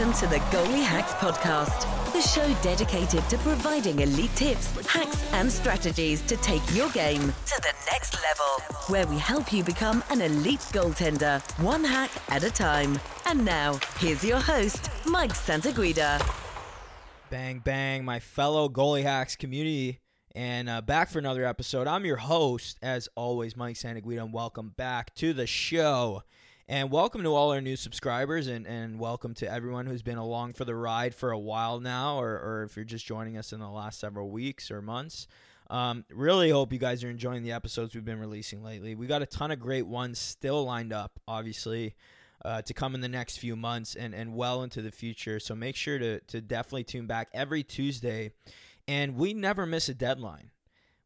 Welcome 0.00 0.18
to 0.20 0.34
the 0.34 0.40
Goalie 0.46 0.82
Hacks 0.82 1.12
Podcast, 1.12 2.12
the 2.14 2.22
show 2.22 2.54
dedicated 2.62 3.22
to 3.28 3.36
providing 3.36 4.00
elite 4.00 4.34
tips, 4.34 4.68
hacks, 4.86 5.30
and 5.34 5.52
strategies 5.52 6.22
to 6.22 6.38
take 6.38 6.62
your 6.74 6.88
game 6.92 7.20
to 7.20 7.60
the 7.60 7.74
next 7.92 8.14
level, 8.22 8.46
where 8.86 9.06
we 9.06 9.18
help 9.18 9.52
you 9.52 9.62
become 9.62 10.02
an 10.08 10.22
elite 10.22 10.60
goaltender, 10.72 11.42
one 11.62 11.84
hack 11.84 12.10
at 12.30 12.44
a 12.44 12.50
time. 12.50 12.98
And 13.26 13.44
now, 13.44 13.78
here's 13.98 14.24
your 14.24 14.38
host, 14.38 14.90
Mike 15.04 15.34
Santaguida. 15.34 16.18
Bang, 17.28 17.58
bang, 17.58 18.02
my 18.02 18.20
fellow 18.20 18.70
Goalie 18.70 19.02
Hacks 19.02 19.36
community, 19.36 20.00
and 20.34 20.70
uh, 20.70 20.80
back 20.80 21.10
for 21.10 21.18
another 21.18 21.44
episode. 21.44 21.86
I'm 21.86 22.06
your 22.06 22.16
host, 22.16 22.78
as 22.80 23.10
always, 23.16 23.54
Mike 23.54 23.76
Santaguida, 23.76 24.24
and 24.24 24.32
welcome 24.32 24.72
back 24.74 25.14
to 25.16 25.34
the 25.34 25.46
show. 25.46 26.22
And 26.70 26.92
welcome 26.92 27.24
to 27.24 27.34
all 27.34 27.50
our 27.50 27.60
new 27.60 27.74
subscribers, 27.74 28.46
and, 28.46 28.64
and 28.64 29.00
welcome 29.00 29.34
to 29.34 29.52
everyone 29.52 29.86
who's 29.86 30.02
been 30.02 30.18
along 30.18 30.52
for 30.52 30.64
the 30.64 30.76
ride 30.76 31.16
for 31.16 31.32
a 31.32 31.38
while 31.38 31.80
now, 31.80 32.20
or, 32.20 32.38
or 32.38 32.62
if 32.62 32.76
you're 32.76 32.84
just 32.84 33.04
joining 33.04 33.36
us 33.36 33.52
in 33.52 33.58
the 33.58 33.68
last 33.68 33.98
several 33.98 34.30
weeks 34.30 34.70
or 34.70 34.80
months. 34.80 35.26
Um, 35.68 36.04
really 36.12 36.48
hope 36.48 36.72
you 36.72 36.78
guys 36.78 37.02
are 37.02 37.10
enjoying 37.10 37.42
the 37.42 37.50
episodes 37.50 37.92
we've 37.92 38.04
been 38.04 38.20
releasing 38.20 38.62
lately. 38.62 38.94
We 38.94 39.08
got 39.08 39.20
a 39.20 39.26
ton 39.26 39.50
of 39.50 39.58
great 39.58 39.88
ones 39.88 40.20
still 40.20 40.64
lined 40.64 40.92
up, 40.92 41.18
obviously, 41.26 41.96
uh, 42.44 42.62
to 42.62 42.72
come 42.72 42.94
in 42.94 43.00
the 43.00 43.08
next 43.08 43.38
few 43.38 43.56
months 43.56 43.96
and, 43.96 44.14
and 44.14 44.36
well 44.36 44.62
into 44.62 44.80
the 44.80 44.92
future. 44.92 45.40
So 45.40 45.56
make 45.56 45.74
sure 45.74 45.98
to, 45.98 46.20
to 46.20 46.40
definitely 46.40 46.84
tune 46.84 47.08
back 47.08 47.30
every 47.34 47.64
Tuesday. 47.64 48.30
And 48.86 49.16
we 49.16 49.34
never 49.34 49.66
miss 49.66 49.88
a 49.88 49.94
deadline. 49.94 50.52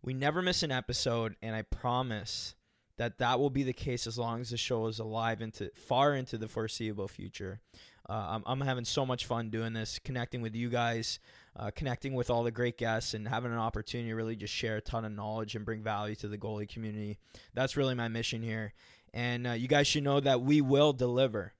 We 0.02 0.12
never 0.12 0.42
miss 0.42 0.62
an 0.62 0.72
episode, 0.72 1.36
and 1.40 1.56
I 1.56 1.62
promise 1.62 2.54
that 2.96 3.18
that 3.18 3.38
will 3.38 3.50
be 3.50 3.62
the 3.62 3.72
case 3.72 4.06
as 4.06 4.18
long 4.18 4.40
as 4.40 4.50
the 4.50 4.56
show 4.56 4.86
is 4.86 4.98
alive 4.98 5.42
into 5.42 5.70
far 5.74 6.14
into 6.14 6.38
the 6.38 6.48
foreseeable 6.48 7.08
future. 7.08 7.60
Uh, 8.08 8.12
I'm, 8.12 8.42
I'm 8.46 8.60
having 8.60 8.84
so 8.84 9.06
much 9.06 9.24
fun 9.24 9.48
doing 9.48 9.72
this, 9.72 9.98
connecting 9.98 10.42
with 10.42 10.54
you 10.54 10.68
guys, 10.68 11.18
uh, 11.56 11.70
connecting 11.74 12.12
with 12.12 12.28
all 12.28 12.42
the 12.42 12.50
great 12.50 12.76
guests, 12.76 13.14
and 13.14 13.26
having 13.26 13.50
an 13.50 13.58
opportunity 13.58 14.10
to 14.10 14.14
really 14.14 14.36
just 14.36 14.52
share 14.52 14.76
a 14.76 14.80
ton 14.82 15.06
of 15.06 15.12
knowledge 15.12 15.56
and 15.56 15.64
bring 15.64 15.82
value 15.82 16.14
to 16.16 16.28
the 16.28 16.36
goalie 16.36 16.68
community. 16.68 17.18
That's 17.54 17.76
really 17.76 17.94
my 17.94 18.08
mission 18.08 18.42
here. 18.42 18.74
And 19.14 19.46
uh, 19.46 19.52
you 19.52 19.68
guys 19.68 19.86
should 19.86 20.04
know 20.04 20.20
that 20.20 20.42
we 20.42 20.60
will 20.60 20.92
deliver. 20.92 21.54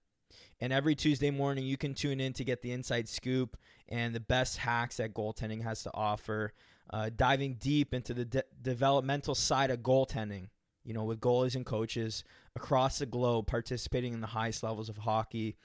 And 0.61 0.73
every 0.73 0.95
Tuesday 0.95 1.31
morning, 1.31 1.65
you 1.65 1.77
can 1.77 1.95
tune 1.95 2.21
in 2.21 2.33
to 2.35 2.45
get 2.45 2.63
the 2.63 2.73
inside 2.73 3.09
scoop 3.09 3.57
and 3.89 4.15
the 4.15 4.21
best 4.21 4.59
hacks 4.59 4.99
that 4.99 5.15
goaltending 5.15 5.63
has 5.63 5.83
to 5.85 5.91
offer, 5.95 6.53
uh, 6.91 7.11
diving 7.15 7.55
deep 7.55 7.95
into 7.95 8.13
the 8.13 8.25
de- 8.25 8.45
developmental 8.61 9.35
side 9.35 9.71
of 9.71 9.81
goaltending 9.81 10.49
you 10.85 10.95
know, 10.95 11.05
with 11.05 11.21
goalies 11.21 11.55
and 11.55 11.67
coaches 11.67 12.25
across 12.55 12.99
the 12.99 13.07
globe 13.07 13.47
participating 13.47 14.13
in 14.13 14.21
the 14.21 14.29
highest 14.29 14.63
levels 14.63 14.89
of 14.89 14.99
hockey. 14.99 15.57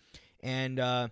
And, 0.42 0.80
uh, 0.80 1.09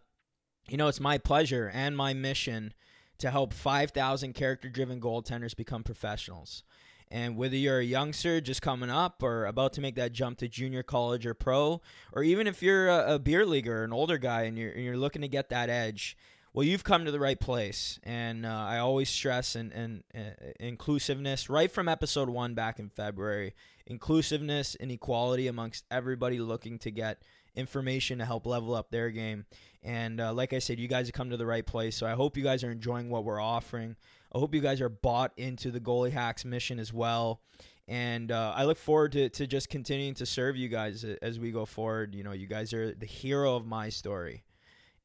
you 0.69 0.77
know, 0.77 0.87
it's 0.87 0.99
my 0.99 1.17
pleasure 1.17 1.69
and 1.73 1.95
my 1.95 2.13
mission 2.13 2.73
to 3.19 3.31
help 3.31 3.53
5,000 3.53 4.33
character 4.33 4.69
driven 4.69 5.01
goaltenders 5.01 5.55
become 5.55 5.83
professionals. 5.83 6.63
And 7.09 7.37
whether 7.37 7.55
you're 7.55 7.79
a 7.79 7.85
youngster 7.85 8.41
just 8.41 8.61
coming 8.61 8.89
up 8.89 9.23
or 9.23 9.45
about 9.45 9.73
to 9.73 9.81
make 9.81 9.95
that 9.95 10.11
jump 10.11 10.39
to 10.39 10.47
junior 10.47 10.83
college 10.83 11.25
or 11.25 11.33
pro, 11.33 11.81
or 12.11 12.23
even 12.23 12.47
if 12.47 12.61
you're 12.61 12.89
a, 12.89 13.15
a 13.15 13.19
beer 13.19 13.45
leaguer, 13.45 13.83
an 13.83 13.93
older 13.93 14.17
guy, 14.17 14.43
and 14.43 14.57
you're, 14.57 14.71
and 14.71 14.83
you're 14.83 14.97
looking 14.97 15.21
to 15.21 15.29
get 15.29 15.49
that 15.49 15.69
edge, 15.69 16.17
well, 16.57 16.65
you've 16.65 16.83
come 16.83 17.05
to 17.05 17.11
the 17.11 17.19
right 17.19 17.39
place. 17.39 17.99
And 18.01 18.43
uh, 18.43 18.49
I 18.49 18.79
always 18.79 19.11
stress 19.11 19.53
and, 19.53 19.71
and 19.71 20.03
uh, 20.15 20.53
inclusiveness 20.59 21.51
right 21.51 21.69
from 21.69 21.87
episode 21.87 22.29
one 22.29 22.55
back 22.55 22.79
in 22.79 22.89
February 22.89 23.53
inclusiveness 23.85 24.73
and 24.73 24.91
equality 24.91 25.45
amongst 25.47 25.85
everybody 25.91 26.39
looking 26.39 26.79
to 26.79 26.89
get 26.89 27.21
information 27.55 28.17
to 28.17 28.25
help 28.25 28.47
level 28.47 28.73
up 28.73 28.89
their 28.89 29.11
game. 29.11 29.45
And 29.83 30.19
uh, 30.19 30.33
like 30.33 30.51
I 30.51 30.57
said, 30.57 30.79
you 30.79 30.87
guys 30.87 31.05
have 31.05 31.13
come 31.13 31.29
to 31.29 31.37
the 31.37 31.45
right 31.45 31.63
place. 31.63 31.95
So 31.95 32.07
I 32.07 32.13
hope 32.13 32.35
you 32.35 32.43
guys 32.43 32.63
are 32.63 32.71
enjoying 32.71 33.11
what 33.11 33.23
we're 33.23 33.39
offering. 33.39 33.95
I 34.33 34.39
hope 34.39 34.55
you 34.55 34.61
guys 34.61 34.81
are 34.81 34.89
bought 34.89 35.33
into 35.37 35.69
the 35.69 35.79
Goalie 35.79 36.11
Hacks 36.11 36.43
mission 36.43 36.79
as 36.79 36.91
well. 36.91 37.39
And 37.87 38.31
uh, 38.31 38.53
I 38.55 38.63
look 38.63 38.79
forward 38.79 39.11
to, 39.11 39.29
to 39.29 39.45
just 39.45 39.69
continuing 39.69 40.15
to 40.15 40.25
serve 40.25 40.57
you 40.57 40.69
guys 40.69 41.05
as 41.21 41.39
we 41.39 41.51
go 41.51 41.65
forward. 41.65 42.15
You 42.15 42.23
know, 42.23 42.31
you 42.31 42.47
guys 42.47 42.73
are 42.73 42.95
the 42.95 43.05
hero 43.05 43.55
of 43.55 43.67
my 43.67 43.89
story. 43.89 44.41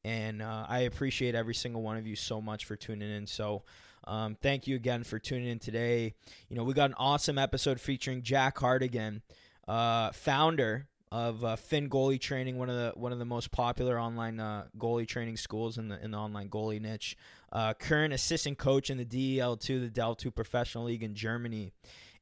And 0.05 0.41
uh, 0.41 0.65
I 0.67 0.79
appreciate 0.79 1.35
every 1.35 1.55
single 1.55 1.81
one 1.81 1.97
of 1.97 2.05
you 2.05 2.15
so 2.15 2.41
much 2.41 2.65
for 2.65 2.75
tuning 2.75 3.09
in. 3.09 3.25
So 3.25 3.63
um, 4.05 4.35
thank 4.35 4.67
you 4.67 4.75
again 4.75 5.03
for 5.03 5.19
tuning 5.19 5.47
in 5.47 5.59
today. 5.59 6.13
You 6.49 6.57
know, 6.57 6.63
we 6.63 6.73
got 6.73 6.89
an 6.89 6.95
awesome 6.97 7.37
episode 7.37 7.79
featuring 7.79 8.21
Jack 8.21 8.57
Hartigan, 8.57 9.21
uh, 9.67 10.11
founder 10.11 10.87
of 11.11 11.45
uh, 11.45 11.55
Finn 11.55 11.89
Goalie 11.89 12.19
Training, 12.19 12.57
one 12.57 12.69
of 12.69 12.75
the 12.75 12.99
one 12.99 13.11
of 13.11 13.19
the 13.19 13.25
most 13.25 13.51
popular 13.51 13.99
online 13.99 14.39
uh, 14.39 14.65
goalie 14.77 15.07
training 15.07 15.37
schools 15.37 15.77
in 15.77 15.87
the 15.87 16.03
in 16.03 16.11
the 16.11 16.17
online 16.17 16.49
goalie 16.49 16.81
niche. 16.81 17.15
Uh, 17.51 17.73
current 17.73 18.13
assistant 18.13 18.57
coach 18.57 18.89
in 18.89 18.97
the 18.97 19.05
DEL2, 19.05 19.93
the 19.93 20.01
DEL2 20.01 20.33
Professional 20.33 20.85
League 20.85 21.03
in 21.03 21.13
Germany. 21.13 21.71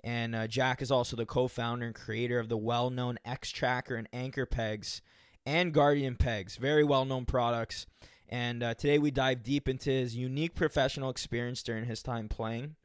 And 0.04 0.36
uh, 0.36 0.48
Jack 0.48 0.82
is 0.82 0.92
also 0.92 1.16
the 1.16 1.26
co-founder 1.26 1.86
and 1.86 1.96
creator 1.96 2.40
of 2.40 2.50
the 2.50 2.58
well-known 2.58 3.18
X 3.24 3.50
Tracker 3.52 3.96
and 3.96 4.10
Anchor 4.12 4.46
Pegs 4.46 5.02
and 5.46 5.74
Guardian 5.74 6.16
Pegs, 6.16 6.58
very 6.58 6.84
well-known 6.84 7.26
products. 7.26 7.86
And 8.30 8.64
uh, 8.64 8.74
today 8.76 8.98
we 8.98 9.12
dive 9.12 9.44
deep 9.44 9.68
into 9.68 9.90
his 9.90 10.16
unique 10.16 10.56
professional 10.56 11.10
experience 11.10 11.64
during 11.64 11.86
his 11.86 12.02
time 12.02 12.30
playing, 12.30 12.76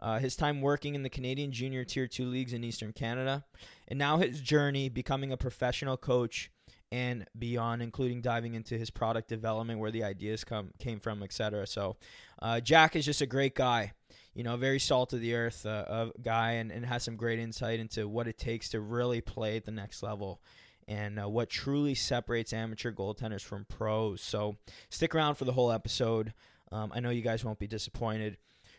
uh, 0.00 0.18
his 0.18 0.34
time 0.34 0.60
working 0.60 0.94
in 0.94 1.02
the 1.02 1.10
Canadian 1.10 1.52
Junior 1.52 1.84
Tier 1.84 2.08
2 2.08 2.26
leagues 2.26 2.52
in 2.52 2.64
Eastern 2.64 2.92
Canada, 2.92 3.44
and 3.86 3.98
now 3.98 4.16
his 4.16 4.40
journey 4.40 4.88
becoming 4.88 5.30
a 5.30 5.36
professional 5.36 5.96
coach 5.96 6.50
and 6.90 7.26
beyond, 7.38 7.82
including 7.82 8.20
diving 8.20 8.54
into 8.54 8.76
his 8.78 8.90
product 8.90 9.28
development, 9.28 9.78
where 9.78 9.90
the 9.90 10.04
ideas 10.04 10.44
come 10.44 10.70
came 10.78 11.00
from, 11.00 11.22
etc. 11.22 11.66
So, 11.66 11.96
uh, 12.40 12.60
Jack 12.60 12.94
is 12.96 13.04
just 13.04 13.20
a 13.20 13.26
great 13.26 13.54
guy, 13.54 13.92
you 14.34 14.44
know, 14.44 14.56
very 14.56 14.78
salt 14.78 15.12
of 15.12 15.20
the 15.20 15.34
earth 15.34 15.66
uh, 15.66 16.10
guy, 16.22 16.52
and, 16.52 16.70
and 16.70 16.86
has 16.86 17.02
some 17.02 17.16
great 17.16 17.38
insight 17.38 17.80
into 17.80 18.08
what 18.08 18.28
it 18.28 18.38
takes 18.38 18.68
to 18.70 18.80
really 18.80 19.20
play 19.20 19.56
at 19.56 19.64
the 19.64 19.72
next 19.72 20.02
level 20.02 20.40
and 20.88 21.20
uh, 21.20 21.28
what 21.28 21.50
truly 21.50 21.94
separates 21.94 22.52
amateur 22.52 22.92
goaltenders 22.92 23.42
from 23.42 23.64
pros. 23.64 24.20
So 24.20 24.56
stick 24.88 25.14
around 25.14 25.34
for 25.34 25.44
the 25.44 25.52
whole 25.52 25.72
episode. 25.72 26.32
Um, 26.70 26.92
I 26.94 27.00
know 27.00 27.10
you 27.10 27.22
guys 27.22 27.44
won't 27.44 27.58
be 27.58 27.66
disappointed. 27.66 28.38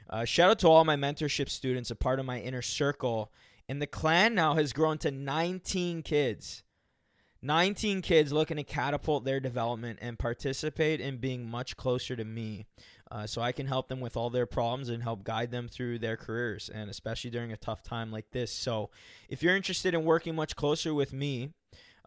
Uh, 0.10 0.26
shout 0.26 0.50
out 0.50 0.60
to 0.60 0.68
all 0.68 0.86
my 0.86 0.96
mentorship 0.96 1.50
students, 1.50 1.92
a 1.92 1.96
part 1.96 2.20
of 2.20 2.26
my 2.26 2.40
inner 2.40 2.62
circle. 2.62 3.32
And 3.68 3.82
the 3.82 3.88
clan 3.88 4.36
now 4.36 4.56
has 4.56 4.72
grown 4.72 4.98
to 5.00 5.12
19 5.12 6.02
kids. 6.02 6.64
19 7.42 8.02
kids 8.02 8.32
looking 8.32 8.58
to 8.58 8.64
catapult 8.64 9.24
their 9.24 9.40
development 9.40 10.00
and 10.02 10.18
participate 10.18 11.00
in 11.00 11.18
being 11.18 11.50
much 11.50 11.78
closer 11.78 12.16
to 12.16 12.26
me. 12.26 12.66
Uh, 13.10 13.28
so 13.28 13.42
I 13.42 13.52
can 13.52 13.68
help 13.68 13.88
them 13.88 14.00
with 14.00 14.18
all 14.18 14.30
their 14.30 14.46
problems 14.46 14.90
and 14.90 15.04
help 15.04 15.24
guide 15.24 15.52
them 15.52 15.68
through 15.68 16.00
their 16.00 16.18
careers, 16.18 16.68
and 16.68 16.90
especially 16.90 17.30
during 17.30 17.54
a 17.54 17.58
tough 17.58 17.84
time 17.84 18.12
like 18.12 18.32
this. 18.32 18.52
So 18.52 18.90
if 19.30 19.42
you're 19.42 19.56
interested 19.56 19.94
in 19.94 20.04
working 20.04 20.36
much 20.36 20.56
closer 20.56 20.94
with 20.94 21.14
me, 21.14 21.52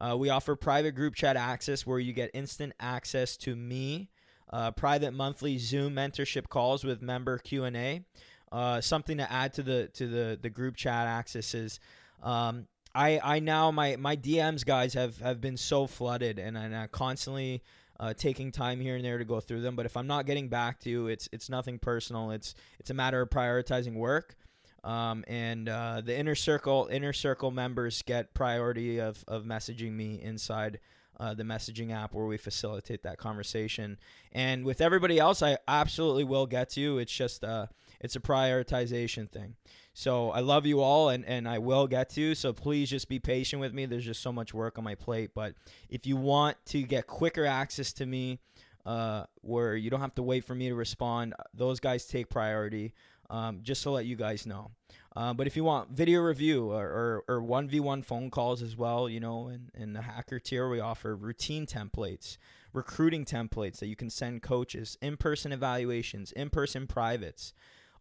uh, 0.00 0.16
we 0.16 0.30
offer 0.30 0.56
private 0.56 0.94
group 0.94 1.14
chat 1.14 1.36
access 1.36 1.86
where 1.86 1.98
you 1.98 2.12
get 2.12 2.30
instant 2.34 2.72
access 2.80 3.36
to 3.38 3.54
me, 3.54 4.10
uh, 4.52 4.70
private 4.70 5.12
monthly 5.12 5.58
Zoom 5.58 5.94
mentorship 5.94 6.48
calls 6.48 6.84
with 6.84 7.02
member 7.02 7.38
Q 7.38 7.64
and 7.64 7.76
A. 7.76 8.04
Uh, 8.50 8.80
something 8.80 9.18
to 9.18 9.30
add 9.30 9.52
to 9.54 9.62
the 9.62 9.88
to 9.94 10.08
the 10.08 10.38
the 10.40 10.50
group 10.50 10.76
chat 10.76 11.06
access 11.06 11.54
is. 11.54 11.80
Um, 12.22 12.66
I, 12.92 13.20
I 13.22 13.38
now 13.38 13.70
my, 13.70 13.94
my 13.96 14.16
DMs 14.16 14.66
guys 14.66 14.94
have, 14.94 15.18
have 15.20 15.40
been 15.40 15.56
so 15.56 15.86
flooded 15.86 16.40
and 16.40 16.58
I'm 16.58 16.88
constantly 16.88 17.62
uh, 18.00 18.14
taking 18.14 18.50
time 18.50 18.80
here 18.80 18.96
and 18.96 19.04
there 19.04 19.18
to 19.18 19.24
go 19.24 19.40
through 19.40 19.60
them. 19.60 19.76
But 19.76 19.86
if 19.86 19.96
I'm 19.96 20.06
not 20.06 20.26
getting 20.26 20.48
back 20.48 20.80
to 20.80 20.90
you, 20.90 21.06
it's 21.06 21.28
it's 21.32 21.50
nothing 21.50 21.78
personal. 21.78 22.30
It's 22.30 22.54
it's 22.78 22.90
a 22.90 22.94
matter 22.94 23.20
of 23.20 23.28
prioritizing 23.28 23.94
work. 23.94 24.36
Um, 24.82 25.24
and 25.28 25.68
uh, 25.68 26.00
the 26.00 26.18
inner 26.18 26.34
circle 26.34 26.88
inner 26.90 27.12
circle 27.12 27.50
members 27.50 28.02
get 28.02 28.34
priority 28.34 28.98
of, 28.98 29.24
of 29.28 29.44
messaging 29.44 29.92
me 29.92 30.20
inside 30.22 30.80
uh, 31.18 31.34
the 31.34 31.42
messaging 31.42 31.92
app 31.92 32.14
where 32.14 32.24
we 32.24 32.38
facilitate 32.38 33.02
that 33.02 33.18
conversation. 33.18 33.98
And 34.32 34.64
with 34.64 34.80
everybody 34.80 35.18
else, 35.18 35.42
I 35.42 35.58
absolutely 35.68 36.24
will 36.24 36.46
get 36.46 36.70
to 36.70 36.80
you. 36.80 36.98
It's 36.98 37.12
just 37.12 37.44
uh, 37.44 37.66
it's 38.00 38.16
a 38.16 38.20
prioritization 38.20 39.30
thing. 39.30 39.56
So 39.92 40.30
I 40.30 40.40
love 40.40 40.64
you 40.64 40.80
all, 40.80 41.10
and, 41.10 41.24
and 41.26 41.46
I 41.46 41.58
will 41.58 41.86
get 41.86 42.08
to. 42.10 42.20
You. 42.20 42.34
So 42.34 42.54
please 42.54 42.88
just 42.88 43.08
be 43.08 43.18
patient 43.18 43.60
with 43.60 43.74
me. 43.74 43.84
There's 43.84 44.04
just 44.04 44.22
so 44.22 44.32
much 44.32 44.54
work 44.54 44.78
on 44.78 44.84
my 44.84 44.94
plate. 44.94 45.32
But 45.34 45.54
if 45.90 46.06
you 46.06 46.16
want 46.16 46.56
to 46.66 46.82
get 46.82 47.06
quicker 47.06 47.44
access 47.44 47.92
to 47.94 48.06
me, 48.06 48.38
uh, 48.86 49.24
where 49.42 49.76
you 49.76 49.90
don't 49.90 50.00
have 50.00 50.14
to 50.14 50.22
wait 50.22 50.44
for 50.44 50.54
me 50.54 50.68
to 50.68 50.74
respond, 50.74 51.34
those 51.52 51.80
guys 51.80 52.06
take 52.06 52.30
priority 52.30 52.94
um, 53.30 53.60
just 53.62 53.82
to 53.84 53.90
let 53.90 54.04
you 54.04 54.16
guys 54.16 54.44
know. 54.44 54.70
Uh, 55.16 55.32
but 55.32 55.46
if 55.46 55.56
you 55.56 55.64
want 55.64 55.90
video 55.90 56.20
review 56.20 56.70
or, 56.70 57.22
or, 57.28 57.36
or 57.36 57.42
1v1 57.42 58.04
phone 58.04 58.30
calls 58.30 58.62
as 58.62 58.76
well, 58.76 59.08
you 59.08 59.18
know, 59.18 59.48
in, 59.48 59.70
in 59.74 59.92
the 59.92 60.02
hacker 60.02 60.38
tier, 60.38 60.68
we 60.68 60.78
offer 60.78 61.16
routine 61.16 61.66
templates, 61.66 62.36
recruiting 62.72 63.24
templates 63.24 63.78
that 63.78 63.88
you 63.88 63.96
can 63.96 64.10
send 64.10 64.42
coaches, 64.42 64.96
in 65.00 65.16
person 65.16 65.52
evaluations, 65.52 66.30
in 66.32 66.50
person 66.50 66.86
privates, 66.86 67.52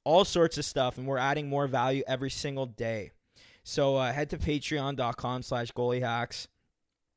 all 0.04 0.26
sorts 0.26 0.58
of 0.58 0.66
stuff. 0.66 0.98
And 0.98 1.08
we're 1.08 1.18
adding 1.18 1.50
more 1.50 1.68
value 1.68 2.04
every 2.08 2.30
single 2.30 2.68
day. 2.68 3.12
So 3.64 3.98
uh, 3.98 4.12
head 4.12 4.30
to 4.32 4.38
patreon.com 4.38 5.44
slash 5.44 5.72
goaliehacks. 5.72 6.48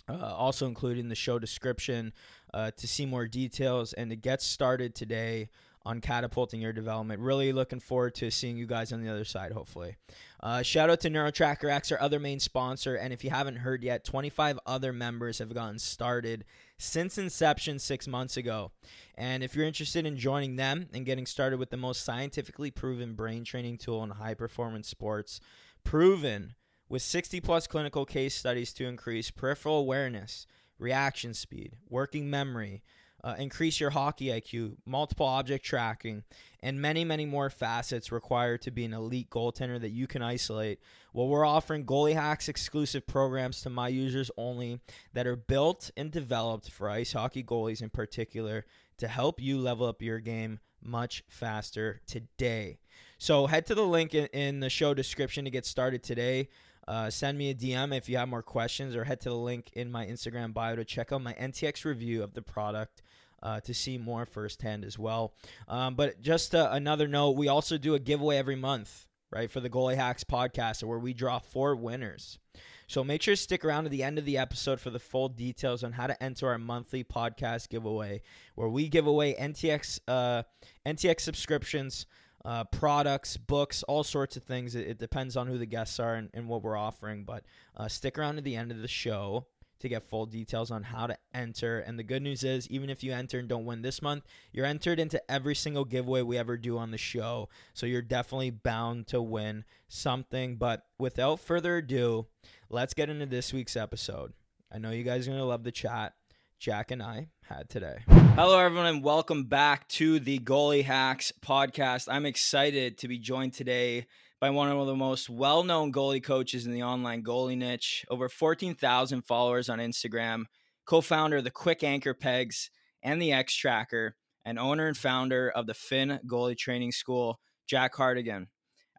Uh, 0.09 0.35
also 0.35 0.67
included 0.67 0.99
in 1.00 1.09
the 1.09 1.14
show 1.14 1.38
description 1.38 2.12
uh, 2.53 2.73
to 2.76 2.88
see 2.88 3.06
more 3.06 3.26
details 3.26 3.93
and 3.93 4.11
to 4.11 4.17
get 4.17 4.43
started 4.43 4.94
today 4.94 5.49
on 5.84 6.00
catapulting 6.00 6.61
your 6.61 6.73
development. 6.73 7.20
Really 7.20 7.52
looking 7.52 7.81
forward 7.81 8.14
to 8.17 8.31
seeing 8.31 8.56
you 8.56 8.67
guys 8.67 8.93
on 8.93 9.02
the 9.02 9.11
other 9.11 9.25
side, 9.25 9.52
hopefully. 9.52 9.96
Uh, 10.40 10.62
shout 10.62 10.90
out 10.90 11.00
to 11.00 11.11
NeuroTracker 11.11 11.70
X, 11.70 11.93
our 11.93 12.00
other 12.00 12.19
main 12.19 12.40
sponsor. 12.40 12.94
And 12.94 13.12
if 13.12 13.25
you 13.25 13.31
haven't 13.31 13.56
heard 13.56 13.82
yet, 13.82 14.05
25 14.05 14.58
other 14.67 14.93
members 14.93 15.38
have 15.38 15.55
gotten 15.55 15.79
started 15.79 16.44
since 16.79 17.19
inception 17.19 17.79
six 17.79 18.08
months 18.08 18.37
ago. 18.37 18.73
And 19.14 19.43
if 19.43 19.55
you're 19.55 19.67
interested 19.67 20.06
in 20.06 20.17
joining 20.17 20.56
them 20.56 20.88
and 20.93 21.06
getting 21.06 21.26
started 21.26 21.58
with 21.58 21.70
the 21.70 21.76
most 21.76 22.05
scientifically 22.05 22.70
proven 22.70 23.14
brain 23.14 23.44
training 23.44 23.78
tool 23.78 24.02
in 24.02 24.11
high 24.11 24.35
performance 24.35 24.88
sports, 24.88 25.40
proven 25.85 26.55
with 26.88 27.02
60 27.02 27.40
plus 27.40 27.67
clinical 27.67 28.05
case 28.05 28.35
studies 28.35 28.73
to 28.75 28.87
increase 28.87 29.31
peripheral 29.31 29.78
awareness, 29.78 30.46
reaction 30.78 31.35
speed, 31.35 31.76
working 31.88 32.28
memory, 32.28 32.82
uh, 33.24 33.34
increase 33.38 33.78
your 33.78 33.90
hockey 33.90 34.26
IQ, 34.26 34.76
multiple 34.84 35.26
object 35.26 35.64
tracking, 35.64 36.24
and 36.60 36.80
many, 36.80 37.04
many 37.04 37.24
more 37.24 37.50
facets 37.50 38.10
required 38.10 38.62
to 38.62 38.70
be 38.70 38.84
an 38.84 38.92
elite 38.92 39.30
goaltender 39.30 39.80
that 39.80 39.90
you 39.90 40.06
can 40.06 40.22
isolate. 40.22 40.80
Well, 41.12 41.28
we're 41.28 41.46
offering 41.46 41.84
Goalie 41.84 42.14
Hacks 42.14 42.48
exclusive 42.48 43.06
programs 43.06 43.60
to 43.62 43.70
my 43.70 43.88
users 43.88 44.30
only 44.36 44.80
that 45.12 45.26
are 45.26 45.36
built 45.36 45.90
and 45.96 46.10
developed 46.10 46.70
for 46.70 46.90
ice 46.90 47.12
hockey 47.12 47.44
goalies 47.44 47.82
in 47.82 47.90
particular 47.90 48.64
to 48.98 49.08
help 49.08 49.40
you 49.40 49.58
level 49.58 49.86
up 49.86 50.02
your 50.02 50.18
game 50.18 50.58
much 50.82 51.22
faster 51.28 52.00
today. 52.06 52.78
So 53.18 53.46
head 53.46 53.66
to 53.66 53.75
the 53.75 53.86
link 53.86 54.14
in, 54.14 54.26
in 54.26 54.60
the 54.60 54.70
show 54.70 54.94
description 54.94 55.44
to 55.44 55.50
get 55.50 55.64
started 55.64 56.02
today. 56.02 56.48
Uh, 56.88 57.11
send 57.11 57.38
me 57.38 57.50
a 57.50 57.55
DM 57.55 57.96
if 57.96 58.08
you 58.08 58.17
have 58.17 58.29
more 58.29 58.43
questions, 58.43 58.96
or 58.96 59.05
head 59.05 59.20
to 59.20 59.29
the 59.29 59.37
link 59.37 59.70
in 59.75 59.90
my 59.90 60.06
Instagram 60.06 60.52
bio 60.52 60.76
to 60.76 60.84
check 60.84 61.12
out 61.12 61.23
my 61.23 61.32
NTX 61.34 61.84
review 61.84 62.23
of 62.23 62.34
the 62.34 62.43
product 62.43 63.02
uh, 63.43 63.61
to 63.61 63.75
see 63.75 63.99
more 63.99 64.25
firsthand 64.26 64.84
as 64.84 64.99
well. 64.99 65.34
Um, 65.69 65.94
but 65.94 66.20
just 66.20 66.55
uh, 66.55 66.69
another 66.73 67.08
note, 67.08 67.37
we 67.37 67.49
also 67.49 67.79
do 67.79 67.94
a 67.94 67.99
giveaway 67.99 68.37
every 68.37 68.56
month, 68.56 69.06
right, 69.31 69.50
for 69.50 69.61
the 69.61 69.70
Goalie 69.70 69.96
Hacks 69.96 70.25
podcast, 70.25 70.82
where 70.84 70.99
we 70.99 71.14
draw 71.14 71.38
four 71.38 71.75
winners. 71.76 72.38
So 72.87 73.02
make 73.02 73.23
sure 73.23 73.35
to 73.35 73.40
stick 73.40 73.64
around 73.64 73.85
to 73.85 73.90
the 73.90 74.02
end 74.02 74.19
of 74.19 74.26
the 74.26 74.37
episode 74.37 74.81
for 74.81 74.90
the 74.90 74.99
full 74.99 75.28
details 75.28 75.82
on 75.82 75.93
how 75.93 76.06
to 76.06 76.23
enter 76.23 76.49
our 76.49 76.58
monthly 76.58 77.02
podcast 77.02 77.70
giveaway, 77.70 78.20
where 78.55 78.69
we 78.69 78.88
give 78.88 79.06
away 79.06 79.35
NTX 79.35 80.00
uh, 80.06 80.43
NTX 80.87 81.20
subscriptions. 81.20 82.06
Uh, 82.44 82.64
products, 82.64 83.36
books, 83.36 83.82
all 83.84 84.02
sorts 84.02 84.36
of 84.36 84.42
things. 84.42 84.74
It, 84.74 84.88
it, 84.88 84.98
depends 84.98 85.36
on 85.36 85.46
who 85.46 85.58
the 85.58 85.66
guests 85.66 86.00
are 86.00 86.14
and, 86.14 86.28
and 86.34 86.48
what 86.48 86.62
we're 86.62 86.76
offering. 86.76 87.22
But 87.22 87.44
uh, 87.76 87.86
stick 87.86 88.18
around 88.18 88.36
to 88.36 88.42
the 88.42 88.56
end 88.56 88.72
of 88.72 88.82
the 88.82 88.88
show 88.88 89.46
to 89.82 89.88
get 89.88 90.08
full 90.08 90.26
details 90.26 90.70
on 90.70 90.82
how 90.84 91.06
to 91.06 91.16
enter. 91.34 91.80
And 91.80 91.98
the 91.98 92.04
good 92.04 92.22
news 92.22 92.42
is, 92.42 92.68
even 92.68 92.88
if 92.88 93.04
you 93.04 93.12
enter 93.12 93.38
and 93.38 93.48
don't 93.48 93.64
win 93.64 93.82
this 93.82 94.00
month, 94.00 94.24
you're 94.52 94.66
entered 94.66 94.98
into 94.98 95.22
every 95.30 95.54
single 95.54 95.84
giveaway 95.84 96.22
we 96.22 96.38
ever 96.38 96.56
do 96.56 96.78
on 96.78 96.90
the 96.90 96.98
show. 96.98 97.48
So 97.74 97.86
you're 97.86 98.02
definitely 98.02 98.50
bound 98.50 99.08
to 99.08 99.20
win 99.20 99.64
something. 99.88 100.56
But 100.56 100.86
without 100.98 101.40
further 101.40 101.76
ado, 101.76 102.26
let's 102.70 102.94
get 102.94 103.10
into 103.10 103.26
this 103.26 103.52
week's 103.52 103.76
episode. 103.76 104.32
I 104.72 104.78
know 104.78 104.90
you 104.90 105.04
guys 105.04 105.26
are 105.26 105.30
going 105.30 105.42
to 105.42 105.46
love 105.46 105.64
the 105.64 105.72
chat 105.72 106.14
Jack 106.62 106.93
and 106.93 107.03
I 107.03 107.26
had 107.43 107.69
today. 107.69 108.05
Hello, 108.37 108.56
everyone, 108.56 108.87
and 108.87 109.03
welcome 109.03 109.47
back 109.47 109.88
to 109.88 110.20
the 110.20 110.38
Goalie 110.38 110.85
Hacks 110.85 111.32
podcast. 111.44 112.06
I'm 112.09 112.25
excited 112.25 112.99
to 112.99 113.09
be 113.09 113.19
joined 113.19 113.53
today 113.53 114.06
by 114.41 114.50
one 114.50 114.70
of 114.70 114.87
the 114.87 114.94
most 114.94 115.29
well 115.29 115.64
known 115.64 115.93
goalie 115.93 116.23
coaches 116.23 116.64
in 116.64 116.73
the 116.73 116.85
online 116.85 117.25
goalie 117.25 117.59
niche, 117.59 118.06
over 118.09 118.29
14,000 118.29 119.23
followers 119.23 119.69
on 119.69 119.81
Instagram, 119.81 120.44
co 120.87 121.00
founder 121.00 121.38
of 121.38 121.44
the 121.44 121.50
Quick 121.50 121.82
Anchor 121.82 122.14
Pegs 122.14 122.70
and 123.03 123.20
the 123.20 123.32
X 123.32 123.56
Tracker, 123.56 124.14
and 124.44 124.56
owner 124.56 124.87
and 124.87 124.97
founder 124.97 125.50
of 125.50 125.67
the 125.67 125.75
Finn 125.75 126.20
Goalie 126.29 126.56
Training 126.56 126.93
School, 126.93 127.41
Jack 127.67 127.97
Hartigan. 127.97 128.47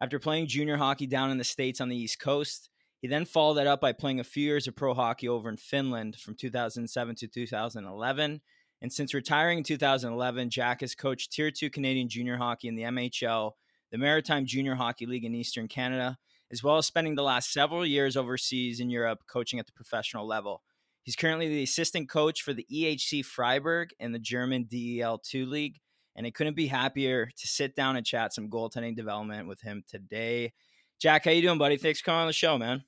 After 0.02 0.18
playing 0.18 0.48
junior 0.48 0.76
hockey 0.76 1.06
down 1.06 1.30
in 1.30 1.38
the 1.38 1.44
States 1.44 1.80
on 1.80 1.88
the 1.88 1.96
East 1.96 2.20
Coast, 2.20 2.68
he 3.04 3.08
then 3.08 3.26
followed 3.26 3.56
that 3.56 3.66
up 3.66 3.82
by 3.82 3.92
playing 3.92 4.18
a 4.18 4.24
few 4.24 4.44
years 4.44 4.66
of 4.66 4.76
pro 4.76 4.94
hockey 4.94 5.28
over 5.28 5.50
in 5.50 5.58
Finland 5.58 6.16
from 6.16 6.34
2007 6.34 7.14
to 7.16 7.28
2011. 7.28 8.40
And 8.80 8.90
since 8.90 9.12
retiring 9.12 9.58
in 9.58 9.64
2011, 9.64 10.48
Jack 10.48 10.80
has 10.80 10.94
coached 10.94 11.30
Tier 11.30 11.50
2 11.50 11.68
Canadian 11.68 12.08
junior 12.08 12.38
hockey 12.38 12.66
in 12.66 12.76
the 12.76 12.84
MHL 12.84 13.50
the 13.92 13.98
Maritime 13.98 14.46
Junior 14.46 14.74
Hockey 14.74 15.04
League 15.04 15.26
in 15.26 15.34
Eastern 15.34 15.68
Canada, 15.68 16.16
as 16.50 16.62
well 16.62 16.78
as 16.78 16.86
spending 16.86 17.14
the 17.14 17.22
last 17.22 17.52
several 17.52 17.84
years 17.84 18.16
overseas 18.16 18.80
in 18.80 18.88
Europe 18.88 19.18
coaching 19.28 19.58
at 19.58 19.66
the 19.66 19.72
professional 19.72 20.26
level. 20.26 20.62
He's 21.02 21.14
currently 21.14 21.48
the 21.48 21.62
assistant 21.62 22.08
coach 22.08 22.40
for 22.40 22.54
the 22.54 22.66
EHC 22.72 23.22
Freiburg 23.22 23.90
and 24.00 24.14
the 24.14 24.18
German 24.18 24.64
DEL2 24.64 25.46
League, 25.46 25.78
and 26.16 26.26
I 26.26 26.30
couldn't 26.30 26.56
be 26.56 26.68
happier 26.68 27.26
to 27.36 27.46
sit 27.46 27.76
down 27.76 27.96
and 27.96 28.06
chat 28.06 28.32
some 28.32 28.48
goaltending 28.48 28.96
development 28.96 29.46
with 29.46 29.60
him 29.60 29.84
today. 29.86 30.54
Jack, 30.98 31.26
how 31.26 31.32
you 31.32 31.42
doing, 31.42 31.58
buddy? 31.58 31.76
Thanks 31.76 32.00
for 32.00 32.06
coming 32.06 32.22
on 32.22 32.28
the 32.28 32.32
show, 32.32 32.56
man. 32.56 32.82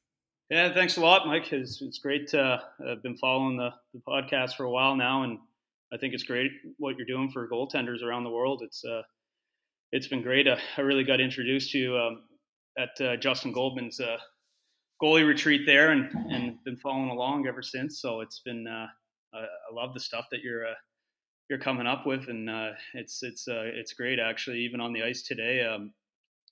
Yeah, 0.48 0.72
thanks 0.72 0.96
a 0.96 1.00
lot, 1.00 1.26
Mike. 1.26 1.52
It's, 1.52 1.82
it's 1.82 1.98
great. 1.98 2.28
To, 2.28 2.62
I've 2.88 3.02
been 3.02 3.16
following 3.16 3.56
the, 3.56 3.70
the 3.92 4.00
podcast 4.06 4.54
for 4.54 4.62
a 4.62 4.70
while 4.70 4.94
now, 4.94 5.24
and 5.24 5.38
I 5.92 5.96
think 5.96 6.14
it's 6.14 6.22
great 6.22 6.52
what 6.78 6.96
you're 6.96 7.06
doing 7.06 7.30
for 7.30 7.48
goaltenders 7.48 8.02
around 8.02 8.22
the 8.22 8.30
world. 8.30 8.62
It's 8.64 8.84
uh, 8.84 9.02
it's 9.92 10.06
been 10.06 10.22
great. 10.22 10.46
Uh, 10.46 10.56
I 10.76 10.82
really 10.82 11.04
got 11.04 11.20
introduced 11.20 11.72
to 11.72 11.98
um, 11.98 12.22
at 12.78 13.00
uh, 13.00 13.16
Justin 13.16 13.52
Goldman's 13.52 13.98
uh, 13.98 14.18
goalie 15.02 15.26
retreat 15.26 15.62
there, 15.66 15.90
and 15.90 16.10
and 16.30 16.62
been 16.64 16.76
following 16.76 17.10
along 17.10 17.46
ever 17.48 17.62
since. 17.62 18.00
So 18.00 18.20
it's 18.20 18.40
been 18.40 18.66
uh, 18.66 18.86
I, 19.34 19.38
I, 19.40 19.74
love 19.74 19.94
the 19.94 20.00
stuff 20.00 20.26
that 20.30 20.42
you're 20.42 20.66
uh, 20.66 20.74
you're 21.48 21.58
coming 21.58 21.86
up 21.86 22.06
with, 22.06 22.28
and 22.28 22.48
uh, 22.50 22.70
it's 22.94 23.22
it's 23.22 23.46
it's 23.48 23.94
great 23.94 24.18
actually. 24.18 24.58
Even 24.58 24.80
on 24.80 24.92
the 24.92 25.02
ice 25.02 25.22
today, 25.22 25.64
um, 25.64 25.92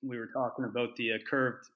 we 0.02 0.18
were 0.18 0.28
talking 0.32 0.64
about 0.64 0.96
the 0.96 1.12
curved 1.28 1.66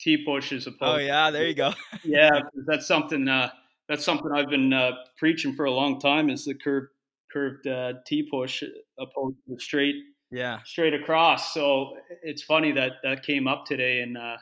T 0.00 0.24
push 0.24 0.52
as 0.52 0.66
opposed. 0.66 0.82
Oh 0.82 0.96
yeah, 0.96 1.30
there 1.30 1.46
you 1.46 1.54
go. 1.54 1.72
yeah, 2.04 2.40
that's 2.66 2.86
something 2.86 3.28
Uh, 3.28 3.50
that's 3.88 4.04
something 4.04 4.30
I've 4.32 4.50
been 4.50 4.72
uh, 4.72 4.92
preaching 5.16 5.54
for 5.54 5.64
a 5.64 5.70
long 5.70 5.98
time. 6.00 6.30
Is 6.30 6.44
the 6.44 6.54
curved 6.54 6.88
curved 7.32 7.66
uh, 7.66 7.94
T 8.06 8.28
push 8.30 8.62
opposed 8.98 9.36
to 9.46 9.54
the 9.54 9.60
straight 9.60 9.96
yeah, 10.30 10.58
straight 10.64 10.94
across. 10.94 11.54
So 11.54 11.94
it's 12.22 12.42
funny 12.42 12.72
that 12.72 12.92
that 13.02 13.22
came 13.22 13.48
up 13.48 13.64
today 13.64 14.02
in 14.02 14.16
uh, 14.16 14.36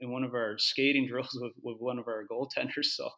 in 0.00 0.10
one 0.10 0.24
of 0.24 0.34
our 0.34 0.58
skating 0.58 1.06
drills 1.08 1.38
with, 1.40 1.52
with 1.62 1.78
one 1.78 1.98
of 1.98 2.06
our 2.06 2.24
goaltenders. 2.30 2.86
So 2.86 3.08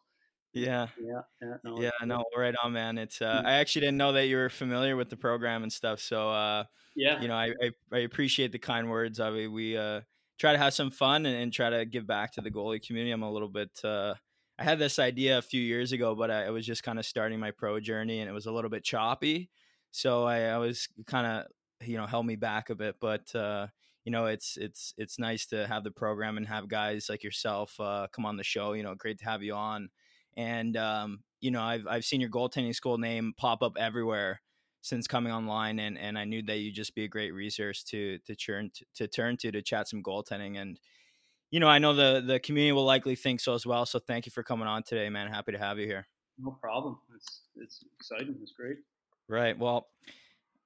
yeah, 0.53 0.87
yeah, 0.97 1.21
yeah, 1.41 1.53
no, 1.63 1.81
yeah, 1.81 1.89
no 2.05 2.23
right 2.37 2.55
on, 2.63 2.71
man. 2.71 2.97
It's 2.97 3.21
uh, 3.21 3.41
I 3.45 3.53
actually 3.53 3.81
didn't 3.81 3.97
know 3.97 4.13
that 4.13 4.27
you 4.27 4.37
were 4.37 4.49
familiar 4.49 4.95
with 4.95 5.09
the 5.09 5.17
program 5.17 5.63
and 5.63 5.71
stuff. 5.71 5.99
So 5.99 6.29
uh, 6.29 6.63
yeah, 6.95 7.21
you 7.21 7.27
know, 7.27 7.35
I, 7.35 7.51
I, 7.61 7.71
I 7.91 7.99
appreciate 7.99 8.53
the 8.53 8.59
kind 8.59 8.89
words. 8.89 9.19
I 9.19 9.29
mean, 9.31 9.51
we 9.51 9.75
uh, 9.75 10.01
try 10.37 10.51
to 10.51 10.57
have 10.57 10.73
some 10.73 10.91
fun 10.91 11.25
and, 11.25 11.35
and, 11.35 11.53
try 11.53 11.69
to 11.69 11.85
give 11.85 12.05
back 12.05 12.33
to 12.33 12.41
the 12.41 12.51
goalie 12.51 12.85
community. 12.85 13.11
I'm 13.11 13.23
a 13.23 13.31
little 13.31 13.49
bit. 13.49 13.71
Uh, 13.83 14.15
I 14.59 14.63
had 14.63 14.79
this 14.79 14.99
idea 14.99 15.37
a 15.37 15.41
few 15.41 15.61
years 15.61 15.91
ago, 15.91 16.15
but 16.15 16.31
I, 16.31 16.45
I 16.45 16.49
was 16.49 16.65
just 16.65 16.83
kind 16.83 16.99
of 16.99 17.05
starting 17.05 17.39
my 17.39 17.51
pro 17.51 17.79
journey, 17.79 18.19
and 18.19 18.29
it 18.29 18.33
was 18.33 18.45
a 18.45 18.51
little 18.51 18.69
bit 18.69 18.83
choppy. 18.83 19.49
So 19.91 20.23
I, 20.23 20.41
I 20.41 20.57
was 20.57 20.87
kind 21.05 21.27
of 21.27 21.47
you 21.83 21.97
know 21.97 22.05
held 22.05 22.25
me 22.25 22.35
back 22.35 22.69
a 22.69 22.75
bit 22.75 22.95
but 22.99 23.33
uh 23.35 23.67
you 24.03 24.11
know 24.11 24.25
it's 24.25 24.57
it's 24.57 24.93
it's 24.97 25.19
nice 25.19 25.45
to 25.47 25.67
have 25.67 25.83
the 25.83 25.91
program 25.91 26.37
and 26.37 26.47
have 26.47 26.67
guys 26.67 27.07
like 27.09 27.23
yourself 27.23 27.75
uh 27.79 28.07
come 28.11 28.25
on 28.25 28.37
the 28.37 28.43
show 28.43 28.73
you 28.73 28.83
know 28.83 28.95
great 28.95 29.19
to 29.19 29.25
have 29.25 29.43
you 29.43 29.53
on 29.53 29.89
and 30.37 30.77
um 30.77 31.19
you 31.41 31.51
know 31.51 31.61
i've 31.61 31.85
i've 31.87 32.05
seen 32.05 32.21
your 32.21 32.29
goaltending 32.29 32.75
school 32.75 32.97
name 32.97 33.33
pop 33.37 33.61
up 33.61 33.73
everywhere 33.77 34.41
since 34.85 35.07
coming 35.07 35.33
online 35.33 35.79
and 35.79 35.97
and 35.97 36.17
i 36.17 36.23
knew 36.23 36.43
that 36.43 36.57
you'd 36.57 36.75
just 36.75 36.93
be 36.93 37.03
a 37.03 37.07
great 37.07 37.33
resource 37.33 37.83
to 37.83 38.19
to 38.19 38.35
turn 38.35 38.69
to, 38.73 38.85
to 38.93 39.07
turn 39.07 39.35
to 39.35 39.51
to 39.51 39.61
chat 39.61 39.87
some 39.87 40.03
goaltending 40.03 40.61
and 40.61 40.79
you 41.49 41.59
know 41.59 41.67
i 41.67 41.79
know 41.79 41.93
the 41.93 42.23
the 42.25 42.39
community 42.39 42.71
will 42.71 42.85
likely 42.85 43.15
think 43.15 43.39
so 43.39 43.55
as 43.55 43.65
well 43.65 43.85
so 43.85 43.97
thank 43.97 44.27
you 44.27 44.31
for 44.31 44.43
coming 44.43 44.67
on 44.67 44.83
today 44.83 45.09
man. 45.09 45.31
Happy 45.31 45.51
to 45.53 45.57
have 45.57 45.79
you 45.79 45.87
here. 45.87 46.05
No 46.37 46.51
problem. 46.61 46.97
It's 47.15 47.41
it's 47.55 47.83
exciting. 47.99 48.35
It's 48.41 48.51
great. 48.51 48.77
Right. 49.27 49.57
Well 49.57 49.87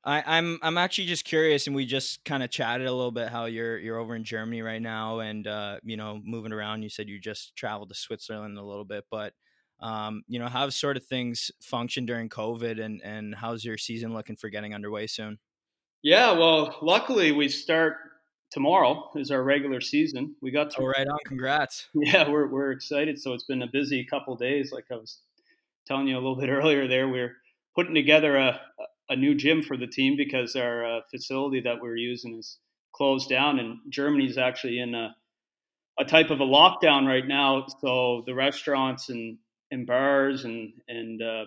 I, 0.03 0.23
I'm 0.25 0.59
I'm 0.61 0.77
actually 0.77 1.07
just 1.07 1.25
curious, 1.25 1.67
and 1.67 1.75
we 1.75 1.85
just 1.85 2.23
kind 2.23 2.41
of 2.41 2.49
chatted 2.49 2.87
a 2.87 2.93
little 2.93 3.11
bit 3.11 3.29
how 3.29 3.45
you're 3.45 3.77
you're 3.77 3.97
over 3.97 4.15
in 4.15 4.23
Germany 4.23 4.61
right 4.61 4.81
now, 4.81 5.19
and 5.19 5.45
uh, 5.45 5.77
you 5.83 5.97
know 5.97 6.21
moving 6.23 6.53
around. 6.53 6.83
You 6.83 6.89
said 6.89 7.09
you 7.09 7.19
just 7.19 7.55
traveled 7.55 7.89
to 7.89 7.95
Switzerland 7.95 8.57
a 8.57 8.63
little 8.63 8.85
bit, 8.85 9.03
but 9.11 9.33
um, 9.81 10.23
you 10.27 10.39
know 10.39 10.47
how 10.47 10.69
sort 10.69 10.97
of 10.97 11.05
things 11.05 11.51
function 11.61 12.05
during 12.05 12.29
COVID, 12.29 12.83
and 12.83 13.01
and 13.03 13.35
how's 13.35 13.63
your 13.63 13.77
season 13.77 14.13
looking 14.13 14.35
for 14.35 14.49
getting 14.49 14.73
underway 14.73 15.07
soon? 15.07 15.39
Yeah, 16.01 16.31
well, 16.31 16.77
luckily 16.81 17.31
we 17.31 17.49
start 17.49 17.97
tomorrow 18.51 19.09
is 19.15 19.31
our 19.31 19.43
regular 19.43 19.81
season. 19.81 20.35
We 20.41 20.51
got 20.51 20.71
to 20.71 20.81
oh, 20.81 20.85
right 20.85 21.07
on. 21.07 21.19
Congrats. 21.25 21.87
Yeah, 21.93 22.29
we're 22.29 22.47
we're 22.47 22.71
excited. 22.71 23.19
So 23.19 23.33
it's 23.33 23.43
been 23.43 23.61
a 23.61 23.67
busy 23.67 24.05
couple 24.05 24.35
days. 24.35 24.71
Like 24.71 24.85
I 24.91 24.95
was 24.95 25.19
telling 25.87 26.07
you 26.07 26.15
a 26.15 26.21
little 26.21 26.37
bit 26.37 26.49
earlier, 26.49 26.87
there 26.87 27.07
we're 27.07 27.35
putting 27.75 27.95
together 27.95 28.37
a 28.37 28.59
a 29.09 29.15
new 29.15 29.33
gym 29.33 29.63
for 29.63 29.75
the 29.75 29.87
team 29.87 30.15
because 30.15 30.55
our 30.55 30.85
uh, 30.85 31.01
facility 31.09 31.61
that 31.61 31.81
we're 31.81 31.95
using 31.95 32.37
is 32.37 32.59
closed 32.91 33.29
down, 33.29 33.59
and 33.59 33.79
Germany's 33.89 34.37
actually 34.37 34.79
in 34.79 34.93
a 34.93 35.15
a 35.99 36.05
type 36.05 36.29
of 36.29 36.39
a 36.39 36.45
lockdown 36.45 37.05
right 37.07 37.27
now. 37.27 37.67
So 37.81 38.23
the 38.25 38.33
restaurants 38.33 39.09
and, 39.09 39.37
and 39.71 39.87
bars 39.87 40.45
and 40.45 40.73
and 40.87 41.21
uh, 41.21 41.45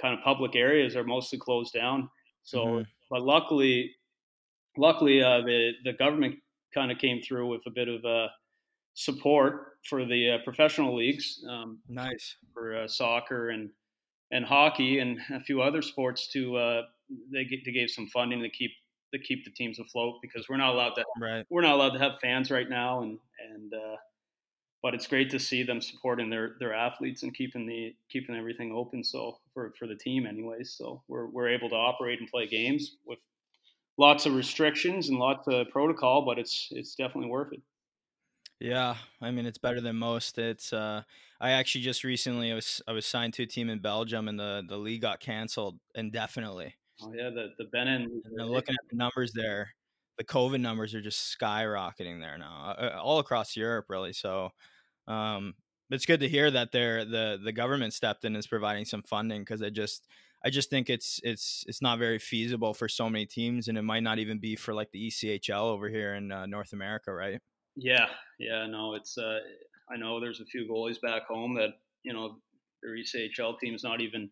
kind 0.00 0.16
of 0.18 0.24
public 0.24 0.56
areas 0.56 0.96
are 0.96 1.04
mostly 1.04 1.38
closed 1.38 1.72
down. 1.74 2.10
So, 2.44 2.66
Mhm. 2.70 2.86
but 3.10 3.22
luckily, 3.22 3.96
luckily, 4.76 5.22
uh, 5.22 5.40
the 5.42 5.72
the 5.84 5.92
government 5.92 6.36
kind 6.74 6.92
of 6.92 6.98
came 6.98 7.20
through 7.22 7.48
with 7.48 7.62
a 7.66 7.70
bit 7.70 7.88
of 7.88 8.04
uh, 8.04 8.28
support 8.94 9.78
for 9.88 10.04
the 10.06 10.32
uh, 10.32 10.38
professional 10.44 10.96
leagues 10.96 11.44
um, 11.48 11.82
Nice. 11.88 12.36
for 12.52 12.76
uh, 12.76 12.88
soccer 12.88 13.50
and 13.50 13.70
and 14.32 14.44
hockey 14.46 14.98
and 15.00 15.20
a 15.30 15.40
few 15.40 15.62
other 15.62 15.82
sports 15.82 16.28
to 16.32 16.56
uh, 16.56 16.82
they, 17.32 17.44
they 17.64 17.72
gave 17.72 17.90
some 17.90 18.08
funding 18.08 18.42
to 18.42 18.50
keep 18.50 18.72
to 19.14 19.20
keep 19.20 19.44
the 19.44 19.50
teams 19.52 19.78
afloat 19.78 20.18
because 20.22 20.48
we're 20.48 20.56
not 20.58 20.74
allowed 20.74 20.94
to 20.94 21.04
Right. 21.16 21.46
we're 21.50 21.62
not 21.62 21.74
allowed 21.74 21.92
to 21.92 21.98
have 22.00 22.20
fans 22.20 22.50
right 22.50 22.68
now 22.70 23.02
and 23.02 23.18
and 23.40 23.74
uh, 23.74 23.96
but 24.82 24.94
it's 24.94 25.06
great 25.06 25.30
to 25.30 25.38
see 25.38 25.62
them 25.62 25.80
supporting 25.80 26.30
their 26.30 26.56
their 26.60 26.74
athletes 26.74 27.22
and 27.22 27.34
keeping 27.34 27.66
the 27.66 27.96
keeping 28.08 28.36
everything 28.36 28.72
open 28.72 29.02
so 29.04 29.40
for 29.54 29.72
for 29.78 29.86
the 29.86 29.96
team 29.96 30.26
anyways 30.26 30.72
so 30.76 31.02
we're 31.08 31.26
we're 31.26 31.48
able 31.48 31.68
to 31.68 31.76
operate 31.76 32.20
and 32.20 32.28
play 32.30 32.46
games 32.46 32.96
with 33.06 33.18
lots 33.98 34.26
of 34.26 34.34
restrictions 34.34 35.08
and 35.08 35.18
lots 35.18 35.46
of 35.48 35.68
protocol 35.70 36.24
but 36.24 36.38
it's 36.38 36.68
it's 36.72 36.94
definitely 36.94 37.30
worth 37.30 37.52
it 37.52 37.62
Yeah, 38.60 38.98
I 39.20 39.30
mean 39.30 39.46
it's 39.46 39.58
better 39.58 39.80
than 39.80 39.96
most. 39.96 40.36
It's 40.38 40.72
uh 40.72 41.02
I 41.40 41.50
actually 41.52 41.82
just 41.82 42.02
recently 42.04 42.50
I 42.52 42.54
was 42.56 42.82
I 42.88 42.92
was 42.92 43.06
signed 43.06 43.34
to 43.34 43.44
a 43.44 43.46
team 43.46 43.70
in 43.70 43.78
Belgium 43.80 44.26
and 44.28 44.38
the 44.38 44.64
the 44.66 44.78
league 44.78 45.02
got 45.02 45.20
canceled 45.20 45.78
indefinitely. 45.94 46.76
oh 47.02 47.12
yeah 47.12 47.30
the 47.30 47.54
the 47.58 47.64
Benin 47.64 48.06
And 48.36 48.48
looking 48.50 48.74
at 48.74 48.88
the 48.90 48.96
numbers 48.96 49.32
there, 49.34 49.74
the 50.18 50.24
COVID 50.24 50.60
numbers 50.60 50.94
are 50.94 51.00
just 51.00 51.38
skyrocketing 51.38 52.20
there 52.20 52.36
now, 52.36 52.74
uh, 52.78 52.82
uh, 52.96 53.00
all 53.00 53.20
across 53.20 53.56
Europe, 53.56 53.86
really. 53.88 54.12
So, 54.12 54.50
um, 55.06 55.54
it's 55.90 56.04
good 56.04 56.20
to 56.20 56.28
hear 56.28 56.50
that 56.50 56.70
they're 56.70 57.04
the 57.04 57.40
the 57.42 57.52
government 57.52 57.94
stepped 57.94 58.24
in 58.24 58.34
and 58.34 58.38
is 58.38 58.46
providing 58.46 58.84
some 58.84 59.02
funding 59.02 59.40
because 59.40 59.62
I 59.62 59.70
just 59.70 60.06
I 60.44 60.50
just 60.50 60.70
think 60.70 60.90
it's 60.90 61.20
it's 61.22 61.64
it's 61.66 61.80
not 61.80 61.98
very 61.98 62.18
feasible 62.18 62.74
for 62.74 62.88
so 62.88 63.08
many 63.08 63.26
teams, 63.26 63.68
and 63.68 63.78
it 63.78 63.82
might 63.82 64.02
not 64.02 64.18
even 64.18 64.38
be 64.38 64.56
for 64.56 64.74
like 64.74 64.90
the 64.92 65.08
ECHL 65.08 65.62
over 65.62 65.88
here 65.88 66.14
in 66.14 66.30
uh, 66.30 66.46
North 66.46 66.72
America, 66.72 67.12
right? 67.12 67.40
Yeah, 67.76 68.06
yeah, 68.38 68.66
no, 68.66 68.94
it's. 68.94 69.16
Uh, 69.16 69.38
I 69.90 69.96
know 69.96 70.20
there's 70.20 70.40
a 70.40 70.44
few 70.44 70.68
goalies 70.68 71.00
back 71.00 71.26
home 71.26 71.54
that 71.54 71.70
you 72.02 72.12
know 72.12 72.38
their 72.82 72.96
ECHL 72.96 73.58
team's 73.58 73.82
not 73.82 74.00
even 74.00 74.30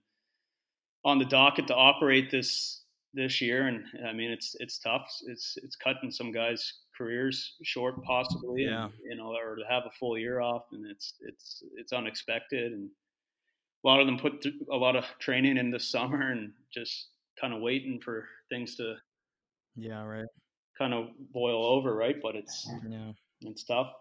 on 1.05 1.19
the 1.19 1.25
docket 1.25 1.69
to 1.69 1.75
operate 1.75 2.31
this 2.31 2.83
this 3.17 3.41
year, 3.43 3.69
and 3.69 3.87
I 4.07 4.13
mean 4.15 4.31
it's 4.33 4.57
it's 4.61 4.79
tough. 4.79 5.11
It's 5.27 5.57
it's 5.63 5.77
cutting 5.77 6.13
some 6.13 6.33
guys' 6.33 6.83
careers 6.97 7.57
short, 7.65 8.03
possibly. 8.05 8.65
Yeah. 8.65 8.85
And, 8.85 8.93
you 9.05 9.17
know, 9.17 9.33
or 9.37 9.57
to 9.57 9.65
have 9.69 9.85
a 9.87 9.93
full 9.93 10.19
year 10.19 10.41
off, 10.41 10.67
and 10.73 10.87
it's 10.87 11.15
it's 11.23 11.65
it's 11.77 11.93
unexpected, 11.95 12.73
and 12.73 12.91
a 13.85 13.89
lot 13.89 14.01
of 14.01 14.07
them 14.07 14.19
put 14.19 14.43
th- 14.43 14.55
a 14.73 14.77
lot 14.77 14.97
of 14.97 15.05
training 15.21 15.59
in 15.59 15.71
the 15.71 15.81
summer 15.81 16.33
and 16.33 16.55
just 16.73 17.11
kind 17.41 17.55
of 17.55 17.63
waiting 17.63 18.01
for 18.01 18.29
things 18.51 18.77
to 18.77 18.97
Yeah, 19.77 20.03
right. 20.05 20.27
kind 20.79 20.95
of 20.95 21.09
boil 21.33 21.65
over, 21.65 21.95
right? 21.95 22.17
But 22.21 22.37
it's 22.37 22.69
Yeah. 22.83 23.13
it's 23.43 23.65
tough. 23.65 23.93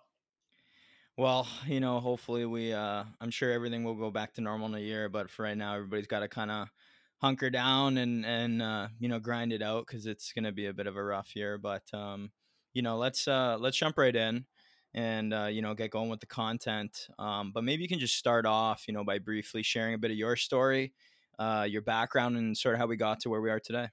Well, 1.17 1.48
you 1.65 1.79
know, 1.79 2.00
hopefully 2.00 2.45
we 2.45 2.74
uh 2.74 3.05
I'm 3.22 3.31
sure 3.31 3.51
everything 3.51 3.84
will 3.84 3.95
go 3.95 4.12
back 4.12 4.34
to 4.34 4.41
normal 4.41 4.67
in 4.67 4.75
a 4.75 4.79
year, 4.79 5.07
but 5.10 5.29
for 5.29 5.43
right 5.43 5.57
now 5.57 5.75
everybody's 5.75 6.07
got 6.07 6.19
to 6.19 6.27
kind 6.27 6.51
of 6.51 6.69
hunker 7.17 7.50
down 7.50 7.98
and 7.98 8.25
and 8.25 8.62
uh 8.62 8.88
you 9.00 9.07
know, 9.10 9.19
grind 9.19 9.53
it 9.53 9.62
out 9.62 9.88
cuz 9.88 10.05
it's 10.05 10.34
going 10.34 10.43
to 10.43 10.51
be 10.51 10.65
a 10.67 10.74
bit 10.74 10.88
of 10.88 10.95
a 10.95 11.03
rough 11.03 11.36
year, 11.36 11.57
but 11.57 11.91
um 11.93 12.31
you 12.74 12.81
know, 12.81 12.98
let's 12.98 13.27
uh 13.27 13.57
let's 13.60 13.77
jump 13.77 13.98
right 13.98 14.15
in 14.15 14.45
and 14.93 15.34
uh 15.34 15.45
you 15.45 15.62
know, 15.62 15.74
get 15.74 15.91
going 15.91 16.10
with 16.10 16.19
the 16.19 16.27
content. 16.27 17.07
Um 17.19 17.51
but 17.51 17.63
maybe 17.63 17.84
you 17.84 17.89
can 17.89 18.00
just 18.00 18.15
start 18.17 18.45
off, 18.45 18.88
you 18.88 18.93
know, 18.93 19.03
by 19.03 19.19
briefly 19.19 19.63
sharing 19.63 19.93
a 19.93 19.98
bit 19.98 20.12
of 20.12 20.17
your 20.17 20.36
story, 20.36 20.93
uh 21.39 21.67
your 21.69 21.81
background 21.81 22.38
and 22.38 22.57
sort 22.57 22.75
of 22.75 22.79
how 22.79 22.88
we 22.88 22.98
got 22.98 23.22
to 23.22 23.29
where 23.29 23.41
we 23.41 23.50
are 23.50 23.60
today. 23.60 23.89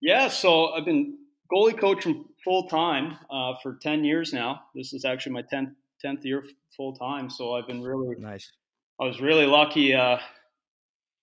Yeah, 0.00 0.28
so 0.28 0.68
I've 0.72 0.84
been 0.84 1.18
goalie 1.52 1.78
coaching 1.78 2.26
full 2.44 2.68
time 2.68 3.18
uh, 3.30 3.54
for 3.62 3.76
10 3.76 4.04
years 4.04 4.32
now. 4.32 4.62
This 4.74 4.92
is 4.92 5.04
actually 5.04 5.32
my 5.32 5.42
10th, 5.42 5.74
10th 5.98 6.24
year 6.24 6.44
full 6.76 6.94
time. 6.94 7.30
So 7.30 7.54
I've 7.54 7.66
been 7.66 7.82
really, 7.82 8.16
Nice. 8.16 8.52
I 9.00 9.04
was 9.06 9.20
really 9.20 9.46
lucky 9.46 9.94
uh, 9.94 10.18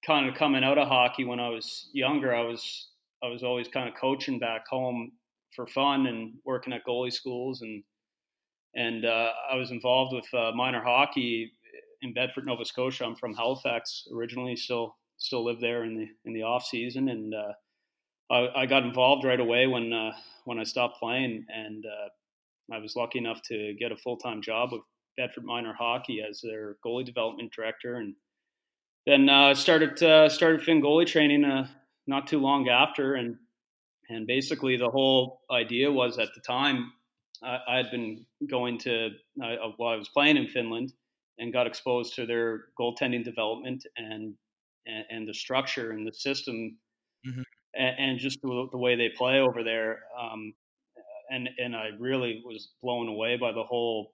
kind 0.05 0.27
of 0.27 0.35
coming 0.35 0.63
out 0.63 0.77
of 0.77 0.87
hockey 0.87 1.23
when 1.23 1.39
I 1.39 1.49
was 1.49 1.89
younger. 1.93 2.35
I 2.35 2.41
was, 2.41 2.87
I 3.23 3.27
was 3.27 3.43
always 3.43 3.67
kind 3.67 3.89
of 3.89 3.95
coaching 3.95 4.39
back 4.39 4.67
home 4.67 5.11
for 5.55 5.67
fun 5.67 6.07
and 6.07 6.33
working 6.45 6.73
at 6.73 6.85
goalie 6.85 7.13
schools. 7.13 7.61
And, 7.61 7.83
and 8.75 9.05
uh, 9.05 9.31
I 9.51 9.55
was 9.55 9.71
involved 9.71 10.13
with 10.13 10.33
uh, 10.33 10.51
minor 10.53 10.83
hockey 10.83 11.53
in 12.01 12.13
Bedford, 12.13 12.45
Nova 12.45 12.65
Scotia. 12.65 13.05
I'm 13.05 13.15
from 13.15 13.33
Halifax 13.33 14.07
originally, 14.13 14.55
still, 14.55 14.95
still 15.17 15.45
live 15.45 15.61
there 15.61 15.83
in 15.83 15.95
the, 15.95 16.07
in 16.25 16.33
the 16.33 16.43
off 16.43 16.65
season. 16.65 17.09
And, 17.09 17.33
uh, 17.33 17.53
I, 18.29 18.47
I 18.55 18.65
got 18.65 18.83
involved 18.83 19.23
right 19.23 19.39
away 19.39 19.67
when 19.67 19.93
uh, 19.93 20.11
when 20.45 20.59
I 20.59 20.63
stopped 20.63 20.99
playing, 20.99 21.45
and 21.53 21.85
uh, 21.85 22.73
I 22.75 22.79
was 22.79 22.95
lucky 22.95 23.19
enough 23.19 23.41
to 23.49 23.75
get 23.79 23.91
a 23.91 23.97
full 23.97 24.17
time 24.17 24.41
job 24.41 24.71
with 24.71 24.81
Bedford 25.17 25.43
Minor 25.43 25.73
Hockey 25.73 26.23
as 26.27 26.41
their 26.41 26.77
goalie 26.85 27.05
development 27.05 27.53
director, 27.55 27.97
and 27.97 28.15
then 29.05 29.29
uh, 29.29 29.53
started 29.53 30.01
uh, 30.01 30.29
started 30.29 30.63
Finn 30.63 30.81
goalie 30.81 31.05
training 31.05 31.45
uh, 31.45 31.67
not 32.07 32.27
too 32.27 32.39
long 32.39 32.69
after, 32.69 33.15
and 33.15 33.37
and 34.09 34.27
basically 34.27 34.77
the 34.77 34.89
whole 34.89 35.41
idea 35.51 35.91
was 35.91 36.17
at 36.19 36.29
the 36.35 36.41
time 36.41 36.91
I, 37.43 37.59
I 37.67 37.77
had 37.77 37.91
been 37.91 38.25
going 38.49 38.77
to 38.79 39.09
uh, 39.43 39.55
while 39.77 39.93
I 39.93 39.97
was 39.97 40.09
playing 40.09 40.37
in 40.37 40.47
Finland 40.47 40.93
and 41.37 41.51
got 41.51 41.67
exposed 41.67 42.15
to 42.15 42.25
their 42.25 42.65
goaltending 42.79 43.23
development 43.23 43.85
and 43.97 44.35
and, 44.85 45.05
and 45.09 45.27
the 45.27 45.33
structure 45.33 45.91
and 45.91 46.07
the 46.07 46.13
system 46.13 46.77
and, 47.75 47.95
and 47.97 48.19
just 48.19 48.41
the, 48.41 48.67
the, 48.71 48.77
way 48.77 48.95
they 48.95 49.09
play 49.09 49.39
over 49.39 49.63
there. 49.63 50.03
Um, 50.19 50.53
and 51.29 51.49
and 51.57 51.75
I 51.75 51.89
really 51.99 52.41
was 52.45 52.69
blown 52.81 53.07
away 53.07 53.37
by 53.37 53.51
the 53.51 53.63
whole 53.63 54.13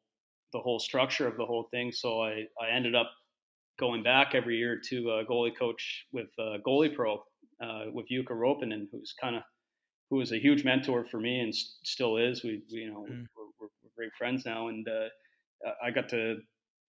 the 0.54 0.60
whole 0.60 0.80
structure 0.80 1.28
of 1.28 1.38
the 1.38 1.46
whole 1.46 1.68
thing. 1.72 1.92
So 1.92 2.22
I, 2.22 2.46
I 2.62 2.70
ended 2.74 2.96
up 2.96 3.12
going 3.80 4.04
back 4.04 4.36
every 4.36 4.58
year 4.58 4.80
to 4.90 5.12
a 5.12 5.26
goalie 5.26 5.58
coach 5.58 6.06
with 6.12 6.30
uh, 6.40 6.58
Goalie 6.66 6.94
Pro 6.96 7.24
uh, 7.64 7.86
with 7.94 8.08
Jukka 8.10 8.32
Ropinen, 8.32 8.88
who's 8.92 9.14
kind 9.20 9.36
of 9.36 9.44
who 10.10 10.18
was 10.18 10.32
a 10.32 10.40
huge 10.40 10.64
mentor 10.66 11.06
for 11.06 11.20
me 11.20 11.40
and 11.40 11.50
s- 11.54 11.78
still 11.84 12.18
is. 12.18 12.44
We, 12.44 12.64
we 12.72 12.80
you 12.80 12.92
know 12.92 13.06
Mm. 13.10 13.26
we're, 13.36 13.46
we're, 13.60 13.68
we're 13.84 13.92
great 13.96 14.12
friends 14.18 14.46
now, 14.46 14.68
and 14.68 14.88
uh, 14.88 15.10
I 15.84 15.92
got 15.92 16.10
to 16.10 16.38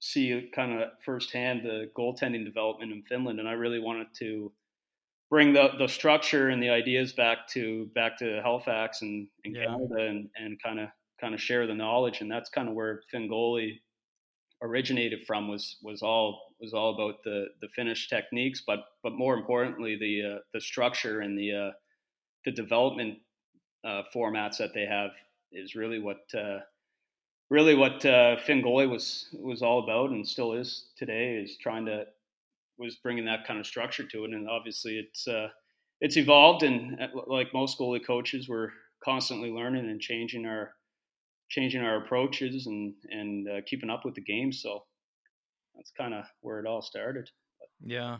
see 0.01 0.51
kind 0.55 0.83
of 0.83 0.89
firsthand 1.05 1.62
the 1.65 1.91
goaltending 1.97 2.45
development 2.45 2.93
in 2.93 3.03
Finland, 3.05 3.39
and 3.41 3.49
I 3.49 3.53
really 3.53 3.79
wanted 3.79 4.09
to 4.19 4.53
bring 5.31 5.53
the, 5.55 5.71
the 5.79 5.89
structure 5.89 6.49
and 6.51 6.62
the 6.62 6.69
ideas 6.71 7.12
back 7.15 7.49
to 7.49 7.87
back 7.95 8.19
to 8.19 8.41
Halifax 8.43 9.03
and, 9.03 9.29
and 9.45 9.57
Yeah. 9.57 9.67
Canada 9.67 10.07
and, 10.09 10.29
and 10.37 10.62
kind 10.62 10.81
of 10.81 10.89
kind 11.21 11.35
of 11.35 11.41
share 11.41 11.67
the 11.67 11.75
knowledge 11.75 12.21
and 12.21 12.31
that's 12.31 12.51
kind 12.51 12.69
of 12.69 12.75
where 12.75 13.03
Finn 13.11 13.29
goalie 13.31 13.81
originated 14.62 15.21
from 15.27 15.49
was 15.49 15.79
was 15.83 16.03
all 16.03 16.52
was 16.62 16.73
all 16.73 16.95
about 16.95 17.23
the 17.25 17.47
the 17.61 17.69
Finnish 17.75 18.09
techniques 18.09 18.62
but 18.66 18.81
but 19.02 19.12
more 19.12 19.35
importantly 19.35 19.97
the 19.99 20.35
uh, 20.37 20.38
the 20.54 20.61
structure 20.61 21.21
and 21.21 21.38
the 21.38 21.52
uh, 21.52 21.71
the 22.45 22.52
development 22.52 23.19
uh, 23.85 24.02
formats 24.14 24.59
that 24.59 24.73
they 24.75 24.87
have 24.87 25.11
is 25.52 25.75
really 25.75 25.99
what 25.99 26.23
uh, 26.37 26.61
really 27.50 27.75
what 27.75 28.04
uh, 28.07 28.37
Finn 28.37 28.62
goalie 28.62 28.88
was 28.88 29.28
was 29.35 29.62
all 29.62 29.81
about 29.83 30.11
and 30.11 30.26
still 30.26 30.52
is 30.52 30.87
today 30.97 31.35
is 31.37 31.57
trying 31.57 31.87
to 31.87 32.04
was 32.78 32.97
bringing 32.97 33.25
that 33.26 33.47
kind 33.47 33.61
of 33.61 33.66
structure 33.66 34.04
to 34.04 34.25
it, 34.25 34.33
and 34.33 34.49
obviously 34.49 34.99
it's 34.99 35.28
uh, 35.28 35.49
it's 36.00 36.16
evolved. 36.16 36.62
And 36.62 37.00
uh, 37.00 37.09
like 37.26 37.54
most 37.54 37.78
goalie 37.78 38.04
coaches, 38.04 38.49
we're 38.49 38.71
constantly 39.04 39.50
learning 39.50 39.88
and 39.88 40.00
changing 40.00 40.47
our 40.47 40.75
changing 41.50 41.83
our 41.83 42.04
approaches 42.04 42.66
and 42.66 42.95
and 43.11 43.49
keeping 43.66 43.90
up 43.90 44.04
with 44.04 44.14
the 44.14 44.23
game. 44.23 44.52
So 44.52 44.85
that's 45.75 45.91
kind 45.91 46.14
of 46.14 46.25
where 46.41 46.61
it 46.61 46.67
all 46.67 46.83
started. 46.83 47.31
Yeah. 47.85 48.19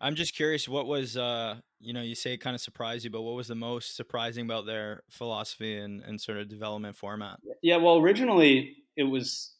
I'm 0.00 0.14
just 0.14 0.34
curious 0.34 0.68
what 0.68 0.86
was 0.86 1.16
uh 1.16 1.56
you 1.80 1.92
know 1.92 2.00
you 2.00 2.14
say 2.14 2.32
it 2.32 2.38
kind 2.38 2.54
of 2.54 2.60
surprised 2.60 3.04
you 3.04 3.10
but 3.10 3.22
what 3.22 3.34
was 3.34 3.48
the 3.48 3.54
most 3.54 3.96
surprising 3.96 4.44
about 4.44 4.66
their 4.66 5.02
philosophy 5.10 5.76
and, 5.76 6.02
and 6.02 6.20
sort 6.20 6.38
of 6.38 6.48
development 6.48 6.96
format 6.96 7.38
Yeah, 7.62 7.76
well, 7.76 7.98
originally 7.98 8.76
it 8.96 9.04
was 9.04 9.54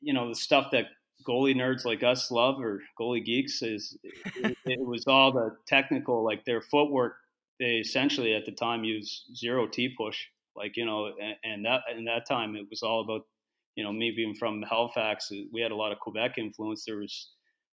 you 0.00 0.12
know 0.12 0.28
the 0.28 0.34
stuff 0.34 0.68
that 0.72 0.86
goalie 1.28 1.54
nerds 1.54 1.84
like 1.84 2.02
us 2.02 2.30
love 2.30 2.60
or 2.60 2.80
goalie 3.00 3.24
geeks 3.24 3.62
is 3.62 3.96
it, 4.36 4.56
it 4.64 4.80
was 4.80 5.06
all 5.06 5.32
the 5.32 5.56
technical 5.66 6.24
like 6.24 6.44
their 6.44 6.60
footwork 6.60 7.14
they 7.60 7.76
essentially 7.76 8.34
at 8.34 8.44
the 8.44 8.52
time 8.52 8.82
used 8.84 9.24
zero 9.36 9.66
T 9.66 9.94
push 9.96 10.18
like 10.56 10.76
you 10.76 10.84
know 10.84 11.12
and, 11.20 11.36
and 11.44 11.64
that 11.64 11.82
in 11.96 12.04
that 12.06 12.26
time 12.26 12.56
it 12.56 12.66
was 12.68 12.82
all 12.82 13.02
about 13.02 13.22
you 13.74 13.84
know 13.84 13.92
me 13.92 14.12
being 14.14 14.34
from 14.34 14.62
Halifax 14.62 15.30
we 15.52 15.60
had 15.60 15.72
a 15.72 15.76
lot 15.76 15.92
of 15.92 15.98
Quebec 15.98 16.38
influence 16.38 16.84
there 16.84 16.98
was 16.98 17.30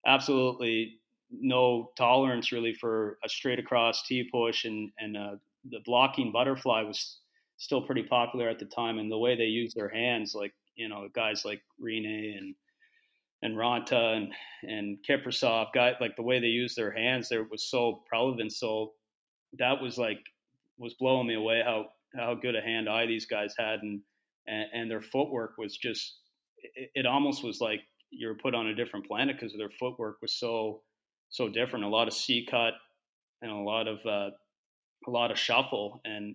absolutely 0.06 0.98
no 1.30 1.90
tolerance 1.96 2.52
really 2.52 2.74
for 2.74 3.18
a 3.24 3.28
straight 3.28 3.58
across 3.58 4.06
T 4.06 4.28
push 4.30 4.64
and 4.64 4.90
and 4.98 5.16
uh, 5.16 5.36
the 5.70 5.80
blocking 5.84 6.32
butterfly 6.32 6.82
was 6.82 7.18
still 7.56 7.82
pretty 7.82 8.04
popular 8.04 8.48
at 8.48 8.58
the 8.58 8.64
time 8.64 8.98
and 8.98 9.10
the 9.10 9.18
way 9.18 9.36
they 9.36 9.44
use 9.44 9.74
their 9.74 9.88
hands 9.88 10.34
like 10.34 10.52
you 10.76 10.88
know 10.88 11.08
guys 11.14 11.44
like 11.44 11.60
Rinne 11.82 12.38
and 12.38 12.54
and 13.42 13.56
Raanta 13.56 14.16
and 14.16 14.32
and 14.62 14.98
Kiprusoff, 15.08 15.72
got 15.72 16.00
like 16.00 16.16
the 16.16 16.22
way 16.22 16.40
they 16.40 16.48
use 16.48 16.74
their 16.74 16.90
hands 16.90 17.28
there 17.28 17.44
was 17.44 17.70
so 17.70 18.02
relevant. 18.12 18.52
So 18.52 18.92
that 19.58 19.80
was 19.80 19.98
like 19.98 20.20
was 20.78 20.94
blowing 20.94 21.26
me 21.26 21.34
away 21.34 21.62
how 21.64 21.86
how 22.16 22.34
good 22.34 22.56
a 22.56 22.60
hand 22.60 22.88
eye 22.88 23.06
these 23.06 23.26
guys 23.26 23.54
had 23.58 23.80
and 23.82 24.00
and, 24.48 24.66
and 24.72 24.90
their 24.90 25.00
footwork 25.00 25.52
was 25.58 25.76
just 25.76 26.18
it, 26.74 26.90
it, 26.94 27.06
almost 27.06 27.44
was 27.44 27.60
like 27.60 27.80
you 28.10 28.28
were 28.28 28.34
put 28.34 28.54
on 28.54 28.66
a 28.66 28.74
different 28.74 29.06
planet 29.06 29.36
because 29.38 29.56
their 29.56 29.70
footwork 29.78 30.16
was 30.22 30.34
so 30.34 30.82
so 31.30 31.48
different. 31.48 31.84
A 31.84 31.88
lot 31.88 32.08
of 32.08 32.14
C 32.14 32.46
cut 32.50 32.74
and 33.42 33.50
a 33.50 33.56
lot 33.56 33.86
of 33.86 33.98
uh, 34.06 34.30
a 35.06 35.10
lot 35.10 35.30
of 35.30 35.38
shuffle 35.38 36.00
and 36.04 36.34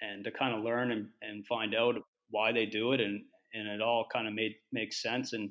and 0.00 0.24
to 0.24 0.30
kind 0.30 0.54
of 0.54 0.62
learn 0.62 0.92
and, 0.92 1.08
and 1.22 1.46
find 1.46 1.74
out 1.74 1.94
why 2.30 2.52
they 2.52 2.66
do 2.66 2.92
it 2.92 3.00
and 3.00 3.22
and 3.54 3.68
it 3.68 3.80
all 3.80 4.06
kind 4.12 4.28
of 4.28 4.34
made 4.34 4.54
makes 4.72 5.02
sense 5.02 5.32
and 5.32 5.50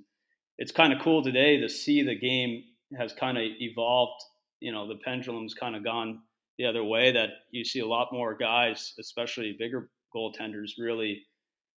it's 0.57 0.71
kind 0.71 0.93
of 0.93 1.01
cool 1.01 1.23
today 1.23 1.59
to 1.59 1.67
see 1.67 2.03
the 2.03 2.17
game 2.17 2.63
has 2.97 3.13
kind 3.13 3.37
of 3.37 3.43
evolved 3.59 4.21
you 4.59 4.71
know 4.71 4.87
the 4.87 4.99
pendulum's 5.03 5.53
kind 5.53 5.75
of 5.75 5.83
gone 5.83 6.19
the 6.57 6.65
other 6.65 6.83
way 6.83 7.11
that 7.11 7.29
you 7.51 7.65
see 7.65 7.79
a 7.79 7.87
lot 7.87 8.09
more 8.11 8.35
guys 8.35 8.93
especially 8.99 9.55
bigger 9.57 9.89
goaltenders 10.15 10.71
really 10.77 11.23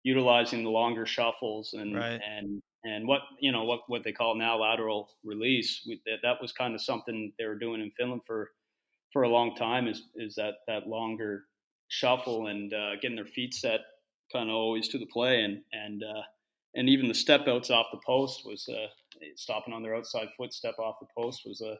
utilizing 0.07 0.63
the 0.63 0.71
longer 0.71 1.05
shuffles 1.05 1.73
and 1.73 1.97
right. 1.97 2.21
and 2.25 2.63
and 2.85 3.09
what 3.09 3.23
you 3.41 3.51
know 3.51 3.65
what 3.65 3.81
what 3.89 4.05
they 4.05 4.13
call 4.13 4.37
now 4.37 4.57
lateral 4.57 5.11
release 5.25 5.83
we, 5.85 6.01
that, 6.07 6.19
that 6.23 6.41
was 6.41 6.53
kind 6.53 6.77
of 6.77 6.81
something 6.81 7.33
they 7.41 7.45
were 7.45 7.59
doing 7.59 7.81
in 7.81 7.91
Finland 7.91 8.23
for 8.25 8.53
for 9.13 9.25
a 9.25 9.29
long 9.29 9.57
time 9.57 9.89
is 9.89 10.05
is 10.15 10.37
that 10.37 10.59
that 10.69 10.87
longer 10.87 11.47
shuffle 11.89 12.47
and 12.47 12.73
uh, 12.73 12.95
getting 13.03 13.17
their 13.17 13.27
feet 13.27 13.53
set 13.53 13.81
kind 14.33 14.49
of 14.49 14.55
always 14.55 14.89
to 14.89 14.99
the 14.99 15.07
play 15.07 15.43
and 15.43 15.61
and 15.73 16.05
uh, 16.05 16.23
and 16.77 16.89
even 16.89 17.09
the 17.09 17.15
step 17.15 17.49
outs 17.49 17.71
off 17.71 17.87
the 17.91 17.99
post 18.07 18.43
was 18.47 18.69
uh, 18.69 18.87
stopping 19.35 19.75
on 19.75 19.83
their 19.83 19.97
outside 19.97 20.29
foot 20.37 20.53
step 20.53 20.79
off 20.79 21.01
the 21.01 21.21
post 21.21 21.43
was 21.45 21.61
a 21.63 21.77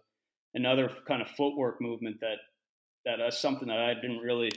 another 0.55 0.91
kind 1.07 1.23
of 1.23 1.29
footwork 1.37 1.81
movement 1.81 2.17
that 2.21 2.39
that 3.05 3.21
is 3.21 3.39
something 3.39 3.69
that 3.69 3.79
I 3.79 3.95
didn't 3.95 4.19
really 4.19 4.51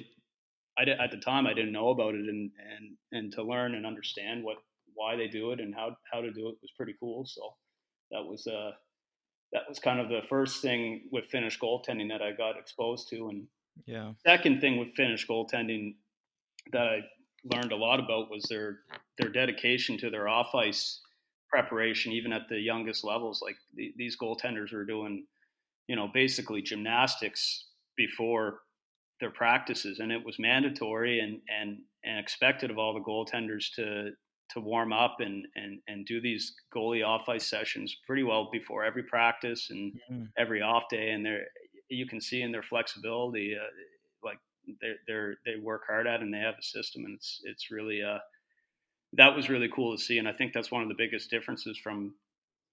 I 0.80 0.86
did, 0.86 1.00
at 1.00 1.12
the 1.12 1.18
time 1.18 1.46
I 1.46 1.54
didn't 1.54 1.74
know 1.74 1.90
about 1.90 2.16
it 2.16 2.22
and 2.22 2.52
and 2.76 2.98
and 3.12 3.32
to 3.34 3.44
learn 3.44 3.76
and 3.76 3.86
understand 3.86 4.44
what 4.44 4.58
why 4.94 5.16
they 5.16 5.28
do 5.28 5.52
it 5.52 5.60
and 5.60 5.74
how 5.74 5.96
how 6.12 6.22
to 6.22 6.32
do 6.32 6.50
it 6.50 6.56
was 6.62 6.72
pretty 6.76 6.96
cool 7.00 7.26
so 7.26 7.42
that 8.12 8.24
was 8.24 8.48
uh 8.48 8.72
that 9.52 9.64
was 9.68 9.80
kind 9.80 10.00
of 10.00 10.10
the 10.10 10.22
first 10.30 10.62
thing 10.62 11.02
with 11.12 11.26
Finnish 11.26 11.60
goaltending 11.60 12.10
that 12.10 12.22
I 12.22 12.32
got 12.32 12.58
exposed 12.58 13.10
to 13.10 13.30
and 13.30 13.48
yeah 13.86 14.14
second 14.26 14.62
thing 14.62 14.78
with 14.78 14.96
Finnish 14.96 15.28
goaltending 15.28 15.96
that 16.72 16.88
I 16.88 17.00
learned 17.54 17.72
a 17.72 17.78
lot 17.78 18.00
about 18.00 18.30
was 18.30 18.44
their 18.50 18.80
their 19.18 19.30
dedication 19.30 19.98
to 20.00 20.10
their 20.10 20.28
off 20.28 20.54
ice 20.56 21.02
preparation, 21.50 22.12
even 22.14 22.32
at 22.32 22.48
the 22.48 22.60
youngest 22.60 23.04
levels. 23.04 23.42
Like 23.44 23.58
the, 23.76 23.94
these 23.98 24.16
goaltenders 24.18 24.74
are 24.74 24.86
doing, 24.86 25.26
you 25.88 25.96
know, 25.96 26.10
basically 26.14 26.62
gymnastics 26.62 27.66
before 27.98 28.60
their 29.20 29.32
practices, 29.32 30.00
and 30.00 30.12
it 30.12 30.24
was 30.24 30.40
mandatory 30.40 31.20
and 31.20 31.42
and 31.50 31.80
and 32.04 32.20
expected 32.20 32.72
of 32.72 32.78
all 32.78 32.94
the 32.94 33.00
goaltenders 33.00 33.74
to 33.76 34.12
to 34.52 34.60
warm 34.60 34.94
up 34.94 35.18
and 35.20 35.46
and 35.56 35.80
and 35.88 36.06
do 36.06 36.22
these 36.22 36.54
goalie 36.76 37.06
off 37.06 37.30
ice 37.30 37.48
sessions 37.48 37.96
pretty 38.06 38.24
well 38.24 38.50
before 38.52 38.84
every 38.84 39.04
practice 39.04 39.70
and 39.70 39.94
mm-hmm. 40.12 40.24
every 40.38 40.62
off 40.62 40.84
day, 40.90 41.12
and 41.12 41.26
they 41.26 41.40
you 41.90 42.08
can 42.08 42.22
see 42.22 42.42
in 42.42 42.52
their 42.52 42.64
flexibility. 42.64 43.56
Uh, 43.56 43.66
like 44.24 44.40
they 44.82 44.94
they're 45.08 45.36
they 45.46 45.56
work 45.62 45.84
hard 45.88 46.08
at 46.08 46.16
it 46.16 46.22
and 46.22 46.34
they 46.34 46.40
have 46.40 46.56
a 46.60 46.64
system 46.64 47.06
and 47.06 47.16
it's 47.16 47.42
it's 47.44 47.72
really 47.72 48.04
uh 48.04 48.20
that 49.14 49.36
was 49.36 49.50
really 49.50 49.70
cool 49.74 49.96
to 49.96 50.04
see 50.04 50.20
and 50.20 50.28
I 50.28 50.34
think 50.34 50.54
that's 50.54 50.72
one 50.72 50.84
of 50.84 50.90
the 50.90 50.96
biggest 50.96 51.32
differences 51.32 51.78
from 51.78 52.14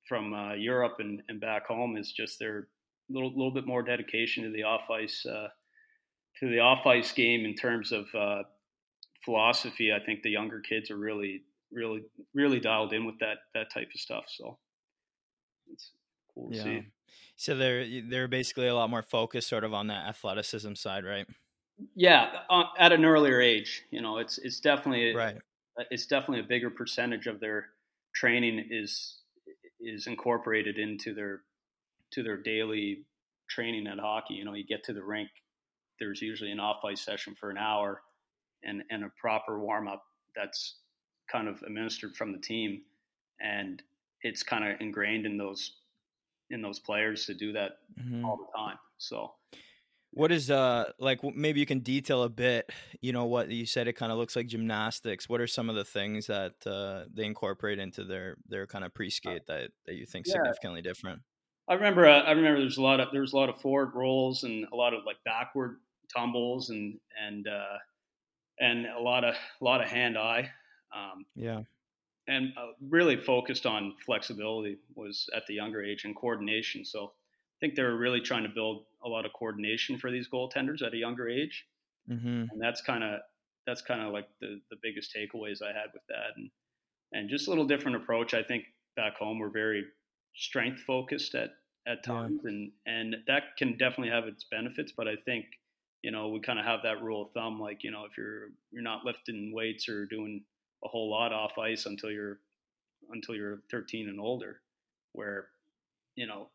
from 0.07 0.35
uh, 0.35 0.55
Europe 0.55 0.97
and, 0.99 1.23
and 1.29 1.41
back 1.41 1.67
home 1.67 1.97
is 1.97 2.13
just 2.13 2.39
their 2.39 2.69
little 3.09 3.31
little 3.31 3.51
bit 3.51 3.67
more 3.67 3.83
dedication 3.83 4.45
to 4.45 4.51
the 4.51 4.63
off 4.63 4.91
ice 4.91 5.25
uh, 5.27 5.49
to 6.41 6.49
the 6.49 6.61
off 6.61 6.87
ice 6.87 7.13
game 7.13 7.45
in 7.45 7.55
terms 7.55 7.93
of 7.93 8.07
uh, 8.15 8.43
philosophy. 9.25 9.93
I 9.93 10.05
think 10.05 10.23
the 10.23 10.31
younger 10.31 10.61
kids 10.61 10.91
are 10.91 10.97
really 10.97 11.43
really 11.73 12.03
really 12.35 12.61
dialed 12.61 12.93
in 12.93 13.05
with 13.05 13.19
that 13.21 13.39
that 13.55 13.73
type 13.73 13.89
of 13.95 14.01
stuff. 14.01 14.25
So 14.29 14.59
it's 15.73 15.91
cool 16.35 16.51
to 16.51 16.57
yeah. 16.57 16.63
see. 16.63 16.83
So 17.37 17.55
they're 17.55 17.87
they're 18.09 18.29
basically 18.29 18.69
a 18.69 18.75
lot 18.75 18.91
more 18.91 19.03
focused, 19.03 19.49
sort 19.49 19.65
of 19.65 19.75
on 19.75 19.89
that 19.89 20.09
athleticism 20.09 20.75
side, 20.75 21.05
right? 21.05 21.27
Yeah, 21.95 22.31
uh, 22.49 22.65
at 22.79 22.93
an 22.93 23.05
earlier 23.05 23.41
age, 23.41 23.83
you 23.91 24.01
know, 24.01 24.19
it's 24.19 24.39
it's 24.39 24.61
definitely 24.61 25.15
right. 25.15 25.37
It's 25.91 26.07
definitely 26.07 26.41
a 26.41 26.49
bigger 26.49 26.71
percentage 26.71 27.27
of 27.27 27.39
their 27.41 27.67
training 28.15 28.67
is 28.71 29.19
is 29.79 30.07
incorporated 30.07 30.79
into 30.79 31.15
their 31.15 31.43
to 32.13 32.23
their 32.23 32.39
daily 32.39 33.05
training 33.51 33.87
at 33.87 33.99
hockey. 33.99 34.35
You 34.35 34.47
know, 34.47 34.55
you 34.55 34.65
get 34.65 34.85
to 34.85 34.95
the 34.95 35.05
rink, 35.05 35.29
there's 35.99 36.23
usually 36.23 36.51
an 36.51 36.61
off 36.61 36.85
ice 36.85 37.05
session 37.05 37.35
for 37.35 37.51
an 37.51 37.59
hour, 37.59 38.03
and 38.63 38.83
and 38.91 39.05
a 39.05 39.09
proper 39.21 39.59
warm 39.59 39.89
up 39.89 40.05
that's 40.35 40.77
kind 41.31 41.49
of 41.49 41.63
administered 41.63 42.15
from 42.17 42.33
the 42.33 42.39
team, 42.39 42.83
and 43.41 43.83
it's 44.23 44.43
kind 44.43 44.65
of 44.67 44.81
ingrained 44.81 45.27
in 45.27 45.37
those 45.37 45.77
in 46.51 46.63
those 46.63 46.79
players 46.79 47.27
to 47.27 47.35
do 47.35 47.53
that 47.53 47.79
mm-hmm. 48.01 48.25
all 48.25 48.37
the 48.37 48.47
time. 48.57 48.79
So 48.99 49.33
what 50.17 50.33
is 50.33 50.51
uh 50.51 50.91
like 50.99 51.21
maybe 51.35 51.61
you 51.61 51.67
can 51.67 51.81
detail 51.81 52.23
a 52.23 52.29
bit, 52.29 52.71
you 53.01 53.13
know 53.13 53.27
what 53.27 53.51
you 53.51 53.67
said 53.67 53.89
it 53.89 53.95
kind 53.95 54.11
of 54.11 54.19
looks 54.19 54.35
like 54.35 54.47
gymnastics. 54.47 55.29
What 55.29 55.41
are 55.41 55.47
some 55.47 55.69
of 55.69 55.77
the 55.77 55.85
things 55.85 56.27
that 56.27 56.55
uh, 56.67 57.05
they 57.13 57.25
incorporate 57.25 57.79
into 57.79 58.05
their 58.05 58.37
their 58.49 58.67
kind 58.67 58.85
of 58.85 58.91
uh, 58.91 58.95
pre-skate 58.95 59.47
that 59.47 59.71
that 59.85 59.95
you 59.95 60.07
think 60.07 60.27
yeah. 60.27 60.35
significantly 60.35 60.81
different? 60.81 61.21
I 61.69 61.75
remember 61.75 62.07
uh, 62.07 62.21
I 62.21 62.31
remember 62.31 62.61
there's 62.61 62.79
a 62.79 62.83
lot 62.83 63.01
of 63.01 63.09
there's 63.13 63.35
a 63.35 63.37
lot 63.37 63.51
of 63.51 63.61
forward 63.61 63.95
rolls 63.95 64.45
and 64.45 64.67
a 64.73 64.77
lot 64.77 64.95
of 64.95 65.05
like 65.05 65.17
backward 65.25 65.77
tumbles 66.15 66.71
and 66.71 66.99
and 67.23 67.49
uh 67.49 67.79
and 68.61 68.87
a 68.87 69.01
lot 69.01 69.25
of 69.25 69.35
a 69.35 69.65
lot 69.65 69.81
of 69.81 69.89
hand 69.89 70.17
eye. 70.17 70.51
Um, 70.95 71.27
yeah. 71.35 71.61
And 72.29 72.53
uh, 72.57 72.73
really 72.89 73.17
focused 73.17 73.67
on 73.67 73.95
flexibility 74.05 74.79
was 74.95 75.29
at 75.35 75.47
the 75.47 75.55
younger 75.55 75.83
age 75.83 76.05
and 76.05 76.17
coordination. 76.17 76.85
So 76.85 77.05
I 77.05 77.57
think 77.61 77.77
they 77.77 77.83
were 77.83 77.97
really 77.97 78.21
trying 78.21 78.43
to 78.43 78.49
build 78.49 78.85
a 79.05 79.09
lot 79.09 79.25
of 79.25 79.33
coordination 79.33 79.97
for 79.97 80.11
these 80.11 80.29
goaltenders 80.29 80.83
at 80.83 80.93
a 80.93 80.97
younger 80.97 81.29
age, 81.29 81.67
mm-hmm. 82.11 82.45
and 82.51 82.61
that's 82.61 82.83
kind 82.83 83.05
of 83.05 83.21
that's 83.67 83.81
kind 83.81 84.03
of 84.03 84.13
like 84.13 84.29
the 84.41 84.61
the 84.71 84.77
biggest 84.83 85.15
takeaways 85.15 85.63
I 85.63 85.69
had 85.69 85.91
with 85.95 86.03
that, 86.09 86.37
and 86.37 86.51
and 87.13 87.31
just 87.31 87.47
a 87.47 87.51
little 87.51 87.67
different 87.67 87.97
approach. 87.97 88.35
I 88.35 88.43
think 88.43 88.65
back 88.97 89.17
home 89.17 89.39
we're 89.39 89.49
very 89.49 89.85
strength 90.35 90.81
focused 90.87 91.35
at 91.35 91.51
at 91.87 92.05
times, 92.05 92.41
yeah. 92.45 92.51
and 92.51 92.73
and 92.87 93.17
that 93.27 93.57
can 93.57 93.79
definitely 93.79 94.11
have 94.11 94.25
its 94.25 94.45
benefits. 94.51 94.93
But 94.95 95.09
I 95.09 95.15
think 95.25 95.47
you 96.07 96.13
know 96.13 96.29
we 96.29 96.39
kind 96.39 96.61
of 96.61 96.65
have 96.65 96.85
that 96.85 97.03
rule 97.03 97.23
of 97.23 97.33
thumb, 97.33 97.59
like 97.59 97.83
you 97.83 97.91
know 97.91 98.05
if 98.05 98.17
you're 98.17 98.51
you're 98.71 98.81
not 98.81 99.05
lifting 99.05 99.53
weights 99.53 99.89
or 99.89 100.07
doing 100.07 100.41
a 100.85 100.89
whole 100.89 101.11
lot 101.11 101.33
off 101.33 101.59
ice 101.59 101.87
until 101.87 102.13
you're 102.13 102.39
until 103.11 103.35
you're 103.35 103.59
13 103.73 104.09
and 104.09 104.21
older, 104.21 104.61
where 105.15 105.49
you 106.15 106.29
know 106.29 106.47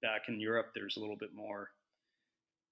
back 0.00 0.22
in 0.28 0.40
Europe, 0.40 0.68
there's 0.74 0.96
a 0.96 1.00
little 1.00 1.16
bit 1.16 1.34
more, 1.34 1.68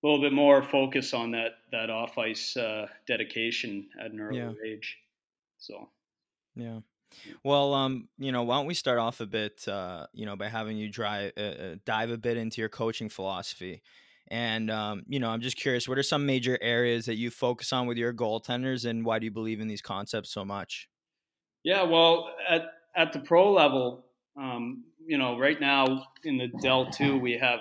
a 0.03 0.07
little 0.07 0.23
bit 0.23 0.33
more 0.33 0.62
focus 0.62 1.12
on 1.12 1.33
that 1.33 1.59
that 1.73 1.90
off 1.90 2.16
ice 2.16 2.57
uh, 2.57 2.87
dedication 3.07 3.87
at 4.03 4.12
an 4.12 4.18
earlier 4.18 4.55
yeah. 4.64 4.70
age. 4.73 4.96
So, 5.59 5.90
yeah. 6.57 6.81
Well, 7.44 7.75
um, 7.75 8.09
you 8.16 8.33
know, 8.33 8.44
why 8.44 8.57
don't 8.57 8.66
we 8.66 8.73
start 8.73 8.99
off 8.99 9.20
a 9.20 9.27
bit, 9.27 9.68
uh, 9.68 10.07
you 10.14 10.25
know, 10.25 10.37
by 10.37 10.49
having 10.49 10.79
you 10.79 10.88
drive, 10.88 11.33
uh, 11.37 11.40
uh, 11.40 11.75
dive 11.85 12.11
a 12.11 12.16
bit 12.16 12.38
into 12.38 12.62
your 12.62 12.70
coaching 12.70 13.11
philosophy, 13.11 13.83
and 14.31 14.71
um, 14.71 15.03
you 15.09 15.19
know, 15.19 15.29
I'm 15.29 15.40
just 15.40 15.57
curious, 15.57 15.88
what 15.88 15.99
are 15.99 16.03
some 16.03 16.25
major 16.25 16.57
areas 16.61 17.07
that 17.07 17.16
you 17.16 17.31
focus 17.31 17.73
on 17.73 17.87
with 17.87 17.99
your 17.99 18.12
goaltenders, 18.12 18.88
and 18.88 19.05
why 19.05 19.19
do 19.19 19.25
you 19.25 19.31
believe 19.31 19.61
in 19.61 19.69
these 19.69 19.83
concepts 19.83 20.31
so 20.31 20.45
much? 20.45 20.88
Yeah, 21.64 21.83
well, 21.83 22.31
at 22.49 22.66
at 22.97 23.12
the 23.12 23.21
pro 23.21 23.53
level, 23.53 24.07
um, 24.40 24.85
you 25.05 25.19
know, 25.19 25.38
right 25.38 25.61
now 25.61 26.07
in 26.25 26.38
the 26.38 26.49
DEL 26.62 26.90
two, 26.90 27.19
we 27.19 27.37
have 27.38 27.61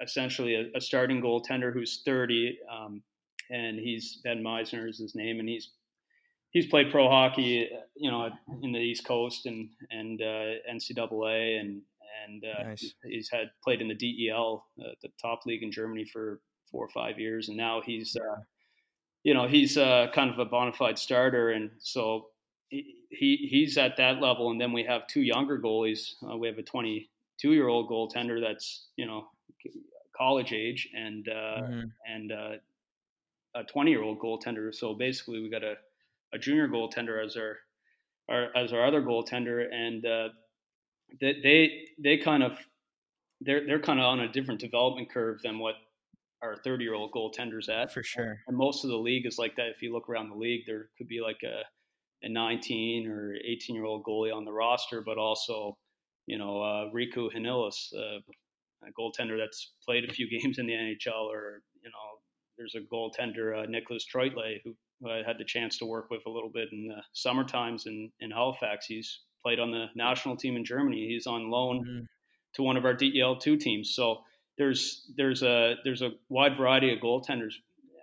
essentially 0.00 0.54
a, 0.54 0.76
a 0.76 0.80
starting 0.80 1.20
goaltender 1.20 1.72
who's 1.72 2.02
30, 2.04 2.58
um, 2.70 3.02
and 3.50 3.78
he's 3.78 4.20
Ben 4.22 4.42
Meisner 4.42 4.88
is 4.88 4.98
his 4.98 5.14
name, 5.14 5.40
and 5.40 5.48
he's 5.48 5.70
he's 6.50 6.66
played 6.66 6.90
pro 6.90 7.08
hockey, 7.08 7.68
you 7.96 8.10
know, 8.10 8.30
in 8.62 8.72
the 8.72 8.78
East 8.78 9.04
Coast 9.04 9.46
and 9.46 9.70
and 9.90 10.22
uh, 10.22 10.54
NCAA, 10.72 11.60
and 11.60 11.82
and 12.26 12.44
uh, 12.44 12.62
nice. 12.62 12.94
he's 13.04 13.28
had 13.30 13.50
played 13.62 13.80
in 13.80 13.88
the 13.88 13.94
DEL, 13.94 14.64
uh, 14.80 14.90
the 15.02 15.08
top 15.20 15.46
league 15.46 15.62
in 15.62 15.70
Germany, 15.70 16.04
for 16.04 16.40
four 16.70 16.84
or 16.84 16.88
five 16.88 17.18
years, 17.18 17.48
and 17.48 17.56
now 17.56 17.80
he's, 17.84 18.16
uh, 18.16 18.40
you 19.22 19.34
know, 19.34 19.46
he's 19.46 19.76
uh, 19.78 20.08
kind 20.14 20.30
of 20.30 20.38
a 20.38 20.44
bona 20.44 20.72
fide 20.72 20.98
starter, 20.98 21.50
and 21.50 21.70
so 21.78 22.26
he 22.68 23.48
he's 23.50 23.78
at 23.78 23.96
that 23.96 24.20
level, 24.20 24.50
and 24.50 24.60
then 24.60 24.72
we 24.72 24.84
have 24.84 25.06
two 25.06 25.22
younger 25.22 25.58
goalies. 25.58 26.14
Uh, 26.28 26.36
we 26.36 26.48
have 26.48 26.58
a 26.58 26.62
22 26.62 27.52
year 27.52 27.68
old 27.68 27.88
goaltender 27.88 28.40
that's 28.40 28.88
you 28.96 29.06
know 29.06 29.28
college 30.16 30.52
age, 30.52 30.88
and 30.94 31.28
uh, 31.28 31.62
mm-hmm. 31.62 31.80
and 32.06 32.32
uh, 32.32 32.52
a 33.54 33.64
20 33.64 33.90
year 33.90 34.02
old 34.02 34.18
goaltender. 34.18 34.74
So 34.74 34.94
basically, 34.94 35.40
we 35.40 35.50
got 35.50 35.62
a, 35.62 35.74
a 36.32 36.38
junior 36.38 36.68
goaltender 36.68 37.24
as 37.24 37.36
our, 37.36 37.58
our 38.28 38.56
as 38.56 38.72
our 38.72 38.84
other 38.84 39.02
goaltender, 39.02 39.66
and 39.72 40.04
uh, 41.12 41.16
they 41.20 41.88
they, 41.98 42.16
kind 42.18 42.42
of 42.42 42.52
they're 43.40 43.66
they're 43.66 43.80
kind 43.80 44.00
of 44.00 44.06
on 44.06 44.20
a 44.20 44.32
different 44.32 44.60
development 44.60 45.10
curve 45.10 45.40
than 45.42 45.58
what 45.58 45.74
our 46.42 46.56
30 46.56 46.84
year 46.84 46.94
old 46.94 47.12
goaltenders 47.12 47.68
at 47.68 47.92
for 47.92 48.02
sure. 48.02 48.38
And 48.46 48.56
most 48.56 48.84
of 48.84 48.90
the 48.90 48.96
league 48.96 49.26
is 49.26 49.38
like 49.38 49.56
that. 49.56 49.68
If 49.68 49.82
you 49.82 49.92
look 49.92 50.08
around 50.08 50.30
the 50.30 50.36
league, 50.36 50.64
there 50.66 50.88
could 50.98 51.08
be 51.08 51.20
like 51.20 51.42
a 51.42 51.62
a 52.22 52.28
19 52.28 53.06
or 53.08 53.34
18 53.44 53.76
year 53.76 53.84
old 53.84 54.04
goalie 54.04 54.34
on 54.34 54.44
the 54.44 54.52
roster, 54.52 55.02
but 55.02 55.18
also 55.18 55.76
you 56.26 56.38
know 56.38 56.60
uh, 56.60 56.90
Riku 56.92 57.30
Helenius, 57.34 57.94
uh, 57.94 58.20
a 58.86 58.92
goaltender 58.98 59.38
that's 59.38 59.72
played 59.84 60.08
a 60.08 60.12
few 60.12 60.28
games 60.40 60.58
in 60.58 60.66
the 60.66 60.72
NHL, 60.72 61.30
or 61.30 61.62
you 61.82 61.90
know 61.90 62.16
there's 62.56 62.74
a 62.74 62.94
goaltender 62.94 63.62
uh, 63.62 63.66
Niklas 63.66 64.04
Treutle 64.12 64.60
who, 64.64 64.74
who 65.00 65.10
I 65.10 65.22
had 65.26 65.38
the 65.38 65.44
chance 65.44 65.78
to 65.78 65.86
work 65.86 66.10
with 66.10 66.22
a 66.26 66.30
little 66.30 66.50
bit 66.50 66.68
in 66.72 66.88
the 66.88 67.02
summer 67.12 67.44
times 67.44 67.86
in, 67.86 68.10
in 68.20 68.30
Halifax. 68.30 68.86
He's 68.86 69.20
played 69.46 69.60
on 69.60 69.70
the 69.70 69.86
national 69.94 70.36
team 70.36 70.56
in 70.56 70.64
Germany. 70.64 71.06
He's 71.06 71.28
on 71.28 71.50
loan 71.50 71.84
mm-hmm. 71.84 72.04
to 72.54 72.62
one 72.64 72.76
of 72.76 72.84
our 72.84 72.94
DEL 72.94 73.36
two 73.36 73.56
teams. 73.56 73.94
So 73.94 74.22
there's 74.58 75.08
there's 75.16 75.44
a 75.44 75.76
there's 75.84 76.02
a 76.02 76.10
wide 76.28 76.56
variety 76.56 76.92
of 76.92 76.98
goaltenders 76.98 77.52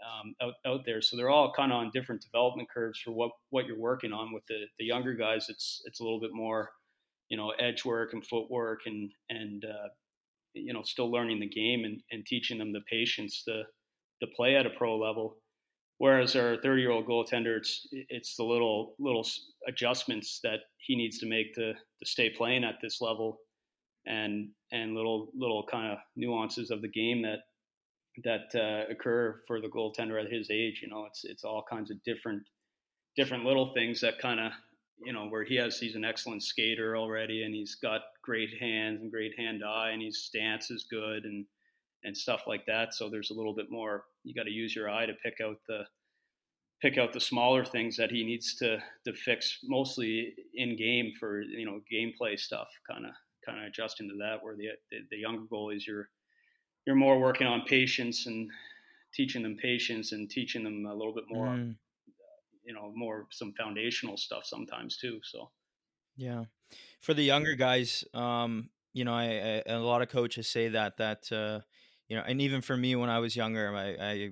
um, 0.07 0.35
out, 0.41 0.53
out 0.65 0.85
there. 0.85 1.01
So 1.01 1.17
they're 1.17 1.29
all 1.29 1.51
kind 1.53 1.73
of 1.73 1.79
on 1.79 1.91
different 1.93 2.21
development 2.21 2.69
curves 2.73 2.97
for 2.97 3.11
what 3.11 3.31
what 3.49 3.65
you're 3.65 3.77
working 3.77 4.13
on. 4.13 4.31
With 4.31 4.45
the 4.47 4.67
the 4.79 4.85
younger 4.85 5.15
guys, 5.15 5.47
it's 5.49 5.81
it's 5.83 5.99
a 5.99 6.03
little 6.03 6.21
bit 6.21 6.31
more, 6.33 6.71
you 7.27 7.35
know, 7.35 7.49
edge 7.59 7.83
work 7.83 8.13
and 8.13 8.25
footwork 8.25 8.81
and 8.85 9.11
and 9.29 9.65
uh, 9.65 9.89
you 10.53 10.71
know 10.71 10.83
still 10.83 11.11
learning 11.11 11.41
the 11.41 11.49
game 11.49 11.83
and, 11.83 11.99
and 12.09 12.25
teaching 12.25 12.57
them 12.57 12.71
the 12.71 12.81
patience 12.89 13.43
to 13.43 13.63
to 14.21 14.27
play 14.33 14.55
at 14.55 14.65
a 14.65 14.69
pro 14.69 14.97
level. 14.97 15.35
Whereas 16.03 16.35
our 16.35 16.57
30 16.57 16.81
year 16.81 16.91
old 16.91 17.07
goaltender, 17.07 17.55
it's 17.55 17.87
it's 18.09 18.35
the 18.35 18.43
little 18.43 18.93
little 18.99 19.25
adjustments 19.69 20.41
that 20.43 20.59
he 20.75 20.97
needs 20.97 21.17
to 21.19 21.25
make 21.25 21.53
to 21.53 21.71
to 21.71 22.05
stay 22.05 22.29
playing 22.29 22.65
at 22.65 22.75
this 22.81 22.99
level 22.99 23.39
and 24.05 24.49
and 24.73 24.95
little 24.95 25.29
little 25.33 25.65
kind 25.71 25.93
of 25.93 25.99
nuances 26.17 26.71
of 26.71 26.81
the 26.81 26.89
game 26.89 27.21
that 27.21 27.39
that 28.25 28.53
uh, 28.53 28.91
occur 28.91 29.39
for 29.47 29.61
the 29.61 29.69
goaltender 29.69 30.21
at 30.21 30.29
his 30.29 30.49
age. 30.51 30.81
You 30.83 30.89
know, 30.89 31.05
it's 31.05 31.23
it's 31.23 31.45
all 31.45 31.63
kinds 31.69 31.89
of 31.89 32.03
different 32.03 32.43
different 33.15 33.45
little 33.45 33.73
things 33.73 34.01
that 34.01 34.19
kind 34.19 34.41
of 34.41 34.51
you 35.05 35.13
know 35.13 35.27
where 35.27 35.45
he 35.45 35.55
has 35.55 35.79
he's 35.79 35.95
an 35.95 36.03
excellent 36.03 36.43
skater 36.43 36.97
already 36.97 37.43
and 37.43 37.55
he's 37.55 37.75
got 37.75 38.01
great 38.21 38.49
hands 38.59 39.01
and 39.01 39.09
great 39.09 39.39
hand 39.39 39.63
eye 39.65 39.91
and 39.91 40.01
his 40.01 40.25
stance 40.25 40.69
is 40.69 40.85
good 40.91 41.23
and 41.23 41.45
and 42.03 42.17
stuff 42.17 42.41
like 42.45 42.65
that. 42.65 42.93
So 42.93 43.09
there's 43.09 43.31
a 43.31 43.35
little 43.35 43.55
bit 43.55 43.67
more 43.71 44.03
you 44.23 44.33
got 44.33 44.43
to 44.43 44.51
use 44.51 44.75
your 44.75 44.89
eye 44.89 45.05
to 45.05 45.13
pick 45.23 45.35
out 45.43 45.57
the 45.67 45.85
pick 46.81 46.97
out 46.97 47.13
the 47.13 47.19
smaller 47.19 47.63
things 47.63 47.95
that 47.95 48.11
he 48.11 48.23
needs 48.23 48.55
to 48.55 48.77
to 49.05 49.13
fix 49.13 49.59
mostly 49.63 50.33
in 50.55 50.75
game 50.75 51.11
for 51.19 51.41
you 51.41 51.65
know 51.65 51.79
gameplay 51.91 52.37
stuff 52.37 52.67
kind 52.89 53.05
of 53.05 53.11
kind 53.45 53.59
of 53.59 53.65
adjusting 53.65 54.09
to 54.09 54.15
that. 54.15 54.43
Where 54.43 54.55
the, 54.55 54.69
the, 54.91 54.97
the 55.11 55.17
younger 55.17 55.43
goalies, 55.51 55.85
you're 55.87 56.09
you're 56.85 56.95
more 56.95 57.19
working 57.19 57.47
on 57.47 57.61
patience 57.61 58.25
and 58.27 58.49
teaching 59.13 59.43
them 59.43 59.57
patience 59.61 60.11
and 60.11 60.29
teaching 60.29 60.63
them 60.63 60.85
a 60.85 60.93
little 60.93 61.13
bit 61.13 61.25
more, 61.29 61.47
mm. 61.47 61.75
you 62.65 62.73
know, 62.73 62.91
more 62.95 63.27
some 63.31 63.53
foundational 63.53 64.17
stuff 64.17 64.43
sometimes 64.45 64.97
too. 64.97 65.19
So, 65.23 65.49
yeah, 66.17 66.43
for 66.99 67.13
the 67.13 67.23
younger 67.23 67.55
guys, 67.55 68.03
um, 68.13 68.69
you 68.93 69.05
know, 69.05 69.13
I, 69.13 69.63
I, 69.67 69.73
a 69.73 69.79
lot 69.79 70.01
of 70.01 70.09
coaches 70.09 70.47
say 70.47 70.69
that 70.69 70.97
that 70.97 71.31
uh, 71.31 71.61
you 72.13 72.19
know, 72.19 72.25
and 72.27 72.41
even 72.41 72.61
for 72.61 72.77
me 72.77 72.95
when 72.95 73.09
I 73.09 73.19
was 73.19 73.35
younger, 73.35 73.75
I, 73.75 73.95
I 73.99 74.31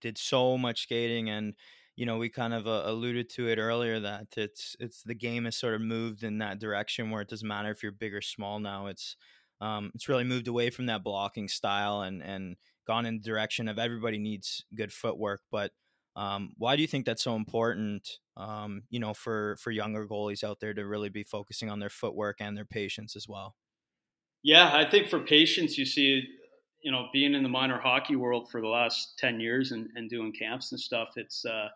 did 0.00 0.18
so 0.18 0.58
much 0.58 0.82
skating 0.84 1.30
and 1.30 1.54
you 1.96 2.06
know, 2.06 2.16
we 2.16 2.30
kind 2.30 2.54
of 2.54 2.66
uh, 2.66 2.82
alluded 2.86 3.28
to 3.30 3.48
it 3.48 3.58
earlier 3.58 4.00
that 4.00 4.28
it's 4.36 4.74
it's 4.80 5.02
the 5.02 5.14
game 5.14 5.44
has 5.44 5.56
sort 5.56 5.74
of 5.74 5.82
moved 5.82 6.24
in 6.24 6.38
that 6.38 6.58
direction 6.58 7.10
where 7.10 7.20
it 7.20 7.28
doesn't 7.28 7.46
matter 7.46 7.70
if 7.70 7.82
you're 7.82 7.92
big 7.92 8.14
or 8.14 8.22
small 8.22 8.58
now. 8.58 8.86
It's 8.86 9.16
um, 9.60 9.90
it's 9.94 10.08
really 10.08 10.24
moved 10.24 10.48
away 10.48 10.70
from 10.70 10.86
that 10.86 11.04
blocking 11.04 11.48
style 11.48 12.00
and 12.02 12.22
and 12.22 12.56
gone 12.86 13.04
in 13.04 13.18
the 13.18 13.22
direction 13.22 13.68
of 13.68 13.78
everybody 13.78 14.18
needs 14.18 14.64
good 14.74 14.92
footwork. 14.92 15.42
But 15.50 15.72
um, 16.16 16.54
why 16.56 16.76
do 16.76 16.82
you 16.82 16.88
think 16.88 17.04
that's 17.04 17.22
so 17.22 17.36
important? 17.36 18.18
Um, 18.36 18.84
you 18.88 19.00
know, 19.00 19.12
for 19.12 19.56
for 19.56 19.70
younger 19.70 20.06
goalies 20.06 20.42
out 20.44 20.60
there 20.60 20.74
to 20.74 20.86
really 20.86 21.10
be 21.10 21.24
focusing 21.24 21.70
on 21.70 21.80
their 21.80 21.90
footwork 21.90 22.40
and 22.40 22.56
their 22.56 22.64
patience 22.64 23.14
as 23.16 23.28
well. 23.28 23.56
Yeah, 24.42 24.70
I 24.74 24.88
think 24.88 25.08
for 25.08 25.20
patience, 25.20 25.76
you 25.76 25.84
see, 25.84 26.26
you 26.82 26.90
know, 26.90 27.08
being 27.12 27.34
in 27.34 27.42
the 27.42 27.48
minor 27.48 27.78
hockey 27.78 28.16
world 28.16 28.50
for 28.50 28.60
the 28.60 28.68
last 28.68 29.18
ten 29.18 29.40
years 29.40 29.72
and, 29.72 29.88
and 29.96 30.08
doing 30.08 30.32
camps 30.32 30.72
and 30.72 30.80
stuff, 30.80 31.10
it's 31.16 31.44
uh, 31.44 31.68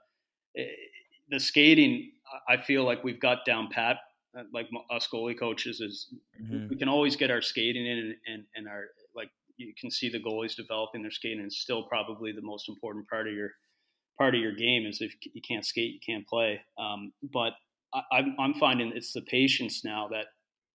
the 1.28 1.40
skating, 1.40 2.10
I 2.48 2.56
feel 2.56 2.84
like 2.84 3.04
we've 3.04 3.20
got 3.20 3.44
down 3.44 3.68
pat. 3.70 3.98
Uh, 4.36 4.42
like 4.52 4.68
us 4.90 5.06
goalie 5.12 5.38
coaches, 5.38 5.80
is 5.80 6.12
mm-hmm. 6.42 6.66
we 6.68 6.76
can 6.76 6.88
always 6.88 7.14
get 7.14 7.30
our 7.30 7.40
skating 7.40 7.86
in, 7.86 7.98
and, 7.98 8.14
and, 8.26 8.44
and 8.56 8.68
our 8.68 8.86
like 9.14 9.28
you 9.56 9.72
can 9.80 9.90
see 9.90 10.08
the 10.08 10.20
goalies 10.20 10.56
developing 10.56 11.02
their 11.02 11.10
skating. 11.12 11.44
It's 11.44 11.58
still 11.58 11.84
probably 11.84 12.32
the 12.32 12.42
most 12.42 12.68
important 12.68 13.08
part 13.08 13.28
of 13.28 13.34
your 13.34 13.50
part 14.18 14.34
of 14.34 14.40
your 14.40 14.54
game 14.54 14.86
is 14.86 15.00
if 15.00 15.14
you 15.32 15.40
can't 15.46 15.64
skate, 15.64 15.94
you 15.94 16.00
can't 16.04 16.26
play. 16.26 16.60
Um, 16.78 17.12
but 17.32 17.52
I, 17.92 18.22
I'm 18.38 18.54
finding 18.54 18.92
it's 18.94 19.12
the 19.12 19.22
patience 19.22 19.84
now 19.84 20.08
that 20.08 20.26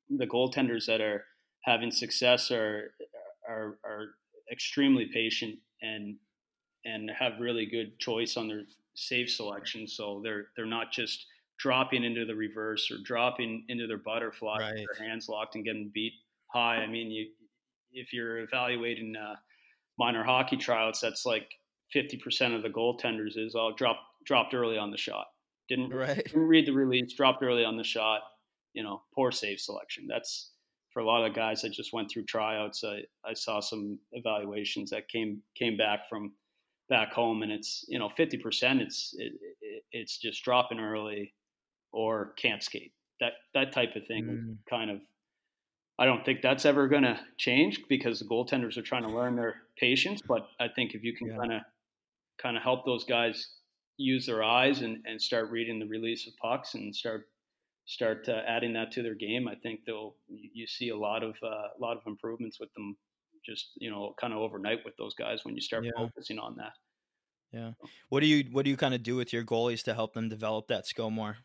the 0.09 0.25
goaltenders 0.25 0.85
that 0.85 1.01
are 1.01 1.25
having 1.63 1.91
success 1.91 2.51
are 2.51 2.93
are, 3.49 3.77
are 3.83 4.07
extremely 4.51 5.09
patient 5.13 5.55
and 5.81 6.15
and 6.85 7.11
have 7.17 7.33
really 7.39 7.65
good 7.65 7.99
choice 7.99 8.37
on 8.37 8.47
their 8.47 8.61
save 8.95 9.29
selection. 9.29 9.87
So 9.87 10.21
they're 10.23 10.47
they're 10.55 10.65
not 10.65 10.91
just 10.91 11.25
dropping 11.57 12.03
into 12.03 12.25
the 12.25 12.35
reverse 12.35 12.89
or 12.89 12.97
dropping 13.03 13.65
into 13.67 13.85
their 13.87 13.97
butterfly 13.97 14.59
right. 14.59 14.73
with 14.75 14.87
their 14.97 15.07
hands 15.07 15.27
locked 15.27 15.55
and 15.55 15.65
getting 15.65 15.91
beat 15.93 16.13
high. 16.47 16.77
I 16.77 16.87
mean, 16.87 17.11
you 17.11 17.27
if 17.91 18.13
you're 18.13 18.39
evaluating 18.39 19.15
uh, 19.15 19.35
minor 19.97 20.23
hockey 20.23 20.57
tryouts, 20.57 21.01
that's 21.01 21.25
like 21.25 21.49
50% 21.95 22.55
of 22.55 22.61
the 22.61 22.69
goaltenders 22.69 23.37
is 23.37 23.55
all 23.55 23.73
dropped 23.73 24.01
dropped 24.25 24.53
early 24.53 24.77
on 24.77 24.91
the 24.91 24.97
shot. 24.97 25.27
Didn't, 25.67 25.93
right. 25.93 26.23
didn't 26.23 26.47
read 26.47 26.65
the 26.65 26.71
release, 26.71 27.13
dropped 27.13 27.43
early 27.43 27.63
on 27.63 27.77
the 27.77 27.83
shot. 27.83 28.21
You 28.73 28.83
know, 28.83 29.01
poor 29.13 29.31
save 29.31 29.59
selection. 29.59 30.07
That's 30.07 30.51
for 30.99 31.03
a 31.03 31.07
lot 31.07 31.25
of 31.25 31.33
guys 31.33 31.61
that 31.61 31.71
just 31.71 31.93
went 31.93 32.11
through 32.11 32.25
tryouts. 32.25 32.83
I, 32.83 33.03
I 33.25 33.33
saw 33.33 33.61
some 33.61 33.99
evaluations 34.11 34.89
that 34.89 35.07
came 35.07 35.41
came 35.55 35.77
back 35.77 36.09
from 36.09 36.33
back 36.89 37.13
home 37.13 37.41
and 37.41 37.51
it's 37.51 37.85
you 37.87 37.97
know 37.97 38.09
50% 38.09 38.81
it's 38.81 39.15
it, 39.17 39.33
it, 39.61 39.83
it's 39.93 40.17
just 40.17 40.43
dropping 40.43 40.79
early 40.79 41.33
or 41.93 42.33
can't 42.35 42.63
skate 42.63 42.91
that 43.21 43.33
that 43.53 43.71
type 43.71 43.95
of 43.95 44.07
thing 44.07 44.25
mm. 44.25 44.57
kind 44.69 44.89
of 44.91 44.97
I 45.99 46.05
don't 46.05 46.25
think 46.25 46.41
that's 46.41 46.65
ever 46.65 46.87
going 46.87 47.03
to 47.03 47.19
change 47.37 47.83
because 47.87 48.19
the 48.19 48.25
goaltenders 48.25 48.75
are 48.75 48.81
trying 48.81 49.03
to 49.03 49.09
learn 49.09 49.35
their 49.35 49.55
patience 49.77 50.21
but 50.27 50.47
I 50.59 50.67
think 50.67 50.95
if 50.95 51.03
you 51.03 51.15
can 51.15 51.29
kind 51.29 51.53
of 51.53 51.61
kind 52.41 52.57
of 52.57 52.63
help 52.63 52.85
those 52.85 53.03
guys 53.03 53.51
use 53.97 54.25
their 54.25 54.43
eyes 54.43 54.81
and, 54.81 54.97
and 55.05 55.21
start 55.21 55.51
reading 55.51 55.77
the 55.77 55.85
release 55.85 56.27
of 56.27 56.33
pucks 56.41 56.73
and 56.73 56.93
start 56.93 57.27
start 57.89 58.29
uh, 58.29 58.41
adding 58.47 58.73
that 58.73 58.91
to 58.91 59.01
their 59.01 59.15
game 59.15 59.47
I 59.47 59.55
think 59.55 59.81
they'll 59.85 60.15
you 60.29 60.67
see 60.67 60.89
a 60.89 60.97
lot 60.97 61.23
of 61.23 61.35
uh, 61.43 61.47
a 61.77 61.79
lot 61.79 61.97
of 61.97 62.03
improvements 62.05 62.59
with 62.59 62.71
them 62.73 62.95
just 63.45 63.71
you 63.77 63.89
know 63.89 64.13
kind 64.19 64.33
of 64.33 64.39
overnight 64.39 64.79
with 64.85 64.95
those 64.97 65.15
guys 65.15 65.39
when 65.43 65.55
you 65.55 65.61
start 65.61 65.83
yeah. 65.83 65.91
focusing 65.95 66.39
on 66.39 66.55
that. 66.57 66.73
Yeah. 67.51 67.71
What 68.09 68.19
do 68.19 68.27
you 68.27 68.45
what 68.51 68.63
do 68.63 68.71
you 68.71 68.77
kind 68.77 68.93
of 68.93 69.03
do 69.03 69.15
with 69.15 69.33
your 69.33 69.43
goalies 69.43 69.83
to 69.83 69.93
help 69.93 70.13
them 70.13 70.29
develop 70.29 70.67
that 70.67 70.85
skill 70.85 71.09
more? 71.09 71.37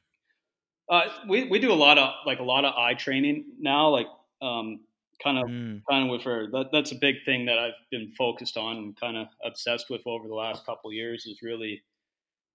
Uh, 0.88 1.04
we 1.28 1.48
we 1.48 1.58
do 1.58 1.72
a 1.72 1.74
lot 1.74 1.98
of 1.98 2.10
like 2.26 2.40
a 2.40 2.44
lot 2.44 2.64
of 2.64 2.74
eye 2.74 2.94
training 2.94 3.44
now, 3.58 3.88
like 3.88 4.06
um, 4.42 4.80
kind 5.22 5.38
of 5.38 5.44
mm. 5.46 5.80
kind 5.88 6.04
of 6.04 6.10
with 6.10 6.22
her. 6.22 6.46
That, 6.50 6.66
that's 6.72 6.92
a 6.92 6.96
big 6.96 7.16
thing 7.24 7.46
that 7.46 7.58
I've 7.58 7.80
been 7.90 8.12
focused 8.18 8.56
on 8.58 8.76
and 8.76 9.00
kind 9.00 9.16
of 9.16 9.28
obsessed 9.42 9.86
with 9.88 10.02
over 10.06 10.28
the 10.28 10.34
last 10.34 10.66
couple 10.66 10.92
years 10.92 11.24
is 11.24 11.38
really, 11.42 11.82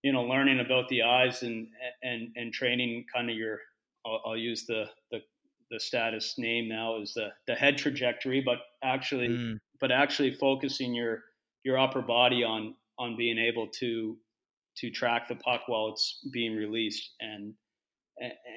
you 0.04 0.14
know, 0.14 0.24
learning 0.24 0.60
about 0.60 0.90
the 0.90 1.02
eyes 1.02 1.42
and 1.42 1.68
and 2.04 2.30
and 2.36 2.54
training 2.54 3.06
kind 3.14 3.30
of 3.30 3.36
your. 3.36 3.60
I'll, 4.06 4.22
I'll 4.26 4.38
use 4.38 4.66
the 4.66 4.86
the 5.12 5.20
the 5.72 5.80
status 5.80 6.36
name 6.38 6.68
now 6.68 7.02
is 7.02 7.14
the 7.14 7.30
the 7.48 7.56
head 7.56 7.78
trajectory, 7.78 8.42
but 8.42 8.58
actually, 8.84 9.30
mm. 9.30 9.60
but 9.80 9.92
actually 9.92 10.34
focusing 10.34 10.94
your 10.94 11.24
your 11.64 11.78
upper 11.78 12.02
body 12.02 12.44
on 12.44 12.76
on 12.98 13.16
being 13.16 13.38
able 13.38 13.68
to 13.80 14.18
to 14.78 14.90
track 14.90 15.28
the 15.28 15.36
puck 15.36 15.62
while 15.68 15.90
it's 15.90 16.20
being 16.32 16.56
released, 16.56 17.12
and 17.20 17.54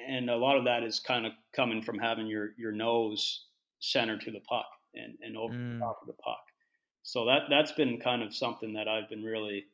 and 0.07 0.29
a 0.29 0.35
lot 0.35 0.57
of 0.57 0.65
that 0.65 0.83
is 0.83 0.99
kind 0.99 1.25
of 1.25 1.33
coming 1.55 1.81
from 1.81 1.99
having 1.99 2.27
your 2.27 2.53
your 2.57 2.71
nose 2.71 3.45
center 3.79 4.17
to 4.17 4.31
the 4.31 4.41
puck 4.41 4.67
and 4.95 5.17
and 5.21 5.37
over 5.37 5.53
mm. 5.53 5.73
the 5.73 5.79
top 5.79 5.99
of 6.01 6.07
the 6.07 6.13
puck. 6.13 6.43
So 7.03 7.25
that 7.25 7.43
that's 7.49 7.73
been 7.73 7.99
kind 7.99 8.23
of 8.23 8.33
something 8.33 8.73
that 8.73 8.87
I've 8.87 9.09
been 9.09 9.23
really 9.23 9.65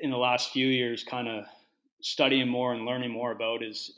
in 0.00 0.10
the 0.10 0.16
last 0.16 0.50
few 0.50 0.66
years 0.66 1.04
kind 1.04 1.28
of 1.28 1.44
studying 2.00 2.48
more 2.48 2.74
and 2.74 2.84
learning 2.84 3.12
more 3.12 3.30
about 3.30 3.62
is 3.62 3.96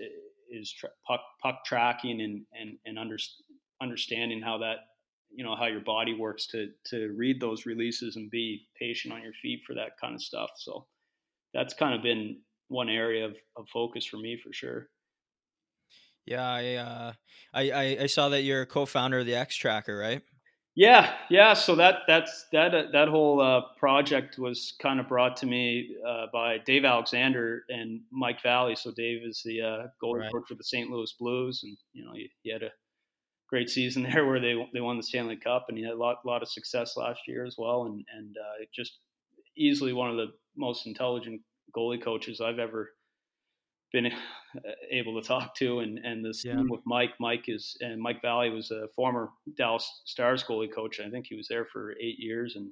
is 0.55 0.73
tra- 0.73 0.91
puck, 1.07 1.21
puck 1.43 1.65
tracking 1.65 2.21
and 2.21 2.47
and 2.59 2.79
and 2.87 2.99
under, 2.99 3.19
understanding 3.83 4.41
how 4.41 4.59
that 4.59 4.77
you 5.31 5.45
know 5.45 5.57
how 5.57 5.67
your 5.67 5.81
body 5.81 6.15
works 6.15 6.47
to 6.49 6.71
to 6.87 7.13
read 7.17 7.41
those 7.41 7.67
releases 7.67 8.17
and 8.17 8.31
be 8.31 8.67
patient 8.79 9.13
on 9.13 9.23
your 9.23 9.33
feet 9.35 9.63
for 9.67 9.75
that 9.75 9.99
kind 10.01 10.15
of 10.15 10.23
stuff. 10.23 10.51
So 10.57 10.87
that's 11.53 11.75
kind 11.75 11.95
of 11.95 12.03
been 12.03 12.41
one 12.69 12.89
area 12.89 13.27
of, 13.27 13.37
of 13.57 13.69
focus 13.69 14.05
for 14.05 14.17
me 14.17 14.37
for 14.37 14.53
sure. 14.53 14.89
Yeah, 16.27 16.47
I, 16.47 16.75
uh, 16.77 17.13
I, 17.53 17.71
I 17.71 17.83
I 18.03 18.07
saw 18.07 18.31
that 18.31 18.43
you're 18.43 18.63
a 18.63 18.67
co-founder 18.67 19.19
of 19.19 19.27
the 19.27 19.35
X 19.35 19.57
Tracker, 19.57 19.97
right? 19.97 20.23
Yeah, 20.77 21.13
yeah. 21.31 21.55
So 21.55 21.77
that 21.77 22.01
that's 22.09 22.47
that 22.53 22.75
uh, 22.75 22.83
that 22.93 23.09
whole 23.09 23.41
uh, 23.41 23.61
project 23.79 24.39
was 24.39 24.75
kind 24.83 24.99
of 24.99 25.09
brought 25.09 25.37
to 25.39 25.47
me 25.47 25.97
uh, 26.07 26.27
by 26.33 26.59
Dave 26.59 26.85
Alexander 26.85 27.63
and 27.69 28.01
Mike 28.11 28.43
Valley. 28.43 28.75
So 28.75 28.91
Dave 28.91 29.23
is 29.25 29.41
the 29.45 29.61
uh, 29.61 29.87
goalie 30.03 30.21
right. 30.21 30.33
coach 30.33 30.45
for 30.49 30.55
the 30.57 30.65
St. 30.65 30.91
Louis 30.91 31.15
Blues, 31.19 31.61
and 31.63 31.77
you 31.93 32.05
know 32.05 32.13
he, 32.13 32.29
he, 32.43 32.53
had 32.53 32.65
a 32.65 32.73
great 33.49 33.71
season 33.71 34.03
there 34.13 34.27
where 34.27 34.41
they 34.41 34.55
they 34.73 34.81
won 34.81 34.97
the 34.97 35.03
Stanley 35.05 35.37
Cup, 35.37 35.67
and 35.69 35.79
he 35.79 35.85
had 35.85 35.93
a 35.93 35.97
lot 35.97 36.17
lot 36.27 36.43
of 36.43 36.49
success 36.49 36.97
last 36.97 37.21
year 37.29 37.45
as 37.45 37.55
well, 37.57 37.85
and 37.85 38.05
and 38.17 38.37
uh, 38.37 38.65
just 38.75 38.99
easily 39.57 39.93
one 39.93 40.11
of 40.11 40.17
the 40.17 40.33
most 40.57 40.89
intelligent 40.89 41.41
goalie 41.77 42.03
coaches 42.03 42.41
I've 42.41 42.59
ever 42.59 42.91
been 43.95 44.11
able 44.91 45.19
to 45.21 45.27
talk 45.27 45.55
to, 45.55 45.79
and 45.79 45.99
and 45.99 46.23
this 46.23 46.45
yeah. 46.45 46.61
with 46.69 46.81
Mike. 46.85 47.13
Mike 47.19 47.45
is 47.49 47.77
and 47.81 47.99
Mike 48.01 48.21
Valley 48.21 48.51
was 48.51 48.71
a 48.71 48.89
former 48.95 49.31
Dallas 49.57 50.03
Stars 50.05 50.45
goalie 50.45 50.73
coach. 50.73 51.01
I 51.01 51.09
think 51.09 51.27
he 51.29 51.37
was 51.37 51.49
there 51.49 51.65
for 51.65 51.93
eight 51.93 52.19
years, 52.19 52.57
and 52.57 52.71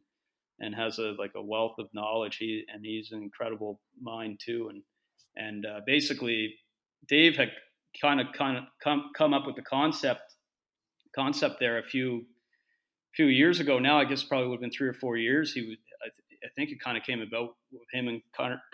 and 0.61 0.74
has 0.74 0.98
a 0.98 1.14
like 1.18 1.32
a 1.35 1.42
wealth 1.42 1.76
of 1.78 1.87
knowledge. 1.94 2.37
He 2.37 2.64
and 2.70 2.85
he's 2.85 3.12
an 3.12 3.22
incredible 3.22 3.80
mind 4.02 4.40
too. 4.44 4.68
And 4.70 4.82
and 5.37 5.64
uh, 5.64 5.80
basically, 5.87 6.56
Dave 7.08 7.37
had 7.37 7.52
kind 8.00 8.20
of 8.20 8.26
kind 8.37 8.58
of 8.58 8.64
come 8.82 9.11
come 9.16 9.32
up 9.32 9.46
with 9.46 9.56
the 9.56 9.62
concept 9.62 10.35
concept 11.14 11.56
there 11.61 11.78
a 11.78 11.85
few 11.85 12.26
few 13.14 13.26
years 13.26 13.61
ago. 13.61 13.78
Now 13.78 13.98
I 13.98 14.04
guess 14.04 14.24
probably 14.24 14.48
would 14.48 14.56
have 14.56 14.61
been 14.62 14.72
three 14.72 14.88
or 14.88 14.94
four 14.94 15.16
years. 15.16 15.52
He 15.52 15.61
would 15.61 15.78
I, 16.04 16.08
th- 16.08 16.40
I 16.44 16.48
think 16.56 16.70
it 16.70 16.80
kind 16.80 16.98
of 16.98 17.04
came 17.04 17.22
about 17.22 17.50
with 17.70 17.88
him 17.92 18.08
and 18.08 18.20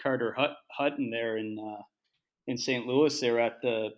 Carter 0.02 0.34
Hut- 0.38 0.56
Hutton 0.72 1.10
there 1.10 1.36
in 1.36 1.58
uh, 1.58 1.82
in 2.48 2.56
St. 2.56 2.86
Louis, 2.86 3.20
they 3.20 3.30
were 3.30 3.40
at 3.40 3.60
the, 3.62 3.90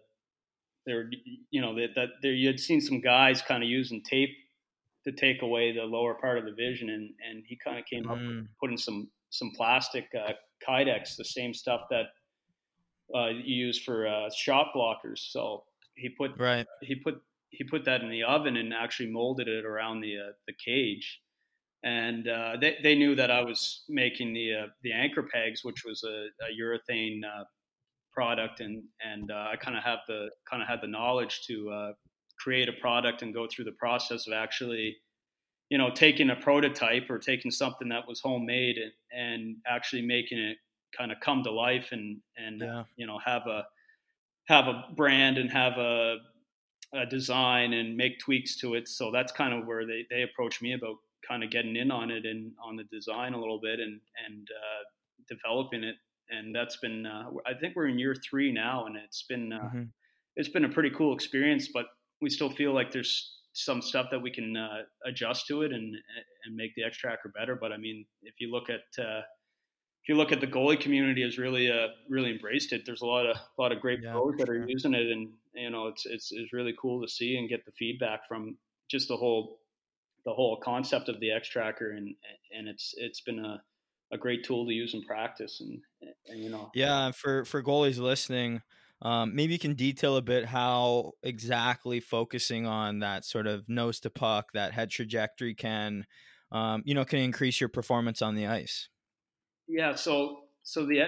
there, 0.85 1.09
you 1.51 1.63
know, 1.63 1.75
that, 1.77 1.95
that 1.95 2.09
there 2.21 2.33
you 2.33 2.49
had 2.49 2.61
seen 2.61 2.81
some 2.81 3.01
guys 3.01 3.41
kind 3.41 3.63
of 3.63 3.69
using 3.69 4.03
tape 4.03 4.31
to 5.05 5.13
take 5.13 5.41
away 5.41 5.73
the 5.73 5.85
lower 5.85 6.15
part 6.15 6.37
of 6.37 6.45
the 6.45 6.53
vision, 6.53 6.91
and 6.91 7.11
and 7.27 7.45
he 7.47 7.57
kind 7.57 7.79
of 7.79 7.85
came 7.87 8.05
mm. 8.05 8.11
up 8.11 8.19
with 8.19 8.47
putting 8.61 8.77
some 8.77 9.09
some 9.31 9.53
plastic 9.57 10.07
uh, 10.15 10.33
Kydex, 10.69 11.17
the 11.17 11.25
same 11.25 11.55
stuff 11.55 11.83
that 11.91 12.07
uh, 13.15 13.29
you 13.29 13.67
use 13.67 13.79
for 13.79 14.07
uh, 14.07 14.29
shot 14.37 14.69
blockers. 14.77 15.19
So 15.31 15.65
he 15.95 16.09
put 16.11 16.33
right. 16.39 16.67
he 16.83 16.97
put 16.97 17.23
he 17.51 17.65
put 17.65 17.85
that 17.85 18.03
in 18.03 18.11
the 18.11 18.25
oven 18.25 18.57
and 18.57 18.75
actually 18.75 19.11
molded 19.11 19.49
it 19.49 19.65
around 19.65 20.01
the 20.01 20.17
uh, 20.17 20.33
the 20.47 20.55
cage. 20.65 21.21
And 21.83 22.29
uh, 22.29 22.57
they, 22.61 22.77
they 22.83 22.95
knew 22.95 23.15
that 23.15 23.31
I 23.31 23.43
was 23.43 23.85
making 23.89 24.35
the 24.35 24.55
uh, 24.55 24.67
the 24.83 24.93
anchor 24.93 25.23
pegs, 25.23 25.65
which 25.65 25.85
was 25.85 26.03
a, 26.05 26.27
a 26.45 26.63
urethane 26.63 27.21
uh, 27.25 27.45
product 28.13 28.61
and 28.61 28.83
and 29.05 29.31
uh, 29.31 29.49
I 29.53 29.57
kind 29.57 29.77
of 29.77 29.83
have 29.85 30.01
the 30.09 30.31
kind 30.49 30.63
of 30.63 30.69
had 30.69 30.81
the 30.83 30.89
knowledge 30.89 31.43
to 31.47 31.71
uh, 31.71 31.93
create 32.39 32.69
a 32.69 32.73
product 32.73 33.23
and 33.23 33.35
go 33.35 33.47
through 33.47 33.67
the 33.67 33.73
process 33.73 34.27
of 34.27 34.33
actually 34.33 34.97
you 35.69 35.79
know 35.79 35.91
taking 35.91 36.31
a 36.31 36.37
prototype 36.37 37.09
or 37.09 37.19
taking 37.19 37.51
something 37.51 37.89
that 37.89 38.07
was 38.07 38.21
homemade 38.21 38.77
and, 38.77 38.93
and 39.13 39.57
actually 39.67 40.03
making 40.03 40.39
it 40.39 40.57
kind 40.97 41.13
of 41.13 41.19
come 41.21 41.43
to 41.43 41.51
life 41.51 41.89
and 41.93 42.19
and 42.37 42.61
yeah. 42.61 42.85
you 42.97 43.07
know 43.07 43.19
have 43.25 43.47
a 43.47 43.65
have 44.49 44.67
a 44.67 44.85
brand 44.97 45.39
and 45.39 45.51
have 45.51 45.79
a, 45.79 46.17
a 46.95 47.07
design 47.07 47.73
and 47.73 47.97
make 47.97 48.19
tweaks 48.19 48.57
to 48.57 48.75
it 48.75 48.89
so 48.89 49.11
that's 49.13 49.31
kind 49.31 49.55
of 49.55 49.67
where 49.67 49.87
they, 49.87 50.05
they 50.11 50.23
approach 50.23 50.61
me 50.61 50.73
about 50.73 50.97
kind 51.27 51.45
of 51.45 51.51
getting 51.51 51.77
in 51.77 51.91
on 51.91 52.11
it 52.11 52.27
and 52.27 52.51
on 52.65 52.75
the 52.75 52.85
design 52.85 53.33
a 53.33 53.39
little 53.39 53.61
bit 53.61 53.79
and 53.79 54.01
and 54.27 54.49
uh, 54.51 54.83
developing 55.29 55.85
it 55.85 55.95
and 56.31 56.55
that's 56.55 56.77
been 56.77 57.07
uh, 57.07 57.31
I 57.47 57.55
think 57.55 57.77
we're 57.77 57.89
in 57.89 57.99
year 57.99 58.15
three 58.15 58.53
now, 58.53 58.87
and 58.87 58.97
it's 58.97 59.23
been 59.23 59.53
uh, 59.53 59.59
mm-hmm. 59.59 59.83
it's 60.37 60.49
been 60.49 60.65
a 60.65 60.69
pretty 60.69 60.91
cool 60.91 61.15
experience. 61.15 61.69
But 61.73 61.87
we 62.21 62.31
still 62.31 62.51
feel 62.51 62.73
like 62.73 62.93
there's 62.93 63.39
some 63.53 63.83
stuff 63.83 64.07
that 64.11 64.21
we 64.21 64.31
can 64.31 64.57
uh, 64.57 64.83
adjust 65.05 65.47
to 65.49 65.63
it 65.63 65.73
and 65.73 65.95
and 66.45 66.57
make 66.57 66.75
the 66.75 66.85
X 66.85 66.97
Tracker 66.97 67.33
better. 67.37 67.57
But 67.61 67.73
I 67.73 67.77
mean, 67.77 68.07
if 68.23 68.35
you 68.39 68.51
look 68.51 68.71
at 68.71 69.03
uh, 69.03 69.23
if 70.03 70.09
you 70.09 70.17
look 70.17 70.33
at 70.33 70.41
the 70.41 70.47
goalie 70.47 70.81
community 70.81 71.23
has 71.23 71.39
really 71.39 71.71
uh, 71.71 71.89
really 72.09 72.31
embraced 72.31 72.73
it. 72.73 72.83
There's 72.87 73.03
a 73.03 73.07
lot 73.07 73.27
of 73.27 73.37
a 73.37 73.63
lot 73.63 73.73
of 73.73 73.81
great 73.81 74.01
yeah, 74.03 74.13
pros 74.13 74.35
that 74.39 74.47
sure. 74.47 74.57
are 74.57 74.69
using 74.69 74.95
it, 74.95 75.11
and 75.11 75.29
you 75.55 75.71
know 75.71 75.89
it's 75.89 76.07
it's 76.07 76.31
it's 76.33 76.53
really 76.53 76.75
cool 76.81 77.03
to 77.03 77.09
see 77.09 77.37
and 77.37 77.49
get 77.49 77.65
the 77.65 77.73
feedback 77.73 78.27
from 78.27 78.57
just 78.91 79.09
the 79.09 79.17
whole 79.17 79.59
the 80.25 80.33
whole 80.33 80.59
concept 80.63 81.09
of 81.09 81.21
the 81.21 81.31
X 81.31 81.49
Tracker, 81.49 81.91
and 81.91 82.15
and 82.57 82.69
it's 82.69 82.95
it's 82.97 83.21
been 83.21 83.45
a 83.45 83.63
a 84.13 84.19
great 84.19 84.45
tool 84.45 84.67
to 84.67 84.73
use 84.73 84.95
in 84.95 85.03
practice 85.05 85.61
and, 85.61 85.81
and 86.29 86.41
you 86.41 86.51
know. 86.51 86.71
Yeah 86.75 87.11
for 87.13 87.45
for 87.45 87.63
goalies 87.63 87.99
listening 87.99 88.63
um, 89.03 89.35
maybe 89.35 89.55
you 89.55 89.59
can 89.59 89.75
detail 89.75 90.17
a 90.17 90.23
bit 90.23 90.45
how 90.45 91.13
exactly 91.23 92.01
focusing 92.01 92.67
on 92.67 92.99
that 92.99 93.25
sort 93.25 93.47
of 93.47 93.69
nose 93.69 94.01
to 94.01 94.11
puck 94.11 94.53
that 94.53 94.73
head 94.73 94.91
trajectory 94.91 95.55
can 95.55 96.07
um, 96.53 96.83
you 96.85 96.95
know 96.95 97.05
can 97.05 97.21
increase 97.21 97.61
your 97.61 97.69
performance 97.69 98.21
on 98.21 98.35
the 98.35 98.47
ice. 98.47 98.89
Yeah 99.69 99.95
so 99.95 100.41
so 100.63 100.85
the 100.85 101.01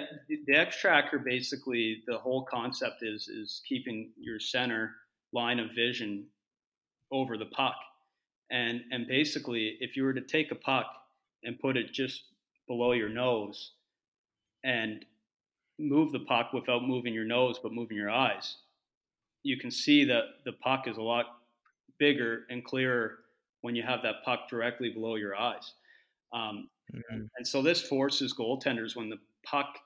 the 0.47 0.55
X 0.55 0.81
tracker 0.81 1.19
basically 1.19 2.03
the 2.07 2.19
whole 2.19 2.45
concept 2.45 3.03
is 3.03 3.29
is 3.29 3.61
keeping 3.69 4.13
your 4.19 4.41
center 4.41 4.93
line 5.33 5.59
of 5.59 5.71
vision 5.75 6.27
over 7.11 7.37
the 7.37 7.47
puck. 7.47 7.77
And 8.51 8.83
and 8.91 9.07
basically 9.07 9.77
if 9.81 9.97
you 9.97 10.05
were 10.05 10.15
to 10.15 10.23
take 10.23 10.51
a 10.51 10.55
puck 10.57 10.87
and 11.45 11.59
put 11.59 11.77
it 11.77 11.93
just 11.93 12.23
below 12.73 12.93
your 12.93 13.11
nose 13.11 13.73
and 14.65 15.05
move 15.79 16.11
the 16.11 16.21
puck 16.21 16.55
without 16.55 16.83
moving 16.83 17.13
your 17.13 17.27
nose 17.27 17.59
but 17.63 17.71
moving 17.71 17.99
your 17.99 18.11
eyes, 18.11 18.57
you 19.43 19.59
can 19.59 19.71
see 19.71 20.05
that 20.07 20.23
the 20.47 20.53
puck 20.53 20.89
is 20.89 20.97
a 20.97 21.03
lot 21.03 21.27
bigger 21.99 22.45
and 22.49 22.65
clearer 22.65 23.19
when 23.61 23.75
you 23.77 23.83
have 23.83 24.01
that 24.03 24.25
puck 24.25 24.49
directly 24.49 24.89
below 24.89 25.17
your 25.17 25.37
eyes. 25.37 25.75
Um, 26.33 26.71
mm-hmm. 26.95 27.25
And 27.37 27.47
so 27.47 27.61
this 27.61 27.83
forces 27.83 28.35
goaltenders 28.35 28.97
when 28.97 29.11
the 29.11 29.19
puck 29.45 29.77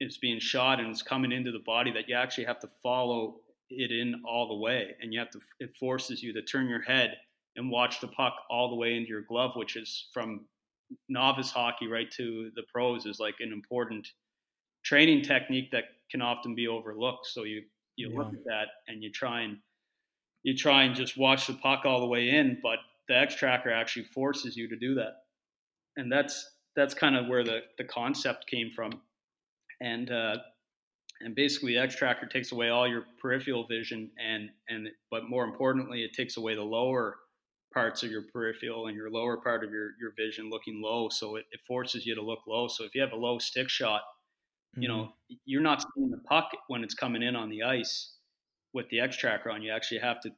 is 0.00 0.18
being 0.18 0.40
shot 0.40 0.80
and 0.80 0.88
it's 0.88 1.02
coming 1.02 1.30
into 1.30 1.52
the 1.52 1.62
body 1.64 1.92
that 1.92 2.08
you 2.08 2.16
actually 2.16 2.46
have 2.46 2.58
to 2.58 2.68
follow 2.82 3.36
it 3.70 3.92
in 3.92 4.22
all 4.26 4.48
the 4.48 4.56
way, 4.56 4.96
and 5.00 5.14
you 5.14 5.20
have 5.20 5.30
to. 5.30 5.40
It 5.60 5.70
forces 5.78 6.20
you 6.20 6.32
to 6.32 6.42
turn 6.42 6.68
your 6.68 6.82
head 6.82 7.16
and 7.56 7.70
watch 7.70 8.00
the 8.00 8.08
puck 8.08 8.34
all 8.50 8.68
the 8.68 8.76
way 8.76 8.96
into 8.96 9.08
your 9.08 9.22
glove, 9.22 9.52
which 9.54 9.76
is 9.76 10.08
from 10.12 10.42
novice 11.08 11.50
hockey 11.50 11.86
right 11.86 12.10
to 12.12 12.50
the 12.54 12.62
pros 12.72 13.06
is 13.06 13.18
like 13.18 13.36
an 13.40 13.52
important 13.52 14.06
training 14.84 15.22
technique 15.22 15.70
that 15.70 15.84
can 16.10 16.22
often 16.22 16.54
be 16.54 16.68
overlooked. 16.68 17.26
So 17.26 17.44
you 17.44 17.62
you 17.96 18.10
yeah. 18.10 18.18
look 18.18 18.32
at 18.32 18.44
that 18.44 18.66
and 18.88 19.02
you 19.02 19.10
try 19.10 19.42
and 19.42 19.58
you 20.42 20.56
try 20.56 20.84
and 20.84 20.94
just 20.94 21.16
watch 21.16 21.46
the 21.46 21.54
puck 21.54 21.84
all 21.84 22.00
the 22.00 22.06
way 22.06 22.30
in, 22.30 22.58
but 22.62 22.78
the 23.08 23.16
X 23.16 23.34
tracker 23.34 23.72
actually 23.72 24.04
forces 24.04 24.56
you 24.56 24.68
to 24.68 24.76
do 24.76 24.94
that, 24.94 25.24
and 25.96 26.10
that's 26.10 26.50
that's 26.74 26.94
kind 26.94 27.16
of 27.16 27.28
where 27.28 27.44
the 27.44 27.60
the 27.78 27.84
concept 27.84 28.46
came 28.46 28.70
from, 28.70 28.92
and 29.80 30.10
uh, 30.10 30.36
and 31.20 31.34
basically 31.34 31.76
X 31.76 31.94
tracker 31.94 32.26
takes 32.26 32.52
away 32.52 32.70
all 32.70 32.88
your 32.88 33.04
peripheral 33.20 33.66
vision 33.66 34.10
and 34.18 34.50
and 34.68 34.88
but 35.10 35.28
more 35.28 35.44
importantly 35.44 36.02
it 36.02 36.12
takes 36.12 36.36
away 36.36 36.54
the 36.54 36.62
lower 36.62 37.16
parts 37.72 38.02
of 38.02 38.10
your 38.10 38.22
peripheral 38.32 38.86
and 38.86 38.96
your 38.96 39.10
lower 39.10 39.36
part 39.36 39.64
of 39.64 39.70
your, 39.70 39.90
your 40.00 40.12
vision 40.16 40.50
looking 40.50 40.80
low. 40.82 41.08
So 41.08 41.36
it, 41.36 41.44
it 41.52 41.60
forces 41.66 42.06
you 42.06 42.14
to 42.14 42.22
look 42.22 42.40
low. 42.46 42.68
So 42.68 42.84
if 42.84 42.94
you 42.94 43.00
have 43.00 43.12
a 43.12 43.16
low 43.16 43.38
stick 43.38 43.68
shot, 43.68 44.02
you 44.76 44.88
know, 44.88 44.94
mm-hmm. 44.94 45.34
you're 45.44 45.62
not 45.62 45.84
seeing 45.94 46.10
the 46.10 46.20
puck 46.28 46.50
when 46.68 46.82
it's 46.82 46.94
coming 46.94 47.22
in 47.22 47.36
on 47.36 47.50
the 47.50 47.62
ice 47.62 48.14
with 48.72 48.88
the 48.88 49.00
X 49.00 49.16
tracker 49.16 49.50
on. 49.50 49.62
You 49.62 49.72
actually 49.72 50.00
have 50.00 50.20
to 50.20 50.30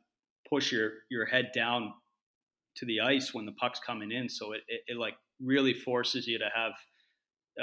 push 0.48 0.72
your, 0.72 0.90
your 1.10 1.24
head 1.24 1.50
down 1.54 1.92
to 2.76 2.86
the 2.86 3.00
ice 3.00 3.32
when 3.32 3.46
the 3.46 3.52
puck's 3.52 3.78
coming 3.78 4.10
in. 4.10 4.28
So 4.28 4.52
it, 4.52 4.62
it, 4.66 4.80
it 4.88 4.96
like 4.96 5.14
really 5.40 5.74
forces 5.74 6.26
you 6.26 6.38
to 6.38 6.48
have, 6.54 6.72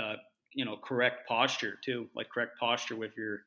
uh, 0.02 0.16
you 0.54 0.64
know, 0.64 0.78
correct 0.78 1.28
posture 1.28 1.78
too, 1.84 2.08
like 2.16 2.30
correct 2.30 2.58
posture 2.60 2.96
with 2.96 3.12
your, 3.18 3.42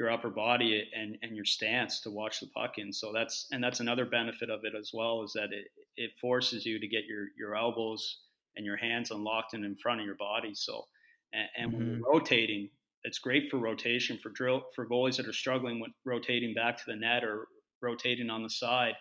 your 0.00 0.10
upper 0.10 0.30
body 0.30 0.82
and, 0.98 1.18
and 1.22 1.36
your 1.36 1.44
stance 1.44 2.00
to 2.00 2.10
watch 2.10 2.40
the 2.40 2.46
puck 2.46 2.78
in. 2.78 2.90
So 2.90 3.12
that's 3.12 3.46
and 3.52 3.62
that's 3.62 3.80
another 3.80 4.06
benefit 4.06 4.48
of 4.48 4.64
it 4.64 4.72
as 4.74 4.92
well 4.94 5.22
is 5.22 5.34
that 5.34 5.52
it, 5.52 5.66
it 5.98 6.12
forces 6.18 6.64
you 6.64 6.80
to 6.80 6.88
get 6.88 7.04
your 7.04 7.26
your 7.38 7.54
elbows 7.54 8.20
and 8.56 8.64
your 8.64 8.78
hands 8.78 9.10
unlocked 9.10 9.52
and 9.52 9.62
in 9.62 9.76
front 9.76 10.00
of 10.00 10.06
your 10.06 10.16
body. 10.16 10.52
So 10.54 10.86
and, 11.34 11.48
and 11.56 11.72
when 11.72 11.82
mm-hmm. 11.82 11.98
you're 11.98 12.12
rotating, 12.12 12.70
it's 13.04 13.18
great 13.18 13.50
for 13.50 13.58
rotation 13.58 14.18
for 14.22 14.30
drill 14.30 14.62
for 14.74 14.86
goalies 14.86 15.18
that 15.18 15.28
are 15.28 15.34
struggling 15.34 15.80
with 15.80 15.90
rotating 16.06 16.54
back 16.54 16.78
to 16.78 16.84
the 16.86 16.96
net 16.96 17.22
or 17.22 17.48
rotating 17.82 18.30
on 18.30 18.42
the 18.42 18.50
side. 18.50 18.94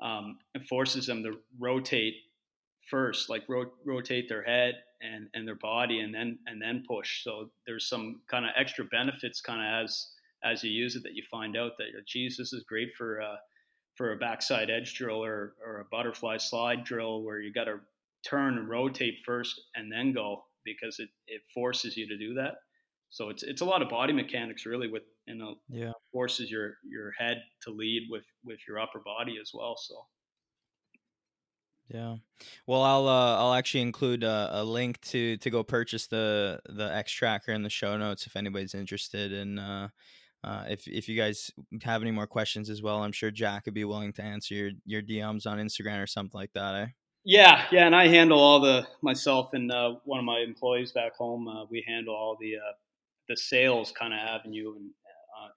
Um, 0.00 0.38
it 0.54 0.62
forces 0.68 1.06
them 1.06 1.24
to 1.24 1.32
rotate 1.58 2.14
first, 2.88 3.28
like 3.28 3.42
ro- 3.48 3.72
rotate 3.84 4.28
their 4.28 4.44
head 4.44 4.74
and, 5.02 5.26
and 5.34 5.48
their 5.48 5.56
body, 5.56 5.98
and 5.98 6.14
then 6.14 6.38
and 6.46 6.62
then 6.62 6.84
push. 6.86 7.24
So 7.24 7.50
there's 7.66 7.88
some 7.88 8.20
kind 8.30 8.44
of 8.44 8.52
extra 8.56 8.84
benefits, 8.84 9.40
kind 9.40 9.60
of 9.60 9.84
as 9.84 10.06
as 10.44 10.62
you 10.62 10.70
use 10.70 10.96
it 10.96 11.02
that 11.02 11.14
you 11.14 11.22
find 11.30 11.56
out 11.56 11.72
that 11.78 12.06
geez, 12.06 12.36
this 12.36 12.52
is 12.52 12.64
great 12.68 12.90
for 12.96 13.20
uh, 13.20 13.36
for 13.96 14.12
a 14.12 14.16
backside 14.16 14.70
edge 14.70 14.94
drill 14.94 15.24
or, 15.24 15.54
or 15.64 15.80
a 15.80 15.84
butterfly 15.90 16.36
slide 16.36 16.84
drill 16.84 17.22
where 17.22 17.40
you 17.40 17.52
got 17.52 17.64
to 17.64 17.80
turn 18.24 18.56
and 18.56 18.68
rotate 18.68 19.18
first 19.26 19.60
and 19.74 19.90
then 19.90 20.12
go 20.12 20.44
because 20.64 21.00
it, 21.00 21.08
it 21.26 21.42
forces 21.52 21.96
you 21.96 22.06
to 22.08 22.16
do 22.16 22.34
that. 22.34 22.54
So 23.10 23.30
it's 23.30 23.42
it's 23.42 23.62
a 23.62 23.64
lot 23.64 23.82
of 23.82 23.88
body 23.88 24.12
mechanics 24.12 24.66
really 24.66 24.88
with 24.88 25.02
you 25.26 25.34
know 25.34 25.56
yeah 25.68 25.92
forces 26.12 26.50
your 26.50 26.74
your 26.84 27.10
head 27.18 27.42
to 27.62 27.70
lead 27.70 28.08
with 28.10 28.24
with 28.44 28.60
your 28.68 28.78
upper 28.78 29.00
body 29.00 29.38
as 29.40 29.50
well. 29.52 29.76
So. 29.76 29.94
Yeah, 31.88 32.16
well, 32.66 32.82
I'll 32.82 33.08
uh, 33.08 33.38
I'll 33.38 33.54
actually 33.54 33.80
include 33.80 34.22
a, 34.22 34.50
a, 34.52 34.62
link 34.62 35.00
to 35.00 35.38
to 35.38 35.48
go 35.48 35.62
purchase 35.62 36.06
the 36.06 36.60
the 36.68 36.94
X 36.94 37.10
Tracker 37.10 37.52
in 37.52 37.62
the 37.62 37.70
show 37.70 37.96
notes 37.96 38.26
if 38.26 38.36
anybody's 38.36 38.74
interested. 38.74 39.32
And 39.32 39.58
uh, 39.58 39.88
uh, 40.44 40.64
if 40.68 40.86
if 40.86 41.08
you 41.08 41.16
guys 41.16 41.50
have 41.82 42.02
any 42.02 42.10
more 42.10 42.26
questions 42.26 42.70
as 42.70 42.82
well, 42.82 43.02
I'm 43.02 43.12
sure 43.12 43.30
Jack 43.30 43.66
would 43.66 43.74
be 43.74 43.84
willing 43.84 44.12
to 44.14 44.22
answer 44.22 44.54
your 44.54 44.70
your 44.84 45.02
DMs 45.02 45.46
on 45.46 45.58
Instagram 45.58 46.02
or 46.02 46.06
something 46.06 46.38
like 46.38 46.52
that. 46.54 46.74
Eh? 46.74 46.86
Yeah, 47.24 47.64
yeah, 47.70 47.86
and 47.86 47.94
I 47.94 48.08
handle 48.08 48.38
all 48.38 48.60
the 48.60 48.86
myself 49.02 49.50
and 49.52 49.70
uh, 49.70 49.94
one 50.04 50.18
of 50.18 50.24
my 50.24 50.40
employees 50.40 50.92
back 50.92 51.16
home. 51.16 51.48
Uh, 51.48 51.64
we 51.70 51.84
handle 51.86 52.14
all 52.14 52.36
the 52.40 52.56
uh, 52.56 52.72
the 53.28 53.36
sales 53.36 53.92
kind 53.98 54.12
of 54.12 54.20
avenue 54.20 54.74
and 54.76 54.90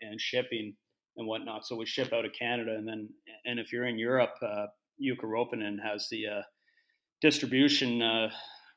and 0.01 0.21
shipping 0.21 0.75
and 1.17 1.27
whatnot. 1.27 1.65
So 1.65 1.75
we 1.75 1.85
ship 1.85 2.13
out 2.13 2.25
of 2.25 2.31
Canada, 2.37 2.75
and 2.75 2.87
then 2.87 3.09
and 3.45 3.59
if 3.59 3.71
you're 3.71 3.85
in 3.85 3.99
Europe 3.99 4.35
Ropinen 5.23 5.77
has 5.83 6.07
the 6.09 6.27
uh, 6.27 6.41
distribution 7.21 8.01
uh, 8.01 8.29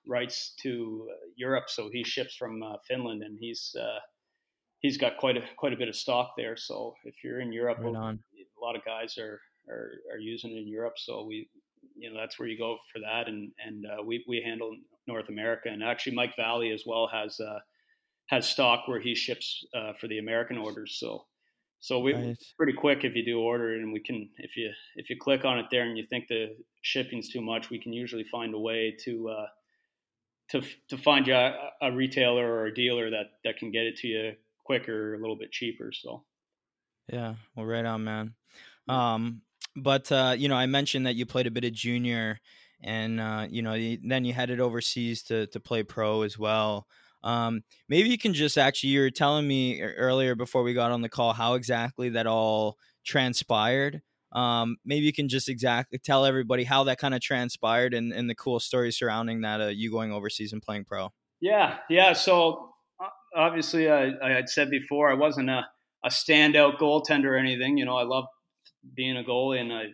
rights 0.06 0.54
to 0.62 1.08
uh, 1.10 1.14
Europe, 1.36 1.68
so 1.68 1.88
he 1.92 2.04
ships 2.04 2.36
from 2.36 2.62
uh, 2.62 2.76
Finland, 2.86 3.22
and 3.22 3.38
he's 3.40 3.74
uh, 3.78 3.98
he's 4.84 4.98
got 4.98 5.16
quite 5.16 5.38
a 5.38 5.42
quite 5.56 5.72
a 5.72 5.76
bit 5.76 5.88
of 5.88 5.96
stock 5.96 6.34
there. 6.36 6.56
So 6.56 6.94
if 7.04 7.24
you're 7.24 7.40
in 7.40 7.52
Europe, 7.52 7.78
right 7.80 8.18
a 8.56 8.64
lot 8.64 8.76
of 8.76 8.84
guys 8.84 9.16
are, 9.16 9.40
are 9.68 9.92
are 10.12 10.18
using 10.18 10.52
it 10.52 10.58
in 10.58 10.68
Europe. 10.68 10.94
So 10.98 11.24
we 11.24 11.48
you 11.96 12.12
know 12.12 12.20
that's 12.20 12.38
where 12.38 12.46
you 12.46 12.58
go 12.58 12.76
for 12.92 13.00
that, 13.00 13.26
and 13.26 13.50
and 13.66 13.86
uh, 13.86 14.02
we 14.04 14.22
we 14.28 14.42
handle 14.44 14.76
North 15.08 15.30
America, 15.30 15.70
and 15.70 15.82
actually 15.82 16.14
Mike 16.14 16.36
Valley 16.36 16.70
as 16.70 16.84
well 16.86 17.08
has 17.10 17.40
uh, 17.40 17.60
has 18.26 18.46
stock 18.46 18.86
where 18.86 19.00
he 19.00 19.14
ships 19.14 19.64
uh, 19.74 19.94
for 19.98 20.06
the 20.06 20.18
American 20.18 20.58
orders. 20.58 20.98
So 21.00 21.24
so 21.80 21.98
we 21.98 22.12
right. 22.12 22.36
pretty 22.58 22.74
quick 22.74 23.04
if 23.04 23.16
you 23.16 23.24
do 23.24 23.40
order 23.40 23.74
it, 23.74 23.80
and 23.80 23.90
we 23.90 24.00
can 24.00 24.28
if 24.36 24.54
you 24.54 24.70
if 24.96 25.08
you 25.08 25.16
click 25.18 25.46
on 25.46 25.58
it 25.58 25.66
there 25.70 25.84
and 25.84 25.96
you 25.96 26.04
think 26.06 26.28
the 26.28 26.54
shipping's 26.82 27.30
too 27.30 27.40
much, 27.40 27.70
we 27.70 27.78
can 27.78 27.94
usually 27.94 28.24
find 28.24 28.52
a 28.54 28.58
way 28.58 28.94
to 29.04 29.30
uh, 29.30 29.46
to 30.50 30.62
to 30.90 30.98
find 30.98 31.26
you 31.26 31.34
a, 31.34 31.70
a, 31.80 31.90
retailer 31.90 32.46
or 32.46 32.66
a 32.66 32.74
dealer 32.74 33.08
that 33.08 33.26
that 33.44 33.56
can 33.56 33.70
get 33.70 33.84
it 33.84 33.96
to 33.96 34.08
you 34.08 34.32
quicker, 34.64 35.14
a 35.14 35.20
little 35.20 35.36
bit 35.36 35.52
cheaper. 35.52 35.92
So 35.92 36.24
yeah, 37.12 37.34
well, 37.54 37.66
right 37.66 37.84
on, 37.84 38.04
man. 38.04 38.34
Um, 38.88 39.42
but 39.76 40.10
uh, 40.10 40.34
you 40.36 40.48
know, 40.48 40.56
I 40.56 40.66
mentioned 40.66 41.06
that 41.06 41.16
you 41.16 41.26
played 41.26 41.46
a 41.46 41.50
bit 41.50 41.64
of 41.64 41.72
junior, 41.72 42.38
and 42.82 43.20
uh, 43.20 43.46
you 43.48 43.62
know, 43.62 43.72
then 44.02 44.24
you 44.24 44.32
headed 44.32 44.60
overseas 44.60 45.22
to 45.24 45.46
to 45.48 45.60
play 45.60 45.82
pro 45.82 46.22
as 46.22 46.38
well. 46.38 46.86
Um, 47.24 47.62
maybe 47.88 48.10
you 48.10 48.18
can 48.18 48.34
just 48.34 48.58
actually, 48.58 48.90
you 48.90 49.00
were 49.00 49.10
telling 49.10 49.48
me 49.48 49.80
earlier 49.80 50.34
before 50.34 50.62
we 50.62 50.74
got 50.74 50.90
on 50.90 51.00
the 51.00 51.08
call 51.08 51.32
how 51.32 51.54
exactly 51.54 52.10
that 52.10 52.26
all 52.26 52.76
transpired. 53.04 54.02
Um, 54.32 54.76
maybe 54.84 55.06
you 55.06 55.12
can 55.12 55.30
just 55.30 55.48
exactly 55.48 55.98
tell 55.98 56.26
everybody 56.26 56.64
how 56.64 56.84
that 56.84 56.98
kind 56.98 57.14
of 57.14 57.22
transpired 57.22 57.94
and, 57.94 58.12
and 58.12 58.28
the 58.28 58.34
cool 58.34 58.60
story 58.60 58.92
surrounding 58.92 59.40
that, 59.40 59.62
uh, 59.62 59.68
you 59.68 59.90
going 59.90 60.12
overseas 60.12 60.52
and 60.52 60.60
playing 60.60 60.84
pro. 60.84 61.14
Yeah. 61.40 61.78
Yeah. 61.88 62.12
So 62.12 62.73
obviously 63.34 63.90
I, 63.90 64.12
I 64.22 64.30
had 64.30 64.48
said 64.48 64.70
before, 64.70 65.10
I 65.10 65.14
wasn't 65.14 65.50
a, 65.50 65.66
a 66.04 66.08
standout 66.08 66.78
goaltender 66.78 67.26
or 67.26 67.36
anything, 67.36 67.78
you 67.78 67.84
know, 67.84 67.96
I 67.96 68.04
love 68.04 68.26
being 68.94 69.16
a 69.16 69.22
goalie 69.22 69.60
and 69.60 69.72
I, 69.72 69.84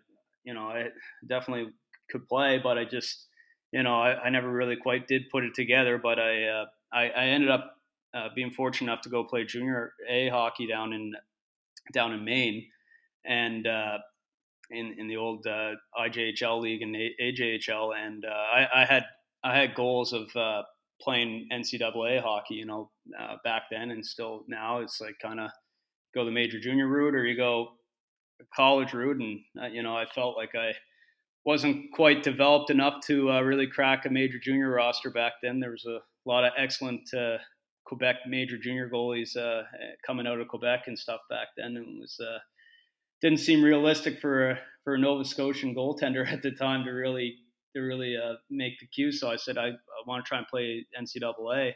you 0.44 0.54
know, 0.54 0.68
I 0.68 0.88
definitely 1.26 1.72
could 2.10 2.28
play, 2.28 2.58
but 2.58 2.78
I 2.78 2.84
just, 2.84 3.26
you 3.72 3.82
know, 3.82 4.00
I, 4.00 4.24
I 4.24 4.30
never 4.30 4.50
really 4.50 4.76
quite 4.76 5.06
did 5.06 5.30
put 5.30 5.44
it 5.44 5.54
together, 5.54 5.98
but 5.98 6.18
I, 6.18 6.44
uh, 6.44 6.64
I, 6.92 7.08
I 7.10 7.24
ended 7.26 7.50
up 7.50 7.76
uh, 8.14 8.28
being 8.34 8.50
fortunate 8.50 8.90
enough 8.90 9.02
to 9.02 9.08
go 9.08 9.24
play 9.24 9.44
junior 9.44 9.92
A 10.08 10.28
hockey 10.28 10.66
down 10.66 10.92
in 10.92 11.14
down 11.92 12.12
in 12.12 12.24
Maine, 12.24 12.66
and 13.24 13.66
uh, 13.66 13.98
in 14.70 14.96
in 14.98 15.08
the 15.08 15.16
old 15.16 15.46
uh, 15.46 15.72
IJHL 15.98 16.60
league 16.60 16.82
and 16.82 16.94
AJHL, 16.94 17.96
and 17.96 18.24
uh, 18.24 18.28
I, 18.28 18.82
I, 18.82 18.84
had 18.84 19.04
I 19.42 19.56
had 19.56 19.74
goals 19.74 20.12
of 20.12 20.34
uh, 20.36 20.62
playing 21.02 21.48
NCAA 21.52 22.22
hockey, 22.22 22.54
you 22.54 22.66
know, 22.66 22.90
uh, 23.18 23.36
back 23.44 23.64
then 23.70 23.90
and 23.90 24.04
still 24.04 24.44
now. 24.48 24.80
It's 24.80 25.00
like 25.00 25.18
kind 25.20 25.40
of 25.40 25.50
go 26.14 26.24
the 26.24 26.30
major 26.30 26.60
junior 26.60 26.88
route 26.88 27.14
or 27.14 27.26
you 27.26 27.36
go 27.36 27.72
college 28.54 28.92
route, 28.92 29.20
and 29.20 29.40
you 29.74 29.82
know, 29.82 29.96
I 29.96 30.06
felt 30.06 30.36
like 30.36 30.54
I 30.54 30.72
wasn't 31.44 31.92
quite 31.92 32.22
developed 32.22 32.70
enough 32.70 32.94
to 33.06 33.30
really 33.40 33.66
crack 33.66 34.06
a 34.06 34.10
major 34.10 34.38
junior 34.38 34.70
roster 34.70 35.10
back 35.10 35.34
then. 35.42 35.60
There 35.60 35.70
was 35.70 35.86
a 35.86 36.00
lot 36.26 36.44
of 36.44 36.52
excellent 36.56 37.12
uh, 37.14 37.38
Quebec 37.84 38.16
major 38.26 38.58
junior 38.58 38.88
goalies 38.88 39.36
uh, 39.36 39.62
coming 40.06 40.26
out 40.26 40.40
of 40.40 40.48
Quebec 40.48 40.84
and 40.86 40.98
stuff 40.98 41.20
back 41.28 41.48
then, 41.56 41.76
and 41.76 41.96
it 41.96 42.00
was 42.00 42.20
uh, 42.20 42.38
didn't 43.20 43.40
seem 43.40 43.62
realistic 43.62 44.20
for 44.20 44.58
for 44.84 44.94
a 44.94 44.98
Nova 44.98 45.24
Scotian 45.24 45.74
goaltender 45.74 46.26
at 46.32 46.42
the 46.42 46.52
time 46.52 46.84
to 46.84 46.90
really 46.90 47.36
to 47.74 47.80
really 47.80 48.16
uh, 48.16 48.34
make 48.50 48.78
the 48.80 48.86
queue. 48.86 49.12
So 49.12 49.30
I 49.30 49.36
said 49.36 49.58
I, 49.58 49.68
I 49.68 50.00
want 50.06 50.24
to 50.24 50.28
try 50.28 50.38
and 50.38 50.46
play 50.46 50.86
NCAA. 50.98 51.74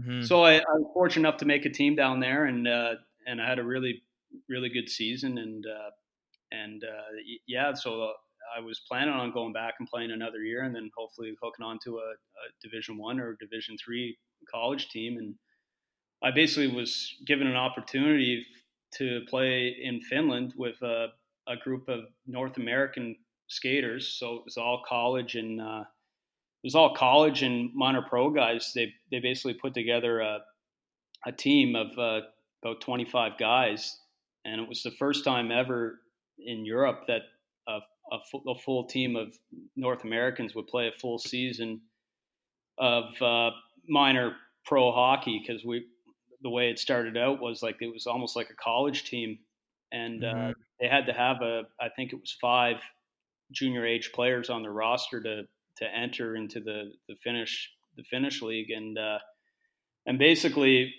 Mm-hmm. 0.00 0.22
So 0.22 0.44
I, 0.44 0.56
I, 0.56 0.58
was 0.58 0.90
fortunate 0.92 1.28
enough 1.28 1.38
to 1.38 1.44
make 1.44 1.64
a 1.66 1.70
team 1.70 1.94
down 1.94 2.20
there, 2.20 2.46
and 2.46 2.66
uh, 2.66 2.94
and 3.26 3.40
I 3.40 3.48
had 3.48 3.58
a 3.58 3.64
really 3.64 4.02
really 4.48 4.68
good 4.68 4.88
season, 4.88 5.38
and 5.38 5.64
uh, 5.64 5.90
and 6.50 6.82
yeah, 7.46 7.72
so 7.74 8.12
I 8.56 8.60
was 8.60 8.80
planning 8.88 9.14
on 9.14 9.32
going 9.32 9.52
back 9.52 9.74
and 9.78 9.88
playing 9.88 10.10
another 10.10 10.42
year, 10.42 10.62
and 10.62 10.74
then 10.74 10.90
hopefully 10.96 11.34
hooking 11.42 11.64
on 11.64 11.78
to 11.84 11.98
a, 11.98 12.10
a 12.10 12.46
Division 12.62 12.98
One 12.98 13.20
or 13.20 13.36
Division 13.40 13.76
Three 13.82 14.18
college 14.50 14.88
team. 14.88 15.16
And 15.18 15.34
I 16.22 16.30
basically 16.30 16.68
was 16.68 17.14
given 17.26 17.46
an 17.46 17.56
opportunity 17.56 18.46
to 18.96 19.22
play 19.28 19.76
in 19.82 20.00
Finland 20.00 20.54
with 20.56 20.80
a, 20.82 21.08
a 21.48 21.56
group 21.56 21.88
of 21.88 22.00
North 22.26 22.56
American 22.56 23.16
skaters. 23.54 24.16
So 24.18 24.36
it 24.36 24.42
was 24.44 24.56
all 24.56 24.82
college 24.86 25.34
and 25.34 25.60
uh, 25.60 25.84
it 26.62 26.66
was 26.66 26.74
all 26.74 26.94
college 26.94 27.42
and 27.42 27.70
minor 27.74 28.02
pro 28.02 28.30
guys. 28.30 28.72
They 28.74 28.92
they 29.10 29.20
basically 29.20 29.54
put 29.54 29.74
together 29.74 30.20
a 30.20 30.38
a 31.26 31.32
team 31.32 31.74
of 31.74 31.98
uh, 31.98 32.26
about 32.62 32.80
25 32.82 33.38
guys, 33.38 33.98
and 34.44 34.60
it 34.60 34.68
was 34.68 34.82
the 34.82 34.90
first 34.90 35.24
time 35.24 35.50
ever 35.50 36.00
in 36.38 36.64
Europe 36.64 37.04
that 37.08 37.22
a 37.68 37.80
a, 38.12 38.18
full, 38.30 38.42
a 38.48 38.54
full 38.58 38.84
team 38.84 39.16
of 39.16 39.34
North 39.76 40.04
Americans 40.04 40.54
would 40.54 40.66
play 40.66 40.88
a 40.88 41.00
full 41.00 41.18
season 41.18 41.80
of 42.78 43.04
uh, 43.22 43.50
minor 43.88 44.36
pro 44.66 44.92
hockey 44.92 45.42
because 45.44 45.64
we 45.64 45.86
the 46.42 46.50
way 46.50 46.68
it 46.68 46.78
started 46.78 47.16
out 47.16 47.40
was 47.40 47.62
like 47.62 47.76
it 47.80 47.92
was 47.92 48.06
almost 48.06 48.36
like 48.36 48.50
a 48.50 48.54
college 48.54 49.04
team 49.04 49.38
and 49.92 50.24
uh, 50.24 50.28
mm-hmm. 50.28 50.50
uh, 50.50 50.52
they 50.80 50.88
had 50.88 51.06
to 51.06 51.12
have 51.12 51.40
a 51.42 51.62
I 51.80 51.88
think 51.88 52.12
it 52.12 52.20
was 52.20 52.36
five 52.40 52.76
junior 53.52 53.86
age 53.86 54.10
players 54.14 54.50
on 54.50 54.62
the 54.62 54.70
roster 54.70 55.22
to 55.22 55.42
to 55.78 55.84
enter 55.84 56.36
into 56.36 56.60
the 56.60 56.92
the 57.08 57.16
Finnish 57.22 57.70
the 57.96 58.04
Finnish 58.04 58.42
league 58.42 58.70
and 58.70 58.98
uh, 58.98 59.18
and 60.06 60.18
basically 60.18 60.92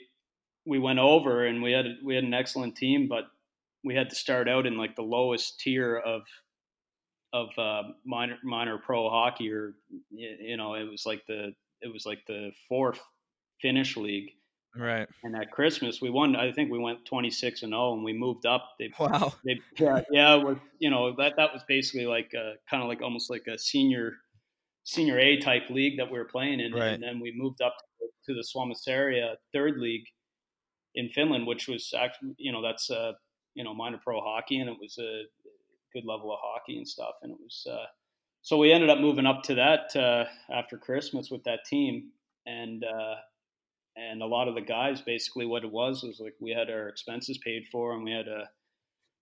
we 0.65 0.79
went 0.79 0.99
over 0.99 1.45
and 1.45 1.61
we 1.61 1.71
had 1.71 1.85
we 2.03 2.15
had 2.15 2.23
an 2.23 2.33
excellent 2.33 2.75
team 2.75 3.07
but 3.07 3.25
we 3.83 3.95
had 3.95 4.09
to 4.09 4.15
start 4.15 4.49
out 4.49 4.65
in 4.65 4.77
like 4.77 4.95
the 4.95 5.03
lowest 5.03 5.59
tier 5.59 5.95
of 5.95 6.23
of 7.35 7.49
uh, 7.57 7.83
minor 8.05 8.37
minor 8.43 8.77
pro 8.77 9.09
hockey, 9.09 9.51
or 9.51 9.73
you 10.09 10.55
know, 10.55 10.75
it 10.75 10.89
was 10.89 11.05
like 11.05 11.21
the 11.27 11.53
it 11.81 11.91
was 11.91 12.05
like 12.05 12.19
the 12.27 12.51
fourth 12.69 12.99
Finnish 13.61 13.97
league. 13.97 14.31
Right. 14.77 15.07
And 15.23 15.35
at 15.35 15.51
Christmas, 15.51 16.01
we 16.01 16.09
won. 16.09 16.35
I 16.35 16.51
think 16.51 16.71
we 16.71 16.79
went 16.79 17.05
twenty 17.05 17.31
six 17.31 17.63
and 17.63 17.71
zero, 17.71 17.93
and 17.93 18.03
we 18.03 18.13
moved 18.13 18.45
up. 18.45 18.71
They, 18.79 18.91
wow. 18.99 19.33
They, 19.45 19.59
yeah, 19.79 20.01
yeah. 20.11 20.35
Was 20.35 20.57
you 20.79 20.89
know 20.89 21.15
that 21.17 21.33
that 21.37 21.53
was 21.53 21.63
basically 21.67 22.05
like 22.05 22.31
kind 22.69 22.83
of 22.83 22.89
like 22.89 23.01
almost 23.01 23.29
like 23.29 23.47
a 23.47 23.57
senior 23.57 24.13
senior 24.83 25.19
A 25.19 25.37
type 25.37 25.69
league 25.69 25.97
that 25.97 26.11
we 26.11 26.17
were 26.17 26.25
playing 26.25 26.59
in, 26.59 26.73
right. 26.73 26.89
and 26.89 27.03
then 27.03 27.19
we 27.19 27.33
moved 27.35 27.61
up 27.61 27.75
to, 27.99 28.33
to 28.33 28.33
the 28.33 28.43
Suomi-sarja 28.43 29.35
third 29.53 29.77
league 29.77 30.05
in 30.95 31.09
Finland, 31.09 31.47
which 31.47 31.67
was 31.67 31.93
actually 31.97 32.35
you 32.37 32.51
know 32.51 32.61
that's 32.61 32.89
uh, 32.89 33.13
you 33.53 33.63
know 33.63 33.73
minor 33.73 33.99
pro 34.03 34.21
hockey, 34.21 34.59
and 34.59 34.69
it 34.69 34.77
was 34.79 34.97
a 34.99 35.23
good 35.93 36.05
level 36.05 36.31
of 36.31 36.39
hockey 36.41 36.77
and 36.77 36.87
stuff. 36.87 37.15
And 37.21 37.31
it 37.31 37.37
was 37.41 37.67
uh, 37.69 37.85
so 38.41 38.57
we 38.57 38.71
ended 38.71 38.89
up 38.89 38.99
moving 38.99 39.25
up 39.25 39.43
to 39.43 39.55
that 39.55 39.95
uh, 39.95 40.25
after 40.53 40.77
Christmas 40.77 41.29
with 41.31 41.43
that 41.45 41.65
team, 41.65 42.11
and 42.45 42.83
uh, 42.83 43.15
and 43.95 44.21
a 44.21 44.25
lot 44.25 44.47
of 44.47 44.55
the 44.55 44.61
guys 44.61 45.01
basically 45.01 45.45
what 45.45 45.63
it 45.63 45.71
was 45.71 46.03
was 46.03 46.19
like 46.19 46.35
we 46.39 46.51
had 46.51 46.69
our 46.69 46.89
expenses 46.89 47.37
paid 47.37 47.63
for, 47.71 47.93
and 47.93 48.03
we 48.03 48.11
had 48.11 48.27
a 48.27 48.49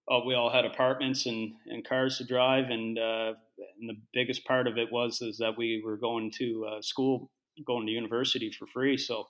oh, 0.09 0.25
we 0.25 0.33
all 0.33 0.49
had 0.49 0.65
apartments 0.65 1.25
and, 1.25 1.53
and 1.67 1.87
cars 1.87 2.17
to 2.17 2.25
drive, 2.25 2.69
and, 2.69 2.99
uh, 2.99 3.33
and 3.79 3.89
the 3.89 3.95
biggest 4.13 4.45
part 4.45 4.67
of 4.67 4.77
it 4.77 4.91
was 4.91 5.21
is 5.21 5.37
that 5.37 5.57
we 5.57 5.81
were 5.83 5.95
going 5.95 6.29
to 6.29 6.65
uh, 6.69 6.81
school, 6.81 7.31
going 7.65 7.85
to 7.85 7.91
university 7.91 8.51
for 8.51 8.67
free. 8.67 8.97
So 8.97 9.27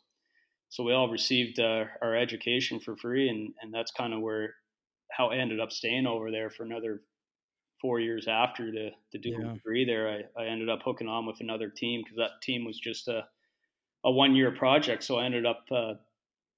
so 0.69 0.83
we 0.83 0.91
all 0.91 1.07
received 1.07 1.59
uh, 1.59 1.85
our 2.01 2.15
education 2.15 2.79
for 2.79 2.95
free, 2.95 3.29
and, 3.29 3.53
and 3.61 3.71
that's 3.71 3.91
kind 3.91 4.11
of 4.11 4.21
where 4.21 4.55
how 5.11 5.27
I 5.27 5.35
ended 5.35 5.59
up 5.59 5.71
staying 5.71 6.07
over 6.07 6.31
there 6.31 6.49
for 6.49 6.63
another 6.63 7.01
four 7.79 7.99
years 7.99 8.27
after 8.27 8.71
to 8.71 8.89
to 9.11 9.17
do 9.19 9.29
yeah. 9.29 9.51
a 9.51 9.53
degree 9.53 9.85
there, 9.85 10.09
I, 10.09 10.41
I 10.41 10.47
ended 10.47 10.69
up 10.69 10.79
hooking 10.83 11.07
on 11.07 11.27
with 11.27 11.41
another 11.41 11.69
team 11.69 12.01
because 12.03 12.17
that 12.17 12.41
team 12.41 12.65
was 12.65 12.79
just 12.79 13.07
a 13.07 13.25
a 14.05 14.11
one 14.11 14.35
year 14.35 14.51
project. 14.51 15.03
So 15.03 15.17
I 15.17 15.25
ended 15.25 15.45
up 15.45 15.65
uh, 15.71 15.93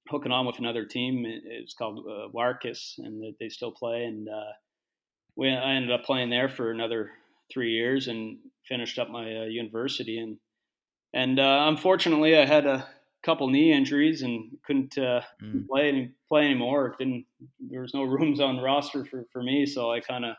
hooking 0.10 0.32
on 0.32 0.46
with 0.46 0.60
another 0.60 0.86
team. 0.86 1.26
It's 1.26 1.74
called 1.74 2.06
uh, 2.08 2.30
Warkis, 2.34 2.98
and 2.98 3.36
they 3.39 3.50
still 3.50 3.72
play. 3.72 4.06
And 4.06 4.28
uh, 4.28 4.54
we 5.36 5.50
I 5.50 5.74
ended 5.74 5.91
up 5.91 6.04
playing 6.04 6.30
there 6.30 6.50
for 6.50 6.72
another 6.72 7.12
three 7.52 7.72
years 7.72 8.08
and 8.08 8.38
finished 8.68 8.98
up 9.00 9.10
my 9.10 9.41
uh, 9.41 9.46
university. 9.46 10.20
And 10.20 10.38
and 11.14 11.39
uh, 11.39 11.66
unfortunately, 11.68 12.38
I 12.38 12.46
had 12.46 12.66
a 12.66 12.88
couple 13.24 13.50
knee 13.50 13.74
injuries 13.74 14.22
and 14.22 14.58
couldn't 14.66 14.98
uh, 14.98 15.22
mm. 15.41 15.68
play 15.68 15.88
any, 15.88 16.12
play 16.30 16.46
anymore. 16.46 16.88
It 16.88 16.98
didn't 17.00 17.26
there 17.60 17.82
was 17.82 17.93
no 17.93 18.04
rooms 18.18 18.39
on 18.39 18.60
roster 18.60 19.06
for, 19.06 19.26
for 19.32 19.41
me, 19.41 19.66
so 19.66 19.91
I 19.91 20.00
kind 20.00 20.26
of 20.26 20.36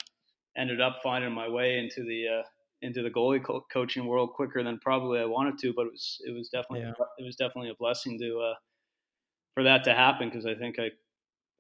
ended 0.57 0.81
up 0.81 1.01
finding 1.03 1.33
my 1.33 1.49
way 1.49 1.79
into 1.79 2.03
the 2.03 2.41
uh, 2.41 2.43
into 2.83 3.03
the 3.03 3.11
goalie 3.11 3.43
co- 3.43 3.67
coaching 3.73 4.07
world 4.07 4.31
quicker 4.35 4.63
than 4.63 4.79
probably 4.79 5.21
I 5.21 5.25
wanted 5.25 5.59
to. 5.59 5.73
But 5.75 5.87
it 5.87 5.93
was 5.93 6.19
it 6.27 6.35
was 6.35 6.49
definitely 6.49 6.81
yeah. 6.81 7.05
it 7.19 7.25
was 7.25 7.37
definitely 7.37 7.71
a 7.71 7.75
blessing 7.79 8.19
to 8.19 8.41
uh, 8.41 8.55
for 9.55 9.63
that 9.65 9.85
to 9.85 9.95
happen 9.95 10.29
because 10.29 10.47
I 10.47 10.55
think 10.55 10.79
I 10.79 10.91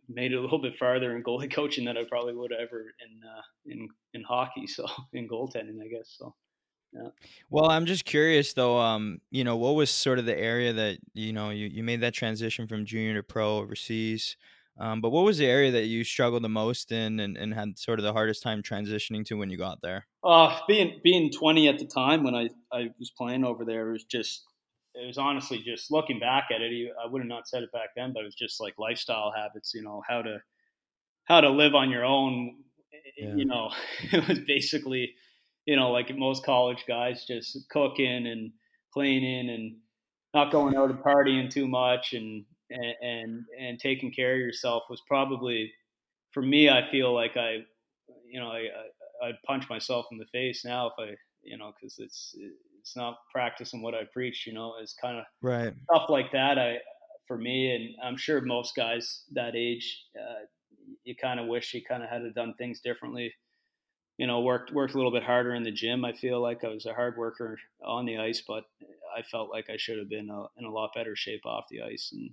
made 0.08 0.32
it 0.32 0.36
a 0.36 0.40
little 0.40 0.60
bit 0.60 0.76
farther 0.76 1.16
in 1.16 1.22
goalie 1.22 1.50
coaching 1.52 1.84
than 1.86 1.96
I 1.96 2.04
probably 2.08 2.34
would 2.34 2.52
have 2.52 2.60
ever 2.60 2.80
in 2.80 3.20
uh, 3.28 3.42
in 3.66 3.88
in 4.14 4.22
hockey. 4.22 4.66
So 4.66 4.86
in 5.12 5.28
goaltending, 5.28 5.80
I 5.82 5.88
guess. 5.88 6.14
So 6.18 6.34
yeah. 6.92 7.08
Well, 7.50 7.70
I'm 7.70 7.86
just 7.86 8.04
curious 8.04 8.52
though. 8.52 8.78
Um, 8.78 9.20
you 9.30 9.44
know, 9.44 9.56
what 9.56 9.74
was 9.74 9.90
sort 9.90 10.18
of 10.18 10.26
the 10.26 10.38
area 10.38 10.72
that 10.72 10.98
you 11.14 11.32
know 11.32 11.50
you, 11.50 11.66
you 11.66 11.82
made 11.82 12.00
that 12.02 12.14
transition 12.14 12.66
from 12.66 12.84
junior 12.84 13.14
to 13.14 13.22
pro 13.22 13.58
overseas? 13.58 14.36
Um, 14.78 15.00
but 15.00 15.10
what 15.10 15.24
was 15.24 15.38
the 15.38 15.46
area 15.46 15.70
that 15.72 15.86
you 15.86 16.04
struggled 16.04 16.44
the 16.44 16.50
most 16.50 16.92
in 16.92 17.20
and, 17.20 17.36
and 17.36 17.54
had 17.54 17.78
sort 17.78 17.98
of 17.98 18.04
the 18.04 18.12
hardest 18.12 18.42
time 18.42 18.62
transitioning 18.62 19.24
to 19.26 19.36
when 19.36 19.48
you 19.48 19.56
got 19.56 19.80
there? 19.80 20.06
Uh, 20.22 20.58
being 20.68 21.00
being 21.02 21.30
20 21.30 21.68
at 21.68 21.78
the 21.78 21.86
time 21.86 22.22
when 22.22 22.34
I, 22.34 22.50
I 22.70 22.90
was 22.98 23.10
playing 23.10 23.44
over 23.44 23.64
there 23.64 23.86
was 23.92 24.04
just 24.04 24.44
it 24.94 25.06
was 25.06 25.18
honestly 25.18 25.58
just 25.58 25.90
looking 25.90 26.18
back 26.18 26.48
at 26.54 26.60
it. 26.60 26.90
I 27.02 27.06
would 27.08 27.20
have 27.20 27.28
not 27.28 27.48
said 27.48 27.62
it 27.62 27.72
back 27.72 27.90
then, 27.96 28.12
but 28.12 28.20
it 28.20 28.26
was 28.26 28.34
just 28.34 28.60
like 28.60 28.74
lifestyle 28.78 29.32
habits. 29.34 29.72
You 29.74 29.82
know 29.82 30.02
how 30.06 30.22
to 30.22 30.38
how 31.24 31.40
to 31.40 31.50
live 31.50 31.74
on 31.74 31.90
your 31.90 32.04
own. 32.04 32.56
Yeah. 33.16 33.34
You 33.34 33.46
know, 33.46 33.70
it 34.12 34.28
was 34.28 34.40
basically 34.40 35.14
you 35.64 35.76
know 35.76 35.90
like 35.90 36.14
most 36.16 36.44
college 36.44 36.84
guys 36.86 37.24
just 37.24 37.58
cooking 37.70 38.26
and 38.26 38.52
cleaning 38.92 39.50
and 39.50 39.76
not 40.34 40.52
going 40.52 40.76
out 40.76 40.90
and 40.90 40.98
partying 40.98 41.50
too 41.50 41.66
much 41.66 42.12
and 42.12 42.44
and, 42.70 42.94
and 43.02 43.44
and 43.58 43.78
taking 43.78 44.12
care 44.12 44.34
of 44.34 44.40
yourself 44.40 44.84
was 44.90 45.02
probably 45.06 45.72
for 46.32 46.42
me. 46.42 46.68
I 46.68 46.88
feel 46.90 47.14
like 47.14 47.36
I, 47.36 47.58
you 48.30 48.40
know, 48.40 48.48
I, 48.48 48.66
I 49.22 49.28
I'd 49.28 49.42
punch 49.46 49.68
myself 49.68 50.06
in 50.12 50.18
the 50.18 50.26
face 50.26 50.64
now 50.64 50.88
if 50.88 50.94
I, 50.98 51.14
you 51.42 51.56
know, 51.56 51.72
because 51.74 51.98
it's 51.98 52.34
it's 52.80 52.96
not 52.96 53.18
practicing 53.32 53.82
what 53.82 53.94
I 53.94 54.02
preach. 54.12 54.46
You 54.46 54.52
know, 54.52 54.74
it's 54.80 54.94
kind 54.94 55.18
of 55.18 55.24
right 55.42 55.72
stuff 55.90 56.08
like 56.08 56.32
that. 56.32 56.58
I 56.58 56.78
for 57.26 57.38
me, 57.38 57.74
and 57.74 57.94
I'm 58.02 58.16
sure 58.16 58.40
most 58.40 58.76
guys 58.76 59.24
that 59.32 59.56
age, 59.56 60.04
uh, 60.16 60.44
you 61.04 61.16
kind 61.16 61.40
of 61.40 61.46
wish 61.46 61.74
you 61.74 61.82
kind 61.82 62.02
of 62.02 62.08
had 62.08 62.22
done 62.34 62.54
things 62.54 62.80
differently. 62.80 63.34
You 64.18 64.26
know, 64.26 64.40
worked 64.40 64.72
worked 64.72 64.94
a 64.94 64.96
little 64.96 65.12
bit 65.12 65.24
harder 65.24 65.54
in 65.54 65.62
the 65.62 65.70
gym. 65.70 66.04
I 66.04 66.12
feel 66.12 66.40
like 66.40 66.64
I 66.64 66.68
was 66.68 66.86
a 66.86 66.94
hard 66.94 67.16
worker 67.16 67.58
on 67.84 68.06
the 68.06 68.18
ice, 68.18 68.42
but 68.46 68.64
I 69.16 69.22
felt 69.22 69.50
like 69.50 69.68
I 69.70 69.76
should 69.76 69.98
have 69.98 70.08
been 70.08 70.30
a, 70.30 70.46
in 70.58 70.64
a 70.64 70.70
lot 70.70 70.90
better 70.94 71.16
shape 71.16 71.44
off 71.44 71.66
the 71.70 71.82
ice. 71.82 72.10
And 72.12 72.30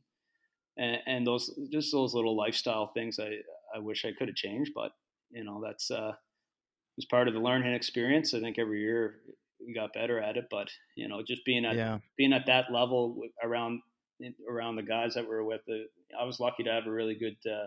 and, 0.77 0.97
and 1.05 1.27
those 1.27 1.49
just 1.71 1.91
those 1.91 2.13
little 2.13 2.35
lifestyle 2.35 2.87
things 2.87 3.19
I 3.19 3.37
I 3.75 3.79
wish 3.79 4.05
I 4.05 4.11
could 4.17 4.27
have 4.27 4.35
changed, 4.35 4.71
but 4.75 4.91
you 5.31 5.43
know 5.43 5.61
that's 5.63 5.91
uh 5.91 6.13
was 6.95 7.05
part 7.05 7.27
of 7.27 7.33
the 7.33 7.39
learning 7.39 7.73
experience. 7.73 8.33
I 8.33 8.39
think 8.39 8.59
every 8.59 8.81
year 8.81 9.15
we 9.65 9.73
got 9.73 9.93
better 9.93 10.19
at 10.19 10.37
it, 10.37 10.45
but 10.49 10.69
you 10.95 11.07
know 11.07 11.21
just 11.25 11.45
being 11.45 11.65
at 11.65 11.75
yeah. 11.75 11.99
being 12.17 12.33
at 12.33 12.45
that 12.47 12.71
level 12.71 13.21
around 13.43 13.81
around 14.49 14.75
the 14.75 14.83
guys 14.83 15.13
that 15.15 15.27
were 15.27 15.43
with 15.43 15.61
the 15.67 15.85
I 16.19 16.23
was 16.23 16.39
lucky 16.39 16.63
to 16.63 16.71
have 16.71 16.87
a 16.87 16.91
really 16.91 17.15
good 17.15 17.37
uh, 17.49 17.65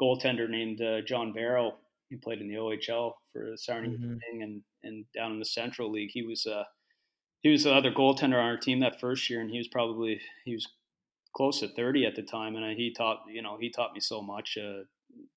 goaltender 0.00 0.48
named 0.48 0.80
uh, 0.80 1.00
John 1.02 1.32
Barrow. 1.32 1.76
He 2.08 2.16
played 2.16 2.40
in 2.40 2.48
the 2.48 2.54
OHL 2.54 3.14
for 3.32 3.52
Sarnia 3.56 3.98
mm-hmm. 3.98 4.40
and 4.40 4.62
and 4.82 5.04
down 5.14 5.32
in 5.32 5.38
the 5.38 5.44
Central 5.44 5.90
League. 5.90 6.10
He 6.12 6.22
was 6.22 6.46
uh 6.46 6.64
he 7.42 7.50
was 7.50 7.64
the 7.64 7.74
other 7.74 7.90
goaltender 7.90 8.40
on 8.40 8.46
our 8.46 8.56
team 8.56 8.80
that 8.80 9.00
first 9.00 9.28
year, 9.28 9.40
and 9.40 9.50
he 9.50 9.58
was 9.58 9.68
probably 9.68 10.20
he 10.44 10.54
was 10.54 10.68
close 11.36 11.60
to 11.60 11.68
30 11.68 12.06
at 12.06 12.14
the 12.14 12.22
time, 12.22 12.56
and 12.56 12.76
he 12.76 12.92
taught 12.92 13.20
you 13.32 13.42
know 13.42 13.56
he 13.60 13.70
taught 13.70 13.92
me 13.92 14.00
so 14.00 14.22
much 14.22 14.56
uh, 14.60 14.82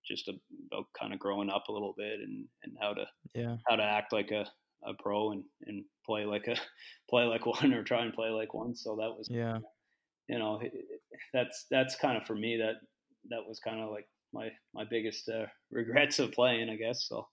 just 0.07 0.29
about 0.29 0.85
kind 0.97 1.13
of 1.13 1.19
growing 1.19 1.49
up 1.49 1.65
a 1.67 1.71
little 1.71 1.93
bit 1.97 2.19
and, 2.19 2.45
and 2.63 2.77
how 2.81 2.93
to 2.93 3.05
yeah 3.35 3.57
how 3.67 3.75
to 3.75 3.83
act 3.83 4.13
like 4.13 4.31
a, 4.31 4.45
a 4.87 4.93
pro 4.99 5.31
and, 5.31 5.43
and 5.67 5.83
play 6.05 6.25
like 6.25 6.47
a 6.47 6.55
play 7.09 7.25
like 7.25 7.45
one 7.45 7.73
or 7.73 7.83
try 7.83 8.03
and 8.03 8.13
play 8.13 8.29
like 8.29 8.53
one. 8.53 8.75
So 8.75 8.95
that 8.95 9.09
was 9.09 9.27
yeah 9.29 9.59
you 10.27 10.39
know 10.39 10.61
that's 11.33 11.65
that's 11.69 11.95
kind 11.95 12.17
of 12.17 12.25
for 12.25 12.35
me 12.35 12.57
that 12.57 12.75
that 13.29 13.47
was 13.47 13.59
kind 13.59 13.81
of 13.81 13.89
like 13.89 14.07
my 14.33 14.49
my 14.73 14.85
biggest 14.89 15.29
uh, 15.29 15.45
regrets 15.71 16.19
of 16.19 16.31
playing, 16.31 16.69
I 16.69 16.75
guess. 16.75 17.05
So 17.07 17.27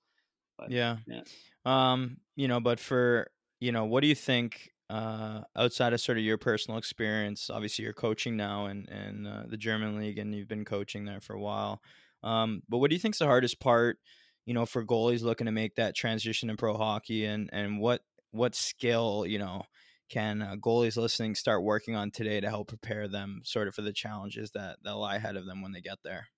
but, 0.59 0.71
yeah 0.71 0.97
yeah 1.07 1.21
um 1.67 2.17
you 2.35 2.49
know 2.49 2.61
but 2.61 2.81
for 2.81 3.31
you 3.61 3.73
know 3.73 3.85
what 3.85 4.01
do 4.01 4.07
you 4.07 4.15
think 4.15 4.71
uh, 4.89 5.41
outside 5.57 5.93
of 5.93 6.01
sort 6.01 6.19
of 6.19 6.25
your 6.25 6.39
personal 6.39 6.79
experience, 6.79 7.51
obviously 7.51 7.85
you're 7.85 7.93
coaching 7.93 8.37
now 8.37 8.67
and 8.67 8.89
in 8.89 9.27
uh, 9.27 9.45
the 9.49 9.57
German 9.57 9.99
league 9.99 10.19
and 10.19 10.35
you've 10.35 10.49
been 10.49 10.65
coaching 10.65 11.05
there 11.05 11.21
for 11.21 11.35
a 11.35 11.41
while. 11.41 11.81
Um, 12.23 12.63
but 12.69 12.79
what 12.79 12.91
do 12.91 12.97
you 12.97 13.01
think 13.01 13.15
is 13.15 13.19
the 13.19 13.27
hardest 13.27 13.61
part, 13.61 13.99
you 14.45 14.55
know, 14.55 14.67
for 14.67 14.85
goalies 14.85 15.23
looking 15.23 15.47
to 15.47 15.53
make 15.53 15.75
that 15.77 15.97
transition 15.97 16.51
in 16.51 16.57
pro 16.57 16.77
hockey 16.77 17.25
and, 17.25 17.51
and 17.53 17.81
what, 17.81 18.03
what 18.31 18.55
skill, 18.55 19.25
you 19.27 19.39
know, 19.39 19.63
can 20.09 20.41
uh, 20.41 20.55
goalies 20.57 20.97
listening 20.97 21.35
start 21.35 21.65
working 21.65 21.97
on 21.97 22.13
today 22.13 22.41
to 22.41 22.49
help 22.49 22.69
prepare 22.69 23.09
them 23.09 23.41
sort 23.45 23.67
of 23.67 23.75
for 23.75 23.83
the 23.83 23.93
challenges 23.93 24.53
that, 24.53 24.77
that 24.85 24.95
lie 24.95 25.17
ahead 25.17 25.37
of 25.37 25.47
them 25.47 25.63
when 25.63 25.73
they 25.73 25.81
get 25.81 25.99
there? 26.05 26.29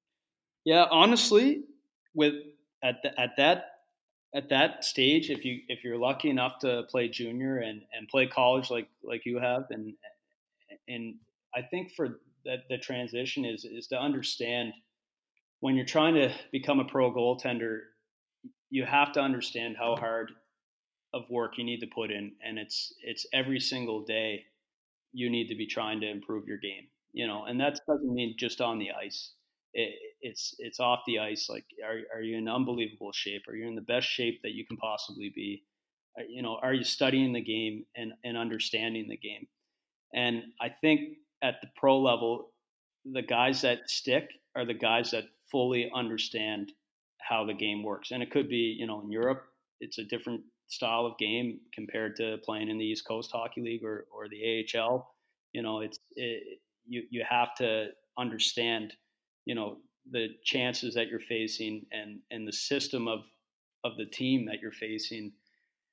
Yeah, 0.64 0.86
honestly, 0.90 1.64
with 2.14 2.34
at 2.82 3.02
the, 3.02 3.20
at 3.20 3.30
that 3.36 3.64
at 4.34 4.50
that 4.50 4.84
stage, 4.84 5.30
if 5.30 5.44
you 5.44 5.60
if 5.68 5.84
you're 5.84 5.98
lucky 5.98 6.28
enough 6.28 6.58
to 6.60 6.84
play 6.90 7.08
junior 7.08 7.58
and, 7.58 7.82
and 7.96 8.08
play 8.08 8.26
college 8.26 8.70
like 8.70 8.88
like 9.02 9.24
you 9.24 9.38
have, 9.38 9.64
and 9.70 9.94
and 10.86 11.14
I 11.54 11.62
think 11.62 11.92
for 11.96 12.20
that 12.44 12.60
the 12.68 12.78
transition 12.78 13.44
is 13.44 13.64
is 13.64 13.86
to 13.88 13.98
understand 13.98 14.72
when 15.60 15.76
you're 15.76 15.86
trying 15.86 16.14
to 16.14 16.32
become 16.52 16.78
a 16.78 16.84
pro 16.84 17.12
goaltender, 17.12 17.80
you 18.70 18.84
have 18.84 19.12
to 19.12 19.20
understand 19.20 19.76
how 19.78 19.96
hard 19.96 20.30
of 21.14 21.22
work 21.30 21.56
you 21.56 21.64
need 21.64 21.80
to 21.80 21.86
put 21.86 22.10
in, 22.10 22.32
and 22.44 22.58
it's 22.58 22.92
it's 23.02 23.26
every 23.32 23.60
single 23.60 24.04
day 24.04 24.44
you 25.12 25.30
need 25.30 25.48
to 25.48 25.54
be 25.54 25.66
trying 25.66 26.00
to 26.02 26.10
improve 26.10 26.46
your 26.46 26.58
game, 26.58 26.86
you 27.12 27.26
know, 27.26 27.44
and 27.44 27.58
that 27.58 27.80
doesn't 27.88 28.14
mean 28.14 28.34
just 28.38 28.60
on 28.60 28.78
the 28.78 28.90
ice 28.90 29.32
it, 29.74 29.94
it's 30.20 30.54
it's 30.58 30.80
off 30.80 31.00
the 31.06 31.18
ice. 31.18 31.48
Like, 31.48 31.64
are 31.84 32.00
are 32.16 32.22
you 32.22 32.36
in 32.36 32.48
unbelievable 32.48 33.12
shape? 33.12 33.42
Are 33.48 33.54
you 33.54 33.68
in 33.68 33.74
the 33.74 33.80
best 33.80 34.06
shape 34.06 34.40
that 34.42 34.52
you 34.52 34.66
can 34.66 34.76
possibly 34.76 35.32
be? 35.34 35.64
Uh, 36.18 36.24
you 36.28 36.42
know, 36.42 36.58
are 36.62 36.74
you 36.74 36.84
studying 36.84 37.32
the 37.32 37.42
game 37.42 37.84
and 37.96 38.12
and 38.24 38.36
understanding 38.36 39.08
the 39.08 39.16
game? 39.16 39.46
And 40.14 40.42
I 40.60 40.70
think 40.70 41.18
at 41.42 41.56
the 41.60 41.68
pro 41.76 42.00
level, 42.00 42.50
the 43.04 43.22
guys 43.22 43.62
that 43.62 43.90
stick 43.90 44.30
are 44.56 44.64
the 44.64 44.74
guys 44.74 45.10
that 45.10 45.24
fully 45.50 45.90
understand 45.94 46.72
how 47.20 47.44
the 47.44 47.54
game 47.54 47.82
works. 47.82 48.10
And 48.10 48.22
it 48.22 48.30
could 48.30 48.48
be, 48.48 48.76
you 48.78 48.86
know, 48.86 49.00
in 49.02 49.10
Europe, 49.10 49.44
it's 49.80 49.98
a 49.98 50.04
different 50.04 50.42
style 50.68 51.06
of 51.06 51.18
game 51.18 51.60
compared 51.74 52.16
to 52.16 52.38
playing 52.44 52.68
in 52.68 52.78
the 52.78 52.84
East 52.84 53.06
Coast 53.06 53.30
Hockey 53.32 53.60
League 53.60 53.84
or, 53.84 54.06
or 54.14 54.28
the 54.28 54.66
AHL. 54.74 55.14
You 55.52 55.62
know, 55.62 55.80
it's 55.80 55.98
it, 56.16 56.60
you 56.86 57.02
you 57.10 57.24
have 57.28 57.54
to 57.56 57.88
understand 58.18 58.92
you 59.48 59.54
know 59.54 59.78
the 60.10 60.28
chances 60.44 60.94
that 60.94 61.08
you're 61.08 61.18
facing 61.18 61.86
and 61.90 62.20
and 62.30 62.46
the 62.46 62.52
system 62.52 63.08
of 63.08 63.20
of 63.82 63.96
the 63.96 64.04
team 64.04 64.46
that 64.46 64.60
you're 64.60 64.70
facing. 64.70 65.32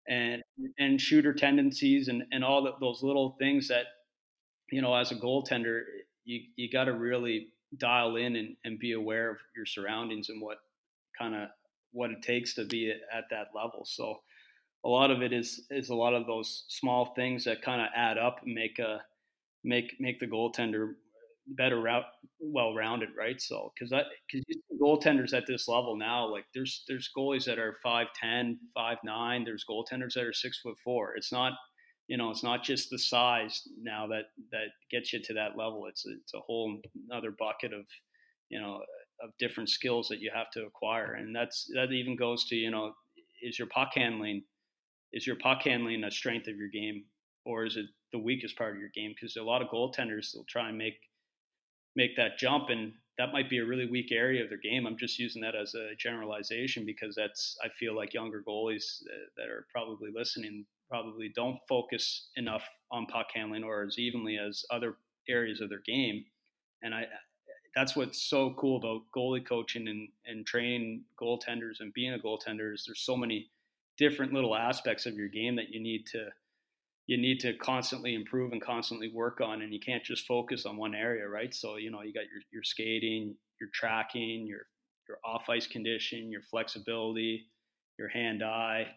And 0.07 0.43
and 0.77 1.01
shooter 1.01 1.33
tendencies 1.33 2.09
and 2.09 2.25
and 2.31 2.43
all 2.43 2.63
the, 2.63 2.73
those 2.79 3.01
little 3.01 3.35
things 3.39 3.69
that 3.69 3.85
you 4.71 4.81
know 4.81 4.93
as 4.93 5.11
a 5.11 5.15
goaltender 5.15 5.81
you 6.25 6.41
you 6.57 6.69
got 6.69 6.83
to 6.83 6.93
really 6.93 7.47
dial 7.77 8.15
in 8.15 8.35
and, 8.35 8.55
and 8.63 8.77
be 8.77 8.91
aware 8.91 9.31
of 9.31 9.37
your 9.55 9.65
surroundings 9.65 10.29
and 10.29 10.41
what 10.41 10.57
kind 11.17 11.33
of 11.33 11.49
what 11.91 12.11
it 12.11 12.21
takes 12.21 12.53
to 12.55 12.65
be 12.65 12.91
at 12.91 13.23
that 13.31 13.47
level. 13.55 13.83
So 13.85 14.19
a 14.83 14.89
lot 14.89 15.09
of 15.09 15.23
it 15.23 15.33
is 15.33 15.65
is 15.71 15.89
a 15.89 15.95
lot 15.95 16.13
of 16.13 16.27
those 16.27 16.65
small 16.67 17.13
things 17.15 17.45
that 17.45 17.63
kind 17.63 17.81
of 17.81 17.87
add 17.95 18.19
up 18.19 18.41
and 18.45 18.53
make 18.53 18.77
a 18.77 19.01
make 19.63 19.95
make 19.99 20.19
the 20.19 20.27
goaltender 20.27 20.93
better 21.47 21.79
route, 21.81 22.05
well 22.39 22.73
rounded, 22.73 23.09
right? 23.17 23.39
So 23.41 23.71
because 23.75 23.93
I 23.93 24.03
because 24.31 24.45
goaltenders 24.81 25.33
at 25.33 25.45
this 25.47 25.67
level 25.67 25.95
now, 25.97 26.27
like 26.27 26.45
there's 26.53 26.83
there's 26.87 27.09
goalies 27.15 27.45
that 27.45 27.59
are 27.59 27.77
5'10", 27.83 28.59
5'9", 28.73 29.45
There's 29.45 29.65
goaltenders 29.69 30.13
that 30.13 30.23
are 30.25 30.33
six 30.33 30.59
foot 30.59 30.77
four. 30.83 31.15
It's 31.15 31.31
not 31.31 31.53
you 32.07 32.17
know 32.17 32.29
it's 32.31 32.43
not 32.43 32.63
just 32.63 32.89
the 32.89 32.99
size 32.99 33.63
now 33.81 34.07
that 34.07 34.25
that 34.51 34.67
gets 34.91 35.13
you 35.13 35.21
to 35.23 35.33
that 35.33 35.57
level. 35.57 35.85
It's 35.87 36.05
a, 36.05 36.11
it's 36.21 36.33
a 36.33 36.39
whole 36.39 36.81
another 37.09 37.31
bucket 37.31 37.73
of 37.73 37.85
you 38.49 38.59
know 38.59 38.81
of 39.21 39.31
different 39.39 39.69
skills 39.69 40.07
that 40.09 40.19
you 40.19 40.31
have 40.33 40.49
to 40.51 40.65
acquire, 40.65 41.13
and 41.13 41.35
that's 41.35 41.69
that 41.73 41.91
even 41.91 42.15
goes 42.15 42.45
to 42.49 42.55
you 42.55 42.71
know 42.71 42.93
is 43.41 43.59
your 43.59 43.67
puck 43.67 43.91
handling 43.95 44.43
is 45.13 45.25
your 45.27 45.37
puck 45.37 45.61
handling 45.63 46.03
a 46.03 46.11
strength 46.11 46.47
of 46.47 46.57
your 46.57 46.69
game 46.69 47.05
or 47.45 47.65
is 47.65 47.77
it 47.77 47.85
the 48.11 48.19
weakest 48.19 48.57
part 48.57 48.73
of 48.75 48.79
your 48.79 48.89
game? 48.95 49.13
Because 49.15 49.35
a 49.35 49.43
lot 49.43 49.61
of 49.61 49.69
goaltenders 49.69 50.35
will 50.35 50.45
try 50.49 50.69
and 50.69 50.77
make 50.77 50.95
make 51.95 52.15
that 52.17 52.37
jump 52.37 52.69
and 52.69 52.93
that 53.17 53.31
might 53.31 53.49
be 53.49 53.59
a 53.59 53.65
really 53.65 53.89
weak 53.89 54.11
area 54.11 54.43
of 54.43 54.49
their 54.49 54.57
game. 54.57 54.85
I'm 54.85 54.97
just 54.97 55.17
using 55.19 55.41
that 55.41 55.55
as 55.55 55.73
a 55.73 55.95
generalization 55.97 56.85
because 56.85 57.15
that's 57.15 57.57
I 57.63 57.69
feel 57.69 57.95
like 57.95 58.13
younger 58.13 58.43
goalies 58.45 59.01
uh, 59.03 59.29
that 59.37 59.47
are 59.47 59.67
probably 59.71 60.09
listening 60.13 60.65
probably 60.89 61.31
don't 61.35 61.57
focus 61.67 62.27
enough 62.35 62.63
on 62.91 63.05
puck 63.07 63.27
handling 63.33 63.63
or 63.63 63.83
as 63.83 63.97
evenly 63.97 64.37
as 64.37 64.63
other 64.69 64.95
areas 65.27 65.61
of 65.61 65.69
their 65.69 65.81
game. 65.85 66.25
And 66.83 66.93
I 66.93 67.05
that's 67.75 67.95
what's 67.95 68.21
so 68.21 68.53
cool 68.57 68.77
about 68.77 69.01
goalie 69.15 69.45
coaching 69.45 69.87
and, 69.87 70.07
and 70.25 70.45
training 70.45 71.03
goaltenders 71.21 71.81
and 71.81 71.93
being 71.93 72.13
a 72.13 72.19
goaltender 72.19 72.73
is 72.73 72.83
there's 72.85 73.01
so 73.01 73.17
many 73.17 73.49
different 73.97 74.33
little 74.33 74.55
aspects 74.55 75.05
of 75.05 75.15
your 75.15 75.27
game 75.27 75.55
that 75.57 75.69
you 75.69 75.81
need 75.81 76.05
to 76.05 76.27
you 77.07 77.17
need 77.17 77.39
to 77.39 77.53
constantly 77.57 78.15
improve 78.15 78.51
and 78.51 78.61
constantly 78.61 79.11
work 79.13 79.39
on 79.41 79.61
and 79.61 79.73
you 79.73 79.79
can't 79.79 80.03
just 80.03 80.25
focus 80.25 80.65
on 80.65 80.77
one 80.77 80.95
area 80.95 81.27
right? 81.27 81.53
So 81.53 81.77
you 81.77 81.91
know 81.91 82.01
you 82.01 82.13
got 82.13 82.21
your, 82.31 82.41
your 82.51 82.63
skating 82.63 83.35
your 83.59 83.69
tracking 83.73 84.45
your 84.47 84.61
your 85.07 85.17
off 85.23 85.49
ice 85.49 85.67
condition 85.67 86.31
your 86.31 86.41
flexibility 86.49 87.45
your 87.97 88.09
hand 88.09 88.43
eye 88.43 88.87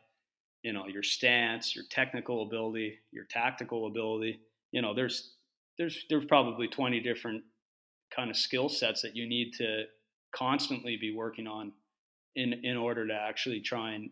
you 0.62 0.72
know 0.72 0.86
your 0.86 1.02
stance 1.02 1.74
your 1.74 1.84
technical 1.90 2.42
ability 2.42 2.98
your 3.12 3.24
tactical 3.30 3.86
ability. 3.86 4.40
You 4.72 4.82
know 4.82 4.94
there's 4.94 5.34
there's 5.78 6.04
there's 6.10 6.24
probably 6.24 6.68
20 6.68 7.00
different 7.00 7.42
kind 8.14 8.30
of 8.30 8.36
skill 8.36 8.68
sets 8.68 9.02
that 9.02 9.14
you 9.14 9.28
need 9.28 9.52
to 9.58 9.84
constantly 10.34 10.96
be 11.00 11.14
working 11.14 11.46
on 11.46 11.72
in 12.36 12.52
in 12.64 12.76
order 12.76 13.06
to 13.06 13.14
actually 13.14 13.60
try 13.60 13.92
and 13.92 14.10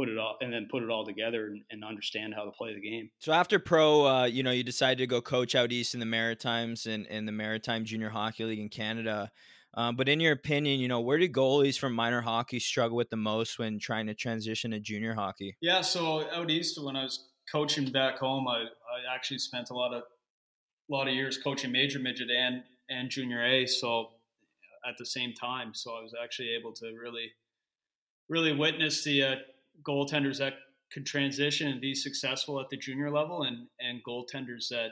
put 0.00 0.08
it 0.08 0.18
all 0.18 0.36
and 0.40 0.52
then 0.52 0.66
put 0.70 0.82
it 0.82 0.88
all 0.88 1.04
together 1.04 1.46
and, 1.48 1.62
and 1.70 1.84
understand 1.84 2.32
how 2.34 2.44
to 2.44 2.50
play 2.50 2.74
the 2.74 2.80
game. 2.80 3.10
So 3.18 3.32
after 3.32 3.58
pro, 3.58 4.06
uh, 4.06 4.24
you 4.24 4.42
know, 4.42 4.50
you 4.50 4.64
decided 4.64 4.98
to 4.98 5.06
go 5.06 5.20
coach 5.20 5.54
out 5.54 5.72
east 5.72 5.92
in 5.92 6.00
the 6.00 6.06
Maritimes 6.06 6.86
and 6.86 7.06
in 7.06 7.26
the 7.26 7.32
Maritime 7.32 7.84
Junior 7.84 8.08
Hockey 8.08 8.44
League 8.44 8.58
in 8.58 8.70
Canada. 8.70 9.30
Um, 9.74 9.96
but 9.96 10.08
in 10.08 10.18
your 10.18 10.32
opinion, 10.32 10.80
you 10.80 10.88
know, 10.88 11.00
where 11.00 11.18
do 11.18 11.28
goalies 11.28 11.78
from 11.78 11.92
minor 11.92 12.22
hockey 12.22 12.58
struggle 12.58 12.96
with 12.96 13.10
the 13.10 13.16
most 13.16 13.58
when 13.58 13.78
trying 13.78 14.06
to 14.06 14.14
transition 14.14 14.70
to 14.70 14.80
junior 14.80 15.14
hockey? 15.14 15.56
Yeah, 15.60 15.82
so 15.82 16.28
out 16.32 16.50
east, 16.50 16.82
when 16.82 16.96
I 16.96 17.04
was 17.04 17.28
coaching 17.52 17.92
back 17.92 18.18
home, 18.18 18.48
I, 18.48 18.62
I 18.62 19.14
actually 19.14 19.38
spent 19.38 19.70
a 19.70 19.74
lot 19.74 19.92
of 19.92 20.02
a 20.02 20.92
lot 20.92 21.06
of 21.06 21.14
years 21.14 21.38
coaching 21.38 21.70
major 21.70 22.00
midget 22.00 22.28
and 22.30 22.62
and 22.88 23.10
junior 23.10 23.44
A. 23.44 23.66
So 23.66 24.08
at 24.88 24.96
the 24.98 25.06
same 25.06 25.34
time, 25.34 25.72
so 25.72 25.92
I 25.92 26.02
was 26.02 26.14
actually 26.20 26.48
able 26.58 26.72
to 26.72 26.86
really 27.00 27.30
really 28.28 28.52
witness 28.52 29.04
the 29.04 29.22
uh, 29.22 29.34
goaltenders 29.86 30.38
that 30.38 30.54
could 30.92 31.06
transition 31.06 31.68
and 31.68 31.80
be 31.80 31.94
successful 31.94 32.60
at 32.60 32.68
the 32.70 32.76
junior 32.76 33.10
level, 33.10 33.42
and 33.42 33.66
and 33.80 34.02
goaltenders 34.04 34.68
that 34.68 34.90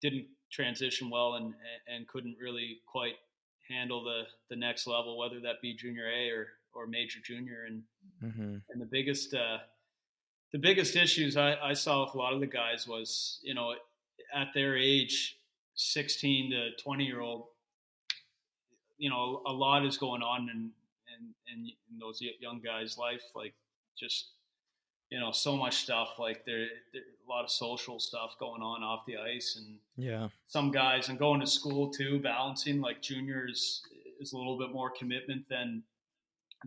didn't 0.00 0.26
transition 0.52 1.10
well 1.10 1.34
and 1.34 1.54
and 1.88 2.06
couldn't 2.08 2.36
really 2.40 2.78
quite 2.86 3.14
handle 3.68 4.04
the 4.04 4.22
the 4.50 4.56
next 4.56 4.86
level, 4.86 5.18
whether 5.18 5.40
that 5.40 5.60
be 5.62 5.74
junior 5.74 6.08
A 6.08 6.30
or 6.30 6.46
or 6.74 6.86
major 6.86 7.20
junior. 7.24 7.64
And 7.66 7.82
mm-hmm. 8.22 8.56
and 8.70 8.80
the 8.80 8.88
biggest 8.90 9.34
uh, 9.34 9.58
the 10.52 10.58
biggest 10.58 10.96
issues 10.96 11.36
I, 11.36 11.56
I 11.56 11.72
saw 11.72 12.04
with 12.04 12.14
a 12.14 12.18
lot 12.18 12.34
of 12.34 12.40
the 12.40 12.46
guys 12.46 12.86
was 12.86 13.40
you 13.42 13.54
know 13.54 13.74
at 14.34 14.48
their 14.54 14.76
age, 14.76 15.38
sixteen 15.74 16.50
to 16.50 16.70
twenty 16.82 17.04
year 17.04 17.20
old, 17.20 17.46
you 18.98 19.10
know 19.10 19.42
a 19.46 19.52
lot 19.52 19.84
is 19.86 19.98
going 19.98 20.22
on 20.22 20.48
in 20.50 20.70
in, 21.16 21.34
in, 21.52 21.66
in 21.66 21.98
those 21.98 22.20
young 22.40 22.60
guys' 22.60 22.98
life, 22.98 23.22
like 23.34 23.54
just 23.98 24.30
you 25.10 25.20
know 25.20 25.30
so 25.30 25.56
much 25.56 25.76
stuff 25.76 26.14
like 26.18 26.44
there, 26.44 26.66
there 26.92 27.02
a 27.26 27.30
lot 27.30 27.44
of 27.44 27.50
social 27.50 27.98
stuff 27.98 28.36
going 28.38 28.62
on 28.62 28.82
off 28.82 29.04
the 29.06 29.16
ice 29.16 29.58
and 29.58 29.78
yeah. 29.96 30.28
some 30.48 30.70
guys 30.70 31.08
and 31.08 31.18
going 31.18 31.40
to 31.40 31.46
school 31.46 31.90
too 31.90 32.20
balancing 32.20 32.80
like 32.80 33.00
juniors 33.00 33.82
is 34.20 34.32
a 34.32 34.36
little 34.36 34.58
bit 34.58 34.72
more 34.72 34.90
commitment 34.90 35.44
than 35.48 35.82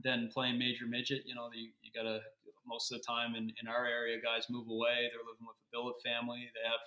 than 0.04 0.30
playing 0.34 0.58
major 0.58 0.86
midget 0.86 1.24
you 1.26 1.36
know 1.36 1.50
you, 1.54 1.70
you 1.82 1.92
gotta 1.94 2.20
most 2.66 2.92
of 2.92 2.98
the 2.98 3.04
time 3.04 3.36
in, 3.36 3.52
in 3.62 3.68
our 3.68 3.86
area 3.86 4.18
guys 4.22 4.46
move 4.50 4.68
away 4.70 5.10
they're 5.12 5.26
living 5.26 5.46
with 5.48 5.56
a 5.56 5.70
billet 5.72 5.96
family 6.04 6.50
they 6.54 6.68
have 6.68 6.80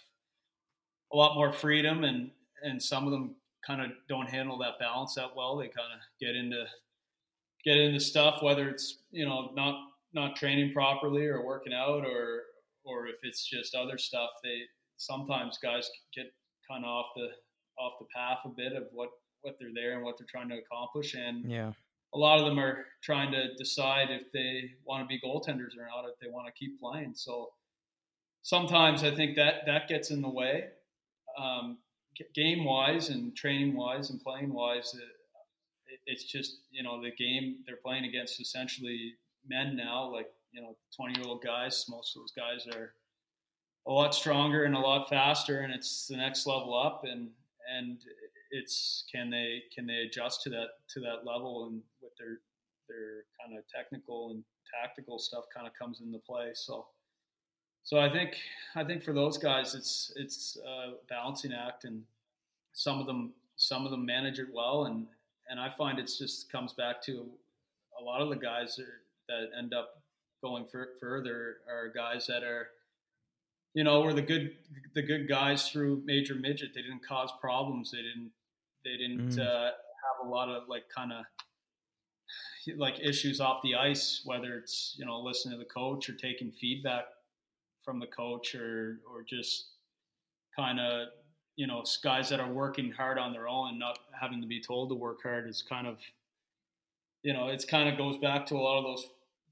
a 1.12 1.16
lot 1.16 1.34
more 1.34 1.53
freedom 1.53 2.05
and 2.05 2.30
and 2.62 2.82
some 2.82 3.05
of 3.05 3.11
them 3.11 3.34
kind 3.66 3.80
of 3.80 3.91
don't 4.09 4.28
handle 4.28 4.59
that 4.59 4.78
balance 4.78 5.14
that 5.14 5.34
well 5.36 5.57
they 5.57 5.66
kind 5.66 5.93
of 5.93 6.01
get 6.20 6.36
into 6.36 6.64
get 7.64 7.76
into 7.76 8.01
stuff 8.01 8.43
whether 8.43 8.68
it's 8.68 8.99
you 9.11 9.24
know 9.24 9.51
not 9.55 9.89
not 10.12 10.36
training 10.36 10.72
properly 10.72 11.26
or 11.26 11.44
working 11.44 11.72
out 11.72 12.04
or 12.04 12.42
or 12.84 13.06
if 13.06 13.16
it's 13.22 13.46
just 13.46 13.74
other 13.74 13.98
stuff 13.98 14.30
they 14.42 14.61
sometimes 14.96 15.58
guys 15.62 15.88
get 16.14 16.26
kind 16.68 16.84
of 16.84 16.90
off 16.90 17.06
the 17.16 17.28
off 17.78 17.94
the 17.98 18.06
path 18.14 18.38
a 18.44 18.48
bit 18.48 18.72
of 18.72 18.84
what 18.92 19.11
what 19.42 19.56
they're 19.58 19.70
there 19.74 19.94
and 19.94 20.04
what 20.04 20.16
they're 20.18 20.26
trying 20.30 20.48
to 20.50 20.58
accomplish. 20.58 21.14
And 21.14 21.50
yeah. 21.50 21.72
a 22.14 22.18
lot 22.18 22.38
of 22.38 22.46
them 22.46 22.58
are 22.58 22.84
trying 23.02 23.32
to 23.32 23.54
decide 23.54 24.11
if 24.11 24.30
they 24.32 24.72
want 24.84 25.02
to 25.02 25.06
be 25.06 25.20
goaltenders 25.20 25.76
or 25.78 25.86
not 25.86 26.08
if 26.08 26.18
they 26.20 26.28
want 26.30 26.46
to 26.46 26.52
keep 26.52 26.78
playing. 26.80 27.12
So 27.14 27.48
sometimes 28.42 29.04
i 29.04 29.11
think 29.11 29.36
that 29.36 29.66
that 29.66 29.88
gets 29.88 30.11
in 30.11 30.22
the 30.22 30.28
way. 30.28 30.64
Um, 31.38 31.78
game 32.34 32.64
wise 32.64 33.08
and 33.08 33.34
training 33.34 33.74
wise 33.74 34.11
and 34.11 34.20
playing 34.20 34.52
wise 34.52 34.92
it, 34.94 36.00
it's 36.04 36.24
just 36.24 36.58
you 36.70 36.82
know 36.82 37.00
the 37.00 37.12
game 37.12 37.58
they're 37.64 37.78
playing 37.82 38.04
against 38.04 38.40
essentially 38.40 39.14
men 39.47 39.76
now, 39.76 40.11
like 40.12 40.30
you 40.53 40.61
know, 40.61 40.76
20 40.97 41.20
year 41.20 41.28
old 41.28 41.43
guys. 41.43 41.86
Most 41.88 42.16
of 42.16 42.22
those 42.22 42.32
guys 42.32 42.66
are 42.74 42.95
a 43.86 43.93
lot 43.93 44.14
stronger 44.14 44.64
and 44.64 44.74
a 44.74 44.78
lot 44.78 45.09
faster, 45.09 45.61
and 45.61 45.72
it's 45.72 46.07
the 46.07 46.16
next 46.16 46.47
level 46.47 46.78
up. 46.78 47.05
And 47.05 47.30
and 47.76 48.01
it's 48.51 49.05
can 49.11 49.30
they 49.30 49.62
can 49.74 49.86
they 49.86 50.07
adjust 50.07 50.43
to 50.43 50.51
that 50.51 50.68
to 50.88 51.01
that 51.01 51.24
level 51.24 51.66
and 51.66 51.80
with 52.03 52.12
their 52.18 52.41
their 52.88 53.24
kind 53.41 53.57
of 53.57 53.64
technical 53.68 54.30
and 54.32 54.45
tactical 54.82 55.18
stuff 55.18 55.45
kind 55.55 55.66
of 55.66 55.72
comes 55.74 56.01
into 56.01 56.18
play. 56.18 56.51
So 56.55 56.86
so 57.82 57.99
I 57.99 58.11
think 58.11 58.36
I 58.74 58.84
think 58.84 59.03
for 59.03 59.12
those 59.12 59.38
guys 59.38 59.74
it's 59.74 60.12
it's 60.16 60.59
a 60.66 60.95
balancing 61.09 61.53
act 61.53 61.84
and 61.84 62.03
some 62.72 63.01
of 63.01 63.07
them 63.07 63.32
some 63.57 63.84
of 63.84 63.91
them 63.91 64.05
manage 64.05 64.38
it 64.38 64.49
well 64.53 64.86
and 64.86 65.07
and 65.49 65.59
I 65.59 65.70
find 65.70 65.99
it's 65.99 66.18
just 66.18 66.51
comes 66.51 66.72
back 66.72 67.03
to 67.03 67.26
a 68.01 68.03
lot 68.03 68.20
of 68.20 68.28
the 68.28 68.36
guys 68.36 68.78
are 68.78 69.03
that 69.31 69.59
end 69.59 69.72
up 69.72 70.03
going 70.43 70.66
for, 70.70 70.89
further 71.01 71.57
are 71.68 71.93
guys 71.95 72.26
that 72.26 72.43
are, 72.43 72.68
you 73.74 73.85
know, 73.85 74.01
were 74.03 74.12
the 74.12 74.22
good 74.22 74.53
the 74.95 75.03
good 75.03 75.28
guys 75.28 75.68
through 75.68 76.03
major 76.05 76.35
midget. 76.35 76.70
They 76.74 76.83
didn't 76.83 77.07
cause 77.07 77.31
problems. 77.41 77.93
They 77.93 77.99
didn't 77.99 78.33
they 78.85 78.97
didn't 78.97 79.37
mm. 79.37 79.41
uh, 79.41 79.70
have 79.70 80.26
a 80.26 80.28
lot 80.28 80.49
of 80.49 80.64
like 80.68 80.85
kind 80.95 81.12
of 81.12 81.24
like 82.76 83.01
issues 83.01 83.41
off 83.41 83.61
the 83.62 83.74
ice, 83.74 84.22
whether 84.24 84.57
it's 84.57 84.97
you 84.99 85.07
know 85.07 85.20
listening 85.20 85.59
to 85.59 85.59
the 85.59 85.70
coach 85.70 86.09
or 86.09 86.14
taking 86.14 86.53
feedback 86.53 87.05
from 87.85 88.01
the 88.01 88.07
coach 88.07 88.55
or 88.55 89.01
or 89.11 89.22
just 89.28 89.70
kind 90.57 90.81
of 90.81 91.09
you 91.57 91.66
know 91.66 91.85
guys 92.03 92.28
that 92.28 92.41
are 92.41 92.53
working 92.53 92.93
hard 92.93 93.18
on 93.18 93.33
their 93.33 93.49
own 93.49 93.70
and 93.70 93.78
not 93.78 93.99
having 94.18 94.41
to 94.41 94.47
be 94.47 94.62
told 94.62 94.89
to 94.89 94.95
work 94.95 95.18
hard 95.22 95.49
is 95.49 95.62
kind 95.62 95.87
of 95.87 95.99
you 97.22 97.33
know 97.33 97.49
it's 97.49 97.64
kind 97.64 97.89
of 97.89 97.99
goes 97.99 98.18
back 98.18 98.47
to 98.47 98.55
a 98.55 98.59
lot 98.59 98.78
of 98.78 98.85
those 98.85 99.07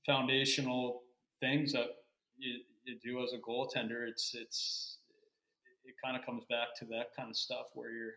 foundational 0.09 1.03
things 1.39 1.73
that 1.73 1.87
you, 2.39 2.61
you 2.85 2.97
do 3.05 3.23
as 3.23 3.33
a 3.33 3.39
goaltender. 3.39 4.09
It's 4.09 4.35
it's 4.35 4.99
it 5.85 5.95
kind 6.03 6.17
of 6.17 6.25
comes 6.27 6.45
back 6.49 6.69
to 6.79 6.85
that 6.87 7.15
kind 7.17 7.31
of 7.31 7.37
stuff 7.37 7.67
where 7.75 7.91
you're 7.91 8.15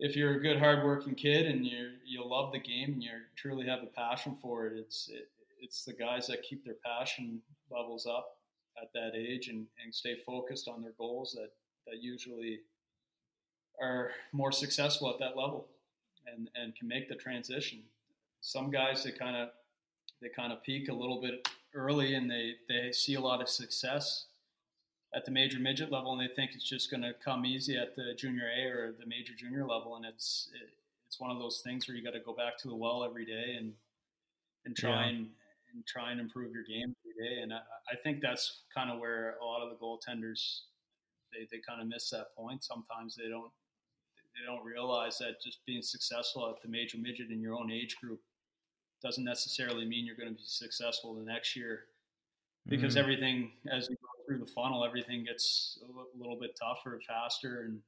if 0.00 0.16
you're 0.16 0.36
a 0.36 0.42
good 0.42 0.58
hardworking 0.58 1.14
kid 1.14 1.46
and 1.46 1.64
you 1.64 1.90
you 2.04 2.26
love 2.26 2.52
the 2.52 2.58
game 2.58 2.94
and 2.94 3.02
you 3.02 3.10
truly 3.36 3.66
have 3.66 3.82
a 3.82 3.86
passion 3.86 4.36
for 4.42 4.66
it, 4.66 4.72
it's 4.76 5.08
it, 5.12 5.28
it's 5.60 5.84
the 5.84 5.92
guys 5.92 6.26
that 6.26 6.42
keep 6.42 6.64
their 6.64 6.76
passion 6.84 7.40
levels 7.70 8.06
up 8.06 8.38
at 8.80 8.88
that 8.94 9.14
age 9.14 9.48
and, 9.48 9.66
and 9.84 9.94
stay 9.94 10.16
focused 10.24 10.66
on 10.68 10.80
their 10.80 10.94
goals 10.98 11.32
that 11.32 11.50
that 11.86 12.02
usually 12.02 12.60
are 13.80 14.10
more 14.32 14.52
successful 14.52 15.10
at 15.10 15.18
that 15.18 15.36
level 15.36 15.68
and 16.26 16.48
and 16.54 16.74
can 16.74 16.88
make 16.88 17.08
the 17.08 17.14
transition. 17.14 17.82
Some 18.40 18.70
guys 18.70 19.04
that 19.04 19.18
kind 19.18 19.36
of 19.36 19.50
they 20.20 20.28
kind 20.28 20.52
of 20.52 20.62
peak 20.62 20.88
a 20.88 20.94
little 20.94 21.20
bit 21.20 21.48
early 21.74 22.14
and 22.14 22.30
they, 22.30 22.54
they 22.68 22.92
see 22.92 23.14
a 23.14 23.20
lot 23.20 23.40
of 23.40 23.48
success 23.48 24.26
at 25.14 25.24
the 25.24 25.30
major 25.30 25.58
midget 25.58 25.90
level 25.90 26.12
and 26.12 26.20
they 26.20 26.32
think 26.32 26.52
it's 26.54 26.68
just 26.68 26.90
going 26.90 27.02
to 27.02 27.12
come 27.24 27.44
easy 27.44 27.76
at 27.76 27.96
the 27.96 28.14
junior 28.16 28.48
A 28.56 28.68
or 28.68 28.94
the 28.98 29.06
major 29.06 29.32
junior 29.36 29.64
level. 29.64 29.96
And 29.96 30.04
it's 30.04 30.48
it, 30.54 30.68
it's 31.06 31.18
one 31.18 31.30
of 31.30 31.38
those 31.38 31.62
things 31.64 31.88
where 31.88 31.96
you 31.96 32.04
got 32.04 32.12
to 32.12 32.20
go 32.20 32.32
back 32.32 32.56
to 32.58 32.68
the 32.68 32.76
well 32.76 33.02
every 33.02 33.24
day 33.24 33.56
and 33.58 33.72
and 34.64 34.76
try 34.76 35.04
yeah. 35.04 35.08
and 35.08 35.28
and 35.72 35.86
try 35.86 36.10
and 36.10 36.20
improve 36.20 36.52
your 36.52 36.64
game 36.64 36.94
every 37.02 37.28
day. 37.28 37.42
And 37.42 37.52
I, 37.52 37.60
I 37.90 37.96
think 38.02 38.20
that's 38.20 38.62
kind 38.74 38.90
of 38.90 38.98
where 39.00 39.36
a 39.40 39.44
lot 39.44 39.62
of 39.62 39.70
the 39.70 39.76
goaltenders 39.76 40.60
they, 41.32 41.46
they 41.50 41.62
kind 41.66 41.80
of 41.80 41.88
miss 41.88 42.10
that 42.10 42.34
point. 42.36 42.64
Sometimes 42.64 43.16
they 43.16 43.28
don't 43.28 43.50
they 44.34 44.46
don't 44.46 44.64
realize 44.64 45.18
that 45.18 45.42
just 45.44 45.58
being 45.66 45.82
successful 45.82 46.48
at 46.48 46.62
the 46.62 46.68
major 46.68 46.98
midget 46.98 47.30
in 47.30 47.40
your 47.40 47.54
own 47.54 47.70
age 47.70 47.96
group 47.96 48.20
doesn't 49.02 49.24
necessarily 49.24 49.84
mean 49.84 50.06
you're 50.06 50.16
going 50.16 50.28
to 50.28 50.34
be 50.34 50.42
successful 50.44 51.14
the 51.14 51.22
next 51.22 51.56
year 51.56 51.84
because 52.66 52.94
mm-hmm. 52.94 53.02
everything 53.02 53.50
as 53.72 53.88
you 53.88 53.96
go 53.96 54.08
through 54.26 54.38
the 54.38 54.50
funnel 54.52 54.84
everything 54.84 55.24
gets 55.24 55.78
a 55.82 56.18
little 56.18 56.38
bit 56.38 56.58
tougher 56.60 57.00
faster 57.06 57.62
and 57.62 57.80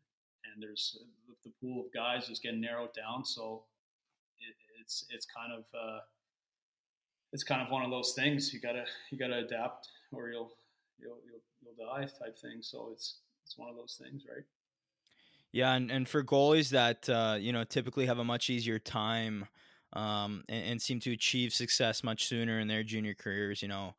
and 0.53 0.63
there's 0.63 0.99
the 1.45 1.51
pool 1.61 1.85
of 1.85 1.93
guys 1.93 2.29
is 2.29 2.39
getting 2.39 2.61
narrowed 2.61 2.95
down. 2.95 3.25
So 3.25 3.65
it, 4.39 4.55
it's 4.81 5.05
it's 5.11 5.27
kind 5.27 5.53
of 5.53 5.65
uh, 5.75 6.01
it's 7.33 7.45
kind 7.45 7.63
of 7.63 7.71
one 7.71 7.85
of 7.85 7.91
those 7.91 8.13
things 8.13 8.53
you 8.53 8.61
gotta 8.61 8.85
you 9.11 9.19
gotta 9.19 9.39
adapt 9.39 9.89
or 10.13 10.29
you'll 10.29 10.53
you'll 10.99 11.19
you'll, 11.27 11.43
you'll 11.61 11.89
die 11.89 12.03
type 12.03 12.39
thing. 12.39 12.59
So 12.61 12.91
it's 12.93 13.19
it's 13.45 13.59
one 13.59 13.69
of 13.69 13.77
those 13.77 14.01
things, 14.03 14.23
right? 14.33 14.45
Yeah, 15.53 15.75
and, 15.75 15.91
and 15.91 16.09
for 16.09 16.25
goalies 16.25 16.71
that 16.71 17.09
uh, 17.09 17.37
you 17.39 17.53
know 17.53 17.65
typically 17.65 18.07
have 18.07 18.19
a 18.19 18.25
much 18.25 18.51
easier 18.51 18.79
time 18.79 19.47
um, 19.93 20.45
and, 20.49 20.65
and, 20.65 20.83
seem 20.83 21.01
to 21.01 21.13
achieve 21.13 21.53
success 21.53 22.03
much 22.03 22.27
sooner 22.27 22.59
in 22.61 22.69
their 22.69 22.83
junior 22.83 23.15
careers, 23.15 23.61
you 23.63 23.69
know, 23.69 23.95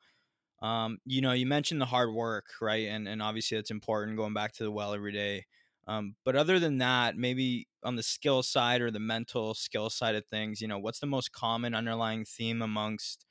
um, 0.62 0.98
you 1.06 1.22
know, 1.22 1.34
you 1.34 1.46
mentioned 1.46 1.82
the 1.82 1.86
hard 1.86 2.14
work, 2.14 2.46
right? 2.62 2.88
And 2.88 3.08
and 3.08 3.22
obviously 3.22 3.58
that's 3.58 3.72
important 3.72 4.18
going 4.18 4.34
back 4.34 4.54
to 4.54 4.64
the 4.64 4.72
well 4.72 4.94
every 4.94 5.12
day. 5.12 5.46
Um, 5.88 6.16
but 6.24 6.38
other 6.38 6.60
than 6.60 6.78
that, 6.78 7.18
maybe 7.18 7.68
on 7.84 7.98
the 7.98 8.04
skill 8.04 8.42
side 8.42 8.82
or 8.82 8.90
the 8.90 9.00
mental 9.00 9.54
skill 9.54 9.90
side 9.90 10.16
of 10.16 10.26
things, 10.28 10.62
you 10.62 10.68
know, 10.68 10.80
what's 10.80 11.00
the 11.00 11.06
most 11.06 11.34
common 11.34 11.76
underlying 11.76 12.24
theme 12.24 12.62
amongst 12.62 13.26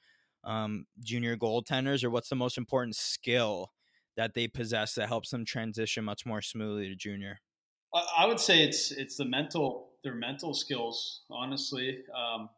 um, 0.45 0.85
junior 1.01 1.37
goaltenders, 1.37 2.05
or 2.05 2.11
what's 2.11 2.29
the 2.29 2.37
most 2.37 2.59
important 2.59 2.97
skill 2.97 3.73
that 4.17 4.35
they 4.35 4.47
possess 4.49 4.95
that 4.97 5.09
helps 5.09 5.31
them 5.31 5.47
transition 5.47 6.05
much 6.05 6.27
more 6.27 6.43
smoothly 6.43 6.89
to 6.89 6.95
junior? 6.97 7.39
I 8.17 8.27
would 8.27 8.41
say 8.41 8.63
it's 8.63 8.91
it's 8.91 9.17
the 9.17 9.25
mental 9.25 9.92
their 10.05 10.15
mental 10.15 10.55
skills. 10.55 11.23
Honestly, 11.31 12.01
um, 12.15 12.49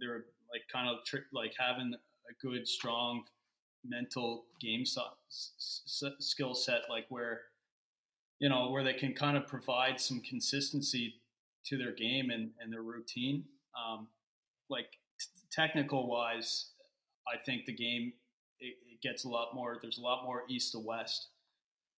they're 0.00 0.24
like 0.52 0.62
kind 0.72 0.88
of 0.88 1.04
trick 1.04 1.24
like 1.32 1.54
having 1.58 1.92
a 1.94 2.46
good 2.46 2.66
strong 2.66 3.24
mental 3.84 4.44
game 4.60 4.84
so, 4.86 5.02
s- 5.30 6.02
skill 6.18 6.54
set, 6.54 6.82
like 6.88 7.06
where 7.08 7.42
you 8.38 8.48
know 8.48 8.70
where 8.70 8.84
they 8.84 8.92
can 8.94 9.14
kind 9.14 9.36
of 9.36 9.46
provide 9.46 10.00
some 10.00 10.20
consistency 10.20 11.14
to 11.66 11.78
their 11.78 11.92
game 11.92 12.30
and, 12.30 12.50
and 12.60 12.72
their 12.72 12.82
routine. 12.82 13.44
Um, 13.78 14.08
like 14.70 14.86
t- 15.20 15.26
technical 15.52 16.08
wise, 16.08 16.70
I 17.32 17.38
think 17.44 17.66
the 17.66 17.74
game 17.74 18.12
it, 18.60 18.76
it 18.92 19.00
gets 19.02 19.24
a 19.24 19.28
lot 19.28 19.54
more. 19.54 19.78
There's 19.80 19.98
a 19.98 20.02
lot 20.02 20.24
more 20.24 20.44
east 20.48 20.72
to 20.72 20.78
west. 20.78 21.28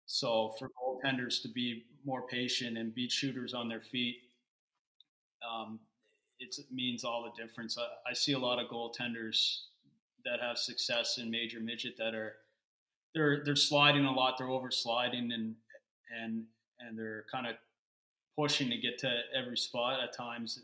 So 0.06 0.56
for 0.60 0.70
goaltenders 0.70 1.41
to 1.41 1.47
be 1.47 1.86
more 2.06 2.22
patient 2.22 2.78
and 2.78 2.93
beat 2.93 3.12
shooters 3.12 3.53
on 3.53 3.68
their 3.68 3.82
feet, 3.82 4.18
um, 5.47 5.80
it 6.39 6.56
means 6.72 7.03
all 7.03 7.24
the 7.24 7.41
difference. 7.41 7.78
I, 7.78 8.10
I, 8.10 8.14
see 8.14 8.34
a 8.34 8.39
lot 8.39 8.60
of 8.60 8.70
goaltenders 8.70 9.62
that 10.26 10.39
have 10.41 10.58
success 10.58 11.18
in 11.18 11.32
major 11.32 11.60
midget 11.60 11.95
that 11.97 12.14
are 12.14 12.34
they're 13.14 13.43
they're 13.43 13.56
sliding 13.56 14.06
a 14.06 14.12
lot, 14.12 14.38
they're 14.38 14.49
over 14.49 14.70
sliding 14.70 15.32
and 15.32 15.56
and 16.22 16.43
and 16.80 16.97
they're 16.97 17.26
kind 17.32 17.47
of 17.47 17.56
pushing 18.38 18.70
to 18.70 18.78
get 18.78 18.97
to 18.99 19.22
every 19.34 19.58
spot 19.58 20.01
at 20.03 20.16
times, 20.16 20.60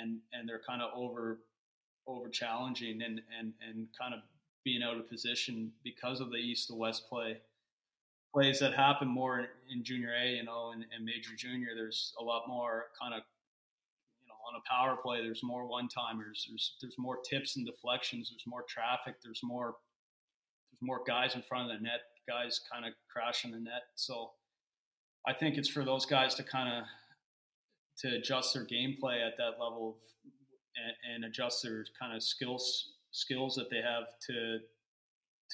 and 0.00 0.18
and 0.32 0.48
they're 0.48 0.62
kind 0.66 0.82
of 0.82 0.90
over 0.94 1.38
over 2.06 2.28
challenging 2.28 3.02
and 3.02 3.20
and 3.38 3.52
and 3.66 3.88
kind 3.98 4.14
of 4.14 4.20
being 4.62 4.82
out 4.82 4.96
of 4.96 5.08
position 5.08 5.72
because 5.82 6.20
of 6.20 6.30
the 6.30 6.36
east 6.36 6.68
to 6.68 6.74
west 6.74 7.08
play 7.08 7.38
plays 8.32 8.60
that 8.60 8.74
happen 8.74 9.08
more 9.08 9.46
in 9.70 9.82
junior 9.82 10.12
A, 10.14 10.36
you 10.36 10.44
know, 10.44 10.70
and, 10.72 10.84
and 10.94 11.04
major 11.04 11.30
junior. 11.36 11.68
There's 11.74 12.14
a 12.20 12.24
lot 12.24 12.44
more 12.48 12.86
kind 13.00 13.14
of, 13.14 13.22
you 14.20 14.28
know, 14.28 14.34
on 14.48 14.60
a 14.60 14.68
power 14.68 14.96
play. 15.02 15.22
There's 15.22 15.42
more 15.42 15.66
one 15.66 15.88
timers. 15.88 16.46
There's 16.48 16.76
there's 16.80 16.96
more 16.98 17.18
tips 17.28 17.56
and 17.56 17.66
deflections. 17.66 18.30
There's 18.30 18.46
more 18.46 18.64
traffic. 18.68 19.16
There's 19.22 19.40
more 19.42 19.76
there's 20.70 20.82
more 20.82 21.00
guys 21.06 21.34
in 21.34 21.42
front 21.42 21.70
of 21.70 21.76
the 21.76 21.82
net. 21.82 22.00
Guys 22.28 22.60
kind 22.70 22.84
of 22.86 22.92
crashing 23.12 23.50
the 23.50 23.58
net. 23.58 23.82
So 23.96 24.30
I 25.26 25.32
think 25.32 25.56
it's 25.56 25.68
for 25.68 25.84
those 25.84 26.06
guys 26.06 26.34
to 26.36 26.42
kind 26.42 26.72
of 26.72 26.84
to 27.98 28.16
adjust 28.16 28.54
their 28.54 28.64
gameplay 28.64 29.26
at 29.26 29.36
that 29.36 29.62
level 29.62 29.96
of, 29.96 30.30
and, 30.76 31.14
and 31.14 31.24
adjust 31.24 31.62
their 31.62 31.84
kind 31.98 32.16
of 32.16 32.22
skills 32.22 32.92
skills 33.10 33.56
that 33.56 33.68
they 33.70 33.82
have 33.82 34.04
to 34.28 34.58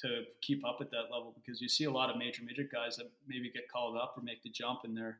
to 0.01 0.23
keep 0.41 0.65
up 0.65 0.77
at 0.81 0.91
that 0.91 1.11
level 1.11 1.33
because 1.35 1.61
you 1.61 1.67
see 1.67 1.85
a 1.85 1.91
lot 1.91 2.09
of 2.09 2.17
major 2.17 2.43
midget 2.43 2.71
guys 2.71 2.97
that 2.97 3.09
maybe 3.27 3.51
get 3.51 3.71
called 3.71 3.97
up 3.97 4.13
or 4.17 4.23
make 4.23 4.43
the 4.43 4.49
jump 4.49 4.81
and 4.83 4.95
they're 4.95 5.19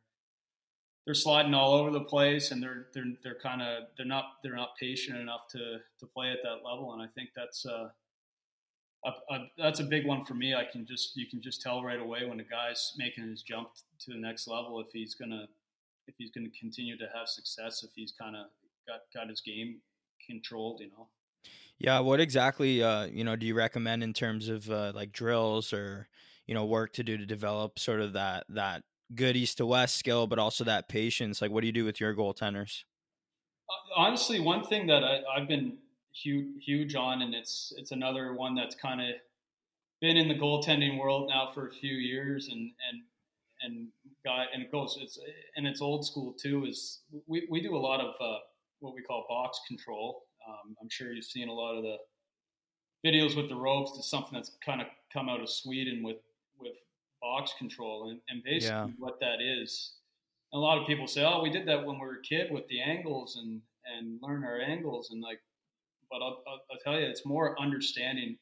they're 1.06 1.14
sliding 1.14 1.54
all 1.54 1.74
over 1.74 1.90
the 1.90 2.02
place 2.02 2.52
and 2.52 2.62
they're 2.62 2.88
they're 2.94 3.14
they're 3.24 3.40
kind 3.42 3.62
of 3.62 3.84
they're 3.96 4.06
not 4.06 4.26
they're 4.44 4.56
not 4.56 4.78
patient 4.80 5.18
enough 5.18 5.48
to 5.50 5.80
to 6.00 6.06
play 6.06 6.32
at 6.32 6.40
that 6.44 6.68
level 6.68 6.94
and 6.94 7.02
I 7.02 7.08
think 7.08 7.30
that's 7.36 7.66
uh 7.66 7.90
a, 9.06 9.34
a, 9.34 9.52
that's 9.58 9.80
a 9.80 9.84
big 9.84 10.06
one 10.06 10.26
for 10.26 10.34
me. 10.34 10.56
I 10.56 10.66
can 10.66 10.86
just 10.86 11.16
you 11.16 11.28
can 11.28 11.42
just 11.42 11.62
tell 11.62 11.84
right 11.84 12.00
away 12.00 12.26
when 12.26 12.40
a 12.40 12.44
guy's 12.44 12.94
making 12.98 13.30
his 13.30 13.42
jump 13.42 13.70
to 14.02 14.12
the 14.12 14.18
next 14.18 14.48
level 14.48 14.80
if 14.80 14.88
he's 14.92 15.16
gonna 15.16 15.48
if 16.08 16.16
he's 16.18 16.32
gonna 16.32 16.50
continue 16.60 16.98
to 16.98 17.06
have 17.16 17.28
success 17.28 17.84
if 17.84 17.92
he's 17.96 18.12
kind 18.12 18.36
of 18.36 18.48
got 18.88 19.02
got 19.14 19.30
his 19.30 19.42
game 19.42 19.82
controlled, 20.26 20.82
you 20.82 20.90
know. 20.90 21.08
Yeah, 21.80 22.00
what 22.00 22.20
exactly 22.20 22.82
uh, 22.82 23.06
you 23.06 23.24
know 23.24 23.36
do 23.36 23.46
you 23.46 23.54
recommend 23.54 24.04
in 24.04 24.14
terms 24.14 24.50
of 24.50 24.70
uh, 24.70 24.92
like 24.96 25.12
drills 25.12 25.74
or 25.74 26.08
you 26.48 26.54
know 26.54 26.66
work 26.66 26.94
to 26.94 27.04
do 27.04 27.18
to 27.18 27.26
develop 27.26 27.78
sort 27.78 28.02
of 28.02 28.14
that 28.14 28.46
that 28.50 28.84
good 29.14 29.38
east 29.38 29.58
to 29.58 29.66
west 29.66 29.98
skill, 29.98 30.28
but 30.28 30.40
also 30.40 30.64
that 30.64 30.90
patience? 30.90 31.42
Like, 31.42 31.52
what 31.52 31.62
do 31.62 31.68
you 31.68 31.74
do 31.74 31.86
with 31.86 32.00
your 32.00 32.16
goaltenders? 32.16 32.84
Uh, 33.70 34.00
honestly, 34.00 34.40
one 34.40 34.64
thing 34.64 34.88
that 34.88 35.04
I, 35.04 35.22
I've 35.36 35.48
been 35.48 35.78
huge 36.14 36.64
huge 36.66 36.96
on, 36.96 37.22
and 37.22 37.36
it's 37.36 37.74
it's 37.78 37.92
another 37.92 38.34
one 38.34 38.56
that's 38.56 38.76
kind 38.76 39.02
of 39.02 39.16
been 40.02 40.18
in 40.18 40.28
the 40.28 40.36
goaltending 40.36 41.00
world 41.00 41.30
now 41.30 41.52
for 41.54 41.68
a 41.68 41.72
few 41.72 41.94
years, 41.94 42.48
and 42.48 42.72
and 42.90 43.04
and 43.62 43.88
guy 44.26 44.46
and 44.54 44.64
it 44.64 44.72
goes 44.72 44.98
it's 45.00 45.20
and 45.56 45.68
it's 45.68 45.82
old 45.82 46.06
school 46.06 46.34
too. 46.34 46.66
Is 46.66 47.02
we 47.28 47.48
we 47.52 47.62
do 47.62 47.76
a 47.76 47.78
lot 47.78 48.02
of 48.02 48.16
uh, 48.20 48.40
what 48.80 48.96
we 48.96 49.04
call 49.04 49.26
box 49.30 49.60
control 49.68 50.24
um, 50.48 50.76
I'm 50.82 50.90
sure 50.90 51.12
you've 51.12 51.26
seen 51.26 51.50
a 51.50 51.54
lot 51.54 51.76
of 51.76 51.84
the 51.84 51.98
videos 53.06 53.36
with 53.36 53.50
the 53.50 53.56
ropes. 53.56 53.94
It's 53.98 54.10
something 54.10 54.34
that's 54.34 54.52
kind 54.64 54.82
of 54.82 54.88
come 55.12 55.30
out 55.30 55.42
of 55.42 55.50
Sweden 55.50 56.04
with 56.04 56.18
with 56.60 56.76
box 57.22 57.54
control, 57.58 58.10
and, 58.10 58.20
and 58.30 58.44
basically 58.44 58.76
yeah. 58.76 58.88
what 58.98 59.20
that 59.20 59.42
is. 59.42 59.94
A 60.54 60.58
lot 60.58 60.78
of 60.80 60.88
people 60.88 61.08
say, 61.08 61.24
"Oh, 61.24 61.42
we 61.42 61.50
did 61.50 61.68
that 61.68 61.86
when 61.86 62.00
we 62.00 62.06
were 62.06 62.20
a 62.20 62.22
kid 62.22 62.52
with 62.52 62.68
the 62.68 62.82
angles 62.82 63.38
and 63.38 63.62
and 63.98 64.20
learn 64.22 64.44
our 64.44 64.60
angles," 64.60 65.10
and 65.12 65.22
like, 65.22 65.40
but 66.10 66.18
I'll, 66.18 66.44
I'll, 66.48 66.62
I'll 66.72 66.80
tell 66.84 67.00
you, 67.00 67.06
it's 67.06 67.26
more 67.26 67.60
understanding 67.60 68.38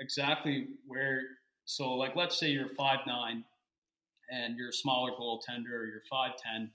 exactly 0.00 0.68
where. 0.86 1.22
So, 1.66 1.94
like, 1.94 2.14
let's 2.14 2.38
say 2.38 2.48
you're 2.48 2.68
five 2.70 3.00
nine, 3.06 3.44
and 4.30 4.56
you're 4.56 4.70
a 4.70 4.72
smaller 4.72 5.12
goaltender, 5.12 5.72
or 5.72 5.86
you're 5.86 6.02
five 6.10 6.32
ten. 6.42 6.70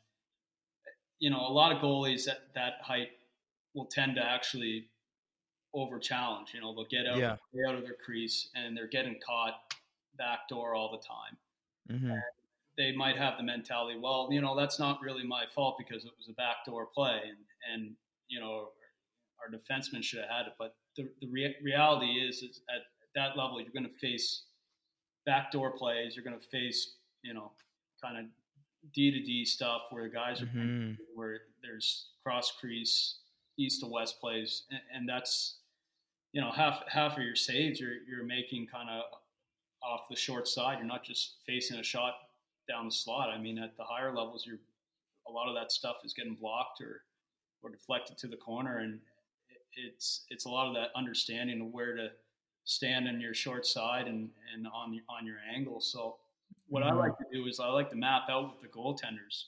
You 1.20 1.30
know, 1.30 1.42
a 1.42 1.52
lot 1.52 1.72
of 1.72 1.80
goalies 1.80 2.30
at 2.30 2.54
that 2.56 2.74
height 2.82 3.10
will 3.76 3.86
tend 3.86 4.16
to 4.16 4.24
actually 4.24 4.88
over 5.74 6.00
challenge. 6.00 6.50
You 6.54 6.62
know, 6.62 6.74
they'll 6.74 6.86
get 6.86 7.06
out, 7.06 7.18
yeah. 7.18 7.36
out 7.68 7.76
of 7.76 7.84
their 7.84 7.96
crease 8.04 8.50
and 8.56 8.76
they're 8.76 8.88
getting 8.88 9.20
caught 9.26 9.54
backdoor 10.18 10.76
all 10.76 10.92
the 10.92 10.98
time. 10.98 11.38
Mm-hmm. 11.92 12.14
they 12.78 12.96
might 12.96 13.18
have 13.18 13.38
the 13.38 13.44
mentality, 13.44 14.00
well, 14.00 14.30
you 14.32 14.42
know, 14.42 14.56
that's 14.56 14.78
not 14.80 15.02
really 15.02 15.24
my 15.24 15.46
fault 15.56 15.76
because 15.80 16.06
it 16.06 16.12
was 16.20 16.30
a 16.30 16.34
backdoor 16.34 16.86
play, 16.86 17.20
and 17.24 17.38
and 17.74 17.96
you 18.28 18.40
know, 18.40 18.70
our 19.40 19.50
defenseman 19.52 20.04
should 20.04 20.20
have 20.20 20.30
had 20.30 20.46
it. 20.48 20.54
But 20.60 20.76
the 20.96 21.10
the 21.20 21.28
re- 21.28 21.56
reality 21.64 22.12
is, 22.12 22.44
is 22.44 22.62
at 22.70 22.84
that 23.16 23.36
level, 23.36 23.60
you're 23.60 23.74
going 23.74 23.90
to 23.90 23.98
face 24.00 24.44
backdoor 25.26 25.72
plays. 25.72 26.16
You're 26.16 26.24
going 26.24 26.40
to 26.40 26.48
face, 26.48 26.96
you 27.24 27.34
know, 27.34 27.52
kind 28.02 28.18
of 28.20 28.26
D 28.94 29.12
to 29.12 29.20
D 29.20 29.46
stuff 29.46 29.84
where 29.90 30.04
the 30.04 30.10
guys 30.10 30.42
are 30.42 30.46
mm-hmm. 30.46 30.94
where 31.16 31.40
there's 31.64 32.10
cross 32.24 32.52
crease 32.60 33.18
east 33.60 33.82
to 33.82 33.88
west 33.88 34.20
plays, 34.20 34.64
and, 34.72 34.80
and 34.96 35.10
that's 35.10 35.58
you 36.32 36.42
know 36.42 36.52
half 36.52 36.84
half 36.88 37.18
of 37.18 37.24
your 37.24 37.36
saves 37.36 37.80
you're 37.80 37.98
you're 38.08 38.24
making 38.24 38.68
kind 38.68 38.90
of 38.90 39.04
off 39.84 40.08
the 40.10 40.16
short 40.16 40.48
side. 40.48 40.78
You're 40.80 40.88
not 40.88 41.04
just 41.04 41.36
facing 41.46 41.80
a 41.80 41.84
shot 41.84 42.14
down 42.68 42.86
the 42.86 42.92
slot. 42.92 43.30
I 43.30 43.38
mean, 43.38 43.58
at 43.60 43.76
the 43.78 43.84
higher 43.84 44.14
levels, 44.14 44.46
you're 44.46 44.60
a 45.28 45.32
lot 45.32 45.48
of 45.48 45.56
that 45.56 45.72
stuff 45.72 45.98
is 46.04 46.14
getting 46.14 46.36
blocked 46.36 46.82
or 46.82 47.02
or 47.62 47.70
deflected 47.70 48.18
to 48.20 48.28
the 48.28 48.38
corner, 48.38 48.80
and 48.80 49.00
it's 49.76 50.26
it's 50.30 50.46
a 50.46 50.50
lot 50.50 50.68
of 50.68 50.74
that 50.76 50.90
understanding 50.96 51.62
of 51.62 51.68
where 51.68 51.96
to 51.96 52.10
stand 52.66 53.08
on 53.08 53.20
your 53.20 53.34
short 53.34 53.66
side 53.66 54.08
and 54.08 54.30
and 54.54 54.68
on 54.74 54.94
your, 54.94 55.04
on 55.10 55.26
your 55.26 55.38
angle. 55.54 55.82
So 55.82 56.18
what 56.68 56.84
I 56.84 56.90
mm-hmm. 56.90 57.00
like 57.00 57.18
to 57.18 57.26
do 57.32 57.48
is 57.48 57.60
I 57.60 57.68
like 57.68 57.90
to 57.90 57.96
map 57.96 58.24
out 58.30 58.54
with 58.54 58.62
the 58.62 58.68
goaltenders. 58.68 59.46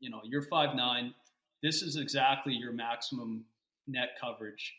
You 0.00 0.10
know, 0.10 0.20
you're 0.24 0.42
five 0.42 0.74
nine 0.74 1.14
this 1.62 1.82
is 1.82 1.96
exactly 1.96 2.52
your 2.52 2.72
maximum 2.72 3.44
net 3.86 4.10
coverage 4.20 4.74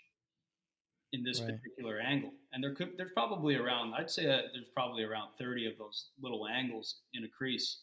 in 1.13 1.23
this 1.23 1.39
right. 1.39 1.49
particular 1.49 1.99
angle. 1.99 2.32
And 2.53 2.63
there 2.63 2.73
could 2.73 2.91
there's 2.97 3.11
probably 3.13 3.55
around 3.55 3.93
I'd 3.93 4.09
say 4.09 4.25
that 4.25 4.45
there's 4.53 4.67
probably 4.73 5.03
around 5.03 5.32
30 5.39 5.67
of 5.67 5.78
those 5.78 6.09
little 6.21 6.47
angles 6.47 6.95
in 7.13 7.23
a 7.23 7.28
crease. 7.28 7.80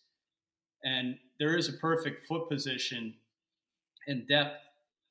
And 0.84 1.16
there 1.38 1.56
is 1.56 1.68
a 1.68 1.72
perfect 1.74 2.26
foot 2.26 2.48
position 2.48 3.14
and 4.06 4.28
depth 4.28 4.60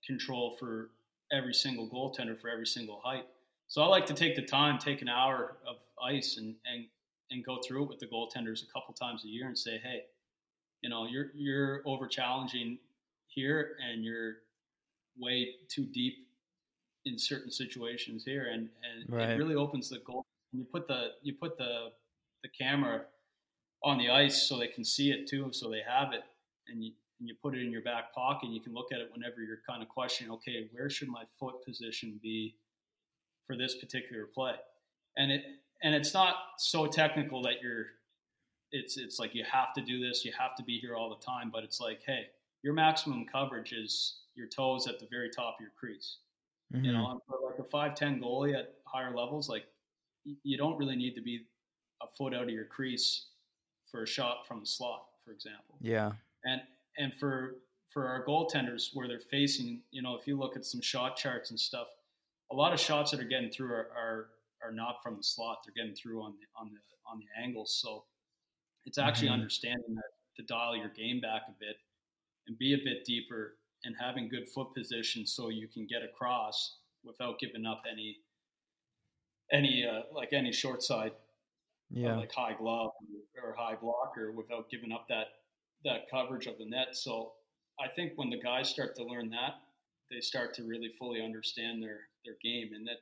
control 0.05 0.55
for 0.59 0.91
every 1.31 1.53
single 1.53 1.89
goaltender 1.89 2.39
for 2.39 2.49
every 2.49 2.67
single 2.67 3.01
height. 3.03 3.25
So 3.67 3.81
I 3.81 3.87
like 3.87 4.05
to 4.07 4.13
take 4.13 4.35
the 4.35 4.43
time, 4.43 4.77
take 4.77 5.01
an 5.01 5.09
hour 5.09 5.57
of 5.67 5.77
ice 6.03 6.37
and 6.37 6.55
and 6.71 6.85
and 7.31 7.43
go 7.43 7.59
through 7.65 7.83
it 7.83 7.89
with 7.89 7.99
the 7.99 8.05
goaltenders 8.05 8.61
a 8.63 8.71
couple 8.71 8.93
times 8.93 9.23
a 9.25 9.27
year 9.27 9.47
and 9.47 9.57
say, 9.57 9.79
hey, 9.83 10.03
you 10.81 10.89
know, 10.89 11.07
you're 11.07 11.31
you're 11.33 11.81
over 11.85 12.07
challenging 12.07 12.77
here, 13.33 13.77
and 13.81 14.03
you're 14.03 14.35
way 15.17 15.55
too 15.69 15.85
deep 15.85 16.27
in 17.05 17.17
certain 17.17 17.51
situations 17.51 18.23
here, 18.23 18.47
and 18.51 18.69
and 18.83 19.09
Right. 19.09 19.31
it 19.31 19.37
really 19.37 19.55
opens 19.55 19.89
the 19.89 19.99
goal. 19.99 20.25
You 20.51 20.65
put 20.65 20.87
the 20.87 21.11
you 21.21 21.33
put 21.33 21.57
the 21.57 21.91
the 22.43 22.49
camera 22.49 23.05
on 23.83 23.97
the 23.97 24.09
ice 24.09 24.47
so 24.47 24.57
they 24.57 24.67
can 24.67 24.83
see 24.85 25.11
it 25.11 25.27
too, 25.27 25.51
so 25.51 25.69
they 25.69 25.81
have 25.81 26.13
it, 26.13 26.23
and 26.67 26.83
you 26.83 26.93
and 27.19 27.29
you 27.29 27.35
put 27.41 27.55
it 27.55 27.61
in 27.61 27.71
your 27.71 27.81
back 27.81 28.13
pocket. 28.13 28.45
And 28.47 28.53
you 28.53 28.61
can 28.61 28.73
look 28.73 28.91
at 28.91 28.99
it 28.99 29.09
whenever 29.11 29.41
you're 29.41 29.61
kind 29.67 29.81
of 29.81 29.89
questioning, 29.89 30.31
okay, 30.33 30.67
where 30.71 30.89
should 30.89 31.07
my 31.09 31.23
foot 31.39 31.63
position 31.65 32.19
be 32.21 32.57
for 33.45 33.55
this 33.55 33.75
particular 33.75 34.25
play? 34.25 34.55
And 35.17 35.31
it 35.31 35.45
and 35.81 35.93
it's 35.95 36.13
not 36.13 36.35
so 36.57 36.87
technical 36.87 37.41
that 37.43 37.61
you're 37.61 37.85
it's 38.71 38.97
it's 38.97 39.19
like 39.19 39.35
you 39.35 39.43
have 39.43 39.73
to 39.73 39.81
do 39.81 40.05
this, 40.05 40.25
you 40.25 40.31
have 40.37 40.55
to 40.55 40.63
be 40.63 40.79
here 40.79 40.95
all 40.95 41.09
the 41.09 41.23
time, 41.23 41.49
but 41.53 41.63
it's 41.63 41.79
like, 41.79 42.01
hey, 42.05 42.27
your 42.63 42.73
maximum 42.73 43.25
coverage 43.25 43.73
is 43.73 44.21
your 44.35 44.47
toes 44.47 44.87
at 44.87 44.99
the 44.99 45.07
very 45.07 45.29
top 45.29 45.55
of 45.55 45.61
your 45.61 45.71
crease. 45.71 46.17
Mhm. 46.73 46.85
You 46.85 46.93
know, 46.93 47.21
for 47.27 47.39
like 47.39 47.59
a 47.59 47.63
five 47.65 47.95
ten 47.95 48.19
goalie 48.21 48.55
at 48.57 48.81
higher 48.85 49.15
levels, 49.15 49.49
like 49.49 49.67
you 50.23 50.57
don't 50.57 50.77
really 50.77 50.95
need 50.95 51.15
to 51.15 51.21
be 51.21 51.47
a 52.01 52.07
foot 52.07 52.33
out 52.33 52.43
of 52.43 52.49
your 52.49 52.65
crease 52.65 53.31
for 53.85 54.03
a 54.03 54.07
shot 54.07 54.47
from 54.47 54.59
the 54.61 54.65
slot, 54.65 55.07
for 55.23 55.31
example. 55.31 55.77
Yeah. 55.81 56.13
And 56.45 56.61
and 56.97 57.13
for 57.15 57.55
for 57.89 58.07
our 58.07 58.25
goaltenders 58.25 58.95
where 58.95 59.07
they're 59.07 59.19
facing, 59.19 59.83
you 59.91 60.01
know, 60.01 60.15
if 60.15 60.25
you 60.27 60.37
look 60.37 60.55
at 60.55 60.65
some 60.65 60.81
shot 60.81 61.15
charts 61.15 61.51
and 61.51 61.59
stuff, 61.59 61.87
a 62.51 62.55
lot 62.55 62.73
of 62.73 62.79
shots 62.79 63.11
that 63.11 63.19
are 63.19 63.25
getting 63.25 63.51
through 63.51 63.71
are 63.71 63.91
are, 63.91 64.29
are 64.61 64.71
not 64.71 65.03
from 65.03 65.17
the 65.17 65.23
slot. 65.23 65.63
They're 65.65 65.73
getting 65.73 65.95
through 65.95 66.23
on 66.23 66.33
the 66.39 66.45
on 66.55 66.71
the 66.71 66.79
on 67.05 67.19
the 67.19 67.27
angles. 67.41 67.75
So 67.75 68.05
it's 68.85 68.97
actually 68.97 69.29
Mhm. 69.29 69.33
understanding 69.33 69.95
that 69.95 70.11
to 70.37 70.43
dial 70.43 70.75
your 70.75 70.89
game 70.89 71.21
back 71.21 71.43
a 71.47 71.51
bit 71.59 71.77
and 72.47 72.57
be 72.57 72.73
a 72.73 72.77
bit 72.77 73.05
deeper 73.05 73.55
and 73.83 73.95
having 73.99 74.29
good 74.29 74.47
foot 74.49 74.73
position 74.75 75.25
so 75.25 75.49
you 75.49 75.67
can 75.67 75.85
get 75.87 76.03
across 76.03 76.77
without 77.03 77.39
giving 77.39 77.65
up 77.65 77.83
any 77.91 78.17
any 79.51 79.85
uh, 79.85 80.01
like 80.13 80.33
any 80.33 80.51
short 80.51 80.81
side 80.83 81.11
uh, 81.11 81.99
Yeah. 81.99 82.15
like 82.17 82.31
high 82.31 82.53
glove 82.53 82.91
or 83.43 83.53
high 83.57 83.75
blocker 83.75 84.31
without 84.31 84.69
giving 84.69 84.91
up 84.91 85.07
that 85.09 85.27
that 85.83 86.09
coverage 86.09 86.47
of 86.47 86.57
the 86.57 86.65
net. 86.65 86.95
So 86.95 87.33
I 87.79 87.87
think 87.89 88.13
when 88.15 88.29
the 88.29 88.39
guys 88.39 88.69
start 88.69 88.95
to 88.95 89.03
learn 89.03 89.29
that, 89.31 89.55
they 90.09 90.21
start 90.21 90.53
to 90.55 90.63
really 90.63 90.89
fully 90.97 91.21
understand 91.23 91.83
their 91.83 92.01
their 92.25 92.35
game, 92.41 92.69
and 92.73 92.87
that 92.87 92.99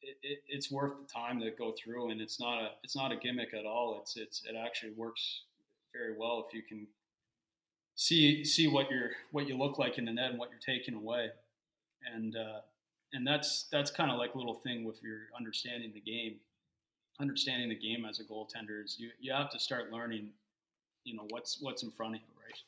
it, 0.00 0.16
it, 0.22 0.38
it's 0.48 0.70
worth 0.70 0.98
the 0.98 1.06
time 1.12 1.38
to 1.40 1.50
go 1.50 1.72
through. 1.82 2.10
And 2.10 2.20
it's 2.20 2.40
not 2.40 2.62
a 2.62 2.68
it's 2.82 2.96
not 2.96 3.12
a 3.12 3.16
gimmick 3.16 3.52
at 3.54 3.66
all. 3.66 3.98
It's 4.00 4.16
it's 4.16 4.42
it 4.46 4.56
actually 4.56 4.92
works 4.92 5.42
very 5.92 6.16
well 6.18 6.44
if 6.48 6.54
you 6.54 6.62
can 6.62 6.86
see 7.94 8.44
see 8.44 8.68
what 8.68 8.90
you're 8.90 9.10
what 9.30 9.48
you 9.48 9.56
look 9.56 9.78
like 9.78 9.98
in 9.98 10.04
the 10.04 10.12
net 10.12 10.30
and 10.30 10.38
what 10.38 10.50
you're 10.50 10.76
taking 10.76 10.94
away, 10.94 11.30
and 12.14 12.36
uh, 12.36 12.60
and 13.12 13.26
that's 13.26 13.66
that's 13.70 13.90
kind 13.90 14.10
of 14.10 14.18
like 14.18 14.34
a 14.34 14.38
little 14.38 14.54
thing 14.54 14.84
with 14.84 15.02
your 15.02 15.20
understanding 15.36 15.92
the 15.94 16.00
game 16.00 16.36
understanding 17.20 17.68
the 17.68 17.74
game 17.74 18.04
as 18.04 18.20
a 18.20 18.24
goaltender 18.24 18.84
is 18.84 18.96
you, 18.98 19.10
you 19.20 19.32
have 19.32 19.50
to 19.50 19.58
start 19.58 19.92
learning, 19.92 20.30
you 21.04 21.14
know, 21.14 21.26
what's 21.30 21.58
what's 21.60 21.82
in 21.82 21.90
front 21.90 22.14
of 22.14 22.20
you, 22.20 22.26
right? 22.44 22.58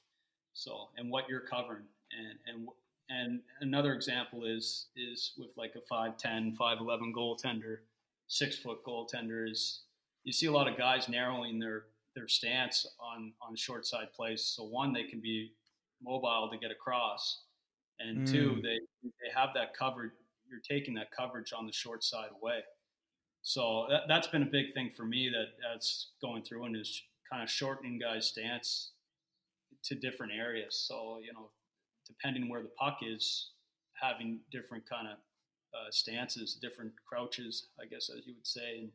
So 0.54 0.88
and 0.96 1.10
what 1.10 1.28
you're 1.28 1.40
covering. 1.40 1.84
And 2.16 2.38
and 2.46 2.68
and 3.08 3.40
another 3.60 3.92
example 3.94 4.44
is 4.44 4.86
is 4.96 5.32
with 5.38 5.50
like 5.56 5.74
a 5.76 5.94
5'10, 5.94 6.56
5'11 6.56 7.12
goaltender, 7.12 7.78
six 8.28 8.56
foot 8.56 8.84
goaltender 8.84 9.50
is 9.50 9.80
you 10.24 10.32
see 10.32 10.46
a 10.46 10.52
lot 10.52 10.68
of 10.68 10.76
guys 10.76 11.08
narrowing 11.08 11.58
their 11.58 11.84
their 12.16 12.26
stance 12.26 12.84
on 12.98 13.32
on 13.40 13.54
short 13.54 13.86
side 13.86 14.12
plays. 14.12 14.44
So 14.44 14.64
one, 14.64 14.92
they 14.92 15.04
can 15.04 15.20
be 15.20 15.52
mobile 16.02 16.48
to 16.50 16.58
get 16.58 16.72
across, 16.72 17.44
and 18.00 18.26
two, 18.26 18.56
Mm. 18.56 18.62
they 18.62 18.78
they 19.04 19.30
have 19.32 19.50
that 19.54 19.74
covered. 19.74 20.12
You're 20.48 20.60
taking 20.60 20.94
that 20.94 21.10
coverage 21.12 21.52
on 21.52 21.66
the 21.66 21.72
short 21.72 22.02
side 22.02 22.30
away. 22.40 22.64
So 23.42 23.86
that, 23.90 24.02
that's 24.08 24.26
been 24.28 24.42
a 24.42 24.46
big 24.58 24.74
thing 24.74 24.90
for 24.96 25.04
me 25.04 25.28
that 25.28 25.54
that's 25.62 26.12
going 26.20 26.42
through 26.42 26.64
and 26.64 26.76
is 26.76 27.02
kind 27.30 27.42
of 27.42 27.50
shortening 27.50 27.98
guys' 27.98 28.26
stance 28.26 28.92
to 29.84 29.94
different 29.94 30.32
areas. 30.32 30.76
So 30.88 31.18
you 31.22 31.32
know, 31.32 31.50
depending 32.06 32.48
where 32.48 32.62
the 32.62 32.70
puck 32.78 32.98
is, 33.02 33.50
having 33.94 34.40
different 34.50 34.88
kind 34.88 35.08
of 35.08 35.18
uh, 35.74 35.90
stances, 35.90 36.54
different 36.54 36.92
crouches, 37.08 37.68
I 37.80 37.86
guess 37.86 38.08
as 38.08 38.26
you 38.26 38.34
would 38.34 38.46
say, 38.46 38.78
and 38.80 38.90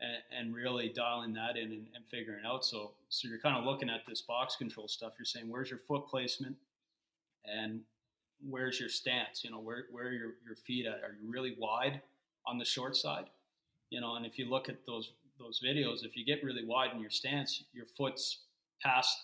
and, 0.00 0.48
and 0.48 0.54
really 0.54 0.88
dialing 0.88 1.32
that 1.34 1.56
in 1.56 1.72
and, 1.72 1.86
and 1.94 2.06
figuring 2.10 2.44
out. 2.46 2.64
So 2.64 2.92
so 3.08 3.28
you're 3.28 3.38
kind 3.38 3.56
of 3.56 3.64
looking 3.64 3.90
at 3.90 4.06
this 4.06 4.22
box 4.22 4.56
control 4.56 4.88
stuff. 4.88 5.12
You're 5.18 5.26
saying 5.26 5.48
where's 5.48 5.70
your 5.70 5.80
foot 5.80 6.06
placement 6.08 6.56
and 7.44 7.80
where's 8.48 8.80
your 8.80 8.88
stance? 8.88 9.44
You 9.44 9.50
know, 9.50 9.60
where 9.60 9.86
where 9.90 10.06
are 10.06 10.12
your, 10.12 10.34
your 10.44 10.56
feet 10.66 10.86
at? 10.86 11.02
Are 11.04 11.16
you 11.20 11.30
really 11.30 11.56
wide 11.58 12.00
on 12.46 12.58
the 12.58 12.64
short 12.64 12.96
side? 12.96 13.26
You 13.90 14.00
know, 14.00 14.16
and 14.16 14.26
if 14.26 14.38
you 14.38 14.48
look 14.48 14.68
at 14.68 14.84
those 14.86 15.12
those 15.38 15.60
videos, 15.64 16.04
if 16.04 16.16
you 16.16 16.24
get 16.24 16.42
really 16.44 16.64
wide 16.64 16.90
in 16.94 17.00
your 17.00 17.10
stance, 17.10 17.64
your 17.72 17.86
foot's 17.96 18.38
past 18.82 19.16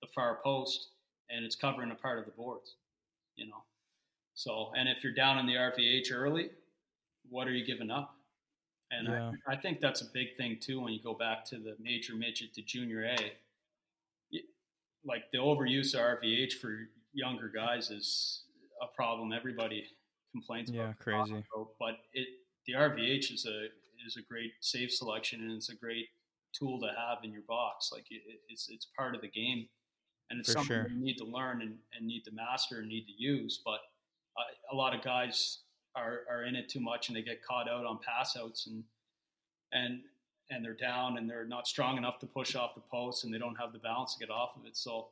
the 0.00 0.08
far 0.14 0.40
post 0.42 0.88
and 1.30 1.44
it's 1.44 1.56
covering 1.56 1.90
a 1.90 1.94
part 1.94 2.18
of 2.18 2.26
the 2.26 2.30
boards. 2.32 2.74
You 3.36 3.46
know, 3.48 3.64
so 4.34 4.70
and 4.76 4.88
if 4.88 5.02
you're 5.02 5.14
down 5.14 5.38
in 5.38 5.46
the 5.46 5.54
RVH 5.54 6.12
early, 6.12 6.50
what 7.28 7.48
are 7.48 7.52
you 7.52 7.64
giving 7.64 7.90
up? 7.90 8.13
And 8.96 9.08
Yeah. 9.08 9.32
I, 9.48 9.52
I 9.54 9.56
think 9.56 9.80
that's 9.80 10.02
a 10.02 10.06
big 10.12 10.36
thing 10.36 10.58
too 10.60 10.80
when 10.80 10.92
you 10.92 11.02
go 11.02 11.14
back 11.14 11.44
to 11.46 11.58
the 11.58 11.76
major 11.80 12.14
midget 12.14 12.52
to 12.54 12.62
junior 12.62 13.04
A. 13.04 13.32
Like 15.06 15.30
the 15.32 15.38
overuse 15.38 15.94
of 15.94 16.00
RVH 16.00 16.54
for 16.54 16.88
younger 17.12 17.48
guys 17.48 17.90
is 17.90 18.44
a 18.80 18.86
problem. 18.86 19.32
Everybody 19.32 19.84
complains 20.32 20.70
Yeah, 20.70 20.84
about. 20.84 20.98
crazy. 20.98 21.44
But 21.78 21.98
it 22.14 22.28
the 22.66 22.72
RVH 22.74 23.30
is 23.32 23.44
a 23.46 23.66
is 24.06 24.16
a 24.16 24.22
great 24.22 24.52
save 24.60 24.90
selection 24.90 25.40
and 25.42 25.52
it's 25.52 25.68
a 25.68 25.74
great 25.76 26.08
tool 26.58 26.80
to 26.80 26.86
have 26.86 27.18
in 27.22 27.32
your 27.32 27.42
box. 27.46 27.90
Like 27.92 28.06
it, 28.10 28.22
it's 28.48 28.68
it's 28.70 28.86
part 28.96 29.14
of 29.14 29.20
the 29.20 29.28
game, 29.28 29.68
and 30.30 30.40
it's 30.40 30.48
For 30.48 30.54
something 30.60 30.68
sure. 30.76 30.88
you 30.88 30.96
need 31.04 31.18
to 31.18 31.24
learn 31.24 31.60
and, 31.60 31.76
and 31.96 32.06
need 32.06 32.22
to 32.24 32.30
master 32.32 32.78
and 32.78 32.88
need 32.88 33.04
to 33.06 33.12
use. 33.22 33.60
But 33.62 33.80
uh, 34.38 34.72
a 34.72 34.74
lot 34.74 34.94
of 34.94 35.02
guys 35.02 35.58
are, 35.96 36.20
are 36.30 36.44
in 36.44 36.56
it 36.56 36.68
too 36.68 36.80
much 36.80 37.08
and 37.08 37.16
they 37.16 37.22
get 37.22 37.44
caught 37.44 37.68
out 37.68 37.84
on 37.84 37.98
pass 38.04 38.36
outs 38.36 38.66
and 38.66 38.84
and 39.72 40.00
and 40.50 40.64
they're 40.64 40.74
down 40.74 41.16
and 41.16 41.28
they're 41.28 41.46
not 41.46 41.66
strong 41.66 41.96
enough 41.96 42.18
to 42.18 42.26
push 42.26 42.54
off 42.54 42.74
the 42.74 42.82
post 42.92 43.24
and 43.24 43.32
they 43.32 43.38
don't 43.38 43.56
have 43.56 43.72
the 43.72 43.78
balance 43.78 44.14
to 44.14 44.18
get 44.18 44.30
off 44.30 44.50
of 44.56 44.66
it. 44.66 44.76
So 44.76 45.08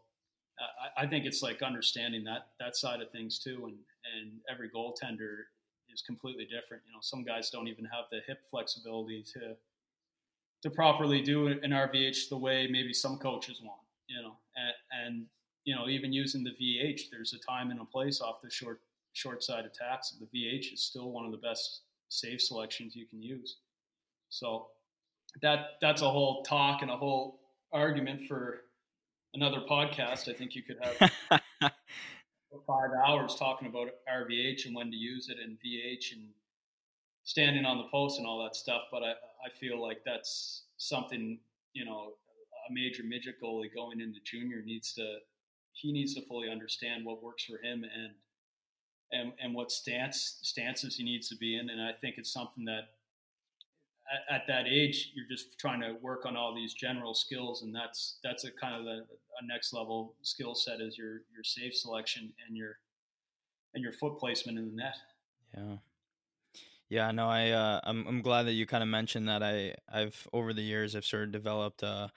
uh, 0.60 1.00
I, 1.00 1.04
I 1.04 1.06
think 1.06 1.24
it's 1.24 1.42
like 1.42 1.62
understanding 1.62 2.24
that 2.24 2.48
that 2.60 2.76
side 2.76 3.00
of 3.00 3.10
things 3.10 3.38
too. 3.38 3.64
And 3.64 3.76
and 4.16 4.32
every 4.50 4.68
goaltender 4.68 5.44
is 5.92 6.02
completely 6.02 6.44
different. 6.44 6.82
You 6.86 6.92
know, 6.92 7.00
some 7.00 7.24
guys 7.24 7.50
don't 7.50 7.68
even 7.68 7.84
have 7.86 8.04
the 8.10 8.20
hip 8.26 8.40
flexibility 8.50 9.24
to 9.34 9.56
to 10.62 10.70
properly 10.70 11.20
do 11.22 11.48
an 11.48 11.70
RVH 11.70 12.28
the 12.28 12.38
way 12.38 12.68
maybe 12.70 12.92
some 12.92 13.18
coaches 13.18 13.60
want. 13.62 13.80
You 14.08 14.22
know, 14.22 14.36
and, 14.56 15.06
and 15.06 15.26
you 15.64 15.74
know 15.74 15.88
even 15.88 16.12
using 16.12 16.44
the 16.44 16.50
VH, 16.50 17.10
there's 17.10 17.32
a 17.32 17.38
time 17.38 17.70
and 17.70 17.80
a 17.80 17.84
place 17.84 18.20
off 18.20 18.42
the 18.42 18.50
short 18.50 18.80
short 19.12 19.42
side 19.42 19.64
attacks. 19.64 20.14
The 20.18 20.26
VH 20.26 20.72
is 20.72 20.82
still 20.82 21.10
one 21.10 21.24
of 21.24 21.32
the 21.32 21.38
best 21.38 21.82
save 22.08 22.40
selections 22.40 22.94
you 22.94 23.06
can 23.06 23.22
use. 23.22 23.56
So 24.28 24.68
that 25.40 25.78
that's 25.80 26.02
a 26.02 26.10
whole 26.10 26.42
talk 26.42 26.82
and 26.82 26.90
a 26.90 26.96
whole 26.96 27.40
argument 27.72 28.22
for 28.28 28.62
another 29.34 29.60
podcast. 29.68 30.28
I 30.28 30.36
think 30.36 30.54
you 30.54 30.62
could 30.62 30.76
have 30.82 31.10
five 32.66 32.90
hours 33.06 33.36
talking 33.38 33.68
about 33.68 33.88
RVH 34.08 34.66
and 34.66 34.74
when 34.74 34.90
to 34.90 34.96
use 34.96 35.28
it 35.28 35.38
and 35.42 35.56
VH 35.64 36.12
and 36.12 36.28
standing 37.24 37.64
on 37.64 37.78
the 37.78 37.88
post 37.90 38.18
and 38.18 38.26
all 38.26 38.42
that 38.42 38.56
stuff. 38.56 38.82
But 38.90 39.02
I, 39.02 39.12
I 39.12 39.50
feel 39.58 39.80
like 39.80 40.02
that's 40.04 40.64
something, 40.76 41.38
you 41.72 41.84
know, 41.84 42.12
a 42.68 42.72
major 42.72 43.02
midget 43.04 43.36
goalie 43.42 43.74
going 43.74 44.00
into 44.00 44.20
junior 44.24 44.62
needs 44.64 44.92
to, 44.94 45.16
he 45.72 45.92
needs 45.92 46.14
to 46.14 46.22
fully 46.22 46.50
understand 46.50 47.04
what 47.04 47.22
works 47.22 47.44
for 47.44 47.56
him 47.64 47.84
and, 47.84 48.12
and, 49.12 49.32
and 49.42 49.54
what 49.54 49.70
stance 49.70 50.38
stances 50.42 50.96
he 50.96 51.04
needs 51.04 51.28
to 51.28 51.36
be 51.36 51.56
in. 51.56 51.70
And 51.70 51.80
I 51.80 51.92
think 51.92 52.16
it's 52.18 52.32
something 52.32 52.64
that 52.64 52.88
at, 54.12 54.36
at 54.36 54.46
that 54.48 54.66
age, 54.66 55.12
you're 55.14 55.28
just 55.28 55.58
trying 55.58 55.80
to 55.80 55.96
work 56.00 56.26
on 56.26 56.36
all 56.36 56.54
these 56.54 56.74
general 56.74 57.14
skills. 57.14 57.62
And 57.62 57.74
that's, 57.74 58.18
that's 58.24 58.44
a 58.44 58.50
kind 58.50 58.74
of 58.74 58.86
a, 58.86 59.00
a 59.00 59.46
next 59.46 59.72
level 59.72 60.14
skill 60.22 60.54
set 60.54 60.80
is 60.80 60.98
your, 60.98 61.22
your 61.32 61.44
save 61.44 61.74
selection 61.74 62.32
and 62.46 62.56
your, 62.56 62.78
and 63.74 63.82
your 63.82 63.92
foot 63.92 64.18
placement 64.18 64.58
in 64.58 64.66
the 64.66 64.76
net. 64.76 64.96
Yeah. 65.56 65.76
Yeah, 66.88 67.10
no, 67.10 67.26
I 67.26 67.48
uh, 67.52 67.80
I'm 67.84 68.06
I'm 68.06 68.20
glad 68.20 68.42
that 68.42 68.52
you 68.52 68.66
kind 68.66 68.82
of 68.82 68.88
mentioned 68.90 69.26
that. 69.26 69.42
I 69.42 69.74
I've 69.90 70.28
over 70.34 70.52
the 70.52 70.60
years 70.60 70.94
I've 70.94 71.06
sort 71.06 71.22
of 71.22 71.32
developed 71.32 71.82
uh, 71.82 72.08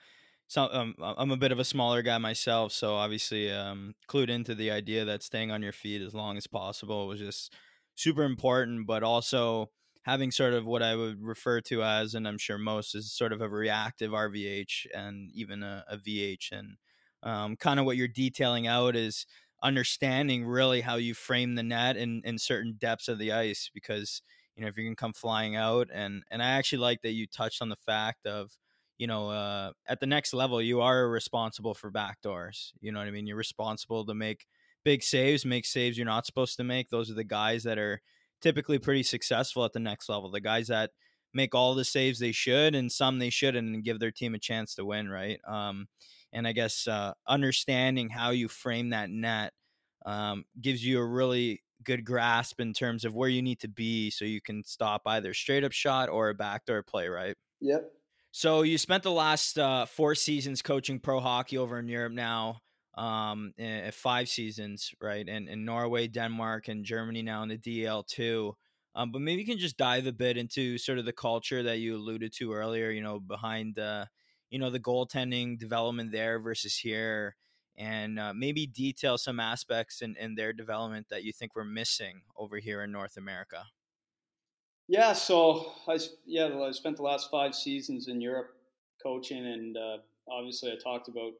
some 0.48 0.68
um, 0.72 0.94
I'm 1.00 1.30
a 1.30 1.36
bit 1.36 1.52
of 1.52 1.58
a 1.58 1.64
smaller 1.64 2.02
guy 2.02 2.18
myself, 2.18 2.72
so 2.72 2.94
obviously 2.94 3.50
um, 3.50 3.94
clued 4.08 4.28
into 4.30 4.54
the 4.54 4.70
idea 4.70 5.04
that 5.04 5.22
staying 5.22 5.50
on 5.50 5.62
your 5.62 5.72
feet 5.72 6.02
as 6.02 6.14
long 6.14 6.36
as 6.36 6.46
possible 6.46 7.06
was 7.08 7.18
just 7.20 7.54
super 7.94 8.22
important, 8.22 8.86
but 8.86 9.02
also 9.02 9.70
having 10.02 10.30
sort 10.30 10.54
of 10.54 10.64
what 10.64 10.82
I 10.82 10.94
would 10.94 11.20
refer 11.22 11.60
to 11.62 11.82
as, 11.82 12.14
and 12.14 12.28
I'm 12.28 12.38
sure 12.38 12.58
most 12.58 12.94
is 12.94 13.12
sort 13.12 13.32
of 13.32 13.40
a 13.40 13.48
reactive 13.48 14.14
RVH 14.14 14.86
and 14.94 15.30
even 15.32 15.62
a, 15.64 15.84
a 15.88 15.96
VH, 15.98 16.52
and 16.52 16.76
um, 17.22 17.56
kind 17.56 17.80
of 17.80 17.86
what 17.86 17.96
you're 17.96 18.08
detailing 18.08 18.66
out 18.66 18.94
is 18.94 19.26
understanding 19.62 20.44
really 20.46 20.80
how 20.82 20.96
you 20.96 21.14
frame 21.14 21.54
the 21.54 21.62
net 21.62 21.96
in, 21.96 22.22
in 22.24 22.38
certain 22.38 22.74
depths 22.78 23.08
of 23.08 23.18
the 23.18 23.32
ice 23.32 23.70
because 23.72 24.20
you 24.54 24.62
know 24.62 24.68
if 24.68 24.76
you 24.76 24.84
can 24.84 24.94
come 24.94 25.14
flying 25.14 25.56
out 25.56 25.88
and 25.92 26.22
and 26.30 26.42
I 26.42 26.50
actually 26.50 26.78
like 26.78 27.00
that 27.02 27.12
you 27.12 27.26
touched 27.26 27.62
on 27.62 27.70
the 27.70 27.76
fact 27.76 28.26
of 28.26 28.52
you 28.98 29.06
know 29.06 29.30
uh, 29.30 29.72
at 29.88 30.00
the 30.00 30.06
next 30.06 30.32
level 30.32 30.60
you 30.60 30.80
are 30.80 31.08
responsible 31.08 31.74
for 31.74 31.90
backdoors 31.90 32.72
you 32.80 32.92
know 32.92 32.98
what 32.98 33.08
I 33.08 33.10
mean 33.10 33.26
you're 33.26 33.36
responsible 33.36 34.04
to 34.06 34.14
make 34.14 34.46
big 34.84 35.02
saves 35.02 35.44
make 35.44 35.66
saves 35.66 35.96
you're 35.96 36.06
not 36.06 36.26
supposed 36.26 36.56
to 36.56 36.64
make 36.64 36.88
those 36.88 37.10
are 37.10 37.14
the 37.14 37.24
guys 37.24 37.62
that 37.64 37.78
are 37.78 38.00
typically 38.40 38.78
pretty 38.78 39.02
successful 39.02 39.64
at 39.64 39.72
the 39.72 39.80
next 39.80 40.08
level 40.08 40.30
the 40.30 40.40
guys 40.40 40.68
that 40.68 40.90
make 41.34 41.54
all 41.54 41.74
the 41.74 41.84
saves 41.84 42.18
they 42.18 42.32
should 42.32 42.74
and 42.74 42.90
some 42.90 43.18
they 43.18 43.30
shouldn't 43.30 43.74
and 43.74 43.84
give 43.84 43.98
their 43.98 44.10
team 44.10 44.34
a 44.34 44.38
chance 44.38 44.74
to 44.74 44.84
win 44.84 45.08
right 45.08 45.40
um, 45.46 45.86
and 46.32 46.46
I 46.46 46.52
guess 46.52 46.86
uh, 46.86 47.12
understanding 47.26 48.08
how 48.08 48.30
you 48.30 48.48
frame 48.48 48.90
that 48.90 49.10
net 49.10 49.52
um, 50.04 50.44
gives 50.60 50.84
you 50.84 51.00
a 51.00 51.06
really 51.06 51.62
good 51.84 52.04
grasp 52.04 52.60
in 52.60 52.72
terms 52.72 53.04
of 53.04 53.14
where 53.14 53.28
you 53.28 53.42
need 53.42 53.60
to 53.60 53.68
be 53.68 54.10
so 54.10 54.24
you 54.24 54.40
can 54.40 54.64
stop 54.64 55.02
either 55.06 55.34
straight 55.34 55.64
up 55.64 55.72
shot 55.72 56.08
or 56.08 56.28
a 56.28 56.34
backdoor 56.34 56.82
play, 56.82 57.08
right? 57.08 57.36
Yep. 57.60 57.90
So 58.36 58.60
you 58.60 58.76
spent 58.76 59.02
the 59.02 59.10
last 59.10 59.58
uh, 59.58 59.86
four 59.86 60.14
seasons 60.14 60.60
coaching 60.60 61.00
pro 61.00 61.20
hockey 61.20 61.56
over 61.56 61.78
in 61.78 61.88
Europe 61.88 62.12
now, 62.12 62.60
um, 62.94 63.54
five 63.92 64.28
seasons, 64.28 64.92
right? 65.00 65.26
And 65.26 65.48
in 65.48 65.64
Norway, 65.64 66.06
Denmark, 66.06 66.68
and 66.68 66.84
Germany 66.84 67.22
now 67.22 67.42
in 67.44 67.48
the 67.48 67.56
DEL 67.56 68.02
two. 68.02 68.54
Um, 68.94 69.10
but 69.10 69.22
maybe 69.22 69.40
you 69.40 69.46
can 69.46 69.56
just 69.56 69.78
dive 69.78 70.06
a 70.06 70.12
bit 70.12 70.36
into 70.36 70.76
sort 70.76 70.98
of 70.98 71.06
the 71.06 71.14
culture 71.14 71.62
that 71.62 71.78
you 71.78 71.96
alluded 71.96 72.30
to 72.34 72.52
earlier. 72.52 72.90
You 72.90 73.02
know, 73.02 73.20
behind 73.20 73.78
uh, 73.78 74.04
you 74.50 74.58
know 74.58 74.68
the 74.68 74.80
goaltending 74.80 75.58
development 75.58 76.12
there 76.12 76.38
versus 76.38 76.76
here 76.76 77.36
and 77.78 78.18
uh, 78.18 78.34
maybe 78.34 78.66
detail 78.66 79.16
some 79.16 79.40
aspects 79.40 80.02
in, 80.02 80.14
in 80.16 80.34
their 80.34 80.52
development 80.52 81.06
that 81.08 81.24
you 81.24 81.32
think 81.32 81.56
we're 81.56 81.64
missing 81.64 82.20
over 82.36 82.58
here 82.58 82.82
in 82.82 82.92
North 82.92 83.16
America. 83.16 83.64
Yeah, 84.88 85.12
so 85.12 85.72
I 85.88 85.98
yeah 86.26 86.46
I 86.46 86.70
spent 86.70 86.96
the 86.96 87.02
last 87.02 87.30
five 87.30 87.54
seasons 87.54 88.08
in 88.08 88.20
Europe 88.20 88.54
coaching, 89.02 89.44
and 89.46 89.76
uh, 89.76 89.98
obviously 90.30 90.72
I 90.72 90.76
talked 90.82 91.08
about 91.08 91.32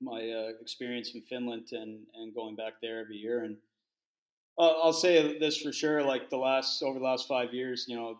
my 0.00 0.20
uh, 0.20 0.52
experience 0.60 1.14
in 1.14 1.22
Finland 1.22 1.68
and 1.72 2.00
and 2.14 2.34
going 2.34 2.56
back 2.56 2.74
there 2.80 3.00
every 3.00 3.16
year. 3.16 3.44
And 3.44 3.56
uh, 4.58 4.72
I'll 4.82 4.92
say 4.92 5.38
this 5.38 5.58
for 5.58 5.72
sure: 5.72 6.02
like 6.02 6.30
the 6.30 6.38
last 6.38 6.82
over 6.82 6.98
the 6.98 7.04
last 7.04 7.28
five 7.28 7.52
years, 7.52 7.86
you 7.88 7.96
know, 7.96 8.18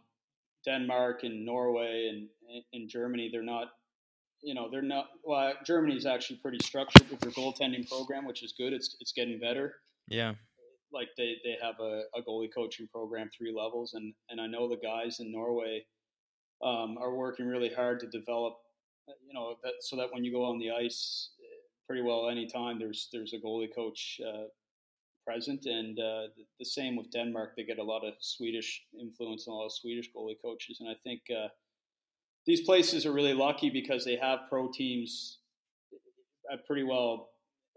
Denmark 0.65 1.25
and 1.25 1.45
Norway 1.45 2.09
and 2.09 2.29
in 2.73 2.89
Germany, 2.89 3.31
they're 3.33 3.43
not 3.43 3.73
you 4.43 4.55
know, 4.55 4.69
they're 4.71 4.83
not. 4.83 5.09
Well, 5.25 5.55
Germany 5.65 5.97
is 5.97 6.07
actually 6.07 6.37
pretty 6.37 6.59
structured 6.61 7.11
with 7.11 7.21
their 7.21 7.33
goaltending 7.33 7.89
program, 7.89 8.25
which 8.25 8.43
is 8.43 8.53
good. 8.57 8.73
It's 8.73 8.97
it's 9.01 9.13
getting 9.13 9.39
better. 9.41 9.75
Yeah. 10.09 10.35
Like 10.93 11.09
they, 11.17 11.37
they 11.45 11.57
have 11.63 11.77
a, 11.81 12.03
a 12.17 12.23
goalie 12.23 12.53
coaching 12.55 12.89
program, 12.93 13.29
three 13.37 13.53
levels, 13.57 13.95
and 13.95 14.15
and 14.31 14.41
I 14.41 14.47
know 14.47 14.69
the 14.69 14.77
guys 14.77 15.21
in 15.21 15.33
Norway 15.33 15.85
um, 16.65 16.97
are 16.99 17.15
working 17.15 17.47
really 17.47 17.73
hard 17.73 18.01
to 18.01 18.07
develop, 18.07 18.55
you 19.09 19.35
know, 19.35 19.57
that 19.63 19.75
so 19.81 19.97
that 19.97 20.09
when 20.13 20.25
you 20.25 20.33
go 20.33 20.45
on 20.45 20.59
the 20.59 20.71
ice, 20.71 21.31
pretty 21.87 22.03
well 22.03 22.29
anytime 22.29 22.79
there's 22.79 23.09
there's 23.13 23.35
a 23.35 23.39
goalie 23.39 23.75
coach 23.75 24.21
uh, 24.27 24.45
present, 25.27 25.67
and 25.67 25.99
uh, 25.99 26.29
the 26.59 26.65
same 26.65 26.97
with 26.97 27.11
Denmark. 27.11 27.55
They 27.57 27.65
get 27.65 27.79
a 27.79 27.85
lot 27.85 28.05
of 28.05 28.15
Swedish 28.21 28.83
influence 28.99 29.47
and 29.47 29.55
a 29.55 29.57
lot 29.57 29.67
of 29.67 29.73
Swedish 29.73 30.11
goalie 30.17 30.41
coaches, 30.43 30.79
and 30.81 30.89
I 30.89 30.95
think. 31.03 31.23
Uh, 31.31 31.49
these 32.47 32.61
places 32.61 33.05
are 33.05 33.13
really 33.13 33.35
lucky 33.35 33.71
because 33.71 34.05
they 34.05 34.15
have 34.15 34.41
pro 34.49 34.71
teams 34.71 35.41
uh, 36.53 36.57
pretty 36.67 36.85
well 36.85 37.31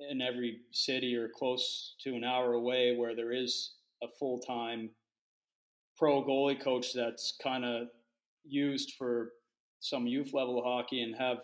in 0.10 0.22
every 0.22 0.60
city 0.72 1.16
or 1.16 1.30
close 1.30 1.96
to 2.04 2.16
an 2.16 2.24
hour 2.24 2.54
away 2.54 2.96
where 2.96 3.16
there 3.16 3.32
is 3.32 3.74
a 4.04 4.08
full 4.08 4.40
time 4.40 4.90
pro 5.98 6.24
goalie 6.24 6.62
coach 6.62 6.94
that's 6.94 7.38
kind 7.42 7.66
of 7.66 7.88
used 8.46 8.94
for 8.98 9.32
some 9.80 10.08
youth 10.08 10.34
level 10.34 10.62
hockey 10.64 11.02
and 11.02 11.16
have 11.16 11.40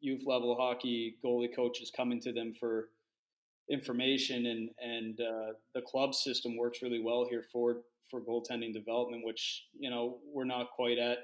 youth 0.00 0.22
level 0.26 0.56
hockey 0.56 1.16
goalie 1.24 1.54
coaches 1.54 1.92
coming 1.96 2.20
to 2.20 2.32
them 2.32 2.52
for 2.58 2.88
information 3.70 4.46
and 4.46 4.70
and 4.80 5.20
uh, 5.20 5.52
the 5.74 5.82
club 5.82 6.14
system 6.14 6.56
works 6.56 6.82
really 6.82 7.00
well 7.00 7.26
here 7.28 7.44
for 7.52 7.76
for 8.10 8.20
goaltending 8.20 8.72
development 8.72 9.24
which 9.24 9.66
you 9.78 9.88
know 9.88 10.18
we're 10.32 10.44
not 10.44 10.70
quite 10.74 10.98
at 10.98 11.18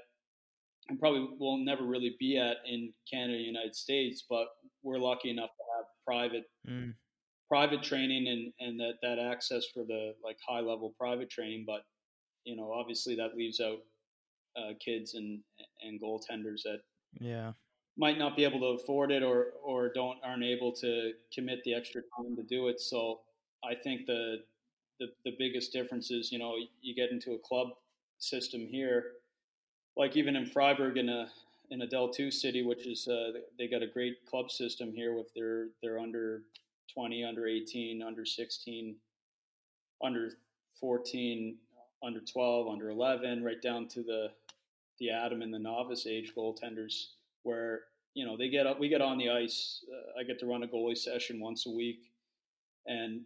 and 0.88 0.98
probably 0.98 1.28
will 1.38 1.58
never 1.58 1.84
really 1.84 2.16
be 2.18 2.38
at 2.38 2.58
in 2.66 2.92
Canada, 3.10 3.38
United 3.38 3.74
States, 3.74 4.24
but 4.28 4.46
we're 4.82 4.98
lucky 4.98 5.30
enough 5.30 5.50
private 6.06 6.44
mm. 6.68 6.94
private 7.48 7.82
training 7.82 8.28
and 8.28 8.52
and 8.60 8.80
that 8.80 8.94
that 9.02 9.18
access 9.18 9.64
for 9.72 9.84
the 9.84 10.14
like 10.22 10.36
high 10.46 10.60
level 10.60 10.94
private 10.98 11.30
training. 11.30 11.64
But 11.66 11.82
you 12.44 12.56
know, 12.56 12.72
obviously 12.72 13.16
that 13.16 13.36
leaves 13.36 13.60
out 13.60 13.78
uh, 14.56 14.72
kids 14.84 15.14
and 15.14 15.40
and 15.82 16.00
goaltenders 16.00 16.62
that 16.64 16.80
yeah 17.20 17.52
might 17.98 18.18
not 18.18 18.36
be 18.36 18.44
able 18.44 18.60
to 18.60 18.82
afford 18.82 19.10
it 19.10 19.22
or 19.22 19.48
or 19.64 19.92
don't 19.92 20.18
aren't 20.22 20.44
able 20.44 20.72
to 20.72 21.12
commit 21.34 21.62
the 21.64 21.74
extra 21.74 22.02
time 22.16 22.36
to 22.36 22.42
do 22.42 22.68
it. 22.68 22.80
So 22.80 23.20
I 23.64 23.74
think 23.74 24.06
the 24.06 24.38
the, 24.98 25.08
the 25.24 25.32
biggest 25.38 25.72
difference 25.72 26.10
is 26.10 26.30
you 26.32 26.38
know 26.38 26.54
you 26.80 26.94
get 26.94 27.10
into 27.10 27.32
a 27.32 27.38
club 27.38 27.68
system 28.18 28.66
here 28.66 29.12
like 29.96 30.16
even 30.16 30.36
in 30.36 30.46
Freiburg 30.46 30.98
in 30.98 31.08
a 31.08 31.28
in 31.70 31.82
a 31.82 31.86
DEL 31.86 32.08
two 32.08 32.30
city, 32.30 32.62
which 32.62 32.86
is 32.86 33.08
uh, 33.08 33.32
they 33.58 33.68
got 33.68 33.82
a 33.82 33.86
great 33.86 34.24
club 34.26 34.50
system 34.50 34.92
here 34.92 35.14
with 35.14 35.32
their 35.34 35.68
their 35.82 35.98
under 35.98 36.42
twenty, 36.92 37.24
under 37.24 37.46
eighteen, 37.46 38.02
under 38.02 38.24
sixteen, 38.24 38.96
under 40.02 40.30
fourteen, 40.80 41.56
under 42.02 42.20
twelve, 42.20 42.68
under 42.68 42.90
eleven, 42.90 43.42
right 43.42 43.60
down 43.62 43.88
to 43.88 44.02
the 44.02 44.30
the 44.98 45.10
Adam 45.10 45.42
and 45.42 45.52
the 45.52 45.58
novice 45.58 46.06
age 46.06 46.32
goaltenders, 46.36 47.08
where 47.42 47.82
you 48.14 48.24
know 48.24 48.36
they 48.36 48.48
get 48.48 48.66
up, 48.66 48.80
we 48.80 48.88
get 48.88 49.02
on 49.02 49.18
the 49.18 49.30
ice. 49.30 49.84
Uh, 49.92 50.20
I 50.20 50.24
get 50.24 50.38
to 50.40 50.46
run 50.46 50.62
a 50.62 50.68
goalie 50.68 50.96
session 50.96 51.40
once 51.40 51.66
a 51.66 51.70
week, 51.70 52.10
and 52.86 53.22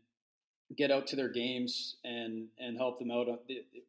get 0.77 0.91
out 0.91 1.07
to 1.09 1.17
their 1.17 1.29
games 1.29 1.97
and 2.05 2.47
and 2.59 2.77
help 2.77 2.99
them 2.99 3.11
out 3.11 3.27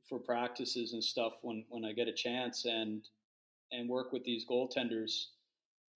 for 0.08 0.20
practices 0.20 0.94
and 0.94 1.04
stuff 1.04 1.34
when 1.42 1.64
when 1.70 1.86
I 1.86 1.94
get 1.94 2.08
a 2.08 2.14
chance 2.14 2.66
and 2.66 3.08
and 3.72 3.90
work 3.90 4.12
with 4.12 4.24
these 4.24 4.46
goaltenders. 4.50 5.28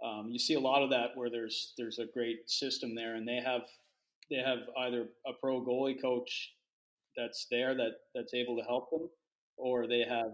Um, 0.03 0.29
you 0.29 0.39
see 0.39 0.55
a 0.55 0.59
lot 0.59 0.83
of 0.83 0.89
that 0.89 1.15
where 1.15 1.29
there's 1.29 1.73
there's 1.77 1.99
a 1.99 2.05
great 2.05 2.49
system 2.49 2.95
there, 2.95 3.15
and 3.15 3.27
they 3.27 3.41
have 3.43 3.63
they 4.29 4.37
have 4.37 4.69
either 4.79 5.07
a 5.25 5.33
pro 5.33 5.61
goalie 5.61 6.01
coach 6.01 6.53
that's 7.15 7.47
there 7.49 7.75
that 7.75 7.91
that's 8.13 8.33
able 8.33 8.57
to 8.57 8.63
help 8.63 8.89
them, 8.89 9.09
or 9.57 9.87
they 9.87 10.03
have 10.07 10.33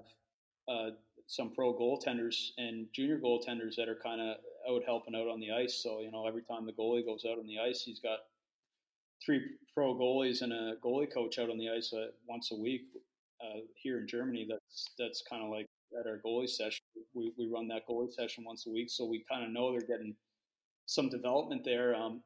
uh, 0.68 0.92
some 1.28 1.52
pro 1.54 1.74
goaltenders 1.74 2.50
and 2.58 2.88
junior 2.94 3.20
goaltenders 3.20 3.76
that 3.78 3.88
are 3.88 4.00
kind 4.02 4.22
of 4.22 4.38
out 4.70 4.84
helping 4.86 5.16
out 5.16 5.28
on 5.28 5.40
the 5.40 5.52
ice. 5.52 5.82
So 5.82 6.00
you 6.02 6.12
know 6.12 6.28
every 6.28 6.44
time 6.44 6.66
the 6.66 6.74
goalie 6.74 7.06
goes 7.06 7.26
out 7.30 7.40
on 7.40 7.48
the 7.48 7.60
ice, 7.60 7.84
he's 7.84 8.00
got 8.00 8.20
three 9.24 9.42
pro 9.74 9.94
goalies 9.94 10.42
and 10.42 10.52
a 10.52 10.76
goalie 10.84 11.12
coach 11.12 11.38
out 11.40 11.50
on 11.50 11.58
the 11.58 11.70
ice 11.70 11.94
uh, 11.94 12.08
once 12.28 12.52
a 12.52 12.56
week 12.56 12.82
uh, 13.42 13.60
here 13.76 14.00
in 14.00 14.08
Germany. 14.08 14.48
That's 14.50 14.90
that's 14.98 15.24
kind 15.30 15.44
of 15.44 15.50
like 15.50 15.68
at 16.00 16.08
our 16.08 16.20
goalie 16.26 16.50
session. 16.50 16.84
We, 17.14 17.34
we 17.38 17.48
run 17.48 17.68
that 17.70 17.88
goalie 17.90 18.14
session 18.14 18.44
once 18.46 18.66
a 18.68 18.70
week, 18.70 18.90
so 18.90 19.06
we 19.06 19.26
kind 19.30 19.44
of 19.44 19.52
know 19.52 19.72
they're 19.72 19.82
getting 19.82 20.16
some 20.86 21.10
development 21.10 21.64
there. 21.64 21.96
Um, 21.96 22.24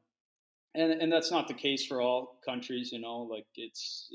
and 0.74 0.92
and 0.92 1.12
that's 1.12 1.30
not 1.30 1.48
the 1.48 1.54
case 1.54 1.86
for 1.86 2.00
all 2.00 2.38
countries. 2.44 2.92
You 2.92 3.00
know, 3.00 3.22
like 3.22 3.46
it's 3.56 4.10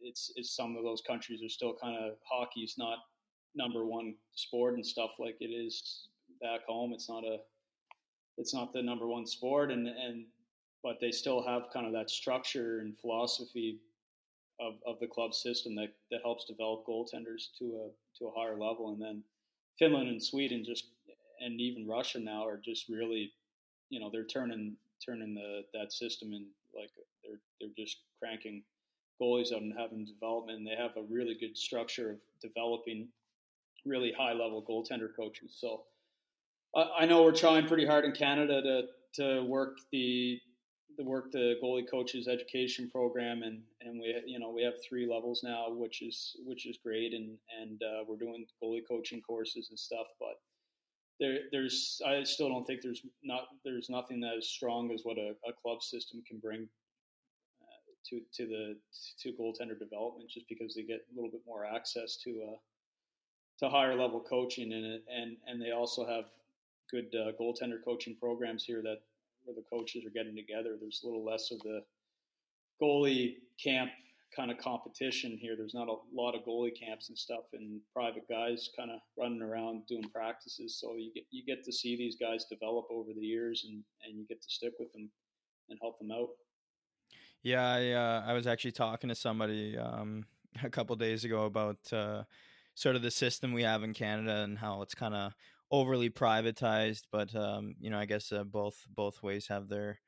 it's 0.00 0.32
it's 0.36 0.56
some 0.56 0.76
of 0.76 0.82
those 0.82 1.02
countries 1.06 1.42
are 1.42 1.48
still 1.48 1.76
kind 1.80 1.96
of 1.96 2.14
hockey's 2.24 2.76
not 2.78 2.98
number 3.54 3.84
one 3.84 4.14
sport 4.34 4.74
and 4.74 4.86
stuff 4.86 5.10
like 5.18 5.36
it 5.40 5.46
is 5.46 6.08
back 6.40 6.60
home. 6.66 6.92
It's 6.94 7.08
not 7.08 7.24
a 7.24 7.38
it's 8.38 8.54
not 8.54 8.72
the 8.72 8.82
number 8.82 9.06
one 9.06 9.26
sport, 9.26 9.70
and 9.70 9.86
and 9.86 10.24
but 10.82 10.96
they 11.00 11.10
still 11.10 11.42
have 11.46 11.64
kind 11.72 11.86
of 11.86 11.92
that 11.92 12.08
structure 12.08 12.80
and 12.80 12.96
philosophy 12.98 13.80
of, 14.60 14.74
of 14.86 15.00
the 15.00 15.06
club 15.06 15.34
system 15.34 15.74
that, 15.76 15.94
that 16.10 16.20
helps 16.22 16.44
develop 16.44 16.84
goaltenders 16.86 17.48
to 17.58 17.64
a 17.64 17.90
to 18.18 18.26
a 18.26 18.38
higher 18.38 18.58
level. 18.58 18.90
And 18.90 19.00
then 19.00 19.22
Finland 19.78 20.08
and 20.08 20.22
Sweden 20.22 20.64
just 20.64 20.88
and 21.40 21.60
even 21.60 21.88
Russia 21.88 22.18
now 22.20 22.46
are 22.46 22.60
just 22.62 22.88
really, 22.88 23.32
you 23.88 23.98
know, 23.98 24.10
they're 24.12 24.26
turning 24.26 24.76
turning 25.04 25.34
the 25.34 25.62
that 25.72 25.92
system 25.92 26.32
and 26.32 26.46
like 26.76 26.90
they're 27.24 27.40
they're 27.60 27.84
just 27.84 27.98
cranking 28.18 28.62
goalies 29.20 29.52
out 29.52 29.62
and 29.62 29.74
having 29.76 30.06
development. 30.06 30.58
And 30.58 30.66
they 30.66 30.76
have 30.76 30.96
a 30.96 31.06
really 31.08 31.36
good 31.38 31.56
structure 31.56 32.10
of 32.10 32.18
developing 32.42 33.08
really 33.86 34.12
high 34.16 34.32
level 34.32 34.64
goaltender 34.68 35.08
coaches. 35.16 35.56
So 35.58 35.84
I 36.74 37.06
know 37.06 37.22
we're 37.22 37.32
trying 37.32 37.66
pretty 37.66 37.86
hard 37.86 38.04
in 38.04 38.12
Canada 38.12 38.62
to 38.62 38.82
to 39.22 39.44
work 39.44 39.78
the 39.90 40.38
the 40.96 41.04
work 41.04 41.32
the 41.32 41.54
goalie 41.62 41.88
coaches 41.90 42.28
education 42.28 42.90
program 42.90 43.42
and 43.42 43.62
and 43.82 44.00
we 44.00 44.14
you 44.26 44.38
know 44.38 44.50
we 44.50 44.62
have 44.62 44.74
three 44.86 45.08
levels 45.10 45.42
now 45.42 45.66
which 45.68 46.02
is 46.02 46.36
which 46.44 46.66
is 46.66 46.78
great 46.82 47.12
and 47.14 47.36
and 47.60 47.82
uh, 47.82 48.04
we're 48.06 48.16
doing 48.16 48.44
goalie 48.62 48.82
coaching 48.86 49.20
courses 49.22 49.68
and 49.70 49.78
stuff 49.78 50.06
but 50.18 50.38
there, 51.20 51.40
there's 51.52 52.00
I 52.04 52.24
still 52.24 52.48
don't 52.48 52.66
think 52.66 52.80
there's 52.82 53.02
not 53.22 53.42
there's 53.62 53.90
nothing 53.90 54.24
as 54.24 54.48
strong 54.48 54.90
as 54.90 55.02
what 55.04 55.18
a, 55.18 55.34
a 55.46 55.52
club 55.52 55.82
system 55.82 56.22
can 56.26 56.38
bring 56.38 56.66
uh, 57.62 57.92
to 58.08 58.20
to 58.32 58.46
the 58.48 58.76
to 59.22 59.32
goaltender 59.38 59.78
development, 59.78 60.30
just 60.30 60.48
because 60.48 60.74
they 60.74 60.82
get 60.82 61.04
a 61.12 61.14
little 61.14 61.30
bit 61.30 61.42
more 61.46 61.66
access 61.66 62.16
to 62.24 62.30
uh, 62.48 62.56
to 63.58 63.68
higher 63.68 63.94
level 63.94 64.18
coaching 64.18 64.72
and 64.72 65.00
and 65.14 65.36
and 65.46 65.60
they 65.60 65.72
also 65.72 66.06
have 66.06 66.24
good 66.90 67.14
uh, 67.14 67.32
goaltender 67.38 67.84
coaching 67.84 68.16
programs 68.18 68.64
here 68.64 68.80
that 68.82 69.02
where 69.44 69.54
the 69.54 69.64
coaches 69.70 70.04
are 70.04 70.10
getting 70.10 70.34
together. 70.34 70.76
There's 70.80 71.02
a 71.04 71.06
little 71.06 71.24
less 71.24 71.50
of 71.50 71.60
the 71.60 71.82
goalie 72.82 73.36
camp 73.62 73.90
kind 74.34 74.50
of 74.50 74.58
competition 74.58 75.36
here. 75.40 75.54
There's 75.56 75.74
not 75.74 75.88
a 75.88 75.96
lot 76.14 76.34
of 76.34 76.42
goalie 76.44 76.78
camps 76.78 77.08
and 77.08 77.18
stuff, 77.18 77.44
and 77.52 77.80
private 77.92 78.28
guys 78.28 78.70
kind 78.76 78.90
of 78.90 79.00
running 79.18 79.42
around 79.42 79.86
doing 79.86 80.08
practices. 80.12 80.78
So 80.80 80.94
you 80.96 81.12
get 81.14 81.24
you 81.30 81.44
get 81.44 81.64
to 81.64 81.72
see 81.72 81.96
these 81.96 82.16
guys 82.16 82.44
develop 82.50 82.86
over 82.90 83.10
the 83.14 83.24
years, 83.24 83.64
and 83.68 83.82
and 84.04 84.18
you 84.18 84.26
get 84.26 84.42
to 84.42 84.50
stick 84.50 84.74
with 84.78 84.92
them 84.92 85.10
and 85.68 85.78
help 85.80 85.98
them 85.98 86.10
out. 86.10 86.28
Yeah, 87.42 87.66
I, 87.66 87.90
uh, 87.92 88.24
I 88.26 88.32
was 88.34 88.46
actually 88.46 88.72
talking 88.72 89.08
to 89.08 89.14
somebody 89.14 89.76
um, 89.78 90.26
a 90.62 90.70
couple 90.70 90.94
days 90.96 91.24
ago 91.24 91.44
about 91.44 91.78
uh, 91.92 92.24
sort 92.74 92.96
of 92.96 93.02
the 93.02 93.10
system 93.10 93.52
we 93.52 93.62
have 93.62 93.82
in 93.82 93.94
Canada 93.94 94.42
and 94.42 94.58
how 94.58 94.82
it's 94.82 94.94
kind 94.94 95.14
of 95.14 95.32
overly 95.70 96.10
privatized. 96.10 97.04
But 97.10 97.34
um, 97.34 97.74
you 97.80 97.90
know, 97.90 97.98
I 97.98 98.04
guess 98.04 98.32
uh, 98.32 98.44
both 98.44 98.84
both 98.94 99.22
ways 99.22 99.46
have 99.48 99.68
their 99.68 100.00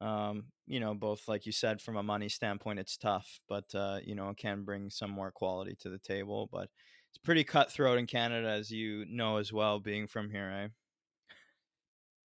um, 0.00 0.46
you 0.66 0.80
know, 0.80 0.94
both 0.94 1.28
like 1.28 1.46
you 1.46 1.52
said, 1.52 1.80
from 1.80 1.96
a 1.96 2.02
money 2.02 2.28
standpoint, 2.28 2.78
it's 2.78 2.96
tough, 2.96 3.40
but 3.48 3.64
uh, 3.74 3.98
you 4.04 4.14
know, 4.14 4.30
it 4.30 4.36
can 4.36 4.64
bring 4.64 4.90
some 4.90 5.10
more 5.10 5.30
quality 5.30 5.76
to 5.80 5.90
the 5.90 5.98
table. 5.98 6.48
But 6.50 6.68
it's 7.10 7.18
pretty 7.22 7.44
cutthroat 7.44 7.98
in 7.98 8.06
Canada, 8.06 8.48
as 8.48 8.70
you 8.70 9.04
know 9.08 9.36
as 9.36 9.52
well, 9.52 9.78
being 9.80 10.06
from 10.06 10.30
here, 10.30 10.50
eh? 10.50 10.68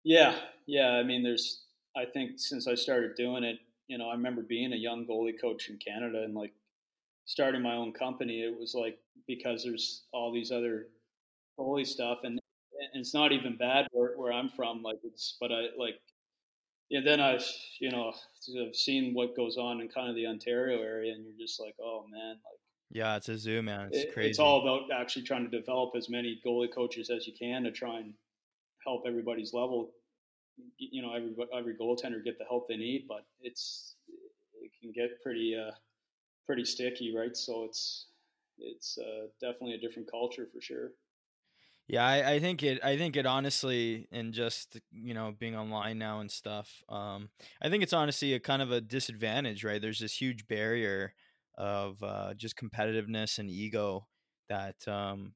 Yeah, 0.03 0.37
yeah. 0.65 0.91
I 0.91 1.03
mean, 1.03 1.23
there's. 1.23 1.63
I 1.95 2.05
think 2.05 2.33
since 2.37 2.67
I 2.67 2.75
started 2.75 3.15
doing 3.15 3.43
it, 3.43 3.57
you 3.87 3.97
know, 3.97 4.09
I 4.09 4.13
remember 4.13 4.43
being 4.43 4.71
a 4.73 4.77
young 4.77 5.05
goalie 5.05 5.39
coach 5.39 5.69
in 5.69 5.77
Canada 5.77 6.23
and 6.23 6.35
like 6.35 6.53
starting 7.25 7.61
my 7.61 7.75
own 7.75 7.91
company. 7.91 8.41
It 8.41 8.57
was 8.57 8.73
like 8.73 8.97
because 9.27 9.63
there's 9.63 10.03
all 10.13 10.31
these 10.31 10.51
other 10.51 10.87
goalie 11.59 11.87
stuff, 11.87 12.19
and, 12.23 12.39
and 12.93 13.01
it's 13.01 13.13
not 13.13 13.31
even 13.31 13.57
bad 13.57 13.87
where, 13.91 14.13
where 14.15 14.31
I'm 14.31 14.49
from. 14.49 14.83
Like 14.83 14.99
it's, 15.03 15.37
but 15.39 15.51
I 15.51 15.67
like 15.77 15.99
yeah, 16.89 17.01
then 17.03 17.19
I've 17.19 17.45
you 17.79 17.91
know 17.91 18.13
I've 18.65 18.75
seen 18.75 19.13
what 19.13 19.35
goes 19.35 19.57
on 19.57 19.81
in 19.81 19.89
kind 19.89 20.09
of 20.09 20.15
the 20.15 20.27
Ontario 20.27 20.81
area, 20.81 21.13
and 21.13 21.25
you're 21.25 21.37
just 21.37 21.59
like, 21.59 21.75
oh 21.81 22.05
man, 22.09 22.31
like 22.31 22.59
yeah, 22.91 23.17
it's 23.17 23.29
a 23.29 23.37
zoo, 23.37 23.61
man. 23.61 23.89
It's 23.91 24.05
it, 24.05 24.13
crazy. 24.13 24.29
It's 24.29 24.39
all 24.39 24.61
about 24.61 24.91
actually 24.97 25.23
trying 25.23 25.49
to 25.49 25.59
develop 25.59 25.93
as 25.95 26.09
many 26.09 26.39
goalie 26.45 26.73
coaches 26.73 27.09
as 27.09 27.27
you 27.27 27.33
can 27.37 27.63
to 27.63 27.71
try 27.71 27.99
and 27.99 28.13
help 28.85 29.03
everybody's 29.05 29.53
level. 29.53 29.91
You 30.77 31.01
know, 31.01 31.13
every 31.13 31.35
every 31.55 31.75
goaltender 31.75 32.23
get 32.23 32.39
the 32.39 32.45
help 32.45 32.67
they 32.67 32.77
need, 32.77 33.05
but 33.07 33.25
it's 33.41 33.95
it 34.61 34.71
can 34.81 34.91
get 34.91 35.21
pretty 35.21 35.55
uh, 35.55 35.71
pretty 36.45 36.63
sticky, 36.63 37.13
right? 37.15 37.35
So 37.35 37.65
it's 37.65 38.07
it's 38.57 38.97
uh, 38.97 39.27
definitely 39.41 39.73
a 39.73 39.79
different 39.79 40.09
culture 40.09 40.47
for 40.51 40.61
sure. 40.61 40.91
Yeah, 41.87 42.05
I, 42.05 42.33
I, 42.33 42.39
think 42.39 42.63
it. 42.63 42.83
I 42.83 42.97
think 42.97 43.15
it 43.15 43.25
honestly, 43.25 44.07
and 44.11 44.33
just 44.33 44.77
you 44.91 45.13
know, 45.13 45.33
being 45.37 45.55
online 45.55 45.97
now 45.97 46.19
and 46.19 46.29
stuff. 46.29 46.83
Um, 46.89 47.29
I 47.61 47.69
think 47.69 47.81
it's 47.81 47.93
honestly 47.93 48.33
a 48.33 48.39
kind 48.41 48.61
of 48.61 48.71
a 48.71 48.81
disadvantage, 48.81 49.63
right? 49.63 49.81
There's 49.81 49.99
this 49.99 50.19
huge 50.19 50.47
barrier 50.47 51.13
of 51.57 52.03
uh, 52.03 52.33
just 52.33 52.57
competitiveness 52.57 53.39
and 53.39 53.49
ego 53.49 54.05
that 54.49 54.85
um, 54.85 55.33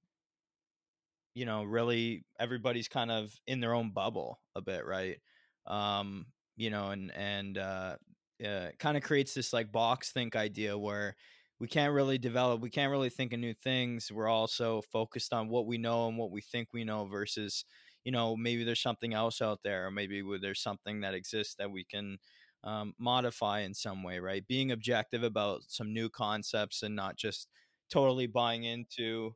you 1.34 1.46
know, 1.46 1.64
really 1.64 2.26
everybody's 2.40 2.88
kind 2.88 3.12
of 3.12 3.34
in 3.48 3.60
their 3.62 3.74
own 3.74 3.92
bubble 3.92 4.40
a 4.56 4.62
bit, 4.62 4.86
right? 4.86 5.18
Um, 5.68 6.26
you 6.58 6.70
know, 6.70 6.90
and 6.90 7.12
and 7.16 7.58
uh, 7.58 7.96
uh, 8.46 8.68
kind 8.78 8.98
of 8.98 9.04
creates 9.04 9.34
this 9.34 9.54
like 9.54 9.72
box 9.72 10.12
think 10.12 10.36
idea 10.36 10.78
where 10.78 11.16
we 11.62 11.68
can't 11.68 11.94
really 11.94 12.18
develop 12.18 12.60
we 12.60 12.72
can't 12.72 12.90
really 12.90 13.12
think 13.12 13.32
of 13.32 13.40
new 13.40 13.54
things 13.54 14.12
we're 14.12 14.28
also 14.28 14.82
focused 14.82 15.32
on 15.32 15.48
what 15.48 15.68
we 15.68 15.78
know 15.78 16.08
and 16.08 16.18
what 16.18 16.32
we 16.32 16.42
think 16.42 16.68
we 16.74 16.84
know 16.84 17.06
versus 17.06 17.66
you 18.04 18.12
know 18.12 18.36
maybe 18.36 18.64
there's 18.64 18.82
something 18.82 19.14
else 19.14 19.44
out 19.44 19.60
there 19.64 19.86
or 19.86 19.92
maybe 19.92 20.24
there's 20.42 20.62
something 20.62 21.02
that 21.02 21.14
exists 21.14 21.54
that 21.60 21.70
we 21.72 21.86
can 21.86 22.18
um, 22.64 22.94
modify 23.00 23.62
in 23.62 23.74
some 23.74 24.04
way 24.04 24.20
right? 24.20 24.48
Being 24.48 24.72
objective 24.72 25.24
about 25.24 25.62
some 25.68 25.94
new 25.94 26.10
concepts 26.10 26.84
and 26.84 26.96
not 26.96 27.16
just 27.16 27.48
totally 27.92 28.28
buying 28.28 28.64
into 28.64 29.36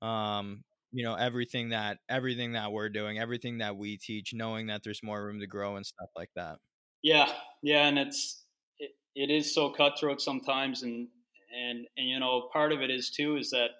um, 0.00 0.62
you 0.92 1.04
know 1.04 1.14
everything 1.14 1.70
that 1.70 1.98
everything 2.08 2.52
that 2.52 2.70
we're 2.70 2.88
doing 2.88 3.18
everything 3.18 3.58
that 3.58 3.76
we 3.76 3.96
teach 3.96 4.32
knowing 4.32 4.68
that 4.68 4.82
there's 4.84 5.02
more 5.02 5.24
room 5.24 5.40
to 5.40 5.46
grow 5.48 5.74
and 5.74 5.84
stuff 5.84 6.08
like 6.16 6.30
that. 6.36 6.58
Yeah 7.02 7.32
yeah 7.62 7.86
and 7.88 7.98
it's 7.98 8.44
it, 8.78 8.92
it 9.16 9.30
is 9.30 9.52
so 9.52 9.70
cutthroat 9.70 10.20
sometimes 10.20 10.84
and 10.84 11.08
and 11.54 11.86
and 11.96 12.08
you 12.08 12.18
know 12.20 12.48
part 12.52 12.72
of 12.72 12.80
it 12.80 12.90
is 12.90 13.10
too 13.10 13.36
is 13.36 13.50
that 13.50 13.70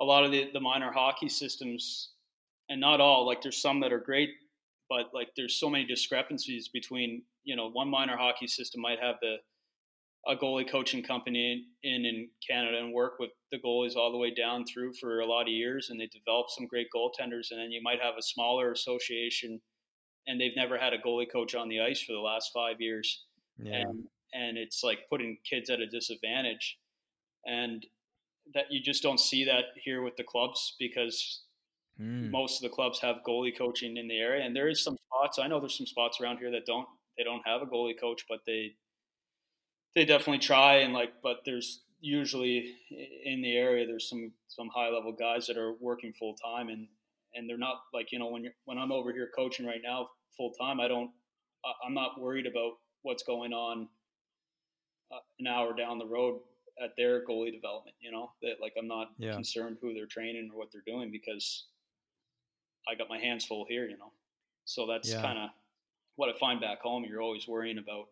a 0.00 0.04
lot 0.04 0.24
of 0.24 0.30
the, 0.30 0.50
the 0.52 0.60
minor 0.60 0.92
hockey 0.92 1.28
systems 1.28 2.10
and 2.68 2.80
not 2.80 3.00
all 3.00 3.26
like 3.26 3.42
there's 3.42 3.60
some 3.60 3.80
that 3.80 3.92
are 3.92 4.00
great 4.00 4.30
but 4.88 5.06
like 5.14 5.28
there's 5.36 5.58
so 5.58 5.68
many 5.70 5.84
discrepancies 5.84 6.68
between 6.68 7.22
you 7.44 7.56
know 7.56 7.70
one 7.70 7.88
minor 7.88 8.16
hockey 8.16 8.46
system 8.46 8.80
might 8.80 9.00
have 9.00 9.16
the 9.20 9.36
a 10.28 10.34
goalie 10.34 10.68
coaching 10.68 11.02
company 11.02 11.66
in 11.82 12.04
in 12.04 12.28
Canada 12.46 12.78
and 12.78 12.92
work 12.92 13.18
with 13.18 13.30
the 13.52 13.58
goalies 13.58 13.96
all 13.96 14.10
the 14.10 14.18
way 14.18 14.34
down 14.34 14.64
through 14.64 14.92
for 14.94 15.20
a 15.20 15.26
lot 15.26 15.42
of 15.42 15.48
years 15.48 15.88
and 15.90 16.00
they 16.00 16.06
develop 16.06 16.46
some 16.50 16.66
great 16.66 16.88
goaltenders 16.94 17.50
and 17.50 17.60
then 17.60 17.70
you 17.70 17.80
might 17.82 18.02
have 18.02 18.14
a 18.18 18.22
smaller 18.22 18.72
association 18.72 19.60
and 20.26 20.40
they've 20.40 20.56
never 20.56 20.76
had 20.76 20.92
a 20.92 20.98
goalie 20.98 21.30
coach 21.30 21.54
on 21.54 21.68
the 21.68 21.80
ice 21.80 22.02
for 22.02 22.12
the 22.12 22.18
last 22.18 22.50
five 22.52 22.80
years 22.80 23.24
yeah. 23.58 23.76
and 23.76 24.04
and 24.34 24.58
it's 24.58 24.82
like 24.82 24.98
putting 25.08 25.38
kids 25.48 25.70
at 25.70 25.80
a 25.80 25.86
disadvantage 25.86 26.78
and 27.46 27.86
that 28.54 28.70
you 28.70 28.80
just 28.80 29.02
don't 29.02 29.20
see 29.20 29.44
that 29.44 29.64
here 29.82 30.02
with 30.02 30.16
the 30.16 30.24
clubs 30.24 30.74
because 30.78 31.42
mm. 32.00 32.30
most 32.30 32.62
of 32.62 32.68
the 32.68 32.74
clubs 32.74 33.00
have 33.00 33.16
goalie 33.26 33.56
coaching 33.56 33.96
in 33.96 34.08
the 34.08 34.18
area, 34.18 34.44
and 34.44 34.54
there 34.54 34.68
is 34.68 34.82
some 34.82 34.96
spots. 35.08 35.38
I 35.38 35.48
know 35.48 35.60
there's 35.60 35.76
some 35.76 35.86
spots 35.86 36.20
around 36.20 36.38
here 36.38 36.50
that 36.50 36.66
don't 36.66 36.86
they 37.16 37.24
don't 37.24 37.46
have 37.46 37.62
a 37.62 37.66
goalie 37.66 37.98
coach, 37.98 38.24
but 38.28 38.40
they 38.46 38.74
they 39.94 40.04
definitely 40.04 40.38
try 40.38 40.76
and 40.76 40.92
like. 40.92 41.14
But 41.22 41.38
there's 41.44 41.82
usually 42.00 42.74
in 43.24 43.40
the 43.42 43.56
area 43.56 43.86
there's 43.86 44.08
some 44.08 44.32
some 44.48 44.68
high 44.74 44.88
level 44.88 45.12
guys 45.12 45.46
that 45.46 45.56
are 45.56 45.74
working 45.80 46.12
full 46.12 46.34
time 46.34 46.68
and 46.68 46.86
and 47.34 47.48
they're 47.48 47.58
not 47.58 47.76
like 47.94 48.12
you 48.12 48.18
know 48.18 48.28
when 48.28 48.44
you're 48.44 48.52
when 48.64 48.78
I'm 48.78 48.92
over 48.92 49.12
here 49.12 49.30
coaching 49.34 49.66
right 49.66 49.80
now 49.82 50.08
full 50.36 50.52
time 50.52 50.78
I 50.78 50.88
don't 50.88 51.10
I'm 51.84 51.94
not 51.94 52.20
worried 52.20 52.46
about 52.46 52.72
what's 53.02 53.22
going 53.22 53.52
on 53.52 53.88
uh, 55.12 55.18
an 55.40 55.46
hour 55.46 55.74
down 55.74 55.98
the 55.98 56.06
road 56.06 56.40
at 56.82 56.90
their 56.96 57.24
goalie 57.24 57.52
development. 57.52 57.96
You 58.00 58.12
know 58.12 58.30
that 58.42 58.54
like 58.60 58.74
I'm 58.78 58.88
not 58.88 59.08
yeah. 59.18 59.32
concerned 59.32 59.78
who 59.80 59.94
they're 59.94 60.06
training 60.06 60.50
or 60.52 60.58
what 60.58 60.68
they're 60.72 60.82
doing 60.86 61.10
because 61.10 61.64
I 62.88 62.94
got 62.94 63.08
my 63.08 63.18
hands 63.18 63.44
full 63.44 63.66
here. 63.68 63.86
You 63.86 63.98
know, 63.98 64.12
so 64.64 64.86
that's 64.86 65.10
yeah. 65.10 65.22
kind 65.22 65.38
of 65.38 65.50
what 66.16 66.28
I 66.28 66.38
find 66.38 66.60
back 66.60 66.80
home. 66.80 67.04
You're 67.08 67.22
always 67.22 67.46
worrying 67.48 67.78
about. 67.78 68.08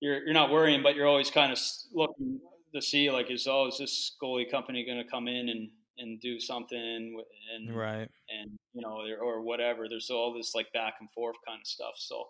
You're 0.00 0.24
you're 0.24 0.34
not 0.34 0.50
worrying, 0.50 0.82
but 0.82 0.94
you're 0.94 1.08
always 1.08 1.30
kind 1.30 1.52
of 1.52 1.58
looking 1.92 2.40
to 2.74 2.82
see 2.82 3.10
like 3.10 3.30
is 3.30 3.46
oh 3.48 3.66
is 3.66 3.78
this 3.78 4.16
goalie 4.22 4.50
company 4.50 4.84
going 4.84 5.02
to 5.02 5.10
come 5.10 5.28
in 5.28 5.48
and 5.48 5.70
and 5.98 6.20
do 6.20 6.38
something 6.38 7.20
and 7.54 7.74
right 7.74 8.08
and 8.28 8.58
you 8.72 8.82
know 8.82 9.02
or 9.20 9.42
whatever. 9.42 9.88
There's 9.88 10.10
all 10.10 10.32
this 10.32 10.54
like 10.54 10.72
back 10.72 10.94
and 11.00 11.10
forth 11.10 11.36
kind 11.46 11.60
of 11.60 11.66
stuff. 11.66 11.94
So 11.96 12.28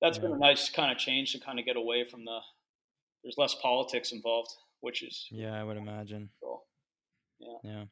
that's 0.00 0.18
yeah. 0.18 0.24
been 0.24 0.32
a 0.32 0.38
nice 0.38 0.68
kind 0.68 0.92
of 0.92 0.98
change 0.98 1.32
to 1.32 1.40
kind 1.40 1.58
of 1.58 1.64
get 1.64 1.76
away 1.76 2.04
from 2.10 2.24
the 2.24 2.40
there's 3.22 3.36
less 3.38 3.54
politics 3.56 4.12
involved, 4.12 4.50
which 4.80 5.02
is 5.02 5.26
yeah, 5.30 5.58
I 5.58 5.64
would 5.64 5.76
imagine. 5.76 6.30
Cool. 6.42 6.64
Yeah. 7.38 7.58
Yeah. 7.62 7.84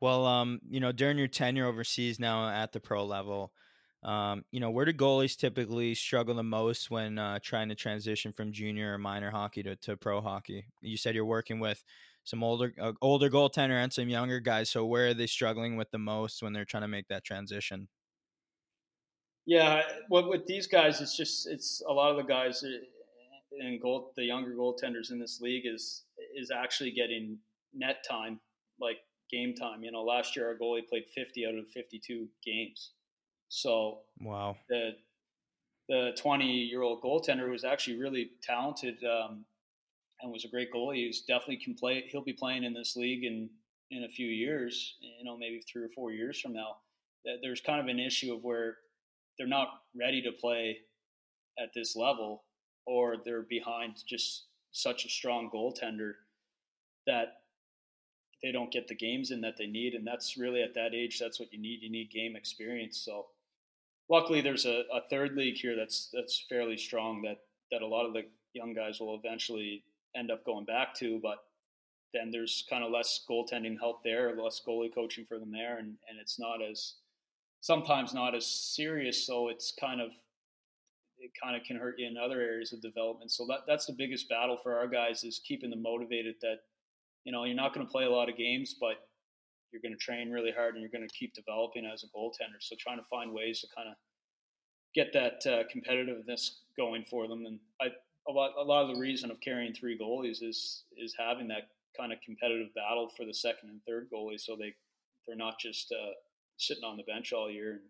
Well, 0.00 0.26
um, 0.26 0.60
you 0.68 0.80
know, 0.80 0.92
during 0.92 1.18
your 1.18 1.28
tenure 1.28 1.66
overseas 1.66 2.18
now 2.18 2.48
at 2.48 2.72
the 2.72 2.80
pro 2.80 3.04
level, 3.04 3.52
um, 4.02 4.44
you 4.50 4.60
know, 4.60 4.70
where 4.70 4.86
do 4.86 4.94
goalies 4.94 5.36
typically 5.36 5.94
struggle 5.94 6.34
the 6.34 6.42
most 6.42 6.90
when 6.90 7.18
uh, 7.18 7.38
trying 7.42 7.68
to 7.68 7.74
transition 7.74 8.32
from 8.32 8.50
junior 8.50 8.94
or 8.94 8.98
minor 8.98 9.30
hockey 9.30 9.62
to, 9.62 9.76
to 9.76 9.96
pro 9.96 10.22
hockey? 10.22 10.64
You 10.80 10.96
said 10.96 11.14
you're 11.14 11.26
working 11.26 11.60
with 11.60 11.84
some 12.24 12.42
older 12.42 12.72
uh, 12.80 12.92
older 13.02 13.28
goaltender 13.28 13.82
and 13.82 13.92
some 13.92 14.08
younger 14.08 14.40
guys. 14.40 14.70
So 14.70 14.86
where 14.86 15.08
are 15.08 15.14
they 15.14 15.26
struggling 15.26 15.76
with 15.76 15.90
the 15.90 15.98
most 15.98 16.42
when 16.42 16.54
they're 16.54 16.64
trying 16.64 16.82
to 16.82 16.88
make 16.88 17.08
that 17.08 17.24
transition? 17.24 17.88
Yeah, 19.46 19.82
well, 20.08 20.28
with 20.28 20.46
these 20.46 20.66
guys, 20.66 21.00
it's 21.00 21.16
just 21.16 21.46
it's 21.46 21.82
a 21.86 21.92
lot 21.92 22.10
of 22.10 22.16
the 22.16 22.22
guys 22.22 22.64
and 23.60 23.80
goal 23.80 24.12
the 24.16 24.24
younger 24.24 24.52
goaltenders 24.52 25.10
in 25.10 25.18
this 25.18 25.40
league 25.40 25.64
is 25.66 26.02
is 26.36 26.50
actually 26.50 26.90
getting 26.90 27.38
net 27.74 28.04
time, 28.08 28.40
like 28.80 28.96
game 29.30 29.54
time. 29.54 29.84
You 29.84 29.92
know, 29.92 30.02
last 30.02 30.34
year 30.34 30.48
our 30.48 30.54
goalie 30.54 30.86
played 30.88 31.04
50 31.14 31.46
out 31.46 31.54
of 31.54 31.68
52 31.68 32.26
games. 32.44 32.92
So 33.48 34.00
wow, 34.20 34.56
the 34.68 34.92
the 35.88 36.16
20 36.20 36.46
year 36.46 36.82
old 36.82 37.02
goaltender 37.02 37.46
who 37.46 37.50
was 37.50 37.64
actually 37.64 37.98
really 37.98 38.30
talented 38.42 38.96
um, 39.04 39.44
and 40.22 40.32
was 40.32 40.44
a 40.44 40.48
great 40.48 40.72
goalie. 40.72 41.06
He's 41.06 41.22
definitely 41.22 41.58
can 41.58 41.74
play. 41.74 42.04
He'll 42.08 42.22
be 42.22 42.32
playing 42.32 42.64
in 42.64 42.72
this 42.72 42.96
league 42.96 43.24
in 43.24 43.50
in 43.90 44.04
a 44.04 44.08
few 44.08 44.28
years. 44.28 44.96
You 45.00 45.24
know, 45.24 45.36
maybe 45.36 45.60
three 45.60 45.82
or 45.82 45.90
four 45.94 46.12
years 46.12 46.40
from 46.40 46.52
now. 46.52 46.76
That 47.24 47.38
there's 47.42 47.60
kind 47.60 47.80
of 47.80 47.86
an 47.86 48.00
issue 48.00 48.32
of 48.32 48.42
where 48.42 48.78
they're 49.36 49.46
not 49.46 49.68
ready 49.94 50.22
to 50.22 50.32
play 50.32 50.78
at 51.58 51.70
this 51.74 51.96
level, 51.96 52.44
or 52.86 53.16
they're 53.24 53.42
behind 53.42 54.02
just 54.06 54.46
such 54.72 55.04
a 55.04 55.08
strong 55.08 55.50
goaltender 55.52 56.12
that 57.06 57.38
they 58.42 58.52
don't 58.52 58.72
get 58.72 58.88
the 58.88 58.94
games 58.94 59.30
in 59.30 59.40
that 59.42 59.56
they 59.58 59.66
need. 59.66 59.94
And 59.94 60.06
that's 60.06 60.36
really 60.36 60.62
at 60.62 60.74
that 60.74 60.94
age, 60.94 61.18
that's 61.18 61.38
what 61.38 61.52
you 61.52 61.60
need. 61.60 61.82
You 61.82 61.90
need 61.90 62.10
game 62.10 62.36
experience. 62.36 62.98
So 63.04 63.26
luckily 64.08 64.40
there's 64.40 64.64
a, 64.64 64.84
a 64.92 65.02
third 65.10 65.36
league 65.36 65.56
here 65.56 65.76
that's, 65.76 66.08
that's 66.12 66.46
fairly 66.48 66.76
strong 66.76 67.22
that, 67.22 67.38
that 67.70 67.82
a 67.82 67.86
lot 67.86 68.06
of 68.06 68.12
the 68.12 68.22
young 68.54 68.72
guys 68.72 69.00
will 69.00 69.14
eventually 69.22 69.84
end 70.16 70.30
up 70.30 70.44
going 70.44 70.64
back 70.64 70.94
to, 70.94 71.20
but 71.22 71.44
then 72.12 72.30
there's 72.30 72.64
kind 72.68 72.82
of 72.82 72.90
less 72.90 73.24
goaltending 73.28 73.78
help 73.78 74.02
there, 74.02 74.34
less 74.36 74.60
goalie 74.66 74.92
coaching 74.92 75.24
for 75.24 75.38
them 75.38 75.52
there. 75.52 75.78
And, 75.78 75.94
and 76.08 76.18
it's 76.20 76.38
not 76.38 76.62
as, 76.62 76.94
sometimes 77.60 78.14
not 78.14 78.34
as 78.34 78.46
serious. 78.46 79.26
So 79.26 79.48
it's 79.48 79.72
kind 79.78 80.00
of, 80.00 80.10
it 81.20 81.30
kind 81.40 81.54
of 81.54 81.62
can 81.62 81.76
hurt 81.76 81.96
you 81.98 82.06
in 82.06 82.16
other 82.16 82.40
areas 82.40 82.72
of 82.72 82.80
development. 82.80 83.30
So 83.30 83.46
that, 83.48 83.60
that's 83.66 83.86
the 83.86 83.94
biggest 83.96 84.28
battle 84.28 84.58
for 84.62 84.78
our 84.78 84.88
guys 84.88 85.22
is 85.22 85.40
keeping 85.46 85.70
them 85.70 85.82
motivated 85.82 86.36
that 86.40 86.60
you 87.24 87.32
know, 87.32 87.44
you're 87.44 87.56
not 87.56 87.74
going 87.74 87.86
to 87.86 87.90
play 87.90 88.04
a 88.04 88.10
lot 88.10 88.28
of 88.28 88.36
games, 88.36 88.74
but 88.78 89.08
you're 89.72 89.82
going 89.82 89.92
to 89.92 89.98
train 89.98 90.30
really 90.30 90.50
hard 90.50 90.74
and 90.74 90.82
you're 90.82 90.90
going 90.90 91.06
to 91.06 91.14
keep 91.14 91.34
developing 91.34 91.84
as 91.86 92.02
a 92.02 92.06
goaltender. 92.16 92.58
So 92.60 92.76
trying 92.78 92.98
to 92.98 93.04
find 93.04 93.32
ways 93.32 93.60
to 93.60 93.68
kind 93.74 93.88
of 93.88 93.94
get 94.94 95.12
that 95.12 95.46
uh, 95.46 95.62
competitiveness 95.74 96.50
going 96.76 97.04
for 97.08 97.28
them. 97.28 97.44
And 97.46 97.60
I, 97.80 97.86
a 98.28 98.32
lot, 98.32 98.52
a 98.58 98.62
lot 98.62 98.88
of 98.88 98.94
the 98.94 99.00
reason 99.00 99.30
of 99.30 99.40
carrying 99.40 99.72
three 99.72 99.98
goalies 99.98 100.42
is 100.42 100.84
is 100.96 101.14
having 101.18 101.48
that 101.48 101.68
kind 101.96 102.12
of 102.12 102.18
competitive 102.24 102.74
battle 102.74 103.10
for 103.16 103.24
the 103.24 103.34
second 103.34 103.70
and 103.70 103.80
third 103.86 104.08
goalie, 104.12 104.40
so 104.40 104.56
they 104.56 104.74
they're 105.26 105.36
not 105.36 105.58
just 105.58 105.92
uh, 105.92 106.12
sitting 106.56 106.84
on 106.84 106.96
the 106.96 107.02
bench 107.04 107.32
all 107.32 107.50
year 107.50 107.72
and 107.72 107.80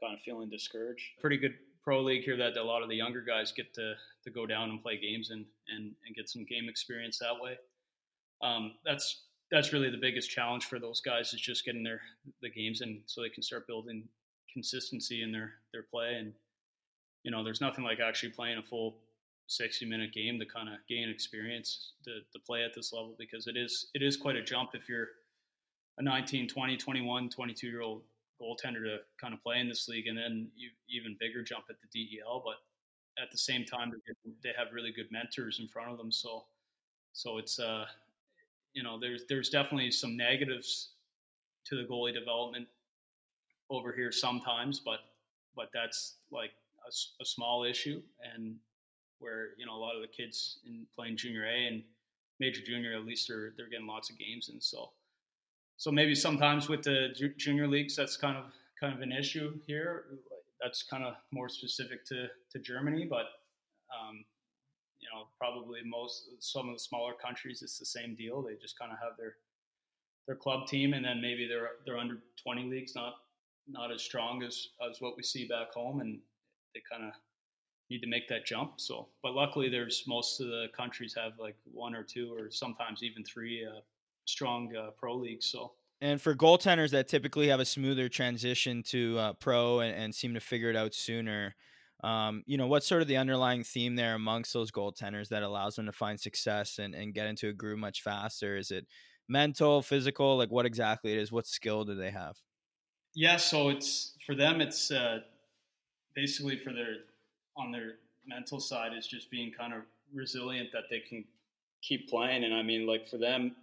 kind 0.00 0.14
of 0.14 0.20
feeling 0.20 0.50
discouraged. 0.50 1.04
Pretty 1.20 1.38
good 1.38 1.54
pro 1.82 2.00
league 2.00 2.22
here 2.22 2.36
that 2.36 2.56
a 2.56 2.62
lot 2.62 2.82
of 2.82 2.88
the 2.88 2.96
younger 2.96 3.20
guys 3.20 3.52
get 3.52 3.74
to 3.74 3.94
to 4.24 4.30
go 4.30 4.46
down 4.46 4.70
and 4.70 4.82
play 4.82 4.96
games 4.98 5.30
and 5.30 5.44
and, 5.68 5.92
and 6.06 6.14
get 6.14 6.28
some 6.28 6.44
game 6.44 6.68
experience 6.68 7.18
that 7.18 7.40
way. 7.40 7.58
Um, 8.42 8.74
that's 8.84 9.22
that's 9.50 9.72
really 9.72 9.90
the 9.90 9.98
biggest 9.98 10.30
challenge 10.30 10.64
for 10.64 10.78
those 10.78 11.00
guys 11.00 11.32
is 11.34 11.40
just 11.40 11.64
getting 11.64 11.82
their 11.82 12.00
the 12.40 12.50
games 12.50 12.80
in 12.80 13.02
so 13.06 13.20
they 13.20 13.28
can 13.28 13.42
start 13.42 13.66
building 13.66 14.08
consistency 14.52 15.22
in 15.22 15.32
their 15.32 15.54
their 15.72 15.82
play. 15.82 16.14
And 16.14 16.32
you 17.22 17.30
know 17.30 17.44
there's 17.44 17.60
nothing 17.60 17.84
like 17.84 18.00
actually 18.00 18.30
playing 18.30 18.58
a 18.58 18.62
full 18.62 18.96
60 19.48 19.84
minute 19.86 20.12
game 20.12 20.38
to 20.38 20.46
kind 20.46 20.68
of 20.68 20.76
gain 20.88 21.08
experience 21.08 21.92
to, 22.04 22.20
to 22.32 22.38
play 22.46 22.64
at 22.64 22.74
this 22.74 22.92
level 22.92 23.14
because 23.18 23.46
it 23.46 23.56
is 23.56 23.88
it 23.94 24.02
is 24.02 24.16
quite 24.16 24.36
a 24.36 24.42
jump 24.42 24.70
if 24.74 24.88
you're 24.88 25.08
a 25.98 26.02
19 26.02 26.48
20 26.48 26.76
21 26.76 27.28
22 27.28 27.66
year 27.66 27.82
old 27.82 28.02
goaltender 28.42 28.82
to 28.82 28.98
kind 29.20 29.32
of 29.32 29.42
play 29.42 29.60
in 29.60 29.68
this 29.68 29.88
league 29.88 30.06
and 30.06 30.18
then 30.18 30.48
you, 30.56 30.70
even 30.88 31.16
bigger 31.20 31.42
jump 31.42 31.64
at 31.70 31.76
the 31.80 32.06
DEL 32.18 32.42
but 32.44 32.56
at 33.22 33.30
the 33.30 33.38
same 33.38 33.64
time 33.64 33.92
they 34.42 34.50
have 34.56 34.68
really 34.72 34.90
good 34.90 35.06
mentors 35.12 35.60
in 35.60 35.68
front 35.68 35.90
of 35.90 35.98
them. 35.98 36.10
So 36.10 36.44
so 37.12 37.38
it's 37.38 37.58
uh 37.58 37.84
you 38.72 38.82
know, 38.82 38.98
there's 38.98 39.24
there's 39.28 39.50
definitely 39.50 39.90
some 39.90 40.16
negatives 40.16 40.90
to 41.66 41.76
the 41.76 41.84
goalie 41.84 42.14
development 42.14 42.66
over 43.70 43.92
here 43.92 44.12
sometimes, 44.12 44.80
but 44.80 45.00
but 45.54 45.68
that's 45.74 46.16
like 46.30 46.52
a, 46.86 47.22
a, 47.22 47.24
small 47.24 47.64
issue, 47.64 48.00
and 48.34 48.56
where 49.18 49.50
you 49.58 49.66
know 49.66 49.74
a 49.74 49.78
lot 49.78 49.94
of 49.94 50.02
the 50.02 50.08
kids 50.08 50.58
in 50.66 50.86
playing 50.94 51.16
junior 51.16 51.44
A 51.44 51.66
and 51.66 51.82
major 52.40 52.62
junior 52.62 52.94
at 52.94 53.04
least 53.04 53.30
are 53.30 53.52
they're 53.56 53.68
getting 53.68 53.86
lots 53.86 54.10
of 54.10 54.18
games, 54.18 54.48
and 54.48 54.62
so 54.62 54.90
so 55.82 55.90
maybe 55.90 56.14
sometimes 56.14 56.68
with 56.68 56.84
the 56.84 57.08
junior 57.36 57.66
leagues 57.66 57.96
that's 57.96 58.16
kind 58.16 58.36
of 58.36 58.44
kind 58.78 58.94
of 58.94 59.00
an 59.00 59.10
issue 59.10 59.58
here. 59.66 60.04
That's 60.62 60.84
kind 60.84 61.02
of 61.02 61.14
more 61.32 61.48
specific 61.48 62.04
to 62.06 62.28
to 62.52 62.60
Germany, 62.60 63.04
but 63.10 63.26
um, 63.90 64.24
you 65.00 65.08
know, 65.12 65.26
probably 65.36 65.80
most 65.84 66.28
some 66.38 66.68
of 66.68 66.76
the 66.76 66.78
smaller 66.78 67.14
countries, 67.14 67.62
it's 67.62 67.80
the 67.80 67.84
same 67.84 68.14
deal. 68.14 68.42
They 68.42 68.54
just 68.62 68.78
kind 68.78 68.92
of 68.92 68.98
have 68.98 69.16
their 69.18 69.34
their 70.28 70.36
club 70.36 70.68
team, 70.68 70.94
and 70.94 71.04
then 71.04 71.20
maybe 71.20 71.48
their 71.48 71.98
under 71.98 72.18
twenty 72.40 72.62
leagues 72.62 72.94
not 72.94 73.14
not 73.66 73.90
as 73.90 74.02
strong 74.02 74.44
as 74.44 74.68
as 74.88 75.00
what 75.00 75.16
we 75.16 75.24
see 75.24 75.48
back 75.48 75.72
home, 75.74 76.00
and 76.00 76.20
they 76.76 76.82
kind 76.88 77.08
of 77.08 77.14
need 77.90 78.02
to 78.02 78.06
make 78.06 78.28
that 78.28 78.46
jump. 78.46 78.74
So, 78.76 79.08
but 79.20 79.34
luckily, 79.34 79.68
there's 79.68 80.04
most 80.06 80.40
of 80.40 80.46
the 80.46 80.66
countries 80.76 81.12
have 81.16 81.32
like 81.40 81.56
one 81.64 81.96
or 81.96 82.04
two, 82.04 82.32
or 82.32 82.52
sometimes 82.52 83.02
even 83.02 83.24
three 83.24 83.66
uh, 83.66 83.80
strong 84.32 84.74
uh, 84.76 84.90
pro 84.98 85.16
leagues. 85.16 85.46
So. 85.46 85.72
And 86.00 86.20
for 86.20 86.34
goaltenders 86.34 86.90
that 86.90 87.06
typically 87.06 87.48
have 87.48 87.60
a 87.60 87.64
smoother 87.64 88.08
transition 88.08 88.82
to 88.88 89.18
uh, 89.18 89.32
pro 89.34 89.80
and, 89.80 89.94
and 89.94 90.14
seem 90.14 90.34
to 90.34 90.40
figure 90.40 90.68
it 90.68 90.76
out 90.76 90.94
sooner, 90.94 91.54
um, 92.02 92.42
you 92.46 92.56
know, 92.56 92.66
what's 92.66 92.86
sort 92.88 93.02
of 93.02 93.08
the 93.08 93.16
underlying 93.16 93.62
theme 93.62 93.94
there 93.94 94.16
amongst 94.16 94.52
those 94.52 94.72
goaltenders 94.72 95.28
that 95.28 95.44
allows 95.44 95.76
them 95.76 95.86
to 95.86 95.92
find 95.92 96.18
success 96.18 96.78
and, 96.80 96.94
and 96.94 97.14
get 97.14 97.28
into 97.28 97.48
a 97.48 97.52
groove 97.52 97.78
much 97.78 98.02
faster? 98.02 98.56
Is 98.56 98.72
it 98.72 98.86
mental, 99.28 99.82
physical? 99.82 100.36
Like 100.36 100.50
what 100.50 100.66
exactly 100.66 101.12
it 101.12 101.18
is? 101.18 101.30
What 101.30 101.46
skill 101.46 101.84
do 101.84 101.94
they 101.94 102.10
have? 102.10 102.36
Yeah, 103.14 103.36
so 103.36 103.68
it's 103.68 104.16
for 104.26 104.34
them. 104.34 104.60
It's 104.60 104.90
uh, 104.90 105.20
basically 106.14 106.58
for 106.58 106.72
their 106.72 106.96
on 107.56 107.70
their 107.70 107.98
mental 108.26 108.58
side 108.58 108.92
is 108.96 109.06
just 109.06 109.30
being 109.30 109.52
kind 109.52 109.74
of 109.74 109.82
resilient 110.12 110.70
that 110.72 110.84
they 110.90 111.00
can 111.00 111.24
keep 111.82 112.08
playing. 112.08 112.44
And 112.44 112.54
I 112.54 112.62
mean, 112.62 112.86
like 112.86 113.06
for 113.06 113.18
them, 113.18 113.54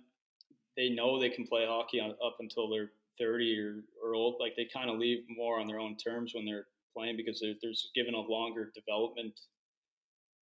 they 0.80 0.90
know 0.90 1.20
they 1.20 1.30
can 1.30 1.46
play 1.46 1.66
hockey 1.68 2.00
on, 2.00 2.12
up 2.26 2.38
until 2.40 2.70
they're 2.70 2.92
30 3.20 3.60
or, 3.60 3.84
or 4.02 4.16
old. 4.16 4.36
Like 4.40 4.54
they 4.56 4.66
kind 4.74 4.90
of 4.90 4.98
leave 4.98 5.20
more 5.30 5.60
on 5.60 5.68
their 5.68 5.80
own 5.80 5.98
terms 5.98 6.32
when 6.34 6.46
they're 6.46 6.68
playing 6.96 7.18
because 7.18 7.42
there, 7.42 7.54
there's 7.62 7.92
given 7.94 8.14
a 8.14 8.20
longer 8.20 8.72
development 8.74 9.38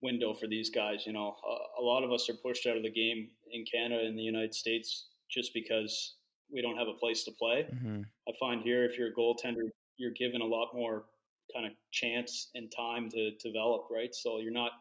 window 0.03 0.35
for 0.35 0.45
these 0.45 0.69
guys. 0.69 1.03
You 1.07 1.13
know, 1.13 1.35
a, 1.43 1.81
a, 1.81 1.83
lot 1.83 2.03
of 2.03 2.11
us 2.11 2.29
are 2.29 2.35
pushed 2.35 2.67
out 2.67 2.77
of 2.77 2.83
the 2.83 2.91
game 2.91 3.29
in 3.51 3.65
Canada 3.65 4.05
and 4.05 4.17
the 4.17 4.21
United 4.21 4.53
States 4.53 5.07
just 5.29 5.55
because 5.55 6.17
we 6.53 6.61
don't 6.61 6.77
have 6.77 6.87
a 6.87 6.99
place 6.99 7.23
to 7.23 7.31
play. 7.31 7.65
Mm-hmm. 7.73 8.01
I 8.29 8.31
find 8.39 8.61
here, 8.61 8.85
if 8.85 8.95
you're 8.95 9.09
a 9.09 9.13
goaltender, 9.13 9.71
you're 9.97 10.11
given 10.11 10.41
a 10.41 10.45
lot 10.45 10.69
more 10.75 11.05
kind 11.51 11.65
of 11.65 11.71
chance 11.91 12.51
and 12.53 12.71
time 12.71 13.09
to, 13.09 13.31
to 13.31 13.51
develop, 13.51 13.87
right? 13.89 14.13
So 14.13 14.37
you're 14.37 14.53
not 14.53 14.71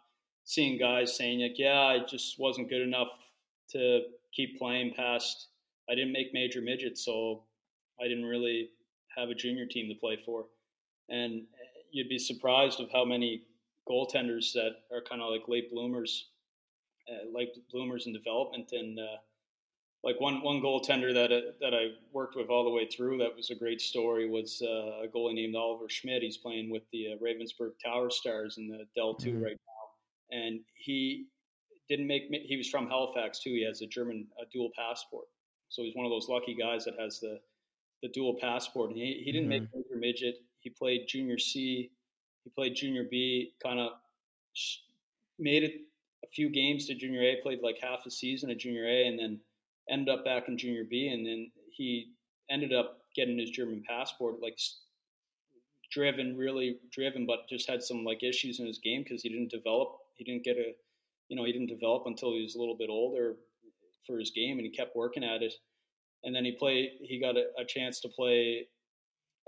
seeing 0.44 0.78
guys 0.78 1.16
saying 1.16 1.40
like, 1.40 1.58
"Yeah, 1.58 1.80
I 1.80 2.00
just 2.06 2.38
wasn't 2.38 2.68
good 2.68 2.82
enough 2.82 3.08
to 3.70 4.00
keep 4.36 4.58
playing 4.58 4.92
past. 4.94 5.48
I 5.90 5.94
didn't 5.94 6.12
make 6.12 6.34
major 6.34 6.60
midget, 6.60 6.98
so 6.98 7.44
I 8.00 8.08
didn't 8.08 8.26
really 8.26 8.70
have 9.16 9.30
a 9.30 9.34
junior 9.34 9.66
team 9.66 9.88
to 9.88 9.98
play 9.98 10.18
for." 10.24 10.46
And 11.08 11.46
you'd 11.90 12.08
be 12.08 12.18
surprised 12.18 12.80
of 12.80 12.90
how 12.92 13.04
many 13.04 13.42
goaltenders 13.88 14.52
that 14.52 14.72
are 14.92 15.02
kind 15.08 15.22
of 15.22 15.30
like 15.30 15.48
late 15.48 15.72
bloomers, 15.72 16.30
uh, 17.08 17.30
late 17.32 17.50
bloomers 17.72 18.06
in 18.06 18.12
development. 18.12 18.70
And 18.72 18.98
uh, 18.98 19.16
like 20.06 20.20
one 20.20 20.42
one 20.42 20.60
goaltender 20.60 21.12
that 21.12 21.32
uh, 21.32 21.52
that 21.60 21.74
I 21.74 21.88
worked 22.12 22.36
with 22.36 22.48
all 22.48 22.64
the 22.64 22.70
way 22.70 22.86
through 22.86 23.18
that 23.18 23.34
was 23.34 23.50
a 23.50 23.54
great 23.54 23.80
story 23.80 24.28
was 24.28 24.62
uh, 24.64 25.04
a 25.04 25.08
goalie 25.08 25.34
named 25.34 25.56
Oliver 25.56 25.88
Schmidt. 25.88 26.22
He's 26.22 26.36
playing 26.36 26.70
with 26.70 26.82
the 26.92 27.12
uh, 27.12 27.16
Ravensburg 27.16 27.72
Towerstars 27.84 28.58
in 28.58 28.68
the 28.68 28.84
DEL 28.94 29.14
2 29.14 29.30
mm-hmm. 29.30 29.42
right 29.42 29.56
now, 30.30 30.38
and 30.38 30.60
he 30.74 31.26
didn't 31.88 32.06
make. 32.06 32.28
He 32.30 32.56
was 32.56 32.68
from 32.68 32.88
Halifax 32.88 33.40
too. 33.40 33.50
He 33.50 33.64
has 33.64 33.82
a 33.82 33.86
German 33.86 34.26
a 34.40 34.44
dual 34.52 34.70
passport, 34.76 35.26
so 35.68 35.82
he's 35.82 35.94
one 35.94 36.06
of 36.06 36.10
those 36.10 36.28
lucky 36.28 36.54
guys 36.54 36.84
that 36.84 36.94
has 36.98 37.20
the 37.20 37.40
the 38.02 38.08
dual 38.08 38.36
passport. 38.40 38.90
And 38.90 38.98
he, 38.98 39.22
he 39.24 39.32
didn't 39.32 39.48
mm-hmm. 39.48 39.64
make 39.64 39.86
major 39.88 39.98
midget 39.98 40.36
he 40.66 40.70
played 40.70 41.06
junior 41.06 41.38
C. 41.38 41.92
He 42.42 42.50
played 42.50 42.74
junior 42.74 43.04
B. 43.08 43.52
Kind 43.62 43.78
of 43.78 43.92
made 45.38 45.62
it 45.62 45.74
a 46.24 46.26
few 46.26 46.50
games 46.50 46.86
to 46.86 46.94
junior 46.96 47.22
A. 47.22 47.36
Played 47.40 47.60
like 47.62 47.78
half 47.80 48.04
a 48.04 48.10
season 48.10 48.50
at 48.50 48.58
junior 48.58 48.84
A, 48.84 49.06
and 49.06 49.16
then 49.16 49.38
ended 49.88 50.08
up 50.12 50.24
back 50.24 50.48
in 50.48 50.58
junior 50.58 50.82
B. 50.82 51.06
And 51.06 51.24
then 51.24 51.52
he 51.70 52.14
ended 52.50 52.74
up 52.74 52.98
getting 53.14 53.38
his 53.38 53.50
German 53.50 53.84
passport. 53.88 54.42
Like 54.42 54.58
driven, 55.92 56.36
really 56.36 56.78
driven, 56.90 57.26
but 57.26 57.48
just 57.48 57.70
had 57.70 57.80
some 57.80 58.02
like 58.02 58.24
issues 58.24 58.58
in 58.58 58.66
his 58.66 58.78
game 58.78 59.04
because 59.04 59.22
he 59.22 59.28
didn't 59.28 59.52
develop. 59.52 59.98
He 60.16 60.24
didn't 60.24 60.42
get 60.42 60.56
a, 60.56 60.74
you 61.28 61.36
know, 61.36 61.44
he 61.44 61.52
didn't 61.52 61.68
develop 61.68 62.04
until 62.06 62.32
he 62.32 62.42
was 62.42 62.54
a 62.54 62.58
little 62.58 62.76
bit 62.76 62.88
older 62.90 63.36
for 64.06 64.18
his 64.18 64.30
game, 64.30 64.58
and 64.58 64.66
he 64.66 64.70
kept 64.70 64.96
working 64.96 65.24
at 65.24 65.42
it. 65.42 65.52
And 66.24 66.34
then 66.34 66.44
he 66.44 66.52
played. 66.52 66.90
He 67.00 67.20
got 67.20 67.36
a, 67.36 67.44
a 67.58 67.64
chance 67.64 68.00
to 68.00 68.08
play 68.08 68.66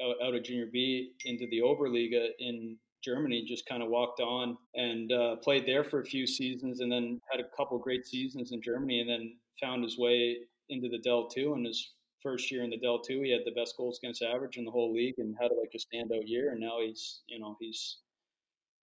out, 0.01 0.35
of 0.35 0.45
junior 0.45 0.69
B 0.73 1.13
into 1.25 1.47
the 1.51 1.61
Oberliga 1.61 2.29
in 2.39 2.77
Germany, 3.03 3.45
just 3.47 3.67
kind 3.67 3.83
of 3.83 3.89
walked 3.89 4.21
on 4.21 4.57
and 4.75 5.11
uh, 5.13 5.37
played 5.37 5.67
there 5.67 5.85
for 5.85 6.01
a 6.01 6.05
few 6.05 6.27
seasons, 6.27 6.81
and 6.81 6.91
then 6.91 7.21
had 7.31 7.41
a 7.41 7.57
couple 7.57 7.79
great 7.79 8.07
seasons 8.07 8.53
in 8.53 8.63
Germany, 8.63 9.01
and 9.01 9.09
then 9.09 9.37
found 9.61 9.83
his 9.83 9.99
way 9.99 10.37
into 10.69 10.89
the 10.89 10.99
DEL 10.99 11.29
two. 11.29 11.55
And 11.55 11.67
his 11.67 11.93
first 12.23 12.51
year 12.51 12.63
in 12.63 12.71
the 12.71 12.79
DEL 12.79 13.01
two, 13.01 13.23
he 13.23 13.33
had 13.33 13.43
the 13.45 13.59
best 13.59 13.77
goals 13.77 13.99
against 14.03 14.23
average 14.23 14.57
in 14.57 14.65
the 14.65 14.71
whole 14.71 14.93
league, 14.93 15.15
and 15.19 15.35
had 15.41 15.51
like 15.61 15.75
a 15.75 15.79
standout 15.79 16.27
year. 16.27 16.51
And 16.51 16.61
now 16.61 16.79
he's, 16.81 17.23
you 17.27 17.39
know, 17.39 17.57
he's 17.61 17.99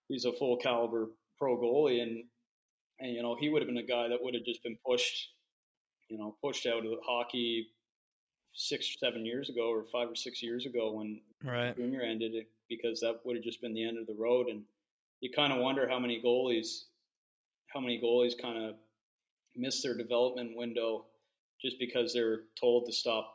he's 0.07 0.26
a 0.26 0.34
full 0.34 0.57
caliber 0.57 1.09
pro 1.38 1.57
goalie, 1.57 2.01
and 2.01 2.23
and 2.99 3.11
you 3.11 3.22
know 3.22 3.35
he 3.39 3.49
would 3.49 3.61
have 3.61 3.67
been 3.67 3.77
a 3.77 3.84
guy 3.84 4.07
that 4.07 4.22
would 4.22 4.34
have 4.34 4.45
just 4.45 4.63
been 4.63 4.77
pushed, 4.85 5.30
you 6.09 6.17
know, 6.17 6.35
pushed 6.43 6.65
out 6.65 6.85
of 6.85 6.93
hockey 7.05 7.67
six 8.53 8.89
or 8.89 9.05
seven 9.05 9.26
years 9.26 9.49
ago, 9.49 9.69
or 9.69 9.84
five 9.91 10.09
or 10.09 10.15
six 10.15 10.41
years 10.41 10.65
ago 10.65 10.93
when 10.93 11.22
right. 11.43 11.76
junior 11.76 12.01
ended, 12.01 12.34
because 12.69 13.01
that 13.01 13.19
would 13.26 13.35
have 13.35 13.43
just 13.43 13.61
been 13.61 13.73
the 13.73 13.85
end 13.85 13.97
of 13.97 14.07
the 14.07 14.15
road. 14.17 14.47
And 14.47 14.63
you 15.19 15.30
kind 15.35 15.51
of 15.51 15.59
wonder 15.59 15.88
how 15.89 15.99
many 15.99 16.22
goalies, 16.23 16.84
how 17.73 17.80
many 17.80 17.99
goalies 18.01 18.34
kind 18.41 18.63
of 18.63 18.76
miss 19.55 19.81
their 19.81 19.97
development 19.97 20.55
window 20.55 21.05
just 21.61 21.80
because 21.80 22.13
they're 22.13 22.41
told 22.59 22.85
to 22.85 22.93
stop 22.93 23.34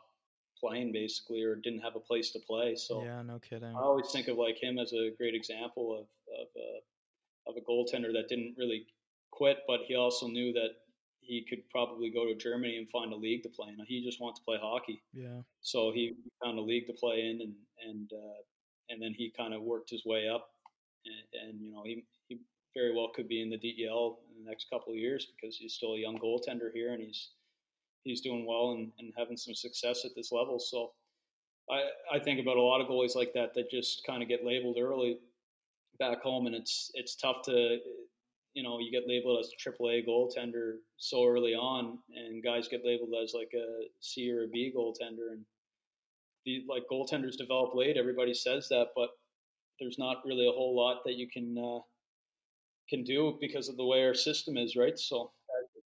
playing 0.59 0.91
basically 0.91 1.41
or 1.41 1.55
didn't 1.55 1.81
have 1.81 1.95
a 1.95 1.99
place 1.99 2.31
to 2.31 2.39
play. 2.39 2.75
So 2.75 3.03
yeah, 3.03 3.21
no 3.21 3.39
kidding. 3.39 3.75
I 3.75 3.79
always 3.79 4.09
think 4.11 4.27
of 4.27 4.37
like 4.37 4.61
him 4.61 4.77
as 4.77 4.93
a 4.93 5.11
great 5.17 5.35
example 5.35 5.93
of 5.93 6.05
of 6.39 6.47
a, 6.55 6.59
uh, 6.59 7.51
of 7.51 7.57
a 7.57 7.61
goaltender 7.61 8.13
that 8.13 8.27
didn't 8.29 8.55
really 8.57 8.85
quit, 9.41 9.57
but 9.67 9.79
he 9.87 9.95
also 9.95 10.27
knew 10.27 10.53
that 10.53 10.69
he 11.19 11.43
could 11.49 11.67
probably 11.71 12.11
go 12.11 12.27
to 12.27 12.35
Germany 12.35 12.77
and 12.77 12.87
find 12.89 13.11
a 13.11 13.15
league 13.15 13.41
to 13.41 13.49
play 13.49 13.69
in. 13.69 13.85
He 13.87 14.03
just 14.03 14.21
wanted 14.21 14.35
to 14.35 14.43
play 14.43 14.57
hockey. 14.61 15.01
Yeah. 15.13 15.41
So 15.61 15.91
he 15.91 16.13
found 16.43 16.59
a 16.59 16.61
league 16.61 16.85
to 16.87 16.93
play 16.93 17.21
in, 17.21 17.41
and 17.41 17.53
and 17.89 18.11
uh, 18.13 18.41
and 18.89 19.01
then 19.01 19.15
he 19.17 19.33
kind 19.35 19.55
of 19.55 19.63
worked 19.63 19.89
his 19.89 20.05
way 20.05 20.29
up, 20.29 20.49
and, 21.05 21.49
and, 21.49 21.61
you 21.61 21.71
know 21.71 21.81
he 21.83 22.03
he 22.27 22.37
very 22.75 22.93
well 22.95 23.09
could 23.15 23.27
be 23.27 23.41
in 23.41 23.49
the 23.49 23.57
DEL 23.57 24.19
in 24.29 24.43
the 24.43 24.49
next 24.49 24.67
couple 24.69 24.93
of 24.93 24.99
years 24.99 25.27
because 25.33 25.57
he's 25.57 25.73
still 25.73 25.93
a 25.93 25.99
young 25.99 26.19
goaltender 26.19 26.69
here, 26.71 26.93
and 26.93 27.01
he's 27.01 27.31
he's 28.03 28.21
doing 28.21 28.45
well 28.45 28.71
and, 28.71 28.91
and 28.99 29.11
having 29.17 29.37
some 29.37 29.55
success 29.55 30.05
at 30.05 30.11
this 30.15 30.31
level. 30.31 30.59
So 30.59 30.91
I 31.67 32.17
I 32.17 32.19
think 32.19 32.39
about 32.39 32.57
a 32.57 32.61
lot 32.61 32.81
of 32.81 32.87
goalies 32.87 33.15
like 33.15 33.33
that 33.33 33.55
that 33.55 33.71
just 33.71 34.05
kind 34.05 34.21
of 34.21 34.29
get 34.29 34.45
labeled 34.45 34.77
early 34.79 35.17
back 35.97 36.21
home, 36.21 36.45
and 36.45 36.53
it's 36.55 36.91
it's 36.93 37.15
tough 37.15 37.41
to 37.45 37.79
you 38.53 38.63
know, 38.63 38.79
you 38.79 38.91
get 38.91 39.07
labeled 39.07 39.39
as 39.39 39.49
a 39.51 39.69
AAA 39.69 40.07
goaltender 40.07 40.75
so 40.97 41.25
early 41.25 41.53
on, 41.53 41.99
and 42.15 42.43
guys 42.43 42.67
get 42.67 42.85
labeled 42.85 43.13
as 43.23 43.33
like 43.33 43.51
a 43.55 43.87
C 43.99 44.31
or 44.31 44.43
a 44.43 44.47
B 44.47 44.73
goaltender, 44.75 45.31
and 45.31 45.45
the 46.45 46.63
like 46.67 46.83
goaltenders 46.91 47.37
develop 47.37 47.73
late. 47.73 47.97
Everybody 47.97 48.33
says 48.33 48.67
that, 48.69 48.87
but 48.95 49.09
there's 49.79 49.97
not 49.97 50.17
really 50.25 50.47
a 50.47 50.51
whole 50.51 50.75
lot 50.75 51.01
that 51.05 51.15
you 51.15 51.27
can 51.31 51.55
uh, 51.57 51.79
can 52.89 53.03
do 53.03 53.37
because 53.39 53.69
of 53.69 53.77
the 53.77 53.85
way 53.85 54.03
our 54.03 54.13
system 54.13 54.57
is, 54.57 54.75
right? 54.75 54.97
So 54.97 55.31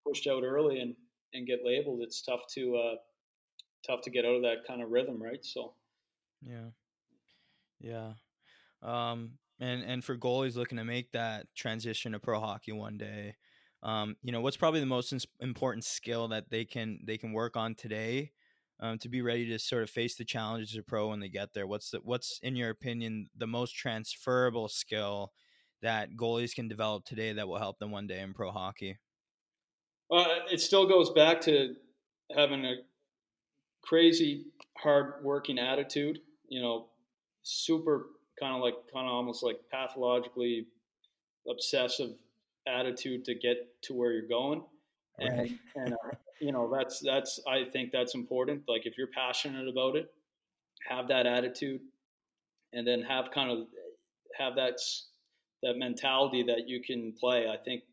pushed 0.05 0.27
out 0.27 0.43
early 0.43 0.79
and 0.79 0.95
and 1.33 1.45
get 1.45 1.59
labeled, 1.65 1.99
it's 2.01 2.21
tough 2.21 2.41
to 2.53 2.77
uh, 2.77 2.95
tough 3.85 4.01
to 4.03 4.09
get 4.09 4.25
out 4.25 4.35
of 4.35 4.41
that 4.43 4.65
kind 4.67 4.81
of 4.81 4.89
rhythm, 4.89 5.21
right? 5.21 5.43
So 5.43 5.73
yeah, 6.41 6.69
yeah. 7.81 8.13
Um, 8.81 9.31
and 9.59 9.83
and 9.83 10.03
for 10.03 10.17
goalies 10.17 10.55
looking 10.55 10.77
to 10.77 10.83
make 10.83 11.11
that 11.11 11.47
transition 11.55 12.11
to 12.11 12.19
pro 12.19 12.39
hockey 12.39 12.71
one 12.71 12.97
day, 12.97 13.35
um, 13.83 14.15
you 14.21 14.31
know, 14.31 14.41
what's 14.41 14.57
probably 14.57 14.79
the 14.79 14.85
most 14.85 15.13
important 15.39 15.83
skill 15.83 16.27
that 16.29 16.49
they 16.49 16.65
can 16.65 16.99
they 17.03 17.17
can 17.17 17.33
work 17.33 17.55
on 17.55 17.75
today 17.75 18.31
um, 18.79 18.97
to 18.99 19.09
be 19.09 19.21
ready 19.21 19.47
to 19.49 19.59
sort 19.59 19.83
of 19.83 19.89
face 19.89 20.15
the 20.15 20.25
challenges 20.25 20.75
of 20.75 20.87
pro 20.87 21.09
when 21.09 21.19
they 21.19 21.29
get 21.29 21.53
there? 21.53 21.67
What's 21.67 21.91
the, 21.91 21.99
what's 22.03 22.39
in 22.41 22.55
your 22.55 22.69
opinion 22.69 23.29
the 23.37 23.47
most 23.47 23.75
transferable 23.75 24.67
skill 24.67 25.33
that 25.81 26.15
goalies 26.15 26.55
can 26.55 26.67
develop 26.67 27.05
today 27.05 27.33
that 27.33 27.47
will 27.47 27.59
help 27.59 27.79
them 27.79 27.91
one 27.91 28.07
day 28.07 28.21
in 28.21 28.33
pro 28.33 28.51
hockey? 28.51 28.97
Uh, 30.11 30.25
it 30.51 30.59
still 30.61 30.87
goes 30.87 31.11
back 31.11 31.41
to 31.41 31.75
having 32.35 32.65
a 32.65 32.75
crazy 33.83 34.45
hard 34.77 35.23
working 35.23 35.59
attitude. 35.59 36.19
You 36.47 36.61
know, 36.61 36.87
super 37.41 38.07
kind 38.39 38.55
of 38.55 38.61
like 38.61 38.75
kind 38.93 39.07
of 39.07 39.13
almost 39.13 39.43
like 39.43 39.59
pathologically 39.71 40.67
obsessive 41.49 42.11
attitude 42.67 43.25
to 43.25 43.35
get 43.35 43.57
to 43.83 43.93
where 43.93 44.11
you're 44.11 44.27
going. 44.27 44.63
And 45.19 45.39
right. 45.39 45.51
and 45.75 45.93
uh, 45.93 46.15
you 46.41 46.51
know 46.51 46.69
that's 46.69 46.99
that's 46.99 47.39
i 47.47 47.63
think 47.71 47.91
that's 47.91 48.15
important. 48.15 48.63
Like 48.67 48.85
if 48.85 48.97
you're 48.97 49.07
passionate 49.07 49.67
about 49.67 49.95
it 49.95 50.11
have 50.87 51.07
that 51.07 51.25
attitude 51.25 51.81
and 52.73 52.85
then 52.85 53.01
have 53.01 53.31
kind 53.31 53.49
of 53.49 53.67
have 54.37 54.55
that 54.55 54.75
that 55.63 55.77
mentality 55.77 56.43
that 56.43 56.67
you 56.67 56.81
can 56.81 57.13
play. 57.19 57.47
I 57.47 57.57
think 57.57 57.83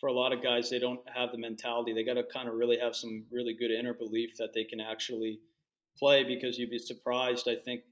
for 0.00 0.08
a 0.08 0.12
lot 0.12 0.32
of 0.32 0.42
guys 0.42 0.70
they 0.70 0.78
don't 0.78 1.00
have 1.14 1.30
the 1.30 1.38
mentality. 1.38 1.92
They 1.92 2.04
got 2.04 2.14
to 2.14 2.24
kind 2.24 2.48
of 2.48 2.54
really 2.54 2.78
have 2.78 2.96
some 2.96 3.24
really 3.30 3.54
good 3.54 3.70
inner 3.70 3.94
belief 3.94 4.38
that 4.38 4.54
they 4.54 4.64
can 4.64 4.80
actually 4.80 5.40
play 5.98 6.24
because 6.24 6.58
you'd 6.58 6.70
be 6.70 6.78
surprised 6.78 7.48
i 7.48 7.54
think 7.54 7.82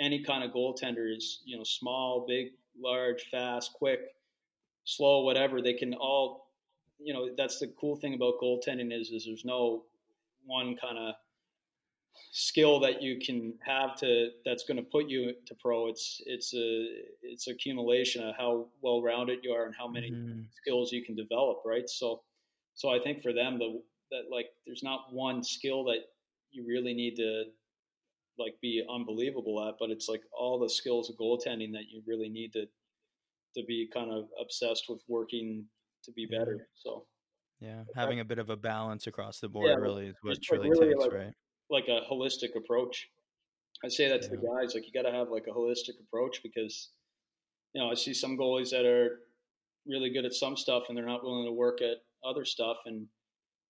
any 0.00 0.22
kind 0.22 0.44
of 0.44 0.50
goaltender 0.50 1.14
is, 1.14 1.40
you 1.44 1.56
know, 1.56 1.64
small, 1.64 2.24
big, 2.26 2.48
large, 2.80 3.22
fast, 3.30 3.72
quick, 3.74 4.00
slow, 4.84 5.22
whatever. 5.22 5.62
They 5.62 5.74
can 5.74 5.94
all, 5.94 6.48
you 6.98 7.12
know, 7.12 7.28
that's 7.36 7.58
the 7.58 7.72
cool 7.80 7.96
thing 7.96 8.14
about 8.14 8.34
goaltending 8.42 8.92
is, 8.92 9.10
is 9.10 9.24
there's 9.26 9.44
no 9.44 9.84
one 10.46 10.76
kind 10.76 10.98
of 10.98 11.14
skill 12.30 12.80
that 12.80 13.02
you 13.02 13.18
can 13.18 13.54
have 13.64 13.96
to 13.96 14.28
that's 14.44 14.64
going 14.64 14.76
to 14.76 14.82
put 14.82 15.08
you 15.08 15.32
to 15.46 15.54
pro. 15.54 15.88
It's 15.88 16.20
it's 16.26 16.54
a 16.54 16.88
it's 17.22 17.48
accumulation 17.48 18.26
of 18.26 18.34
how 18.36 18.66
well 18.82 19.02
rounded 19.02 19.40
you 19.42 19.52
are 19.52 19.66
and 19.66 19.74
how 19.76 19.88
many 19.88 20.10
mm-hmm. 20.10 20.42
skills 20.60 20.92
you 20.92 21.04
can 21.04 21.16
develop, 21.16 21.62
right? 21.64 21.88
So 21.88 22.22
so 22.74 22.90
I 22.90 22.98
think 22.98 23.22
for 23.22 23.32
them 23.32 23.58
the 23.58 23.80
that 24.10 24.30
like 24.30 24.46
there's 24.66 24.82
not 24.82 25.12
one 25.12 25.42
skill 25.42 25.84
that 25.84 26.00
you 26.52 26.64
really 26.66 26.94
need 26.94 27.16
to 27.16 27.44
like 28.38 28.54
be 28.60 28.82
unbelievable 28.92 29.66
at, 29.68 29.74
but 29.78 29.90
it's 29.90 30.08
like 30.08 30.22
all 30.36 30.58
the 30.58 30.68
skills 30.68 31.10
of 31.10 31.16
goaltending 31.16 31.72
that 31.72 31.84
you 31.90 32.02
really 32.06 32.28
need 32.28 32.52
to 32.52 32.66
to 33.56 33.64
be 33.66 33.88
kind 33.92 34.10
of 34.10 34.24
obsessed 34.40 34.86
with 34.88 35.02
working 35.08 35.64
to 36.04 36.12
be 36.12 36.26
better. 36.26 36.68
So 36.74 37.06
yeah, 37.60 37.84
having 37.94 38.20
a 38.20 38.24
bit 38.24 38.38
of 38.38 38.50
a 38.50 38.56
balance 38.56 39.06
across 39.06 39.40
the 39.40 39.48
board 39.48 39.68
yeah, 39.68 39.76
really 39.76 40.08
is 40.08 40.16
what 40.22 40.42
truly 40.42 40.70
really 40.70 40.88
takes, 40.88 41.00
like, 41.00 41.12
right? 41.12 41.32
Like 41.70 41.84
a 41.88 42.00
holistic 42.12 42.56
approach. 42.56 43.08
I 43.84 43.88
say 43.88 44.08
that 44.08 44.22
to 44.22 44.28
yeah. 44.28 44.36
the 44.40 44.46
guys, 44.46 44.74
like 44.74 44.84
you 44.86 44.92
got 44.92 45.08
to 45.08 45.16
have 45.16 45.28
like 45.30 45.46
a 45.48 45.52
holistic 45.52 46.00
approach 46.00 46.40
because 46.42 46.90
you 47.72 47.82
know 47.82 47.90
I 47.90 47.94
see 47.94 48.14
some 48.14 48.36
goalies 48.36 48.70
that 48.70 48.84
are 48.84 49.20
really 49.86 50.10
good 50.10 50.24
at 50.24 50.32
some 50.32 50.56
stuff 50.56 50.84
and 50.88 50.96
they're 50.96 51.06
not 51.06 51.22
willing 51.22 51.46
to 51.46 51.52
work 51.52 51.80
at 51.80 51.98
other 52.28 52.44
stuff, 52.44 52.78
and 52.86 53.06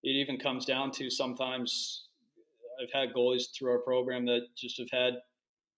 it 0.03 0.11
even 0.11 0.37
comes 0.37 0.65
down 0.65 0.91
to 0.91 1.09
sometimes 1.09 2.07
I've 2.81 2.91
had 2.93 3.13
goalies 3.13 3.45
through 3.53 3.71
our 3.71 3.79
program 3.79 4.25
that 4.25 4.47
just 4.55 4.77
have 4.77 4.91
had 4.91 5.15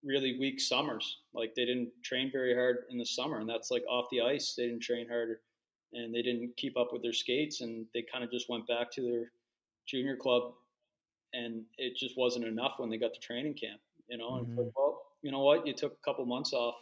really 0.04 0.38
weak 0.40 0.60
summers. 0.60 1.20
Like 1.34 1.54
they 1.56 1.66
didn't 1.66 1.90
train 2.04 2.30
very 2.32 2.54
hard 2.54 2.78
in 2.90 2.98
the 2.98 3.06
summer, 3.06 3.40
and 3.40 3.50
that's 3.50 3.72
like 3.72 3.84
off 3.90 4.06
the 4.12 4.22
ice. 4.22 4.54
They 4.56 4.68
didn't 4.68 4.82
train 4.84 5.08
hard, 5.08 5.38
and 5.94 6.14
they 6.14 6.22
didn't 6.22 6.56
keep 6.58 6.78
up 6.78 6.90
with 6.92 7.02
their 7.02 7.14
skates, 7.14 7.62
and 7.62 7.86
they 7.94 8.04
kind 8.12 8.24
of 8.24 8.32
just 8.32 8.50
went 8.50 8.68
back 8.68 8.92
to 8.92 9.02
their 9.02 9.32
junior 9.88 10.16
club, 10.16 10.54
and 11.34 11.64
it 11.78 11.96
just 11.96 12.18
wasn't 12.18 12.46
enough 12.46 12.74
when 12.78 12.90
they 12.90 12.98
got 12.98 13.14
to 13.14 13.20
training 13.20 13.56
camp. 13.56 13.80
You 14.08 14.18
know, 14.18 14.32
mm-hmm. 14.32 14.52
and 14.52 14.58
like, 14.58 14.78
well, 14.78 15.02
you 15.22 15.32
know 15.32 15.44
what? 15.44 15.68
You 15.68 15.74
took 15.74 15.94
a 15.94 16.06
couple 16.06 16.26
months 16.26 16.54
off, 16.54 16.76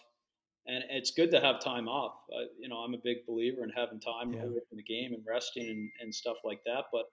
and 0.68 0.84
it's 0.90 1.12
good 1.12 1.32
to 1.32 1.40
have 1.40 1.60
time 1.60 1.88
off. 1.88 2.16
Uh, 2.32 2.46
you 2.60 2.70
know, 2.70 2.78
I'm 2.78 2.94
a 2.94 3.00
big 3.04 3.26
believer 3.28 3.64
in 3.64 3.70
having 3.70 4.00
time 4.00 4.34
yeah. 4.34 4.44
away 4.44 4.60
from 4.70 4.78
the 4.78 4.84
game 4.84 5.14
and 5.14 5.24
resting 5.28 5.70
and, 5.70 5.90
and 6.02 6.14
stuff 6.14 6.38
like 6.44 6.60
that. 6.66 6.86
But 6.92 7.06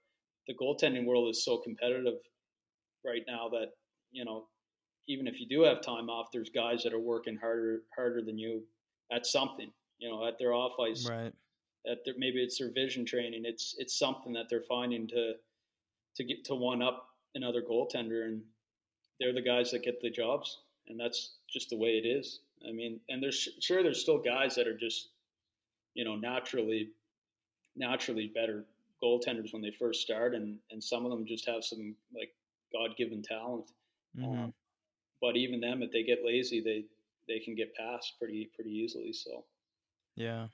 the 0.46 0.54
goaltending 0.54 1.06
world 1.06 1.30
is 1.30 1.44
so 1.44 1.58
competitive 1.58 2.18
right 3.04 3.22
now 3.26 3.48
that 3.50 3.72
you 4.10 4.24
know 4.24 4.44
even 5.08 5.26
if 5.26 5.40
you 5.40 5.46
do 5.46 5.62
have 5.62 5.80
time 5.80 6.08
off, 6.08 6.28
there's 6.32 6.50
guys 6.50 6.82
that 6.84 6.92
are 6.92 7.00
working 7.00 7.36
harder 7.36 7.82
harder 7.94 8.22
than 8.22 8.38
you 8.38 8.62
at 9.10 9.26
something. 9.26 9.70
You 9.98 10.10
know, 10.10 10.26
at 10.26 10.38
their 10.38 10.52
off 10.52 10.72
ice, 10.80 11.08
right? 11.08 11.32
At 11.90 12.04
their, 12.04 12.14
maybe 12.16 12.42
it's 12.42 12.58
their 12.58 12.72
vision 12.72 13.04
training. 13.04 13.42
It's 13.44 13.74
it's 13.78 13.98
something 13.98 14.32
that 14.32 14.46
they're 14.48 14.62
finding 14.62 15.06
to 15.08 15.34
to 16.16 16.24
get 16.24 16.44
to 16.46 16.54
one 16.54 16.82
up 16.82 17.08
another 17.34 17.62
goaltender, 17.62 18.26
and 18.26 18.42
they're 19.18 19.32
the 19.32 19.42
guys 19.42 19.70
that 19.70 19.82
get 19.82 20.00
the 20.00 20.10
jobs, 20.10 20.58
and 20.88 20.98
that's 20.98 21.36
just 21.48 21.70
the 21.70 21.76
way 21.76 22.00
it 22.02 22.06
is. 22.06 22.40
I 22.68 22.72
mean, 22.72 23.00
and 23.08 23.22
there's 23.22 23.48
sure 23.60 23.82
there's 23.82 24.00
still 24.00 24.18
guys 24.18 24.54
that 24.56 24.66
are 24.66 24.76
just 24.76 25.08
you 25.94 26.04
know 26.04 26.16
naturally 26.16 26.90
naturally 27.76 28.30
better 28.34 28.64
goaltenders 29.02 29.52
when 29.52 29.62
they 29.62 29.72
first 29.72 30.00
start, 30.00 30.34
and 30.34 30.58
and 30.70 30.82
some 30.82 31.04
of 31.04 31.10
them 31.10 31.26
just 31.26 31.46
have 31.46 31.64
some 31.64 31.94
like 32.14 32.32
God 32.72 32.96
given 32.96 33.22
talent. 33.22 33.70
Mm-hmm. 34.18 34.44
Um, 34.44 34.54
but 35.20 35.36
even 35.36 35.60
them, 35.60 35.82
if 35.82 35.92
they 35.92 36.02
get 36.02 36.18
lazy, 36.24 36.60
they 36.60 36.84
they 37.28 37.38
can 37.38 37.54
get 37.54 37.74
past 37.74 38.14
pretty 38.18 38.50
pretty 38.54 38.70
easily. 38.70 39.12
So 39.12 39.44
yeah, 40.16 40.48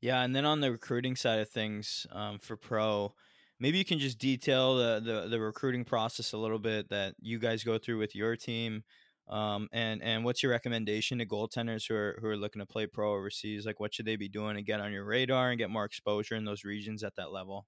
yeah. 0.00 0.22
And 0.22 0.34
then 0.34 0.44
on 0.44 0.60
the 0.60 0.70
recruiting 0.70 1.16
side 1.16 1.40
of 1.40 1.48
things 1.48 2.06
um, 2.12 2.38
for 2.38 2.56
pro, 2.56 3.14
maybe 3.58 3.78
you 3.78 3.84
can 3.84 3.98
just 3.98 4.18
detail 4.18 4.76
the, 4.76 5.00
the, 5.00 5.28
the 5.28 5.40
recruiting 5.40 5.84
process 5.84 6.32
a 6.32 6.38
little 6.38 6.58
bit 6.58 6.90
that 6.90 7.14
you 7.20 7.38
guys 7.38 7.64
go 7.64 7.78
through 7.78 7.98
with 7.98 8.14
your 8.14 8.36
team. 8.36 8.84
Um, 9.28 9.68
and 9.72 10.02
and 10.02 10.24
what's 10.24 10.42
your 10.42 10.52
recommendation 10.52 11.18
to 11.18 11.26
goaltenders 11.26 11.88
who 11.88 11.96
are 11.96 12.18
who 12.20 12.28
are 12.28 12.36
looking 12.36 12.60
to 12.60 12.66
play 12.66 12.86
pro 12.86 13.12
overseas? 13.12 13.66
Like, 13.66 13.80
what 13.80 13.92
should 13.92 14.06
they 14.06 14.16
be 14.16 14.28
doing 14.28 14.54
to 14.54 14.62
get 14.62 14.80
on 14.80 14.92
your 14.92 15.04
radar 15.04 15.50
and 15.50 15.58
get 15.58 15.70
more 15.70 15.84
exposure 15.84 16.36
in 16.36 16.44
those 16.44 16.62
regions 16.62 17.02
at 17.02 17.16
that 17.16 17.32
level? 17.32 17.66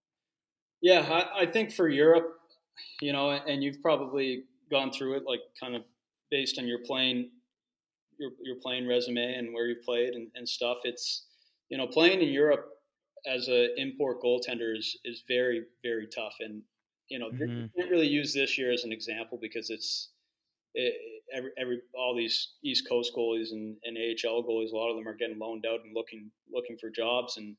Yeah, 0.80 1.00
I, 1.00 1.42
I 1.42 1.46
think 1.46 1.72
for 1.72 1.88
Europe, 1.88 2.37
you 3.00 3.12
know, 3.12 3.30
and 3.30 3.62
you've 3.62 3.82
probably 3.82 4.44
gone 4.70 4.90
through 4.90 5.16
it, 5.16 5.22
like 5.26 5.40
kind 5.58 5.74
of 5.74 5.82
based 6.30 6.58
on 6.58 6.66
your 6.66 6.80
playing, 6.84 7.30
your 8.18 8.30
your 8.42 8.56
playing 8.62 8.86
resume 8.86 9.34
and 9.34 9.52
where 9.52 9.66
you've 9.66 9.82
played 9.82 10.14
and, 10.14 10.28
and 10.34 10.48
stuff. 10.48 10.78
It's 10.84 11.26
you 11.68 11.78
know, 11.78 11.86
playing 11.86 12.22
in 12.22 12.28
Europe 12.28 12.66
as 13.26 13.48
an 13.48 13.70
import 13.76 14.22
goaltender 14.22 14.76
is 14.76 14.98
is 15.04 15.22
very 15.28 15.62
very 15.82 16.06
tough, 16.06 16.34
and 16.40 16.62
you 17.08 17.18
know, 17.18 17.30
mm-hmm. 17.30 17.66
didn't 17.76 17.90
really 17.90 18.08
use 18.08 18.32
this 18.32 18.58
year 18.58 18.72
as 18.72 18.84
an 18.84 18.92
example 18.92 19.38
because 19.40 19.70
it's 19.70 20.10
it, 20.74 20.94
every, 21.34 21.50
every 21.58 21.80
all 21.94 22.14
these 22.14 22.54
East 22.62 22.88
Coast 22.88 23.12
goalies 23.16 23.52
and, 23.52 23.76
and 23.84 23.96
AHL 23.96 24.42
goalies, 24.44 24.72
a 24.72 24.76
lot 24.76 24.90
of 24.90 24.96
them 24.96 25.08
are 25.08 25.16
getting 25.16 25.38
loaned 25.38 25.66
out 25.66 25.80
and 25.84 25.94
looking 25.94 26.30
looking 26.52 26.76
for 26.80 26.90
jobs 26.90 27.36
and 27.36 27.56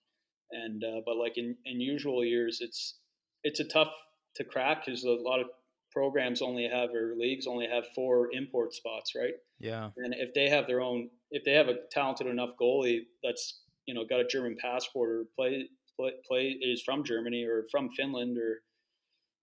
and 0.51 0.83
uh, 0.83 1.01
but 1.05 1.17
like 1.17 1.37
in, 1.37 1.55
in 1.65 1.79
usual 1.79 2.23
years, 2.23 2.59
it's 2.61 2.95
it's 3.43 3.59
a 3.59 3.65
tough 3.65 3.91
to 4.39 4.45
crack 4.45 4.85
because 4.85 5.03
a 5.03 5.09
lot 5.09 5.39
of 5.39 5.47
programs 5.91 6.41
only 6.41 6.67
have 6.67 6.89
or 6.91 7.13
leagues 7.17 7.47
only 7.47 7.67
have 7.67 7.83
four 7.93 8.29
import 8.33 8.73
spots, 8.73 9.13
right? 9.15 9.33
Yeah. 9.59 9.89
And 9.97 10.13
if 10.17 10.33
they 10.33 10.49
have 10.49 10.67
their 10.67 10.81
own, 10.81 11.09
if 11.31 11.43
they 11.43 11.53
have 11.53 11.67
a 11.67 11.75
talented 11.91 12.27
enough 12.27 12.51
goalie 12.59 13.01
that's 13.23 13.61
you 13.85 13.93
know 13.93 14.05
got 14.09 14.19
a 14.19 14.27
German 14.27 14.57
passport 14.59 15.09
or 15.09 15.23
play 15.35 15.67
play, 15.99 16.11
play 16.27 16.57
is 16.61 16.81
from 16.81 17.03
Germany 17.03 17.43
or 17.45 17.65
from 17.71 17.89
Finland 17.91 18.37
or 18.37 18.61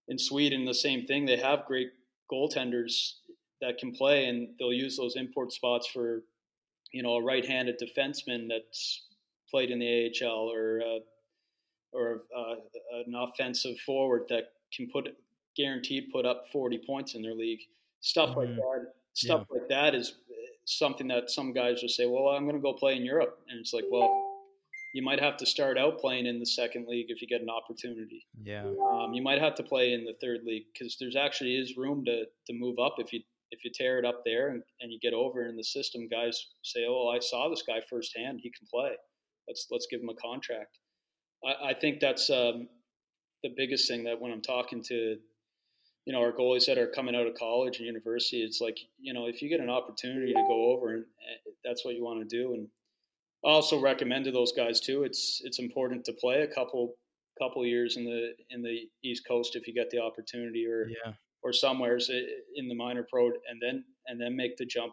in 0.09 0.19
Sweden, 0.19 0.65
the 0.65 0.75
same 0.75 1.05
thing. 1.05 1.27
They 1.27 1.37
have 1.37 1.67
great 1.67 1.89
goaltenders 2.33 3.15
that 3.61 3.79
can 3.79 3.93
play, 3.93 4.27
and 4.27 4.49
they'll 4.59 4.73
use 4.73 4.97
those 4.97 5.17
import 5.17 5.53
spots 5.53 5.89
for 5.89 6.23
you 6.93 7.03
know 7.03 7.15
a 7.15 7.23
right-handed 7.23 7.81
defenseman 7.81 8.49
that's 8.49 9.07
played 9.51 9.71
in 9.71 9.79
the 9.79 10.11
AHL 10.23 10.53
or 10.53 10.81
uh, 10.81 10.99
or 11.93 12.23
uh, 12.37 12.55
an 13.07 13.15
offensive 13.15 13.79
forward 13.85 14.23
that 14.29 14.45
can 14.75 14.89
put 14.91 15.09
guaranteed 15.57 16.11
put 16.13 16.27
up 16.27 16.45
40 16.53 16.81
points 16.87 17.15
in 17.15 17.23
their 17.23 17.35
league. 17.35 17.61
Stuff 18.01 18.31
mm-hmm. 18.31 18.41
like 18.41 18.49
that. 18.57 18.93
Stuff 19.15 19.47
yeah. 19.51 19.59
like 19.59 19.69
that 19.69 19.95
is 19.95 20.17
something 20.67 21.09
that 21.09 21.31
some 21.31 21.53
guys 21.53 21.81
just 21.81 21.97
say, 21.97 22.07
"Well, 22.07 22.29
I'm 22.29 22.45
going 22.45 22.57
to 22.57 22.63
go 22.63 22.75
play 22.75 22.97
in 22.97 23.05
Europe," 23.05 23.39
and 23.49 23.61
it's 23.61 23.73
like, 23.73 23.85
well. 23.91 24.23
You 24.95 25.03
might 25.03 25.21
have 25.21 25.37
to 25.39 25.45
start 25.45 25.77
out 25.77 25.99
playing 25.99 26.25
in 26.25 26.39
the 26.39 26.47
second 26.47 26.87
league 26.89 27.11
if 27.11 27.21
you 27.21 27.29
get 27.29 27.43
an 27.43 27.51
opportunity. 27.51 28.25
Yeah. 28.43 28.65
Um, 28.65 29.13
you 29.13 29.21
might 29.21 29.43
have 29.43 29.55
to 29.57 29.63
play 29.63 29.93
in 29.93 30.07
the 30.07 30.15
third 30.23 30.41
league 30.47 30.63
because 30.73 30.97
there's 30.99 31.17
actually 31.17 31.57
is 31.57 31.77
room 31.77 32.03
to, 32.07 32.25
to 32.47 32.53
move 32.55 32.79
up 32.79 32.95
if 32.97 33.13
you 33.13 33.21
if 33.51 33.65
you 33.65 33.71
tear 33.75 33.99
it 33.99 34.07
up 34.07 34.23
there 34.25 34.49
and, 34.49 34.63
and 34.81 34.91
you 34.91 34.99
get 35.01 35.13
over 35.13 35.47
in 35.47 35.57
the 35.57 35.65
system. 35.65 36.09
Guys 36.09 36.47
say, 36.63 36.87
"Oh, 36.89 37.09
I 37.15 37.19
saw 37.19 37.51
this 37.51 37.63
guy 37.67 37.81
firsthand. 37.91 38.41
He 38.43 38.51
can 38.51 38.67
play." 38.73 38.93
Let's 39.47 39.67
let's 39.71 39.87
give 39.91 40.01
him 40.01 40.09
a 40.09 40.15
contract. 40.15 40.79
I, 41.45 41.71
I 41.71 41.75
think 41.75 42.01
that's 42.01 42.31
um, 42.31 42.69
the 43.47 43.55
biggest 43.57 43.87
thing 43.89 44.05
that 44.05 44.21
when 44.21 44.33
I'm 44.33 44.43
talking 44.43 44.83
to 44.85 45.17
you 46.05 46.13
know 46.13 46.21
our 46.21 46.33
goalies 46.33 46.67
that 46.67 46.79
are 46.79 46.87
coming 46.87 47.15
out 47.15 47.27
of 47.27 47.35
college 47.35 47.79
and 47.79 47.87
university, 47.87 48.43
it's 48.43 48.61
like 48.61 48.79
you 48.99 49.13
know 49.13 49.27
if 49.27 49.41
you 49.41 49.49
get 49.49 49.61
an 49.61 49.71
opportunity 49.71 50.33
to 50.33 50.45
go 50.49 50.73
over 50.73 50.95
and 50.95 51.05
eh, 51.05 51.51
that's 51.65 51.85
what 51.85 51.95
you 51.95 52.05
want 52.05 52.21
to 52.21 52.37
do. 52.37 52.55
And 52.55 52.69
I 53.45 53.51
also 53.51 53.81
recommend 53.81 54.25
to 54.25 54.33
those 54.33 54.53
guys 54.53 54.81
too. 54.81 55.05
It's 55.05 55.41
it's 55.45 55.59
important 55.59 56.05
to 56.07 56.13
play 56.13 56.43
a 56.43 56.47
couple 56.47 56.95
couple 57.41 57.65
years 57.65 57.97
in 57.97 58.05
the 58.05 58.33
in 58.51 58.63
the 58.63 58.89
East 59.05 59.27
Coast 59.27 59.57
if 59.57 59.67
you 59.67 59.75
get 59.75 59.91
the 59.91 60.01
opportunity, 60.01 60.67
or 60.67 60.89
yeah. 60.89 61.13
or 61.43 61.53
somewheres 61.53 62.11
eh, 62.11 62.23
in 62.57 62.69
the 62.69 62.75
minor 62.75 63.07
pro, 63.11 63.27
and 63.27 63.61
then 63.61 63.85
and 64.07 64.21
then 64.21 64.37
make 64.37 64.57
the 64.57 64.67
jump 64.67 64.93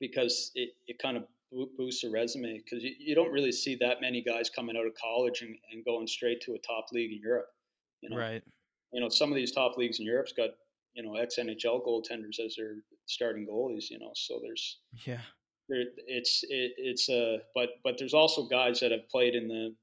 because 0.00 0.52
it, 0.54 0.70
it 0.86 0.98
kind 1.00 1.16
of 1.16 1.24
boost 1.76 2.04
a 2.04 2.10
resume 2.10 2.58
because 2.58 2.84
you, 2.84 2.94
you, 2.98 3.14
don't 3.14 3.32
really 3.32 3.50
see 3.50 3.74
that 3.80 4.00
many 4.00 4.22
guys 4.22 4.50
coming 4.50 4.76
out 4.76 4.86
of 4.86 4.92
college 4.94 5.40
and, 5.40 5.56
and 5.72 5.84
going 5.84 6.06
straight 6.06 6.40
to 6.42 6.52
a 6.52 6.58
top 6.58 6.84
league 6.92 7.10
in 7.10 7.18
Europe. 7.20 7.48
You 8.02 8.10
know, 8.10 8.16
right? 8.16 8.42
You 8.92 9.00
know, 9.00 9.08
some 9.08 9.30
of 9.30 9.36
these 9.36 9.52
top 9.52 9.76
leagues 9.76 10.00
in 10.00 10.06
Europe's 10.06 10.32
got 10.32 10.50
you 10.94 11.02
know 11.02 11.16
ex 11.16 11.36
NHL 11.38 11.84
goaltenders 11.86 12.44
as 12.44 12.56
their 12.56 12.76
starting 13.06 13.46
goalies. 13.46 13.90
You 13.90 13.98
know, 13.98 14.10
so 14.14 14.40
there's 14.42 14.80
yeah, 15.06 15.20
there, 15.68 15.84
it's 16.06 16.44
it, 16.48 16.72
it's 16.76 17.08
uh, 17.08 17.38
but 17.54 17.70
but 17.84 17.96
there's 17.98 18.14
also 18.14 18.46
guys 18.46 18.80
that 18.80 18.92
have 18.92 19.08
played 19.10 19.34
in 19.34 19.48
the 19.48 19.74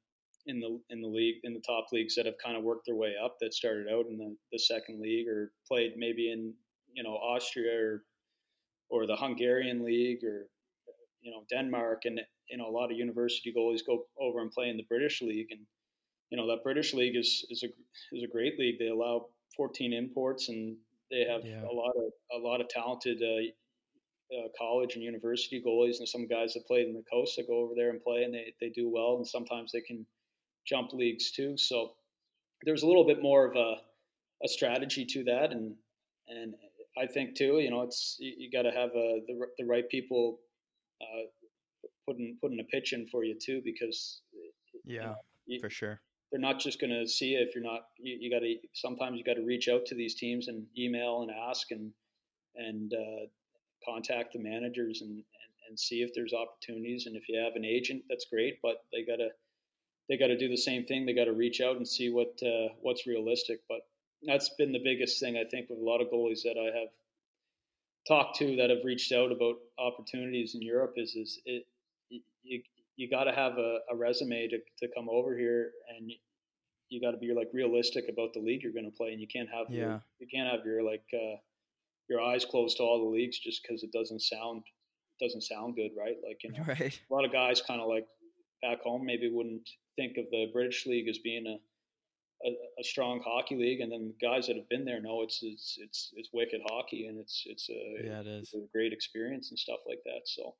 in 0.47 0.59
the 0.59 0.79
in 0.89 1.01
the 1.01 1.07
league 1.07 1.35
in 1.43 1.53
the 1.53 1.61
top 1.65 1.87
leagues 1.91 2.15
that 2.15 2.25
have 2.25 2.35
kind 2.43 2.57
of 2.57 2.63
worked 2.63 2.85
their 2.85 2.95
way 2.95 3.13
up 3.23 3.37
that 3.41 3.53
started 3.53 3.87
out 3.91 4.05
in 4.07 4.17
the, 4.17 4.35
the 4.51 4.59
second 4.59 5.01
league 5.01 5.27
or 5.27 5.51
played 5.67 5.93
maybe 5.97 6.31
in 6.31 6.53
you 6.93 7.03
know 7.03 7.13
Austria 7.13 7.77
or 7.79 8.03
or 8.89 9.07
the 9.07 9.15
Hungarian 9.15 9.83
league 9.83 10.23
or 10.23 10.47
you 11.21 11.31
know 11.31 11.43
Denmark, 11.49 12.03
and 12.05 12.21
you 12.49 12.57
know 12.57 12.67
a 12.67 12.71
lot 12.71 12.91
of 12.91 12.97
university 12.97 13.53
goalies 13.55 13.85
go 13.85 14.05
over 14.19 14.41
and 14.41 14.51
play 14.51 14.69
in 14.69 14.77
the 14.77 14.85
British 14.87 15.21
league, 15.21 15.47
and 15.51 15.61
you 16.29 16.37
know 16.37 16.47
that 16.47 16.63
British 16.63 16.93
league 16.93 17.15
is 17.15 17.45
is 17.49 17.63
a 17.63 17.67
is 18.15 18.23
a 18.23 18.27
great 18.27 18.57
league. 18.59 18.79
They 18.79 18.87
allow 18.87 19.27
14 19.55 19.93
imports, 19.93 20.49
and 20.49 20.75
they 21.11 21.25
have 21.29 21.45
yeah. 21.45 21.61
a 21.63 21.73
lot 21.73 21.93
of 21.95 22.11
a 22.33 22.39
lot 22.39 22.61
of 22.61 22.67
talented 22.69 23.21
uh, 23.21 24.35
uh, 24.35 24.47
college 24.57 24.95
and 24.95 25.03
university 25.03 25.61
goalies, 25.65 25.99
and 25.99 26.07
some 26.07 26.27
guys 26.27 26.53
that 26.53 26.67
played 26.67 26.87
in 26.87 26.93
the 26.93 27.03
coast 27.11 27.35
that 27.37 27.47
go 27.47 27.59
over 27.59 27.73
there 27.75 27.89
and 27.89 28.03
play, 28.03 28.23
and 28.23 28.33
they 28.33 28.53
they 28.59 28.69
do 28.69 28.89
well, 28.89 29.17
and 29.17 29.27
sometimes 29.27 29.71
they 29.71 29.81
can 29.81 30.05
jump 30.65 30.93
leagues 30.93 31.31
too. 31.31 31.57
So 31.57 31.93
there's 32.63 32.83
a 32.83 32.87
little 32.87 33.05
bit 33.05 33.21
more 33.21 33.45
of 33.45 33.55
a 33.55 33.75
a 34.43 34.47
strategy 34.47 35.05
to 35.05 35.23
that, 35.25 35.51
and 35.51 35.75
and 36.27 36.55
I 36.97 37.07
think 37.07 37.35
too, 37.35 37.59
you 37.59 37.69
know, 37.69 37.81
it's 37.81 38.17
you, 38.19 38.33
you 38.37 38.51
got 38.51 38.63
to 38.63 38.71
have 38.71 38.89
uh, 38.89 39.21
the 39.27 39.47
the 39.57 39.65
right 39.65 39.87
people 39.89 40.39
uh, 41.01 41.27
putting 42.07 42.37
putting 42.41 42.59
a 42.59 42.63
pitch 42.63 42.93
in 42.93 43.07
for 43.07 43.23
you 43.23 43.35
too 43.39 43.61
because 43.63 44.21
yeah, 44.83 44.93
you 44.93 44.99
know, 44.99 45.15
you, 45.45 45.59
for 45.59 45.69
sure. 45.69 46.01
They're 46.35 46.41
not 46.41 46.59
just 46.59 46.81
going 46.81 46.91
to 46.91 47.07
see 47.07 47.35
it 47.35 47.47
if 47.47 47.55
you're 47.55 47.63
not. 47.63 47.85
You, 47.97 48.17
you 48.19 48.29
got 48.29 48.39
to 48.39 48.55
sometimes 48.73 49.17
you 49.17 49.23
got 49.23 49.39
to 49.39 49.45
reach 49.45 49.69
out 49.69 49.85
to 49.85 49.95
these 49.95 50.15
teams 50.15 50.49
and 50.49 50.65
email 50.77 51.21
and 51.21 51.31
ask 51.31 51.71
and 51.71 51.93
and 52.57 52.93
uh, 52.93 53.27
contact 53.89 54.33
the 54.33 54.39
managers 54.39 54.99
and, 54.99 55.11
and 55.11 55.23
and 55.69 55.79
see 55.79 56.01
if 56.01 56.13
there's 56.13 56.33
opportunities. 56.33 57.05
And 57.05 57.15
if 57.15 57.29
you 57.29 57.39
have 57.39 57.55
an 57.55 57.63
agent, 57.63 58.03
that's 58.09 58.25
great. 58.29 58.59
But 58.61 58.83
they 58.91 59.05
got 59.05 59.15
to 59.23 59.29
they 60.09 60.17
got 60.17 60.27
to 60.27 60.37
do 60.37 60.49
the 60.49 60.57
same 60.57 60.83
thing. 60.83 61.05
They 61.05 61.13
got 61.13 61.23
to 61.23 61.31
reach 61.31 61.61
out 61.61 61.77
and 61.77 61.87
see 61.87 62.09
what 62.09 62.37
uh, 62.43 62.73
what's 62.81 63.07
realistic. 63.07 63.61
But 63.69 63.87
that's 64.23 64.49
been 64.57 64.73
the 64.73 64.83
biggest 64.83 65.21
thing 65.21 65.37
I 65.37 65.49
think 65.49 65.69
with 65.69 65.79
a 65.79 65.85
lot 65.85 66.01
of 66.01 66.09
goalies 66.09 66.43
that 66.43 66.57
I 66.59 66.77
have 66.77 66.89
talked 68.09 68.39
to 68.39 68.57
that 68.57 68.71
have 68.71 68.83
reached 68.83 69.13
out 69.13 69.31
about 69.31 69.55
opportunities 69.79 70.53
in 70.53 70.61
Europe 70.61 70.95
is 70.97 71.15
is 71.15 71.39
it 71.45 71.65
you 72.43 72.61
you 72.97 73.09
got 73.09 73.25
to 73.25 73.31
have 73.31 73.57
a, 73.57 73.79
a, 73.91 73.95
resume 73.95 74.47
to, 74.47 74.57
to 74.79 74.93
come 74.95 75.09
over 75.09 75.37
here 75.37 75.71
and 75.97 76.11
you, 76.89 77.01
got 77.01 77.11
to 77.11 77.17
be 77.17 77.33
like 77.33 77.49
realistic 77.53 78.05
about 78.09 78.33
the 78.33 78.39
league 78.39 78.61
you're 78.63 78.73
going 78.73 78.89
to 78.89 78.97
play 78.97 79.11
and 79.11 79.21
you 79.21 79.27
can't 79.27 79.49
have 79.49 79.67
yeah. 79.69 79.79
your, 79.79 80.03
you 80.19 80.27
can't 80.33 80.49
have 80.49 80.65
your 80.65 80.83
like 80.83 81.05
uh, 81.13 81.37
your 82.09 82.21
eyes 82.21 82.45
closed 82.45 82.77
to 82.77 82.83
all 82.83 82.99
the 82.99 83.17
leagues 83.17 83.39
just 83.39 83.61
because 83.61 83.83
it 83.83 83.91
doesn't 83.91 84.21
sound 84.21 84.63
doesn't 85.21 85.41
sound 85.41 85.75
good 85.75 85.91
right 85.97 86.17
like 86.27 86.43
you 86.43 86.51
know 86.57 86.63
right. 86.67 86.99
a 87.09 87.13
lot 87.13 87.25
of 87.25 87.31
guys 87.31 87.61
kind 87.61 87.81
of 87.81 87.87
like 87.87 88.05
back 88.61 88.81
home 88.81 89.05
maybe 89.05 89.29
wouldn't 89.31 89.69
think 89.95 90.17
of 90.17 90.25
the 90.31 90.47
British 90.53 90.85
league 90.85 91.07
as 91.07 91.17
being 91.19 91.45
a 91.47 91.57
a, 92.43 92.49
a, 92.79 92.83
strong 92.83 93.21
hockey 93.25 93.55
league, 93.55 93.79
and 93.79 93.91
then 93.91 94.13
guys 94.21 94.47
that 94.47 94.55
have 94.55 94.67
been 94.69 94.85
there 94.85 95.01
know 95.01 95.21
it's 95.23 95.39
it's 95.41 95.77
it's 95.81 96.11
it's 96.15 96.29
wicked 96.33 96.61
hockey, 96.65 97.07
and 97.07 97.17
it's 97.17 97.43
it's 97.45 97.69
a 97.69 98.05
yeah, 98.05 98.19
it 98.19 98.27
is 98.27 98.53
a 98.53 98.67
great 98.71 98.93
experience 98.93 99.49
and 99.49 99.57
stuff 99.57 99.79
like 99.87 99.99
that. 100.05 100.21
So 100.25 100.55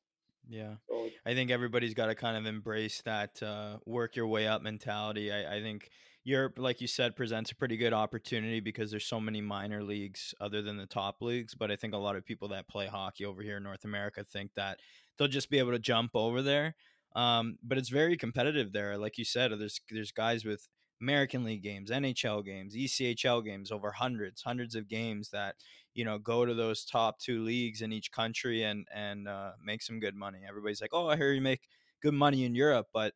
yeah, 0.47 0.75
so, 0.89 1.09
I 1.25 1.33
think 1.33 1.51
everybody's 1.51 1.93
got 1.93 2.07
to 2.07 2.15
kind 2.15 2.37
of 2.37 2.45
embrace 2.45 3.01
that 3.01 3.41
uh, 3.41 3.77
work 3.85 4.15
your 4.15 4.27
way 4.27 4.47
up 4.47 4.61
mentality. 4.61 5.31
I, 5.31 5.57
I 5.57 5.61
think 5.61 5.89
Europe, 6.25 6.55
like 6.57 6.81
you 6.81 6.87
said, 6.87 7.15
presents 7.15 7.51
a 7.51 7.55
pretty 7.55 7.77
good 7.77 7.93
opportunity 7.93 8.59
because 8.59 8.89
there's 8.89 9.05
so 9.05 9.19
many 9.19 9.41
minor 9.41 9.83
leagues 9.83 10.33
other 10.41 10.63
than 10.63 10.75
the 10.75 10.87
top 10.87 11.21
leagues. 11.21 11.53
But 11.53 11.69
I 11.69 11.75
think 11.75 11.93
a 11.93 11.97
lot 11.97 12.15
of 12.15 12.25
people 12.25 12.47
that 12.49 12.67
play 12.67 12.87
hockey 12.87 13.25
over 13.25 13.43
here 13.43 13.57
in 13.57 13.63
North 13.63 13.85
America 13.85 14.23
think 14.23 14.51
that 14.55 14.79
they'll 15.17 15.27
just 15.27 15.51
be 15.51 15.59
able 15.59 15.71
to 15.71 15.79
jump 15.79 16.11
over 16.15 16.41
there. 16.41 16.75
Um, 17.15 17.59
but 17.63 17.77
it's 17.77 17.89
very 17.89 18.17
competitive 18.17 18.73
there. 18.73 18.97
Like 18.97 19.19
you 19.19 19.23
said, 19.23 19.51
there's 19.51 19.79
there's 19.91 20.11
guys 20.11 20.43
with 20.43 20.67
American 20.99 21.43
League 21.43 21.61
games, 21.61 21.91
NHL 21.91 22.43
games, 22.43 22.75
ECHL 22.75 23.45
games, 23.45 23.71
over 23.71 23.91
hundreds, 23.91 24.41
hundreds 24.41 24.73
of 24.73 24.87
games 24.87 25.29
that 25.29 25.55
you 25.93 26.03
know 26.05 26.17
go 26.17 26.43
to 26.43 26.55
those 26.55 26.85
top 26.85 27.19
two 27.19 27.43
leagues 27.43 27.83
in 27.83 27.93
each 27.93 28.11
country 28.11 28.63
and 28.63 28.87
and 28.93 29.27
uh, 29.27 29.51
make 29.63 29.83
some 29.83 29.99
good 29.99 30.15
money. 30.15 30.39
Everybody's 30.47 30.81
like, 30.81 30.93
oh, 30.93 31.07
I 31.07 31.17
hear 31.17 31.31
you 31.31 31.41
make 31.41 31.61
good 32.01 32.15
money 32.15 32.45
in 32.45 32.55
Europe, 32.55 32.87
but 32.91 33.13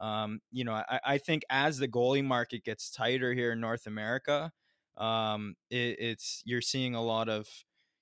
um, 0.00 0.40
you 0.50 0.64
know, 0.64 0.72
I, 0.72 1.00
I, 1.04 1.18
think 1.18 1.42
as 1.50 1.78
the 1.78 1.88
goalie 1.88 2.24
market 2.24 2.64
gets 2.64 2.90
tighter 2.90 3.34
here 3.34 3.52
in 3.52 3.60
North 3.60 3.86
America, 3.86 4.52
um, 4.96 5.54
it, 5.70 5.96
it's 5.98 6.42
you're 6.44 6.60
seeing 6.60 6.94
a 6.94 7.02
lot 7.02 7.28
of 7.28 7.48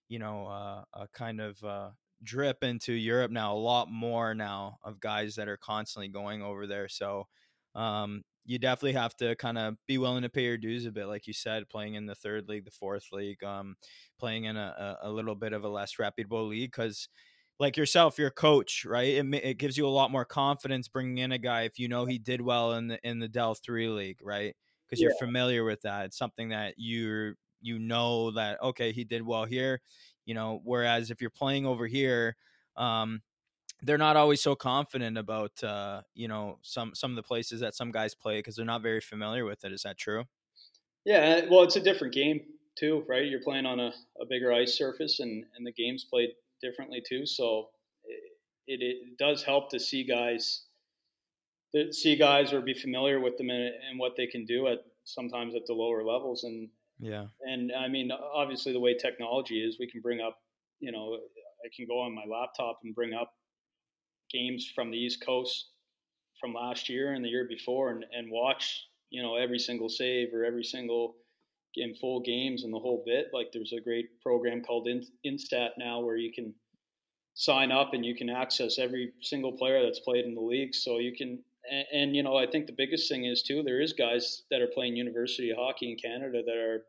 you 0.08 0.18
know 0.18 0.46
uh, 0.46 0.82
a 0.94 1.08
kind 1.14 1.40
of 1.40 1.62
uh, 1.64 1.90
drip 2.22 2.62
into 2.62 2.92
Europe 2.92 3.30
now, 3.30 3.54
a 3.54 3.56
lot 3.56 3.90
more 3.90 4.34
now 4.34 4.78
of 4.84 5.00
guys 5.00 5.36
that 5.36 5.48
are 5.48 5.56
constantly 5.56 6.08
going 6.08 6.42
over 6.42 6.66
there. 6.66 6.88
So 6.88 7.26
um, 7.74 8.22
you 8.44 8.58
definitely 8.58 8.92
have 8.92 9.16
to 9.16 9.34
kind 9.36 9.58
of 9.58 9.74
be 9.86 9.98
willing 9.98 10.22
to 10.22 10.28
pay 10.28 10.44
your 10.44 10.56
dues 10.56 10.86
a 10.86 10.92
bit, 10.92 11.06
like 11.06 11.26
you 11.26 11.32
said, 11.32 11.68
playing 11.68 11.94
in 11.94 12.06
the 12.06 12.14
third 12.14 12.48
league, 12.48 12.64
the 12.64 12.70
fourth 12.70 13.06
league, 13.12 13.42
um, 13.42 13.76
playing 14.18 14.44
in 14.44 14.56
a, 14.56 14.98
a 15.02 15.10
little 15.10 15.34
bit 15.34 15.52
of 15.52 15.64
a 15.64 15.68
less 15.68 15.98
reputable 15.98 16.46
league 16.46 16.70
because 16.70 17.08
like 17.58 17.76
yourself, 17.76 18.18
you're 18.18 18.30
coach, 18.30 18.84
right? 18.84 19.08
It, 19.08 19.34
it 19.34 19.58
gives 19.58 19.76
you 19.76 19.86
a 19.86 19.88
lot 19.88 20.10
more 20.10 20.24
confidence 20.24 20.88
bringing 20.88 21.18
in 21.18 21.32
a 21.32 21.38
guy 21.38 21.62
if 21.62 21.78
you 21.78 21.88
know 21.88 22.04
he 22.04 22.18
did 22.18 22.40
well 22.40 22.74
in 22.74 22.88
the 22.88 22.98
in 23.08 23.18
the 23.18 23.28
DEL 23.28 23.54
three 23.54 23.88
league, 23.88 24.18
right? 24.22 24.54
Because 24.84 25.00
yeah. 25.00 25.08
you're 25.08 25.18
familiar 25.18 25.64
with 25.64 25.80
that. 25.82 26.06
It's 26.06 26.18
something 26.18 26.50
that 26.50 26.74
you 26.76 27.34
you 27.60 27.78
know 27.78 28.30
that 28.32 28.62
okay, 28.62 28.92
he 28.92 29.04
did 29.04 29.22
well 29.22 29.44
here, 29.44 29.80
you 30.24 30.34
know. 30.34 30.60
Whereas 30.64 31.10
if 31.10 31.20
you're 31.20 31.30
playing 31.30 31.66
over 31.66 31.86
here, 31.86 32.36
um, 32.76 33.22
they're 33.82 33.98
not 33.98 34.16
always 34.16 34.40
so 34.40 34.54
confident 34.54 35.16
about 35.16 35.62
uh, 35.62 36.02
you 36.14 36.28
know 36.28 36.58
some 36.62 36.94
some 36.94 37.10
of 37.10 37.16
the 37.16 37.22
places 37.22 37.60
that 37.60 37.74
some 37.74 37.90
guys 37.90 38.14
play 38.14 38.38
because 38.38 38.56
they're 38.56 38.66
not 38.66 38.82
very 38.82 39.00
familiar 39.00 39.44
with 39.44 39.64
it. 39.64 39.72
Is 39.72 39.82
that 39.82 39.96
true? 39.96 40.24
Yeah, 41.04 41.42
well, 41.50 41.62
it's 41.62 41.76
a 41.76 41.80
different 41.80 42.12
game 42.12 42.40
too, 42.76 43.04
right? 43.08 43.24
You're 43.24 43.40
playing 43.40 43.64
on 43.64 43.80
a, 43.80 43.94
a 44.20 44.26
bigger 44.28 44.52
ice 44.52 44.76
surface, 44.76 45.20
and 45.20 45.44
and 45.56 45.66
the 45.66 45.72
game's 45.72 46.04
played 46.04 46.30
differently 46.60 47.02
too. 47.06 47.26
So 47.26 47.68
it, 48.66 48.80
it 48.82 49.18
does 49.18 49.42
help 49.42 49.70
to 49.70 49.80
see 49.80 50.04
guys 50.04 50.62
see 51.90 52.16
guys 52.16 52.52
or 52.52 52.60
be 52.60 52.72
familiar 52.72 53.20
with 53.20 53.36
them 53.36 53.50
and, 53.50 53.64
and 53.90 53.98
what 53.98 54.12
they 54.16 54.26
can 54.26 54.46
do 54.46 54.66
at 54.66 54.78
sometimes 55.04 55.54
at 55.54 55.66
the 55.66 55.74
lower 55.74 56.02
levels 56.02 56.44
and 56.44 56.68
yeah 56.98 57.26
and 57.42 57.70
i 57.78 57.86
mean 57.86 58.10
obviously 58.10 58.72
the 58.72 58.80
way 58.80 58.94
technology 58.94 59.60
is 59.60 59.76
we 59.78 59.90
can 59.90 60.00
bring 60.00 60.20
up 60.20 60.38
you 60.80 60.90
know 60.90 61.18
i 61.64 61.68
can 61.76 61.86
go 61.86 62.00
on 62.00 62.14
my 62.14 62.22
laptop 62.30 62.78
and 62.82 62.94
bring 62.94 63.12
up 63.12 63.34
games 64.32 64.70
from 64.74 64.90
the 64.90 64.96
east 64.96 65.22
coast 65.24 65.68
from 66.40 66.54
last 66.54 66.88
year 66.88 67.12
and 67.12 67.24
the 67.24 67.28
year 67.28 67.46
before 67.46 67.90
and, 67.90 68.04
and 68.12 68.30
watch 68.30 68.86
you 69.10 69.22
know 69.22 69.36
every 69.36 69.58
single 69.58 69.88
save 69.88 70.28
or 70.32 70.44
every 70.44 70.64
single 70.64 71.16
in 71.76 71.94
full 71.94 72.20
games 72.20 72.64
and 72.64 72.72
the 72.72 72.78
whole 72.78 73.02
bit 73.04 73.26
like 73.32 73.48
there's 73.52 73.72
a 73.72 73.80
great 73.80 74.20
program 74.22 74.62
called 74.62 74.88
in- 74.88 75.06
InStat 75.26 75.70
now 75.78 76.00
where 76.00 76.16
you 76.16 76.32
can 76.32 76.54
sign 77.34 77.70
up 77.70 77.92
and 77.92 78.04
you 78.04 78.14
can 78.14 78.30
access 78.30 78.78
every 78.78 79.12
single 79.20 79.52
player 79.52 79.82
that's 79.82 80.00
played 80.00 80.24
in 80.24 80.34
the 80.34 80.40
league. 80.40 80.74
So 80.74 80.98
you 80.98 81.14
can, 81.14 81.38
and, 81.70 81.86
and, 81.92 82.16
you 82.16 82.22
know, 82.22 82.36
I 82.36 82.46
think 82.46 82.66
the 82.66 82.74
biggest 82.76 83.08
thing 83.08 83.26
is 83.26 83.42
too, 83.42 83.62
there 83.62 83.80
is 83.80 83.92
guys 83.92 84.44
that 84.50 84.62
are 84.62 84.68
playing 84.68 84.96
university 84.96 85.52
hockey 85.56 85.90
in 85.92 85.96
Canada 85.98 86.42
that 86.44 86.56
are 86.56 86.84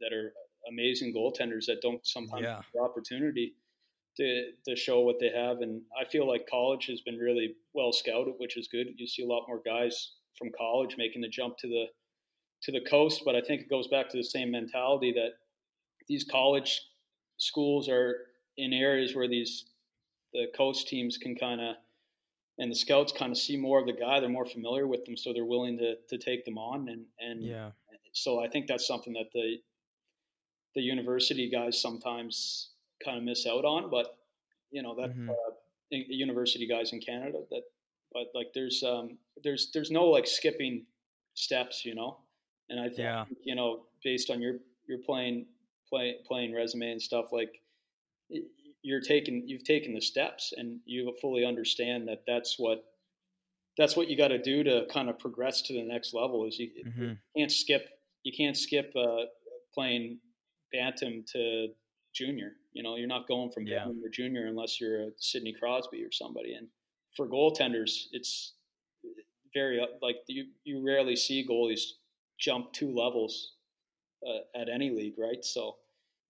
that 0.00 0.12
are 0.12 0.32
amazing 0.70 1.14
goaltenders 1.14 1.66
that 1.66 1.80
don't 1.82 2.06
sometimes 2.06 2.42
yeah. 2.42 2.56
have 2.56 2.64
the 2.74 2.80
opportunity 2.80 3.54
to 4.16 4.50
to 4.66 4.76
show 4.76 5.00
what 5.00 5.16
they 5.20 5.30
have. 5.30 5.58
And 5.60 5.82
I 5.98 6.04
feel 6.04 6.28
like 6.28 6.46
college 6.50 6.86
has 6.86 7.00
been 7.00 7.16
really 7.16 7.54
well 7.72 7.92
scouted, 7.92 8.34
which 8.38 8.58
is 8.58 8.68
good. 8.68 8.88
You 8.96 9.06
see 9.06 9.22
a 9.22 9.26
lot 9.26 9.46
more 9.48 9.62
guys 9.64 10.12
from 10.36 10.50
college 10.56 10.96
making 10.98 11.22
the 11.22 11.28
jump 11.28 11.56
to 11.58 11.68
the 11.68 11.84
to 12.62 12.72
the 12.72 12.80
coast, 12.80 13.22
but 13.24 13.34
I 13.34 13.40
think 13.40 13.62
it 13.62 13.70
goes 13.70 13.88
back 13.88 14.08
to 14.10 14.16
the 14.16 14.24
same 14.24 14.50
mentality 14.50 15.12
that 15.12 15.30
these 16.08 16.24
college 16.24 16.82
schools 17.36 17.88
are 17.88 18.16
in 18.56 18.72
areas 18.72 19.14
where 19.14 19.28
these 19.28 19.64
the 20.32 20.46
coast 20.56 20.88
teams 20.88 21.16
can 21.16 21.34
kind 21.34 21.60
of 21.60 21.76
and 22.58 22.70
the 22.70 22.76
scouts 22.76 23.12
kind 23.12 23.32
of 23.32 23.38
see 23.38 23.56
more 23.56 23.80
of 23.80 23.86
the 23.86 23.92
guy. 23.92 24.20
They're 24.20 24.28
more 24.28 24.44
familiar 24.44 24.86
with 24.86 25.04
them, 25.06 25.16
so 25.16 25.32
they're 25.32 25.44
willing 25.44 25.78
to 25.78 25.94
to 26.08 26.18
take 26.18 26.44
them 26.44 26.58
on. 26.58 26.88
And 26.88 27.06
and 27.18 27.42
yeah, 27.42 27.70
so 28.12 28.44
I 28.44 28.48
think 28.48 28.66
that's 28.66 28.86
something 28.86 29.14
that 29.14 29.30
the 29.32 29.56
the 30.74 30.82
university 30.82 31.50
guys 31.50 31.80
sometimes 31.80 32.70
kind 33.04 33.16
of 33.16 33.24
miss 33.24 33.46
out 33.46 33.64
on. 33.64 33.90
But 33.90 34.14
you 34.70 34.82
know 34.82 34.94
that 35.00 35.10
mm-hmm. 35.10 35.30
uh, 35.30 35.34
university 35.90 36.66
guys 36.68 36.92
in 36.92 37.00
Canada 37.00 37.38
that, 37.50 37.62
but 38.12 38.26
like 38.34 38.48
there's 38.54 38.82
um 38.82 39.18
there's 39.42 39.70
there's 39.72 39.90
no 39.90 40.04
like 40.04 40.26
skipping 40.26 40.84
steps, 41.34 41.84
you 41.84 41.94
know. 41.94 42.18
And 42.70 42.80
I 42.80 42.84
think 42.84 43.00
yeah. 43.00 43.24
you 43.42 43.54
know 43.54 43.82
based 44.02 44.30
on 44.30 44.40
your 44.40 44.54
your 44.88 44.98
playing 45.04 45.46
play, 45.88 46.16
playing 46.26 46.54
resume 46.54 46.92
and 46.92 47.02
stuff 47.02 47.26
like 47.32 47.60
you're 48.82 49.00
taking 49.00 49.42
you've 49.46 49.64
taken 49.64 49.94
the 49.94 50.00
steps 50.00 50.54
and 50.56 50.78
you 50.84 51.14
fully 51.20 51.44
understand 51.44 52.08
that 52.08 52.22
that's 52.26 52.56
what 52.58 52.84
that's 53.76 53.96
what 53.96 54.08
you 54.08 54.16
got 54.16 54.28
to 54.28 54.40
do 54.40 54.62
to 54.62 54.86
kind 54.92 55.08
of 55.08 55.18
progress 55.18 55.62
to 55.62 55.72
the 55.72 55.82
next 55.82 56.12
level 56.14 56.46
is 56.46 56.58
you, 56.58 56.70
mm-hmm. 56.86 57.02
you 57.02 57.16
can't 57.36 57.52
skip 57.52 57.88
you 58.22 58.32
can't 58.36 58.56
skip 58.56 58.92
uh, 58.96 59.24
playing 59.74 60.18
bantam 60.72 61.24
to 61.32 61.68
junior 62.14 62.52
you 62.72 62.82
know 62.82 62.96
you're 62.96 63.08
not 63.08 63.28
going 63.28 63.50
from 63.50 63.66
yeah. 63.66 63.78
bantam 63.78 64.00
to 64.02 64.10
junior 64.10 64.46
unless 64.46 64.80
you're 64.80 65.02
a 65.02 65.08
sidney 65.18 65.54
crosby 65.58 66.02
or 66.02 66.10
somebody 66.10 66.54
and 66.54 66.68
for 67.16 67.28
goaltenders 67.28 68.04
it's 68.12 68.54
very 69.52 69.80
like 70.00 70.16
you 70.26 70.46
you 70.64 70.84
rarely 70.84 71.16
see 71.16 71.46
goalies 71.48 71.82
jump 72.40 72.72
two 72.72 72.92
levels 72.92 73.52
uh, 74.26 74.60
at 74.60 74.68
any 74.68 74.90
league 74.90 75.14
right 75.18 75.44
so 75.44 75.76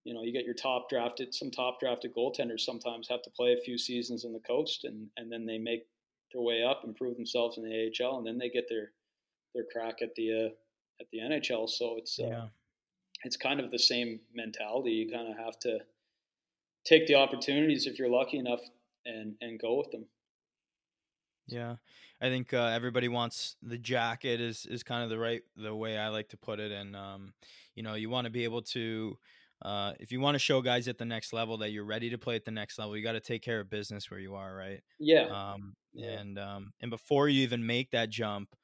you 0.03 0.13
know, 0.13 0.23
you 0.23 0.31
get 0.31 0.45
your 0.45 0.55
top 0.55 0.89
drafted, 0.89 1.33
some 1.33 1.51
top 1.51 1.79
drafted 1.79 2.13
goaltenders 2.15 2.61
sometimes 2.61 3.07
have 3.09 3.21
to 3.23 3.29
play 3.29 3.53
a 3.53 3.63
few 3.63 3.77
seasons 3.77 4.25
in 4.25 4.33
the 4.33 4.39
coast 4.39 4.83
and, 4.83 5.07
and 5.17 5.31
then 5.31 5.45
they 5.45 5.57
make 5.57 5.85
their 6.33 6.41
way 6.41 6.63
up, 6.63 6.81
improve 6.83 7.15
themselves 7.15 7.57
in 7.57 7.63
the 7.63 7.91
AHL, 8.03 8.17
and 8.17 8.25
then 8.25 8.37
they 8.37 8.49
get 8.49 8.65
their, 8.67 8.91
their 9.53 9.65
crack 9.71 10.01
at 10.01 10.15
the, 10.15 10.31
uh, 10.31 10.49
at 10.99 11.07
the 11.11 11.19
NHL. 11.19 11.69
So 11.69 11.97
it's, 11.97 12.19
uh, 12.19 12.27
yeah. 12.27 12.45
it's 13.23 13.37
kind 13.37 13.59
of 13.59 13.69
the 13.69 13.79
same 13.79 14.19
mentality. 14.33 14.91
You 14.91 15.11
kind 15.11 15.29
of 15.29 15.37
have 15.37 15.59
to 15.59 15.79
take 16.85 17.05
the 17.05 17.15
opportunities 17.15 17.85
if 17.85 17.99
you're 17.99 18.09
lucky 18.09 18.39
enough 18.39 18.61
and, 19.05 19.35
and 19.41 19.59
go 19.59 19.77
with 19.77 19.91
them. 19.91 20.05
Yeah. 21.47 21.77
I 22.21 22.29
think 22.29 22.53
uh, 22.53 22.65
everybody 22.67 23.07
wants 23.07 23.57
the 23.61 23.77
jacket 23.77 24.39
is, 24.39 24.65
is 24.65 24.83
kind 24.83 25.03
of 25.03 25.09
the 25.09 25.17
right, 25.19 25.41
the 25.55 25.75
way 25.75 25.97
I 25.97 26.09
like 26.09 26.29
to 26.29 26.37
put 26.37 26.59
it. 26.59 26.71
And, 26.71 26.95
um, 26.95 27.33
you 27.75 27.83
know, 27.83 27.95
you 27.95 28.09
want 28.09 28.25
to 28.25 28.31
be 28.31 28.43
able 28.43 28.61
to, 28.63 29.17
uh, 29.61 29.93
if 29.99 30.11
you 30.11 30.19
want 30.19 30.35
to 30.35 30.39
show 30.39 30.61
guys 30.61 30.87
at 30.87 30.97
the 30.97 31.05
next 31.05 31.33
level 31.33 31.57
that 31.57 31.71
you're 31.71 31.85
ready 31.85 32.09
to 32.09 32.17
play 32.17 32.35
at 32.35 32.45
the 32.45 32.51
next 32.51 32.79
level, 32.79 32.95
you 32.95 33.03
got 33.03 33.13
to 33.13 33.19
take 33.19 33.41
care 33.41 33.59
of 33.59 33.69
business 33.69 34.09
where 34.09 34.19
you 34.19 34.35
are, 34.35 34.55
right? 34.55 34.81
Yeah. 34.99 35.29
Um, 35.29 35.75
yeah. 35.93 36.21
and 36.21 36.39
um, 36.39 36.73
and 36.81 36.89
before 36.89 37.27
you 37.29 37.43
even 37.43 37.65
make 37.65 37.91
that 37.91 38.09
jump, 38.09 38.55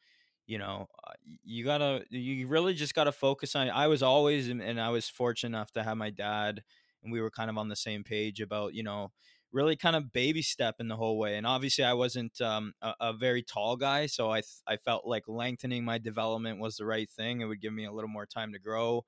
you 0.46 0.58
know, 0.58 0.88
uh, 1.06 1.14
you 1.44 1.64
gotta, 1.64 2.06
you 2.10 2.48
really 2.48 2.74
just 2.74 2.94
gotta 2.96 3.12
focus 3.12 3.56
on. 3.56 3.70
I 3.70 3.88
was 3.88 4.02
always, 4.02 4.48
and 4.50 4.80
I 4.80 4.90
was 4.90 5.10
fortunate 5.10 5.58
enough 5.58 5.72
to 5.74 5.84
have 5.84 5.98
my 5.98 6.10
dad, 6.10 6.64
and 7.04 7.12
we 7.12 7.22
were 7.22 7.32
kind 7.32 7.50
of 7.50 7.58
on 7.58 7.70
the 7.70 7.76
same 7.76 8.04
page 8.04 8.40
about, 8.42 8.74
you 8.74 8.84
know, 8.84 9.12
really 9.52 9.76
kind 9.76 9.96
of 9.96 10.12
baby 10.12 10.42
step 10.42 10.76
in 10.80 10.88
the 10.88 10.96
whole 10.96 11.18
way. 11.18 11.38
And 11.38 11.48
obviously, 11.48 11.84
I 11.84 11.94
wasn't 11.94 12.40
um, 12.42 12.74
a, 12.82 12.94
a, 13.00 13.14
very 13.14 13.44
tall 13.44 13.76
guy, 13.76 14.06
so 14.08 14.32
I 14.32 14.42
I 14.68 14.78
felt 14.78 15.08
like 15.08 15.24
lengthening 15.28 15.86
my 15.86 15.98
development 15.98 16.60
was 16.60 16.78
the 16.78 16.86
right 16.86 17.10
thing. 17.10 17.42
It 17.42 17.46
would 17.46 17.62
give 17.62 17.74
me 17.74 17.86
a 17.86 17.92
little 17.92 18.10
more 18.10 18.26
time 18.26 18.54
to 18.54 18.60
grow 18.60 19.06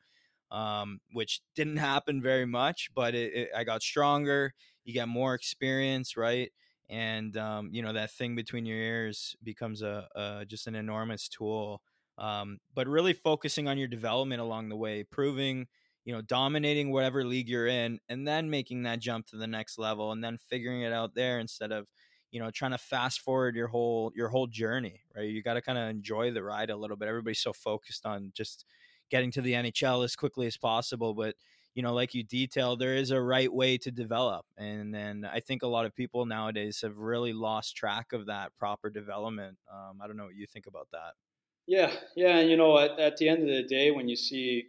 um, 0.51 0.99
which 1.11 1.41
didn't 1.55 1.77
happen 1.77 2.21
very 2.21 2.45
much, 2.45 2.89
but 2.95 3.15
it, 3.15 3.33
it, 3.33 3.49
I 3.55 3.63
got 3.63 3.81
stronger. 3.81 4.53
You 4.83 4.93
get 4.93 5.07
more 5.07 5.33
experience, 5.33 6.17
right? 6.17 6.51
And 6.89 7.37
um, 7.37 7.69
you 7.71 7.83
know 7.83 7.93
that 7.93 8.11
thing 8.11 8.35
between 8.35 8.65
your 8.65 8.77
ears 8.77 9.35
becomes 9.43 9.83
a, 9.83 10.07
a 10.15 10.45
just 10.47 10.65
an 10.67 10.75
enormous 10.75 11.29
tool. 11.29 11.81
Um, 12.17 12.57
but 12.73 12.87
really 12.87 13.13
focusing 13.13 13.67
on 13.67 13.77
your 13.77 13.87
development 13.87 14.41
along 14.41 14.69
the 14.69 14.75
way, 14.75 15.03
proving, 15.03 15.67
you 16.09 16.15
know, 16.15 16.23
dominating 16.23 16.91
whatever 16.91 17.23
league 17.23 17.47
you're 17.47 17.67
in, 17.67 17.99
and 18.09 18.27
then 18.27 18.49
making 18.49 18.81
that 18.81 18.97
jump 18.97 19.27
to 19.27 19.37
the 19.37 19.45
next 19.45 19.77
level, 19.77 20.11
and 20.11 20.23
then 20.23 20.39
figuring 20.39 20.81
it 20.81 20.91
out 20.91 21.13
there 21.13 21.37
instead 21.37 21.71
of, 21.71 21.87
you 22.31 22.39
know, 22.39 22.49
trying 22.49 22.71
to 22.71 22.79
fast 22.79 23.19
forward 23.21 23.55
your 23.55 23.67
whole 23.67 24.11
your 24.15 24.29
whole 24.29 24.47
journey, 24.47 25.03
right? 25.15 25.29
You 25.29 25.43
got 25.43 25.53
to 25.53 25.61
kind 25.61 25.77
of 25.77 25.87
enjoy 25.87 26.31
the 26.31 26.41
ride 26.41 26.71
a 26.71 26.75
little 26.75 26.97
bit. 26.97 27.07
Everybody's 27.07 27.41
so 27.41 27.53
focused 27.53 28.07
on 28.07 28.31
just 28.33 28.65
getting 29.11 29.29
to 29.33 29.41
the 29.41 29.53
NHL 29.53 30.03
as 30.03 30.15
quickly 30.15 30.47
as 30.47 30.57
possible. 30.57 31.13
But 31.13 31.35
you 31.75 31.83
know, 31.83 31.93
like 31.93 32.15
you 32.15 32.23
detailed, 32.23 32.79
there 32.79 32.95
is 32.95 33.11
a 33.11 33.21
right 33.21 33.53
way 33.53 33.77
to 33.77 33.91
develop, 33.91 34.47
and 34.57 34.91
then 34.91 35.29
I 35.31 35.41
think 35.41 35.61
a 35.61 35.67
lot 35.67 35.85
of 35.85 35.93
people 35.93 36.25
nowadays 36.25 36.81
have 36.81 36.97
really 36.97 37.33
lost 37.33 37.77
track 37.77 38.13
of 38.13 38.25
that 38.25 38.57
proper 38.57 38.89
development. 38.89 39.59
Um, 39.71 39.99
I 40.01 40.07
don't 40.07 40.17
know 40.17 40.25
what 40.25 40.35
you 40.35 40.47
think 40.47 40.65
about 40.65 40.87
that. 40.91 41.13
Yeah, 41.67 41.95
yeah, 42.15 42.39
and 42.39 42.49
you 42.49 42.57
know, 42.57 42.79
at, 42.79 42.99
at 42.99 43.17
the 43.17 43.29
end 43.29 43.43
of 43.43 43.55
the 43.55 43.63
day, 43.63 43.91
when 43.91 44.09
you 44.09 44.15
see 44.15 44.67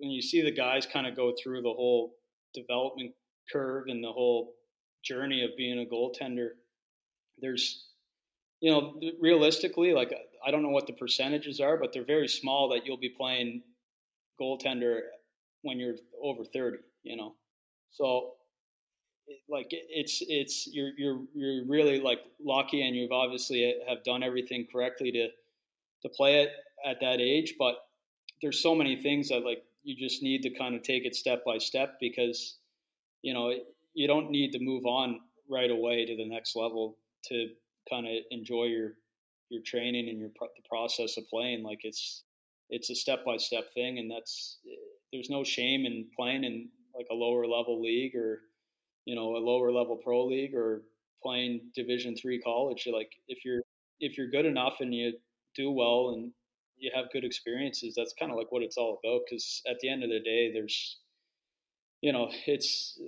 when 0.00 0.10
you 0.10 0.22
see 0.22 0.42
the 0.42 0.50
guys 0.50 0.86
kind 0.86 1.06
of 1.06 1.16
go 1.16 1.34
through 1.42 1.62
the 1.62 1.72
whole 1.72 2.14
development 2.54 3.12
curve 3.52 3.84
and 3.88 4.02
the 4.02 4.12
whole 4.12 4.54
journey 5.04 5.44
of 5.44 5.50
being 5.56 5.80
a 5.80 5.84
goaltender, 5.84 6.50
there's 7.38 7.86
you 8.60 8.70
know, 8.70 8.98
realistically, 9.20 9.92
like 9.92 10.12
uh, 10.12 10.46
I 10.46 10.50
don't 10.50 10.62
know 10.62 10.70
what 10.70 10.86
the 10.86 10.92
percentages 10.92 11.60
are, 11.60 11.76
but 11.76 11.92
they're 11.92 12.04
very 12.04 12.28
small 12.28 12.70
that 12.70 12.86
you'll 12.86 12.96
be 12.96 13.10
playing 13.10 13.62
goaltender 14.40 15.00
when 15.62 15.78
you're 15.78 15.96
over 16.22 16.44
30, 16.44 16.78
you 17.02 17.16
know. 17.16 17.34
So 17.90 18.32
like 19.48 19.66
it's 19.70 20.22
it's 20.28 20.68
you're 20.72 20.92
you're 20.96 21.20
you're 21.34 21.66
really 21.66 22.00
like 22.00 22.20
lucky 22.42 22.86
and 22.86 22.94
you've 22.94 23.12
obviously 23.12 23.66
uh, 23.66 23.88
have 23.88 24.04
done 24.04 24.22
everything 24.22 24.66
correctly 24.70 25.10
to 25.10 25.28
to 26.02 26.08
play 26.08 26.42
it 26.42 26.50
at 26.84 27.00
that 27.00 27.20
age, 27.20 27.54
but 27.58 27.74
there's 28.40 28.62
so 28.62 28.74
many 28.74 29.02
things 29.02 29.30
that 29.30 29.44
like 29.44 29.62
you 29.86 29.94
just 29.96 30.20
need 30.20 30.42
to 30.42 30.50
kind 30.50 30.74
of 30.74 30.82
take 30.82 31.04
it 31.04 31.14
step 31.14 31.44
by 31.46 31.58
step 31.58 31.94
because 32.00 32.58
you 33.22 33.32
know 33.32 33.52
you 33.94 34.08
don't 34.08 34.30
need 34.30 34.50
to 34.50 34.58
move 34.60 34.84
on 34.84 35.20
right 35.48 35.70
away 35.70 36.04
to 36.04 36.16
the 36.16 36.28
next 36.28 36.56
level 36.56 36.98
to 37.24 37.48
kind 37.88 38.06
of 38.06 38.12
enjoy 38.32 38.64
your 38.64 38.94
your 39.48 39.62
training 39.62 40.08
and 40.08 40.18
your 40.18 40.30
the 40.40 40.68
process 40.68 41.16
of 41.16 41.28
playing. 41.28 41.62
Like 41.62 41.80
it's 41.84 42.24
it's 42.68 42.90
a 42.90 42.96
step 42.96 43.24
by 43.24 43.36
step 43.36 43.72
thing, 43.74 43.98
and 43.98 44.10
that's 44.10 44.58
there's 45.12 45.30
no 45.30 45.44
shame 45.44 45.86
in 45.86 46.06
playing 46.18 46.42
in 46.42 46.68
like 46.96 47.06
a 47.12 47.14
lower 47.14 47.46
level 47.46 47.80
league 47.80 48.16
or 48.16 48.40
you 49.04 49.14
know 49.14 49.36
a 49.36 49.38
lower 49.38 49.70
level 49.70 49.96
pro 50.02 50.26
league 50.26 50.54
or 50.54 50.82
playing 51.22 51.60
Division 51.76 52.16
three 52.16 52.40
college. 52.40 52.88
Like 52.92 53.10
if 53.28 53.44
you're 53.44 53.62
if 54.00 54.18
you're 54.18 54.30
good 54.30 54.46
enough 54.46 54.74
and 54.80 54.92
you 54.92 55.12
do 55.54 55.70
well 55.70 56.14
and 56.14 56.32
you 56.78 56.90
have 56.94 57.06
good 57.12 57.24
experiences, 57.24 57.94
that's 57.96 58.14
kind 58.18 58.30
of 58.30 58.38
like 58.38 58.52
what 58.52 58.62
it's 58.62 58.76
all 58.76 58.98
about. 59.02 59.22
Because 59.28 59.62
at 59.68 59.78
the 59.80 59.88
end 59.88 60.02
of 60.02 60.10
the 60.10 60.20
day, 60.20 60.52
there's 60.52 60.98
you 62.00 62.12
know 62.12 62.30
it's 62.46 62.98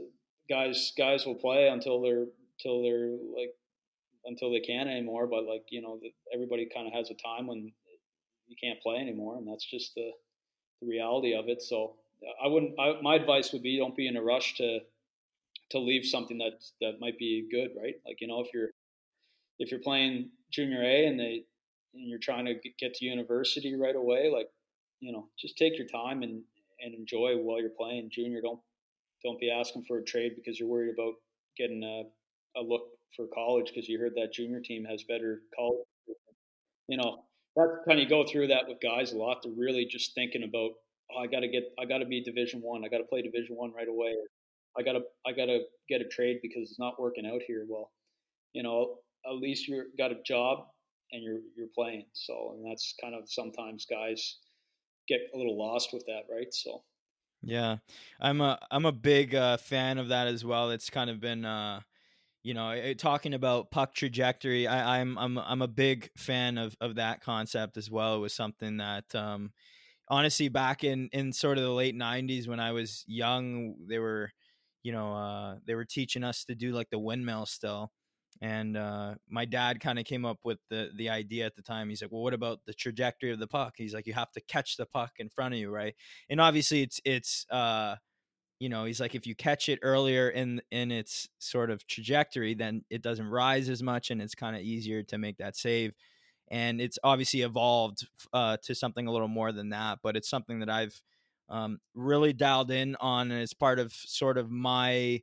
guys 0.48 0.92
guys 0.96 1.26
will 1.26 1.34
play 1.34 1.68
until 1.68 2.00
they're 2.00 2.26
until 2.58 2.82
they're 2.82 3.10
like 3.36 3.54
until 4.24 4.50
they 4.50 4.60
can 4.60 4.88
anymore. 4.88 5.26
But 5.26 5.44
like 5.44 5.64
you 5.70 5.82
know, 5.82 6.00
everybody 6.32 6.68
kind 6.72 6.86
of 6.86 6.92
has 6.92 7.10
a 7.10 7.14
time 7.14 7.46
when 7.46 7.72
you 8.46 8.56
can't 8.62 8.80
play 8.80 8.96
anymore, 8.96 9.36
and 9.36 9.46
that's 9.46 9.64
just 9.64 9.94
the 9.94 10.10
the 10.80 10.86
reality 10.86 11.34
of 11.34 11.48
it. 11.48 11.62
So 11.62 11.96
I 12.42 12.48
wouldn't. 12.48 12.74
I, 12.78 13.00
my 13.02 13.14
advice 13.14 13.52
would 13.52 13.62
be 13.62 13.78
don't 13.78 13.96
be 13.96 14.08
in 14.08 14.16
a 14.16 14.22
rush 14.22 14.56
to 14.56 14.80
to 15.70 15.78
leave 15.78 16.04
something 16.04 16.38
that 16.38 16.64
that 16.80 17.00
might 17.00 17.18
be 17.18 17.48
good, 17.50 17.70
right? 17.80 17.94
Like 18.06 18.20
you 18.20 18.28
know, 18.28 18.40
if 18.40 18.48
you're 18.54 18.70
if 19.58 19.70
you're 19.70 19.80
playing 19.80 20.30
junior 20.50 20.82
A 20.82 21.06
and 21.06 21.18
they 21.18 21.44
and 21.94 22.08
you're 22.08 22.18
trying 22.18 22.44
to 22.46 22.54
get 22.78 22.94
to 22.94 23.04
university 23.04 23.74
right 23.74 23.96
away, 23.96 24.30
like 24.32 24.48
you 25.00 25.12
know, 25.12 25.28
just 25.38 25.56
take 25.56 25.78
your 25.78 25.86
time 25.86 26.22
and 26.22 26.42
and 26.80 26.94
enjoy 26.94 27.36
while 27.36 27.60
you're 27.60 27.70
playing 27.70 28.10
junior. 28.12 28.40
Don't 28.40 28.60
don't 29.24 29.40
be 29.40 29.50
asking 29.50 29.84
for 29.84 29.98
a 29.98 30.04
trade 30.04 30.32
because 30.36 30.58
you're 30.58 30.68
worried 30.68 30.94
about 30.94 31.14
getting 31.56 31.82
a, 31.82 32.60
a 32.60 32.62
look 32.62 32.82
for 33.16 33.26
college 33.34 33.72
because 33.72 33.88
you 33.88 33.98
heard 33.98 34.14
that 34.16 34.32
junior 34.32 34.60
team 34.60 34.84
has 34.84 35.02
better 35.04 35.42
college. 35.56 35.84
You 36.86 36.96
know, 36.96 37.24
that's 37.56 37.84
kind 37.86 38.00
of 38.00 38.08
go 38.08 38.24
through 38.24 38.48
that 38.48 38.68
with 38.68 38.78
guys 38.80 39.12
a 39.12 39.16
lot. 39.16 39.42
They're 39.42 39.52
really 39.52 39.84
just 39.84 40.14
thinking 40.14 40.44
about, 40.44 40.70
oh, 41.12 41.18
I 41.20 41.26
got 41.26 41.40
to 41.40 41.48
get, 41.48 41.64
I 41.78 41.84
got 41.84 41.98
to 41.98 42.06
be 42.06 42.22
Division 42.22 42.60
One. 42.62 42.82
I. 42.82 42.86
I 42.86 42.88
got 42.88 42.98
to 42.98 43.04
play 43.04 43.22
Division 43.22 43.56
One 43.56 43.72
right 43.72 43.88
away. 43.88 44.14
I 44.78 44.82
got 44.82 44.92
to, 44.92 45.00
I 45.26 45.32
got 45.32 45.46
to 45.46 45.60
get 45.88 46.00
a 46.00 46.04
trade 46.04 46.38
because 46.42 46.70
it's 46.70 46.78
not 46.78 47.00
working 47.00 47.26
out 47.26 47.42
here. 47.46 47.66
Well, 47.68 47.90
you 48.52 48.62
know, 48.62 48.96
at 49.28 49.34
least 49.34 49.68
you 49.68 49.84
got 49.98 50.12
a 50.12 50.22
job 50.24 50.68
and 51.12 51.22
you're 51.22 51.40
you're 51.56 51.68
playing. 51.74 52.06
So, 52.12 52.54
and 52.54 52.70
that's 52.70 52.94
kind 53.00 53.14
of 53.14 53.28
sometimes 53.28 53.86
guys 53.86 54.38
get 55.08 55.20
a 55.34 55.36
little 55.36 55.58
lost 55.58 55.90
with 55.92 56.04
that, 56.06 56.22
right? 56.32 56.52
So. 56.52 56.82
Yeah, 57.40 57.76
I'm 58.20 58.40
a 58.40 58.58
I'm 58.70 58.84
a 58.84 58.92
big 58.92 59.34
uh, 59.34 59.58
fan 59.58 59.98
of 59.98 60.08
that 60.08 60.26
as 60.26 60.44
well. 60.44 60.70
It's 60.70 60.90
kind 60.90 61.08
of 61.08 61.20
been 61.20 61.44
uh, 61.44 61.80
you 62.42 62.54
know, 62.54 62.94
talking 62.94 63.34
about 63.34 63.70
puck 63.70 63.94
trajectory, 63.94 64.66
I, 64.66 65.00
am 65.00 65.18
I'm, 65.18 65.38
I'm 65.38 65.44
I'm 65.46 65.62
a 65.62 65.68
big 65.68 66.10
fan 66.16 66.56
of 66.56 66.76
of 66.80 66.94
that 66.94 67.20
concept 67.20 67.76
as 67.76 67.90
well. 67.90 68.16
It 68.16 68.20
was 68.20 68.32
something 68.32 68.78
that 68.78 69.12
um, 69.14 69.52
honestly 70.08 70.48
back 70.48 70.84
in 70.84 71.10
in 71.12 71.32
sort 71.32 71.58
of 71.58 71.64
the 71.64 71.70
late 71.70 71.96
'90s 71.96 72.48
when 72.48 72.60
I 72.60 72.72
was 72.72 73.04
young, 73.06 73.74
they 73.88 73.98
were, 73.98 74.30
you 74.82 74.92
know, 74.92 75.14
uh, 75.14 75.56
they 75.66 75.74
were 75.74 75.84
teaching 75.84 76.24
us 76.24 76.44
to 76.44 76.54
do 76.54 76.72
like 76.72 76.90
the 76.90 76.98
windmill 76.98 77.44
still. 77.44 77.90
And 78.40 78.76
uh, 78.76 79.16
my 79.28 79.44
dad 79.44 79.80
kind 79.80 79.98
of 79.98 80.04
came 80.04 80.24
up 80.24 80.38
with 80.44 80.60
the 80.70 80.90
the 80.94 81.08
idea 81.08 81.44
at 81.46 81.56
the 81.56 81.62
time. 81.62 81.88
He's 81.88 82.02
like, 82.02 82.12
"Well, 82.12 82.22
what 82.22 82.34
about 82.34 82.60
the 82.66 82.74
trajectory 82.74 83.32
of 83.32 83.40
the 83.40 83.48
puck?" 83.48 83.74
He's 83.76 83.94
like, 83.94 84.06
"You 84.06 84.12
have 84.14 84.30
to 84.32 84.40
catch 84.42 84.76
the 84.76 84.86
puck 84.86 85.14
in 85.18 85.28
front 85.28 85.54
of 85.54 85.60
you, 85.60 85.70
right?" 85.70 85.94
And 86.30 86.40
obviously, 86.40 86.82
it's 86.82 87.00
it's 87.04 87.46
uh, 87.50 87.96
you 88.58 88.68
know 88.68 88.84
he's 88.84 89.00
like 89.00 89.14
if 89.14 89.26
you 89.26 89.34
catch 89.34 89.68
it 89.68 89.78
earlier 89.82 90.28
in 90.30 90.60
in 90.70 90.90
its 90.90 91.28
sort 91.38 91.70
of 91.70 91.86
trajectory 91.86 92.54
then 92.54 92.84
it 92.90 93.02
doesn't 93.02 93.28
rise 93.28 93.68
as 93.68 93.82
much 93.82 94.10
and 94.10 94.20
it's 94.20 94.34
kind 94.34 94.56
of 94.56 94.62
easier 94.62 95.02
to 95.04 95.18
make 95.18 95.38
that 95.38 95.56
save 95.56 95.94
and 96.48 96.80
it's 96.80 96.98
obviously 97.04 97.42
evolved 97.42 98.08
uh, 98.32 98.56
to 98.62 98.74
something 98.74 99.06
a 99.06 99.12
little 99.12 99.28
more 99.28 99.52
than 99.52 99.70
that 99.70 99.98
but 100.02 100.16
it's 100.16 100.28
something 100.28 100.60
that 100.60 100.70
i've 100.70 101.00
um, 101.50 101.80
really 101.94 102.32
dialed 102.32 102.70
in 102.70 102.96
on 103.00 103.30
and 103.30 103.40
it's 103.40 103.54
part 103.54 103.78
of 103.78 103.92
sort 103.92 104.36
of 104.38 104.50
my 104.50 105.22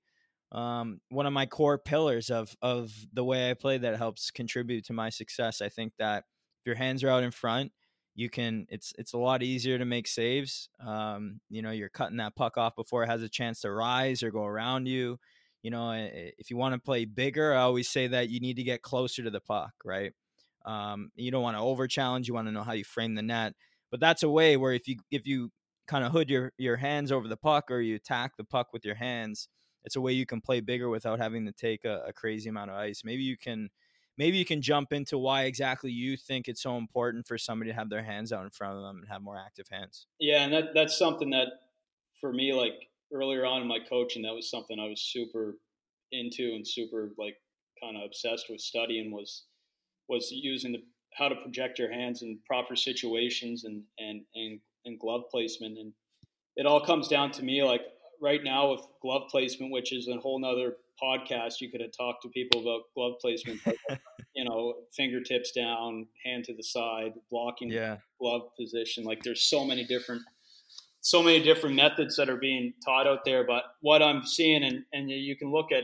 um, 0.52 1.02
one 1.10 1.26
of 1.26 1.34
my 1.34 1.46
core 1.46 1.78
pillars 1.78 2.30
of 2.30 2.56
of 2.62 2.94
the 3.14 3.24
way 3.24 3.50
i 3.50 3.54
play 3.54 3.78
that 3.78 3.98
helps 3.98 4.32
contribute 4.32 4.86
to 4.86 4.94
my 4.94 5.10
success 5.10 5.62
i 5.62 5.70
think 5.70 5.94
that 5.98 6.20
if 6.20 6.66
your 6.66 6.76
hands 6.76 7.04
are 7.04 7.10
out 7.10 7.24
in 7.24 7.32
front 7.32 7.72
you 8.16 8.30
can 8.30 8.66
it's 8.70 8.94
it's 8.98 9.14
a 9.14 9.18
lot 9.18 9.44
easier 9.44 9.78
to 9.78 9.86
make 9.86 10.08
saves. 10.08 10.70
Um, 10.80 11.42
you 11.50 11.62
know 11.62 11.72
you're 11.72 11.90
cutting 11.90 12.18
that 12.18 12.36
puck 12.36 12.58
off 12.58 12.76
before 12.76 13.04
it 13.04 13.08
has 13.08 13.22
a 13.22 13.30
chance 13.30 13.62
to 13.62 13.72
rise 13.72 14.24
or 14.24 14.32
go 14.32 14.46
around 14.46 14.88
you. 14.88 15.20
You 15.62 15.72
know 15.72 15.92
if 15.92 16.50
you 16.50 16.58
want 16.58 16.74
to 16.74 16.80
play 16.80 17.06
bigger 17.06 17.54
i 17.54 17.62
always 17.62 17.90
say 17.90 18.08
that 18.08 18.30
you 18.30 18.40
need 18.40 18.56
to 18.58 18.64
get 18.64 18.82
closer 18.82 19.24
to 19.24 19.30
the 19.30 19.42
puck 19.42 19.74
right? 19.84 20.14
Um, 20.66 21.12
you 21.16 21.30
don't 21.32 21.44
want 21.44 21.58
to 21.58 21.62
over 21.62 21.88
challenge 21.88 22.28
you 22.28 22.34
want 22.34 22.48
to 22.48 22.52
know 22.52 22.64
how 22.64 22.74
you 22.74 22.84
frame 22.84 23.16
the 23.16 23.22
net. 23.22 23.54
But 23.92 24.00
that's 24.00 24.24
a 24.24 24.30
way 24.30 24.58
where 24.58 24.74
if 24.74 24.88
you 24.88 24.98
if 25.12 25.28
you 25.28 25.52
kind 25.88 26.06
of 26.06 26.12
hood 26.12 26.30
your 26.30 26.54
your 26.58 26.78
hands 26.78 27.12
over 27.12 27.28
the 27.28 27.38
puck 27.38 27.70
or 27.70 27.82
you 27.82 27.96
attack 27.96 28.38
the 28.38 28.44
puck 28.44 28.68
with 28.74 28.86
your 28.86 28.96
hands 28.96 29.50
it's 29.86 29.96
a 29.96 30.02
way 30.02 30.12
you 30.12 30.26
can 30.26 30.42
play 30.42 30.60
bigger 30.60 30.90
without 30.90 31.20
having 31.20 31.46
to 31.46 31.52
take 31.52 31.86
a, 31.86 32.04
a 32.08 32.14
crazy 32.14 32.50
amount 32.50 32.70
of 32.70 32.78
ice 32.78 33.04
maybe 33.04 33.24
you 33.24 33.38
can 33.38 33.70
maybe 34.18 34.38
you 34.38 34.46
can 34.46 34.62
jump 34.62 34.94
into 34.94 35.18
why 35.18 35.44
exactly 35.44 35.92
you 35.92 36.18
think 36.18 36.48
it's 36.48 36.62
so 36.62 36.78
important 36.78 37.28
for 37.28 37.38
somebody 37.38 37.72
to 37.72 37.76
have 37.76 37.90
their 37.90 38.04
hands 38.04 38.32
out 38.32 38.44
in 38.44 38.50
front 38.50 38.76
of 38.76 38.84
them 38.84 38.98
and 38.98 39.08
have 39.10 39.22
more 39.22 39.38
active 39.38 39.68
hands. 39.70 40.08
Yeah, 40.20 40.44
and 40.44 40.54
that 40.54 40.74
that's 40.74 40.98
something 40.98 41.30
that 41.32 41.48
for 42.20 42.32
me, 42.32 42.54
like 42.54 42.90
earlier 43.14 43.46
on 43.46 43.62
in 43.62 43.68
my 43.68 43.80
coaching, 43.80 44.24
that 44.24 44.34
was 44.34 44.50
something 44.50 44.80
I 44.80 44.88
was 44.88 45.02
super 45.02 45.58
into 46.12 46.54
and 46.54 46.68
super 46.68 47.12
like 47.18 47.36
kind 47.82 47.98
of 47.98 48.04
obsessed 48.04 48.46
with 48.50 48.62
studying 48.62 49.12
was 49.12 49.44
was 50.08 50.32
using 50.32 50.72
the 50.72 50.84
how 51.14 51.30
to 51.30 51.36
project 51.36 51.80
your 51.80 51.92
hands 51.92 52.22
in 52.22 52.40
proper 52.46 52.76
situations 52.76 53.64
and 53.66 53.84
and 54.00 54.22
and, 54.36 54.60
and 54.86 55.00
glove 55.00 55.24
placement 55.32 55.78
and 55.78 55.92
it 56.56 56.66
all 56.66 56.80
comes 56.80 57.08
down 57.08 57.32
to 57.32 57.44
me 57.44 57.64
like 57.64 57.82
right 58.22 58.44
now 58.44 58.72
with 58.72 58.82
glove 59.02 59.24
placement 59.30 59.72
which 59.72 59.94
is 59.94 60.08
a 60.08 60.18
whole 60.18 60.40
nother 60.40 60.76
podcast, 61.02 61.62
you 61.62 61.70
could 61.70 61.82
have 61.82 61.92
talked 61.92 62.22
to 62.24 62.30
people 62.30 62.62
about 62.62 62.82
glove 62.94 63.14
placement, 63.20 63.60
you 64.36 64.44
know, 64.44 64.76
fingertips 64.96 65.52
down, 65.52 66.08
hand 66.24 66.46
to 66.46 66.56
the 66.56 66.64
side, 66.64 67.14
blocking 67.30 67.70
yeah. 67.70 67.98
glove 68.20 68.44
position. 68.60 69.04
Like 69.04 69.24
there's 69.24 69.44
so 69.44 69.66
many 69.66 69.86
different, 69.86 70.22
so 71.02 71.22
many 71.22 71.42
different 71.42 71.76
methods 71.76 72.16
that 72.18 72.30
are 72.30 72.38
being 72.38 72.74
taught 72.84 73.08
out 73.08 73.20
there. 73.26 73.46
But 73.46 73.64
what 73.82 74.02
I'm 74.02 74.26
seeing, 74.26 74.64
and, 74.64 74.84
and 74.94 75.10
you 75.10 75.36
can 75.36 75.52
look 75.52 75.72
at, 75.72 75.84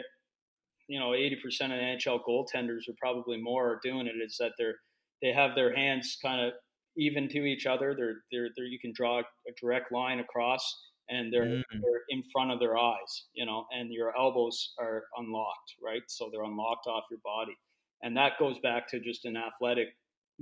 you 0.88 1.00
know, 1.00 1.10
80% 1.10 1.36
of 1.66 1.72
NHL 1.72 2.22
goaltenders 2.28 2.88
or 2.88 2.94
probably 2.98 3.42
more 3.42 3.70
are 3.70 3.80
doing 3.84 4.08
it 4.08 4.16
is 4.24 4.38
that 4.40 4.54
they're, 4.58 4.76
they 5.22 5.32
have 5.32 5.56
their 5.56 5.76
hands 5.76 6.18
kind 6.22 6.46
of 6.46 6.54
even 6.98 7.30
to 7.30 7.46
each 7.46 7.66
other. 7.66 7.94
They're, 7.96 8.16
they're, 8.32 8.50
they're, 8.56 8.66
you 8.66 8.80
can 8.80 8.92
draw 8.94 9.20
a 9.20 9.52
direct 9.62 9.92
line 9.92 10.20
across 10.20 10.62
and 11.10 11.32
they're, 11.32 11.46
mm. 11.46 11.64
they're 11.72 12.04
in 12.10 12.24
front 12.32 12.52
of 12.52 12.60
their 12.60 12.78
eyes, 12.78 13.26
you 13.34 13.46
know, 13.46 13.66
and 13.72 13.92
your 13.92 14.16
elbows 14.18 14.74
are 14.80 15.04
unlocked, 15.18 15.76
right? 15.84 16.02
So 16.08 16.30
they're 16.32 16.44
unlocked 16.44 16.88
off 16.88 17.06
your 17.10 17.20
body. 17.24 17.58
And 18.02 18.18
that 18.18 18.40
goes 18.40 18.58
back 18.60 18.88
to 18.90 19.00
just 19.00 19.26
an 19.26 19.38
athletic, 19.38 19.90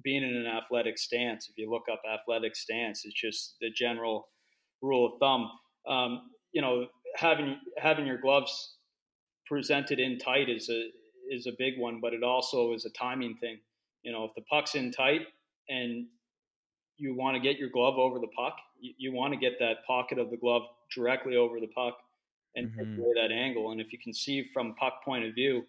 being 0.03 0.23
in 0.23 0.35
an 0.35 0.45
athletic 0.45 0.97
stance. 0.97 1.49
If 1.49 1.57
you 1.57 1.69
look 1.69 1.85
up 1.91 2.01
athletic 2.09 2.55
stance, 2.55 3.03
it's 3.03 3.19
just 3.19 3.55
the 3.59 3.69
general 3.69 4.27
rule 4.81 5.05
of 5.05 5.19
thumb. 5.19 5.49
Um, 5.87 6.29
you 6.53 6.61
know, 6.61 6.87
having 7.15 7.57
having 7.77 8.05
your 8.05 8.17
gloves 8.17 8.75
presented 9.45 9.99
in 9.99 10.17
tight 10.17 10.49
is 10.49 10.69
a 10.69 10.89
is 11.29 11.47
a 11.47 11.51
big 11.57 11.73
one, 11.77 11.99
but 12.01 12.13
it 12.13 12.23
also 12.23 12.73
is 12.73 12.85
a 12.85 12.89
timing 12.91 13.35
thing. 13.37 13.59
You 14.03 14.11
know, 14.13 14.23
if 14.23 14.31
the 14.35 14.41
puck's 14.43 14.75
in 14.75 14.91
tight 14.91 15.21
and 15.67 16.07
you 16.99 17.15
want 17.15 17.35
to 17.35 17.41
get 17.41 17.57
your 17.57 17.69
glove 17.69 17.95
over 17.97 18.19
the 18.19 18.27
puck. 18.27 18.57
You, 18.79 18.93
you 18.97 19.13
want 19.13 19.33
to 19.33 19.39
get 19.39 19.59
that 19.59 19.85
pocket 19.85 20.19
of 20.19 20.29
the 20.29 20.37
glove 20.37 20.63
directly 20.93 21.35
over 21.35 21.59
the 21.59 21.67
puck 21.67 21.97
and 22.55 22.67
mm-hmm. 22.67 22.79
take 22.79 22.99
away 22.99 23.13
that 23.15 23.31
angle. 23.31 23.71
And 23.71 23.81
if 23.81 23.91
you 23.91 23.99
can 23.99 24.13
see 24.13 24.43
from 24.53 24.75
puck 24.75 25.03
point 25.03 25.25
of 25.25 25.33
view, 25.33 25.65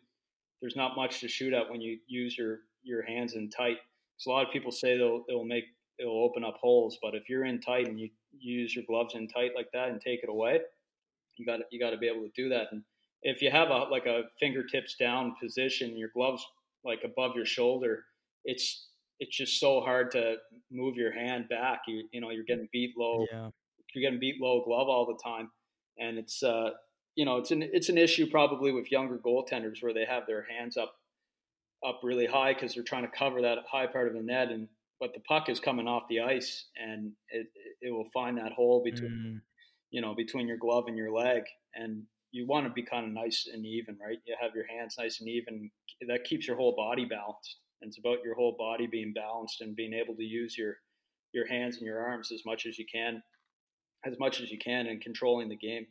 there's 0.61 0.77
not 0.77 0.97
much 0.97 1.21
to 1.21 1.29
shoot 1.29 1.53
at 1.53 1.71
when 1.71 1.81
you 1.81 1.99
use 2.07 2.37
your 2.37 2.61
your 2.83 3.03
hands 3.03 3.35
in 3.35 3.51
tight. 3.51 3.77
Because 4.17 4.27
a 4.27 4.31
lot 4.31 4.47
of 4.47 4.53
people 4.53 4.73
say 4.73 4.97
they'll 4.97 5.25
it'll 5.29 5.45
make 5.45 5.65
it'll 5.99 6.25
open 6.25 6.45
up 6.45 6.57
holes, 6.61 6.99
but 7.03 7.15
if 7.15 7.29
you're 7.29 7.45
in 7.45 7.61
tight 7.61 7.87
and 7.87 8.01
you, 8.01 8.09
you 8.39 8.61
use 8.61 8.75
your 8.75 8.85
gloves 8.87 9.15
in 9.15 9.29
tight 9.29 9.53
like 9.55 9.69
that 9.73 9.91
and 9.91 10.01
take 10.01 10.23
it 10.23 10.31
away, 10.31 10.61
you 11.37 11.47
got 11.47 11.61
you 11.71 11.79
got 11.79 11.91
to 11.91 11.99
be 11.99 12.09
able 12.09 12.23
to 12.23 12.33
do 12.35 12.49
that. 12.49 12.69
And 12.73 12.83
if 13.23 13.43
you 13.43 13.51
have 13.51 13.69
a 13.69 13.85
like 13.85 14.07
a 14.07 14.25
fingertips 14.39 14.97
down 14.97 15.35
position, 15.41 15.97
your 15.97 16.11
gloves 16.15 16.45
like 16.85 17.01
above 17.05 17.37
your 17.37 17.47
shoulder, 17.47 18.05
it's 18.45 18.89
it's 19.21 19.37
just 19.37 19.61
so 19.61 19.81
hard 19.81 20.11
to 20.13 20.37
move 20.73 20.97
your 20.97 21.13
hand 21.13 21.49
back. 21.49 21.83
You 21.87 22.05
you 22.13 22.21
know 22.21 22.31
you're 22.31 22.45
getting 22.45 22.69
beat 22.73 22.95
low. 22.99 23.27
Yeah. 23.31 23.51
You're 23.95 24.09
getting 24.09 24.21
beat 24.21 24.41
low 24.41 24.63
glove 24.65 24.89
all 24.89 25.07
the 25.07 25.19
time, 25.23 25.51
and 25.99 26.19
it's 26.19 26.43
uh 26.43 26.71
you 27.15 27.25
know 27.25 27.37
it's 27.37 27.51
an 27.51 27.63
it's 27.63 27.89
an 27.89 27.99
issue 27.99 28.27
probably 28.29 28.73
with 28.73 28.91
younger 28.91 29.19
goaltenders 29.19 29.83
where 29.83 29.95
they 29.95 30.05
have 30.05 30.27
their 30.27 30.47
hands 30.51 30.77
up 30.77 30.95
up 31.87 32.01
really 32.03 32.27
high 32.27 32.53
because 32.53 32.75
they're 32.75 32.83
trying 32.83 33.05
to 33.05 33.17
cover 33.17 33.43
that 33.43 33.59
high 33.71 33.87
part 33.87 34.09
of 34.09 34.15
the 34.15 34.23
net 34.23 34.51
and 34.51 34.69
but 34.99 35.15
the 35.15 35.21
puck 35.21 35.49
is 35.49 35.61
coming 35.61 35.89
off 35.89 36.03
the 36.09 36.21
ice 36.21 36.67
and 36.77 37.13
it 37.31 37.47
it 37.81 37.91
will 37.91 38.09
find 38.13 38.37
that 38.39 38.53
hole 38.53 38.83
between 38.85 39.11
mm. 39.11 39.41
you 39.91 40.01
know 40.01 40.15
between 40.15 40.47
your 40.47 40.59
glove 40.59 40.85
and 40.87 40.97
your 40.97 41.13
leg 41.13 41.43
and 41.75 42.03
you 42.33 42.47
want 42.47 42.67
to 42.67 42.73
be 42.73 42.83
kind 42.83 43.07
of 43.07 43.13
nice 43.13 43.49
and 43.53 43.67
even 43.67 43.97
right 44.01 44.19
you 44.27 44.37
have 44.41 44.55
your 44.55 44.67
hands 44.67 44.97
nice 44.99 45.21
and 45.21 45.29
even 45.29 45.71
that 46.07 46.25
keeps 46.25 46.47
your 46.47 46.57
whole 46.57 46.77
body 46.77 47.07
balanced 47.07 47.57
it's 47.83 47.99
about 47.99 48.19
your 48.25 48.35
whole 48.35 48.57
body 48.59 48.87
being 48.87 49.13
balanced 49.13 49.61
and 49.61 49.77
being 49.77 49.95
able 49.95 50.15
to 50.15 50.23
use 50.23 50.57
your 50.57 50.77
your 51.33 51.47
hands 51.47 51.77
and 51.77 51.87
your 51.87 52.01
arms 52.01 52.33
as 52.33 52.43
much 52.45 52.67
as 52.67 52.79
you 52.79 52.85
can, 52.93 53.23
as 54.05 54.19
much 54.19 54.41
as 54.41 54.51
you 54.51 54.59
can, 54.59 54.89
and 54.89 55.01
controlling 55.01 55.49
the 55.49 55.57
game. 55.57 55.87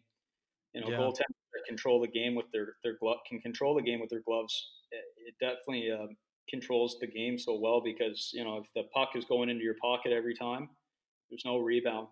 You 0.73 0.81
know, 0.81 0.89
yeah. 0.89 0.97
goaltenders 0.97 1.39
that 1.53 1.65
control 1.67 2.01
the 2.01 2.07
game 2.07 2.35
with 2.35 2.45
their 2.51 2.75
their 2.83 2.97
glove 2.99 3.17
can 3.27 3.39
control 3.39 3.75
the 3.75 3.81
game 3.81 3.99
with 3.99 4.09
their 4.09 4.21
gloves. 4.21 4.71
It, 4.91 5.03
definitely 5.39 5.91
uh, 5.91 6.07
controls 6.49 6.97
the 6.99 7.07
game 7.07 7.37
so 7.37 7.57
well 7.57 7.81
because 7.81 8.31
you 8.33 8.43
know 8.43 8.57
if 8.57 8.65
the 8.75 8.83
puck 8.93 9.09
is 9.15 9.23
going 9.25 9.49
into 9.49 9.63
your 9.63 9.75
pocket 9.81 10.11
every 10.11 10.35
time, 10.35 10.69
there's 11.29 11.45
no 11.45 11.57
rebound, 11.57 12.07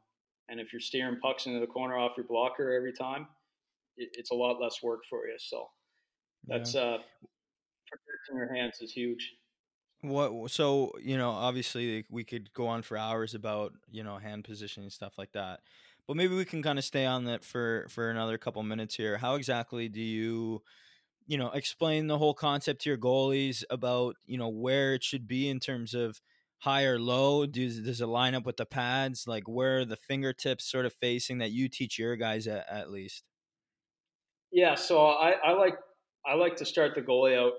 and 0.49 0.59
if 0.59 0.71
you're 0.71 0.79
steering 0.79 1.19
pucks 1.19 1.45
into 1.45 1.59
the 1.59 1.67
corner 1.67 1.97
off 1.97 2.13
your 2.15 2.25
blocker 2.25 2.73
every 2.73 2.93
time, 2.93 3.27
it, 3.97 4.09
it's 4.13 4.31
a 4.31 4.35
lot 4.35 4.61
less 4.61 4.81
work 4.81 5.01
for 5.09 5.27
you. 5.27 5.35
So 5.37 5.67
that's 6.47 6.73
yeah. 6.73 6.81
uh, 6.81 6.97
protecting 7.89 8.37
your 8.37 8.53
hands 8.53 8.77
is 8.81 8.91
huge. 8.91 9.33
What 10.01 10.51
so 10.51 10.91
you 11.01 11.17
know 11.17 11.31
obviously 11.31 12.05
we 12.09 12.23
could 12.23 12.53
go 12.53 12.67
on 12.67 12.83
for 12.83 12.97
hours 12.97 13.33
about 13.33 13.73
you 13.89 14.03
know 14.03 14.17
hand 14.19 14.43
positioning 14.45 14.91
stuff 14.91 15.17
like 15.17 15.31
that, 15.31 15.61
but 16.07 16.15
maybe 16.15 16.35
we 16.35 16.45
can 16.45 16.61
kind 16.61 16.77
of 16.77 16.85
stay 16.85 17.05
on 17.05 17.25
that 17.25 17.43
for 17.43 17.87
for 17.89 18.09
another 18.11 18.37
couple 18.37 18.61
minutes 18.61 18.93
here. 18.95 19.17
How 19.17 19.35
exactly 19.35 19.89
do 19.89 19.99
you 20.01 20.61
you 21.27 21.37
know 21.37 21.51
explain 21.51 22.07
the 22.07 22.17
whole 22.19 22.33
concept 22.35 22.81
to 22.83 22.89
your 22.91 22.97
goalies 22.99 23.63
about 23.69 24.17
you 24.25 24.37
know 24.37 24.49
where 24.49 24.93
it 24.95 25.03
should 25.03 25.27
be 25.27 25.49
in 25.49 25.59
terms 25.59 25.93
of 25.93 26.21
high 26.59 26.85
or 26.85 26.99
low? 26.99 27.45
Does 27.47 27.81
does 27.81 28.01
it 28.01 28.07
line 28.07 28.35
up 28.35 28.45
with 28.45 28.57
the 28.57 28.65
pads? 28.67 29.27
Like 29.27 29.47
where 29.47 29.85
the 29.85 29.97
fingertips 29.97 30.65
sort 30.65 30.85
of 30.85 30.93
facing 30.93 31.39
that 31.39 31.51
you 31.51 31.69
teach 31.69 31.99
your 31.99 32.15
guys 32.17 32.47
at, 32.47 32.67
at 32.69 32.91
least? 32.91 33.23
Yeah, 34.51 34.75
so 34.75 35.05
I, 35.05 35.31
I 35.31 35.51
like 35.53 35.75
I 36.25 36.35
like 36.35 36.55
to 36.57 36.65
start 36.65 36.95
the 36.95 37.01
goalie 37.01 37.37
out 37.37 37.53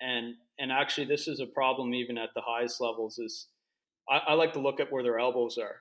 and 0.00 0.34
and 0.58 0.70
actually 0.70 1.06
this 1.06 1.28
is 1.28 1.40
a 1.40 1.46
problem 1.46 1.94
even 1.94 2.18
at 2.18 2.30
the 2.34 2.42
highest 2.42 2.80
levels 2.80 3.18
is 3.18 3.48
I, 4.08 4.18
I, 4.28 4.32
like 4.34 4.52
to 4.54 4.60
look 4.60 4.80
at 4.80 4.90
where 4.90 5.02
their 5.02 5.18
elbows 5.18 5.58
are. 5.58 5.76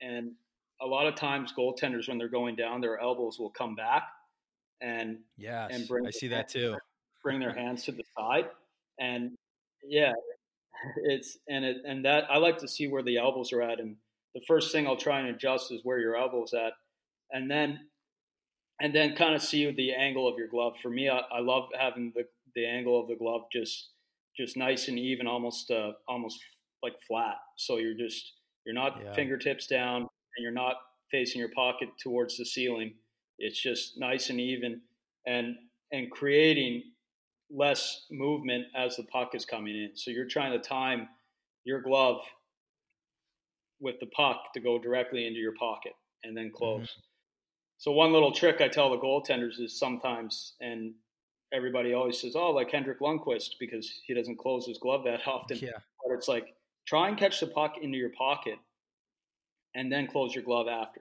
And 0.00 0.32
a 0.80 0.86
lot 0.86 1.06
of 1.06 1.14
times 1.14 1.52
goaltenders 1.56 2.08
when 2.08 2.18
they're 2.18 2.28
going 2.28 2.56
down 2.56 2.80
their 2.80 3.00
elbows 3.00 3.38
will 3.38 3.50
come 3.50 3.74
back 3.74 4.04
and 4.80 5.18
yeah 5.36 5.66
and 5.70 5.88
bring 5.88 6.06
i 6.06 6.10
see 6.10 6.28
that 6.28 6.48
too. 6.48 6.76
bring 7.22 7.40
their 7.40 7.52
hands 7.54 7.84
to 7.84 7.92
the 7.92 8.04
side. 8.16 8.46
And 9.00 9.32
yeah 9.82 10.12
it's 11.04 11.38
and 11.48 11.64
it 11.64 11.78
and 11.84 12.04
that 12.04 12.24
i 12.30 12.36
like 12.36 12.58
to 12.58 12.68
see 12.68 12.86
where 12.86 13.02
the 13.02 13.16
elbows 13.16 13.52
are 13.52 13.62
at 13.62 13.80
and 13.80 13.96
the 14.36 14.40
first 14.46 14.70
thing 14.70 14.86
i'll 14.86 14.96
try 14.96 15.18
and 15.18 15.28
adjust 15.28 15.72
is 15.72 15.80
where 15.82 15.98
your 15.98 16.16
elbows 16.16 16.54
at. 16.54 16.74
And 17.32 17.50
then 17.50 17.80
and 18.80 18.94
then 18.94 19.16
kind 19.16 19.34
of 19.34 19.42
see 19.42 19.68
the 19.72 19.92
angle 19.92 20.28
of 20.28 20.38
your 20.38 20.46
glove. 20.46 20.76
For 20.80 20.90
me 20.90 21.08
i, 21.08 21.18
I 21.32 21.40
love 21.40 21.68
having 21.78 22.12
the 22.14 22.24
the 22.58 22.66
angle 22.66 23.00
of 23.00 23.08
the 23.08 23.16
glove 23.16 23.42
just 23.52 23.90
just 24.36 24.56
nice 24.56 24.88
and 24.88 24.98
even, 24.98 25.26
almost 25.26 25.70
uh, 25.70 25.92
almost 26.06 26.38
like 26.82 26.94
flat. 27.06 27.36
So 27.56 27.76
you're 27.78 27.94
just 27.94 28.34
you're 28.64 28.74
not 28.74 28.98
yeah. 29.02 29.14
fingertips 29.14 29.66
down 29.66 30.02
and 30.02 30.42
you're 30.42 30.52
not 30.52 30.76
facing 31.10 31.40
your 31.40 31.50
pocket 31.50 31.88
towards 32.02 32.36
the 32.36 32.44
ceiling. 32.44 32.94
It's 33.38 33.60
just 33.60 33.98
nice 33.98 34.30
and 34.30 34.40
even 34.40 34.80
and 35.26 35.56
and 35.92 36.10
creating 36.10 36.82
less 37.50 38.06
movement 38.10 38.66
as 38.76 38.96
the 38.96 39.04
puck 39.04 39.34
is 39.34 39.44
coming 39.44 39.74
in. 39.74 39.90
So 39.94 40.10
you're 40.10 40.28
trying 40.28 40.52
to 40.52 40.58
time 40.58 41.08
your 41.64 41.80
glove 41.80 42.20
with 43.80 43.98
the 44.00 44.06
puck 44.06 44.52
to 44.54 44.60
go 44.60 44.78
directly 44.78 45.26
into 45.26 45.38
your 45.38 45.54
pocket 45.54 45.92
and 46.24 46.36
then 46.36 46.50
close. 46.54 46.82
Mm-hmm. 46.82 47.00
So 47.78 47.92
one 47.92 48.12
little 48.12 48.32
trick 48.32 48.60
I 48.60 48.68
tell 48.68 48.90
the 48.90 48.98
goaltenders 48.98 49.60
is 49.60 49.78
sometimes, 49.78 50.54
and 50.60 50.94
everybody 51.52 51.94
always 51.94 52.20
says, 52.20 52.36
"Oh, 52.36 52.50
like 52.50 52.70
Henrik 52.70 53.00
Lundqvist," 53.00 53.58
because 53.58 54.00
he 54.04 54.14
doesn't 54.14 54.38
close 54.38 54.66
his 54.66 54.78
glove 54.78 55.04
that 55.04 55.20
often. 55.26 55.58
Yeah. 55.58 55.78
But 56.04 56.14
it's 56.14 56.28
like 56.28 56.54
try 56.86 57.08
and 57.08 57.16
catch 57.16 57.40
the 57.40 57.46
puck 57.46 57.76
into 57.80 57.98
your 57.98 58.10
pocket, 58.10 58.58
and 59.74 59.92
then 59.92 60.06
close 60.06 60.34
your 60.34 60.44
glove 60.44 60.68
after. 60.68 61.00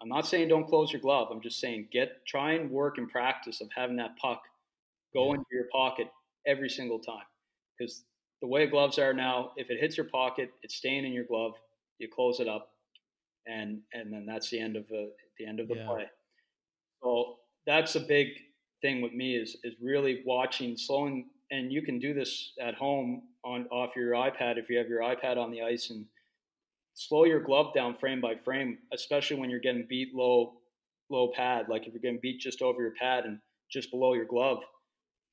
I'm 0.00 0.08
not 0.08 0.26
saying 0.26 0.48
don't 0.48 0.66
close 0.66 0.92
your 0.92 1.00
glove. 1.00 1.28
I'm 1.30 1.40
just 1.40 1.60
saying 1.60 1.88
get 1.90 2.24
try 2.26 2.52
and 2.52 2.70
work 2.70 2.98
in 2.98 3.08
practice 3.08 3.60
of 3.60 3.68
having 3.74 3.96
that 3.96 4.16
puck 4.18 4.42
go 5.12 5.28
yeah. 5.28 5.34
into 5.34 5.46
your 5.50 5.66
pocket 5.72 6.08
every 6.46 6.68
single 6.68 6.98
time. 6.98 7.24
Because 7.76 8.04
the 8.40 8.46
way 8.46 8.66
gloves 8.66 8.98
are 8.98 9.12
now, 9.12 9.52
if 9.56 9.70
it 9.70 9.80
hits 9.80 9.96
your 9.96 10.06
pocket, 10.06 10.50
it's 10.62 10.76
staying 10.76 11.04
in 11.04 11.12
your 11.12 11.24
glove. 11.24 11.54
You 11.98 12.08
close 12.08 12.38
it 12.38 12.48
up, 12.48 12.70
and 13.46 13.80
and 13.92 14.12
then 14.12 14.24
that's 14.26 14.50
the 14.50 14.60
end 14.60 14.76
of 14.76 14.86
the 14.88 15.10
the 15.38 15.46
end 15.46 15.58
of 15.58 15.68
the 15.68 15.76
yeah. 15.76 15.86
play. 15.86 16.04
So 17.02 17.36
that's 17.66 17.96
a 17.96 18.00
big 18.00 18.28
thing 18.80 19.00
with 19.00 19.12
me 19.12 19.36
is 19.36 19.56
is 19.64 19.74
really 19.80 20.22
watching, 20.24 20.76
slowing, 20.76 21.26
and 21.50 21.72
you 21.72 21.82
can 21.82 21.98
do 21.98 22.14
this 22.14 22.52
at 22.60 22.74
home 22.74 23.22
on 23.44 23.66
off 23.70 23.96
your 23.96 24.12
iPad 24.12 24.58
if 24.58 24.68
you 24.68 24.78
have 24.78 24.88
your 24.88 25.00
iPad 25.00 25.36
on 25.36 25.50
the 25.50 25.62
ice 25.62 25.90
and 25.90 26.04
slow 26.94 27.24
your 27.24 27.40
glove 27.40 27.72
down 27.74 27.94
frame 27.94 28.20
by 28.20 28.34
frame, 28.34 28.78
especially 28.92 29.38
when 29.38 29.50
you're 29.50 29.60
getting 29.60 29.86
beat 29.88 30.14
low 30.14 30.54
low 31.10 31.30
pad. 31.34 31.66
Like 31.68 31.86
if 31.86 31.92
you're 31.92 32.02
getting 32.02 32.20
beat 32.20 32.40
just 32.40 32.62
over 32.62 32.82
your 32.82 32.94
pad 33.00 33.24
and 33.24 33.38
just 33.70 33.90
below 33.90 34.14
your 34.14 34.24
glove, 34.24 34.62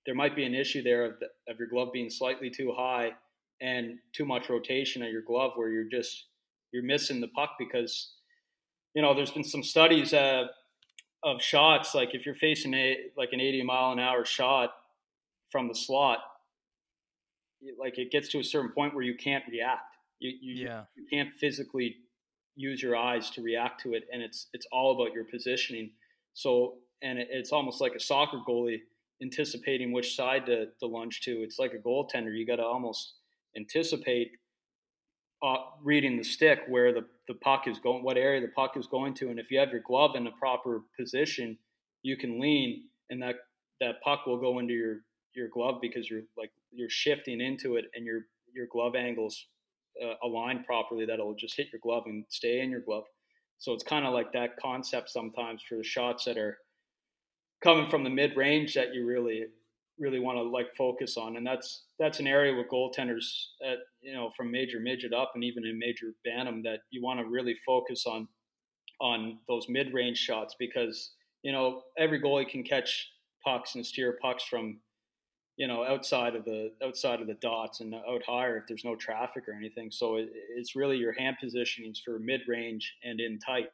there 0.06 0.16
might 0.16 0.36
be 0.36 0.46
an 0.46 0.54
issue 0.54 0.84
there 0.84 1.06
of, 1.06 1.20
the, 1.20 1.28
of 1.52 1.58
your 1.58 1.68
glove 1.68 1.90
being 1.92 2.10
slightly 2.10 2.50
too 2.50 2.74
high 2.76 3.12
and 3.62 3.98
too 4.14 4.26
much 4.26 4.50
rotation 4.50 5.02
of 5.02 5.12
your 5.12 5.22
glove 5.22 5.52
where 5.56 5.70
you're 5.70 5.90
just 5.90 6.26
you're 6.72 6.84
missing 6.84 7.22
the 7.22 7.28
puck 7.30 7.52
because 7.58 8.14
you 8.94 9.02
know 9.02 9.14
there's 9.14 9.32
been 9.32 9.44
some 9.44 9.64
studies 9.64 10.14
uh, 10.14 10.46
of 11.26 11.42
shots, 11.42 11.96
like 11.96 12.14
if 12.14 12.26
you're 12.26 12.36
facing 12.36 12.74
a 12.76 12.98
like 13.18 13.30
an 13.34 13.42
80 13.42 13.64
mile 13.64 13.92
an 13.92 14.00
hour 14.00 14.24
shot 14.24 14.74
from 15.52 15.68
the 15.68 15.76
slot, 15.76 16.20
like 17.80 17.98
it 17.98 18.12
gets 18.12 18.30
to 18.30 18.40
a 18.40 18.44
certain 18.44 18.72
point 18.72 18.94
where 18.94 19.04
you 19.04 19.16
can't 19.16 19.44
react. 19.52 19.98
You 20.20 20.32
you, 20.40 20.66
yeah. 20.66 20.84
you 20.96 21.06
can't 21.12 21.34
physically 21.34 21.98
use 22.56 22.82
your 22.82 22.96
eyes 22.96 23.32
to 23.32 23.42
react 23.42 23.82
to 23.82 23.96
it, 23.96 24.04
and 24.14 24.22
it's 24.22 24.48
it's 24.54 24.68
all 24.72 24.94
about 24.94 25.14
your 25.14 25.26
positioning. 25.26 25.92
So 26.34 26.76
and 27.02 27.18
it, 27.18 27.28
it's 27.32 27.52
almost 27.52 27.82
like 27.82 27.96
a 27.96 28.00
soccer 28.00 28.40
goalie 28.48 28.82
anticipating 29.22 29.92
which 29.92 30.16
side 30.16 30.46
to, 30.46 30.68
to 30.80 30.86
lunge 30.86 31.22
to. 31.22 31.32
It's 31.42 31.58
like 31.58 31.74
a 31.74 31.78
goaltender. 31.78 32.38
You 32.38 32.46
got 32.46 32.58
to 32.58 32.66
almost 32.66 33.14
anticipate 33.58 34.38
uh, 35.44 35.58
reading 35.84 36.18
the 36.18 36.24
stick 36.24 36.60
where 36.68 36.94
the, 36.94 37.06
the 37.28 37.34
puck 37.36 37.68
is 37.68 37.80
going, 37.80 38.04
what 38.04 38.18
area 38.18 38.42
the 38.42 38.52
puck 38.56 38.78
is 38.78 38.88
going 38.88 39.14
to. 39.16 39.30
And 39.30 39.40
if 39.40 39.52
you 39.52 39.60
have 39.60 39.72
your 39.72 39.82
glove 39.82 40.16
in 40.16 40.24
the 40.24 40.32
proper 40.32 40.82
position, 40.98 41.58
you 42.04 42.18
can 42.18 42.40
lean 42.40 42.84
and 43.10 43.22
that, 43.22 43.36
that 43.82 44.02
puck 44.04 44.26
will 44.26 44.40
go 44.40 44.60
into 44.60 44.74
your, 44.74 44.98
your 45.36 45.50
glove 45.50 45.76
because 45.82 46.10
you're 46.10 46.24
like, 46.38 46.52
you're 46.72 46.90
shifting 46.90 47.42
into 47.42 47.76
it 47.76 47.86
and 47.94 48.06
your, 48.06 48.22
your 48.54 48.68
glove 48.72 48.96
angles 48.96 49.48
uh, 50.04 50.14
aligned 50.24 50.66
properly. 50.66 51.06
That'll 51.06 51.36
just 51.36 51.58
hit 51.58 51.68
your 51.72 51.80
glove 51.82 52.04
and 52.06 52.26
stay 52.30 52.62
in 52.62 52.70
your 52.70 52.82
glove. 52.82 53.04
So 53.58 53.74
it's 53.74 53.84
kind 53.84 54.06
of 54.06 54.14
like 54.14 54.34
that 54.34 54.58
concept 54.62 55.10
sometimes 55.10 55.62
for 55.68 55.78
the 55.78 55.84
shots 55.84 56.26
that 56.26 56.38
are 56.38 56.58
coming 57.64 57.90
from 57.90 58.04
the 58.04 58.10
mid 58.10 58.36
range 58.36 58.74
that 58.76 58.94
you 58.94 59.06
really 59.06 59.46
really 60.00 60.20
want 60.20 60.38
to 60.38 60.44
like 60.44 60.68
focus 60.78 61.18
on, 61.18 61.38
and 61.38 61.46
that's 61.46 61.84
that's 62.00 62.20
an 62.20 62.28
area 62.28 62.56
with 62.56 62.68
goaltenders 62.70 63.26
at 63.64 63.80
you 64.02 64.14
know 64.14 64.32
from 64.36 64.52
major 64.52 64.80
midget 64.80 65.14
up 65.14 65.32
and 65.36 65.44
even 65.44 65.66
in 65.66 65.78
major 65.80 66.14
bantam 66.24 66.64
that 66.64 66.82
you 66.92 67.02
want 67.02 67.20
to 67.20 67.26
really 67.26 67.56
focus 67.66 68.06
on 68.06 68.28
on 69.02 69.40
those 69.48 69.68
mid 69.70 69.94
range 69.94 70.18
shots 70.18 70.56
because 70.58 71.12
you 71.44 71.52
know 71.52 71.84
every 71.98 72.22
goalie 72.22 72.48
can 72.48 72.64
catch 72.64 73.10
pucks 73.44 73.76
and 73.76 73.86
steer 73.86 74.18
pucks 74.22 74.44
from 74.44 74.80
you 75.58 75.68
know 75.68 75.86
outside 75.86 76.36
of 76.36 76.44
the 76.46 76.72
outside 76.84 77.22
of 77.22 77.28
the 77.28 77.36
dots 77.36 77.80
and 77.80 77.94
out 77.94 78.24
higher 78.26 78.58
if 78.58 78.64
there's 78.68 78.86
no 78.86 78.96
traffic 78.96 79.48
or 79.48 79.54
anything. 79.54 79.90
So 79.92 80.18
it, 80.18 80.30
it's 80.56 80.76
really 80.76 80.98
your 80.98 81.14
hand 81.14 81.38
positionings 81.44 81.98
for 82.04 82.20
mid 82.20 82.42
range 82.48 82.94
and 83.04 83.20
in 83.20 83.40
tight. 83.40 83.68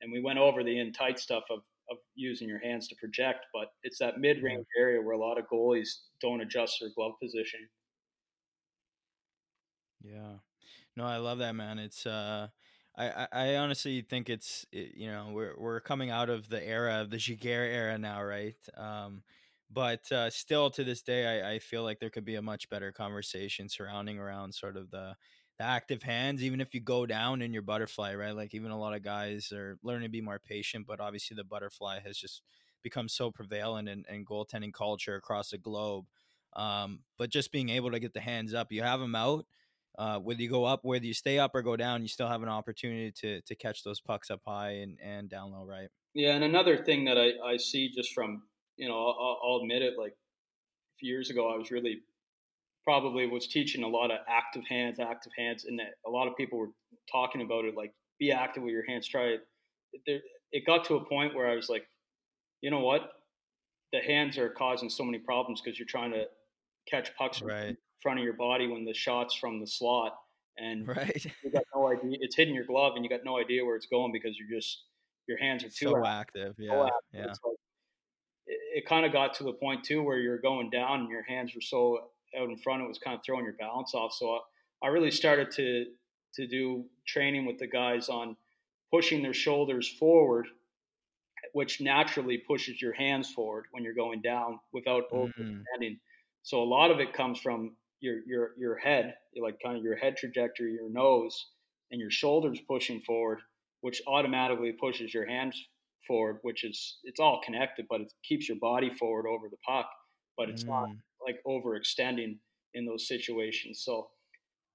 And 0.00 0.12
we 0.12 0.20
went 0.20 0.38
over 0.38 0.62
the 0.62 0.78
in 0.78 0.92
tight 0.92 1.18
stuff 1.18 1.44
of 1.50 1.60
of 1.90 1.98
using 2.14 2.48
your 2.48 2.60
hands 2.60 2.88
to 2.88 2.96
project, 2.96 3.46
but 3.52 3.68
it's 3.82 3.98
that 3.98 4.18
mid 4.18 4.42
range 4.42 4.66
area 4.78 5.00
where 5.02 5.14
a 5.14 5.18
lot 5.18 5.38
of 5.38 5.46
goalies 5.52 5.88
don't 6.20 6.40
adjust 6.40 6.78
their 6.80 6.90
glove 6.96 7.14
position. 7.22 7.68
Yeah, 10.02 10.38
no, 10.96 11.04
I 11.06 11.18
love 11.18 11.38
that 11.38 11.54
man. 11.54 11.78
It's 11.78 12.06
uh, 12.06 12.48
I 12.96 13.28
I 13.32 13.56
honestly 13.56 14.02
think 14.02 14.30
it's 14.30 14.66
it, 14.72 14.94
you 14.96 15.08
know 15.08 15.30
we're 15.32 15.58
we're 15.58 15.80
coming 15.80 16.10
out 16.10 16.30
of 16.30 16.48
the 16.48 16.62
era 16.64 17.00
of 17.02 17.10
the 17.10 17.18
Giguere 17.18 17.68
era 17.72 17.98
now, 17.98 18.22
right? 18.24 18.56
Um, 18.76 19.24
but 19.70 20.10
uh, 20.12 20.30
still 20.30 20.70
to 20.72 20.84
this 20.84 21.02
day, 21.02 21.42
I, 21.42 21.54
I 21.54 21.58
feel 21.60 21.82
like 21.84 22.00
there 22.00 22.10
could 22.10 22.24
be 22.24 22.36
a 22.36 22.42
much 22.42 22.68
better 22.70 22.92
conversation 22.92 23.68
surrounding 23.68 24.18
around 24.18 24.54
sort 24.54 24.76
of 24.76 24.90
the 24.90 25.16
the 25.58 25.64
active 25.64 26.02
hands, 26.02 26.42
even 26.42 26.60
if 26.60 26.74
you 26.74 26.80
go 26.80 27.06
down 27.06 27.40
in 27.42 27.52
your 27.52 27.62
butterfly, 27.62 28.14
right? 28.14 28.36
Like 28.36 28.54
even 28.54 28.70
a 28.70 28.78
lot 28.78 28.94
of 28.94 29.02
guys 29.02 29.52
are 29.52 29.78
learning 29.82 30.08
to 30.08 30.10
be 30.10 30.20
more 30.20 30.38
patient, 30.38 30.86
but 30.86 31.00
obviously 31.00 31.34
the 31.34 31.44
butterfly 31.44 32.00
has 32.00 32.16
just 32.18 32.42
become 32.82 33.08
so 33.08 33.30
prevalent 33.30 33.88
in, 33.88 34.04
in 34.08 34.24
goaltending 34.24 34.72
culture 34.72 35.16
across 35.16 35.50
the 35.50 35.58
globe. 35.58 36.04
Um, 36.54 37.00
but 37.18 37.30
just 37.30 37.52
being 37.52 37.70
able 37.70 37.90
to 37.90 37.98
get 37.98 38.14
the 38.14 38.20
hands 38.20 38.54
up, 38.54 38.70
you 38.70 38.82
have 38.82 39.00
them 39.00 39.14
out. 39.14 39.46
Uh, 39.98 40.18
whether 40.18 40.42
you 40.42 40.50
go 40.50 40.64
up, 40.64 40.80
whether 40.84 41.06
you 41.06 41.14
stay 41.14 41.38
up 41.38 41.54
or 41.54 41.62
go 41.62 41.74
down, 41.74 42.02
you 42.02 42.08
still 42.08 42.28
have 42.28 42.42
an 42.42 42.50
opportunity 42.50 43.10
to 43.10 43.40
to 43.42 43.54
catch 43.54 43.82
those 43.82 43.98
pucks 43.98 44.30
up 44.30 44.42
high 44.46 44.72
and, 44.72 44.98
and 45.02 45.30
down 45.30 45.52
low, 45.52 45.64
right? 45.64 45.88
Yeah, 46.12 46.34
and 46.34 46.44
another 46.44 46.84
thing 46.84 47.06
that 47.06 47.16
I, 47.16 47.30
I 47.42 47.56
see 47.56 47.90
just 47.90 48.12
from 48.12 48.42
you 48.76 48.88
know 48.88 48.94
I'll, 48.94 49.38
I'll 49.42 49.60
admit 49.62 49.80
it, 49.80 49.94
like 49.98 50.12
a 50.12 50.96
few 50.98 51.10
years 51.10 51.30
ago, 51.30 51.50
I 51.50 51.56
was 51.56 51.70
really 51.70 52.02
probably 52.86 53.26
was 53.26 53.48
teaching 53.48 53.82
a 53.82 53.88
lot 53.88 54.12
of 54.12 54.18
active 54.28 54.62
hands, 54.68 55.00
active 55.00 55.32
hands, 55.36 55.64
and 55.64 55.78
that 55.78 55.94
a 56.06 56.10
lot 56.10 56.28
of 56.28 56.36
people 56.36 56.56
were 56.56 56.70
talking 57.10 57.42
about 57.42 57.64
it 57.64 57.74
like 57.76 57.92
be 58.18 58.30
active 58.30 58.62
with 58.62 58.72
your 58.72 58.86
hands. 58.86 59.08
Try 59.08 59.24
it. 59.24 59.40
There, 60.06 60.20
it 60.52 60.64
got 60.64 60.84
to 60.86 60.94
a 60.94 61.04
point 61.04 61.34
where 61.34 61.48
I 61.48 61.56
was 61.56 61.68
like, 61.68 61.86
you 62.60 62.70
know 62.70 62.80
what? 62.80 63.10
The 63.92 63.98
hands 63.98 64.38
are 64.38 64.48
causing 64.48 64.88
so 64.88 65.04
many 65.04 65.18
problems 65.18 65.60
because 65.60 65.78
you're 65.78 65.86
trying 65.86 66.12
to 66.12 66.24
catch 66.88 67.14
pucks 67.16 67.42
right. 67.42 67.70
in 67.70 67.76
front 68.00 68.20
of 68.20 68.24
your 68.24 68.34
body 68.34 68.68
when 68.68 68.84
the 68.84 68.94
shots 68.94 69.34
from 69.34 69.58
the 69.60 69.66
slot, 69.66 70.16
and 70.56 70.86
right. 70.86 71.26
you 71.44 71.50
got 71.50 71.64
no 71.74 71.88
idea. 71.88 72.18
It's 72.20 72.36
hitting 72.36 72.54
your 72.54 72.66
glove, 72.66 72.92
and 72.94 73.04
you 73.04 73.10
got 73.10 73.24
no 73.24 73.36
idea 73.36 73.64
where 73.64 73.74
it's 73.74 73.86
going 73.86 74.12
because 74.12 74.36
you're 74.38 74.56
just 74.58 74.84
your 75.26 75.38
hands 75.38 75.64
are 75.64 75.68
too 75.68 75.90
so 75.90 76.06
active. 76.06 76.54
Yeah, 76.56 76.70
so 76.70 76.82
active. 76.84 77.00
yeah. 77.12 77.26
Like, 77.26 77.56
it, 78.46 78.60
it 78.76 78.86
kind 78.86 79.04
of 79.04 79.12
got 79.12 79.34
to 79.34 79.44
the 79.44 79.54
point 79.54 79.82
too 79.82 80.04
where 80.04 80.18
you're 80.18 80.38
going 80.38 80.70
down 80.70 81.00
and 81.00 81.10
your 81.10 81.24
hands 81.24 81.52
were 81.52 81.60
so 81.60 82.10
out 82.38 82.48
in 82.48 82.56
front, 82.56 82.82
it 82.82 82.88
was 82.88 82.98
kind 82.98 83.16
of 83.16 83.24
throwing 83.24 83.44
your 83.44 83.54
balance 83.54 83.94
off. 83.94 84.12
So 84.12 84.30
I, 84.82 84.86
I 84.86 84.88
really 84.88 85.10
started 85.10 85.50
to 85.52 85.86
to 86.34 86.46
do 86.46 86.84
training 87.06 87.46
with 87.46 87.58
the 87.58 87.66
guys 87.66 88.08
on 88.08 88.36
pushing 88.92 89.22
their 89.22 89.34
shoulders 89.34 89.88
forward, 89.88 90.46
which 91.52 91.80
naturally 91.80 92.38
pushes 92.38 92.80
your 92.80 92.92
hands 92.92 93.30
forward 93.30 93.64
when 93.70 93.82
you're 93.82 93.94
going 93.94 94.20
down 94.20 94.60
without 94.72 95.04
mm-hmm. 95.10 95.42
overextending. 95.42 95.98
So 96.42 96.62
a 96.62 96.64
lot 96.64 96.90
of 96.90 97.00
it 97.00 97.12
comes 97.12 97.40
from 97.40 97.76
your 98.00 98.18
your 98.26 98.50
your 98.58 98.76
head, 98.76 99.14
like 99.40 99.58
kind 99.64 99.76
of 99.76 99.82
your 99.82 99.96
head 99.96 100.16
trajectory, 100.16 100.72
your 100.72 100.90
nose, 100.90 101.46
and 101.90 102.00
your 102.00 102.10
shoulders 102.10 102.60
pushing 102.68 103.00
forward, 103.00 103.40
which 103.80 104.02
automatically 104.06 104.72
pushes 104.72 105.12
your 105.12 105.26
hands 105.26 105.60
forward, 106.06 106.38
which 106.42 106.64
is 106.64 106.98
it's 107.04 107.20
all 107.20 107.40
connected, 107.44 107.86
but 107.88 108.00
it 108.02 108.12
keeps 108.22 108.48
your 108.48 108.58
body 108.58 108.90
forward 108.90 109.26
over 109.26 109.48
the 109.48 109.56
puck, 109.66 109.88
but 110.36 110.48
it's 110.48 110.64
mm. 110.64 110.68
not 110.68 110.88
like 111.26 111.42
overextending 111.46 112.38
in 112.74 112.86
those 112.86 113.08
situations. 113.08 113.80
So 113.84 114.08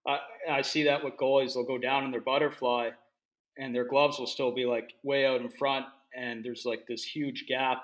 I, 0.08 0.20
I 0.50 0.62
see 0.62 0.84
that 0.84 1.04
with 1.04 1.16
goalies, 1.16 1.54
they'll 1.54 1.64
go 1.64 1.78
down 1.78 2.04
in 2.04 2.12
their 2.12 2.22
butterfly, 2.22 2.90
and 3.58 3.74
their 3.74 3.88
gloves 3.88 4.20
will 4.20 4.28
still 4.28 4.52
be 4.52 4.66
like 4.66 4.94
way 5.04 5.26
out 5.26 5.42
in 5.42 5.50
front, 5.50 5.86
and 6.16 6.44
there's 6.44 6.66
like 6.66 6.86
this 6.88 7.04
huge 7.04 7.46
gap 7.48 7.84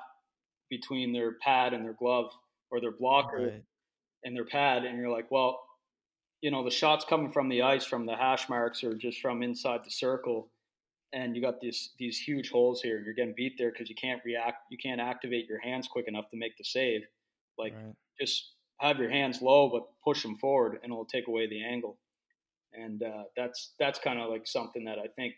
between 0.69 1.14
their 1.14 1.34
pad 1.44 1.73
and 1.73 1.85
their 1.85 1.94
glove 1.94 2.30
or 2.72 2.81
their 2.81 2.91
blocker 2.91 3.38
right. 3.38 3.64
and 4.23 4.35
their 4.35 4.45
pad, 4.45 4.84
and 4.84 4.98
you're 4.98 5.11
like, 5.11 5.31
well, 5.31 5.61
you 6.41 6.52
know, 6.52 6.64
the 6.64 6.72
shots 6.72 7.06
coming 7.07 7.31
from 7.31 7.49
the 7.49 7.61
ice 7.61 7.85
from 7.85 8.06
the 8.06 8.15
hash 8.15 8.49
marks 8.49 8.84
or 8.84 8.94
just 8.94 9.22
from 9.22 9.41
inside 9.41 9.81
the 9.84 9.91
circle 9.91 10.49
and 11.14 11.35
you 11.35 11.41
got 11.41 11.60
these 11.61 11.91
these 11.98 12.18
huge 12.18 12.49
holes 12.49 12.81
here, 12.81 12.98
and 12.98 13.06
you're 13.06 13.14
getting 13.14 13.34
beat 13.35 13.57
there 13.57 13.72
because 13.72 13.89
you 13.89 13.95
can't 13.95 14.22
react, 14.26 14.64
you 14.69 14.77
can't 14.77 15.02
activate 15.02 15.48
your 15.48 15.60
hands 15.60 15.88
quick 15.88 16.07
enough 16.07 16.30
to 16.30 16.38
make 16.38 16.57
the 16.57 16.64
save. 16.64 17.02
Like 17.57 17.73
right. 17.73 17.94
just 18.19 18.53
have 18.80 18.99
your 18.99 19.10
hands 19.10 19.41
low, 19.41 19.70
but 19.70 19.84
push 20.04 20.24
them 20.24 20.36
forward, 20.36 20.80
and 20.84 20.91
it'll 20.91 21.06
take 21.06 21.28
away 21.28 21.48
the 21.48 21.64
angle. 21.64 21.98
And 22.74 23.02
uh, 23.02 23.24
that's 23.36 23.74
that's 23.80 23.99
kind 23.99 24.20
of 24.20 24.30
like 24.30 24.45
something 24.45 24.86
that 24.86 24.99
I 24.99 25.08
think 25.08 25.36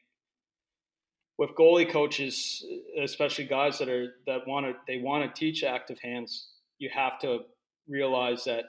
with 1.38 1.52
goalie 1.52 1.90
coaches, 1.90 2.66
especially 3.02 3.45
guys 3.45 3.80
that 3.80 3.88
are 3.88 4.16
that 4.28 4.45
want 4.45 4.66
to 4.66 4.74
they 4.88 5.02
want 5.02 5.24
to 5.24 5.40
teach 5.40 5.64
active 5.64 5.98
hands, 6.03 6.49
you 6.80 6.90
have 6.94 7.18
to 7.20 7.40
realize 7.88 8.44
that 8.44 8.66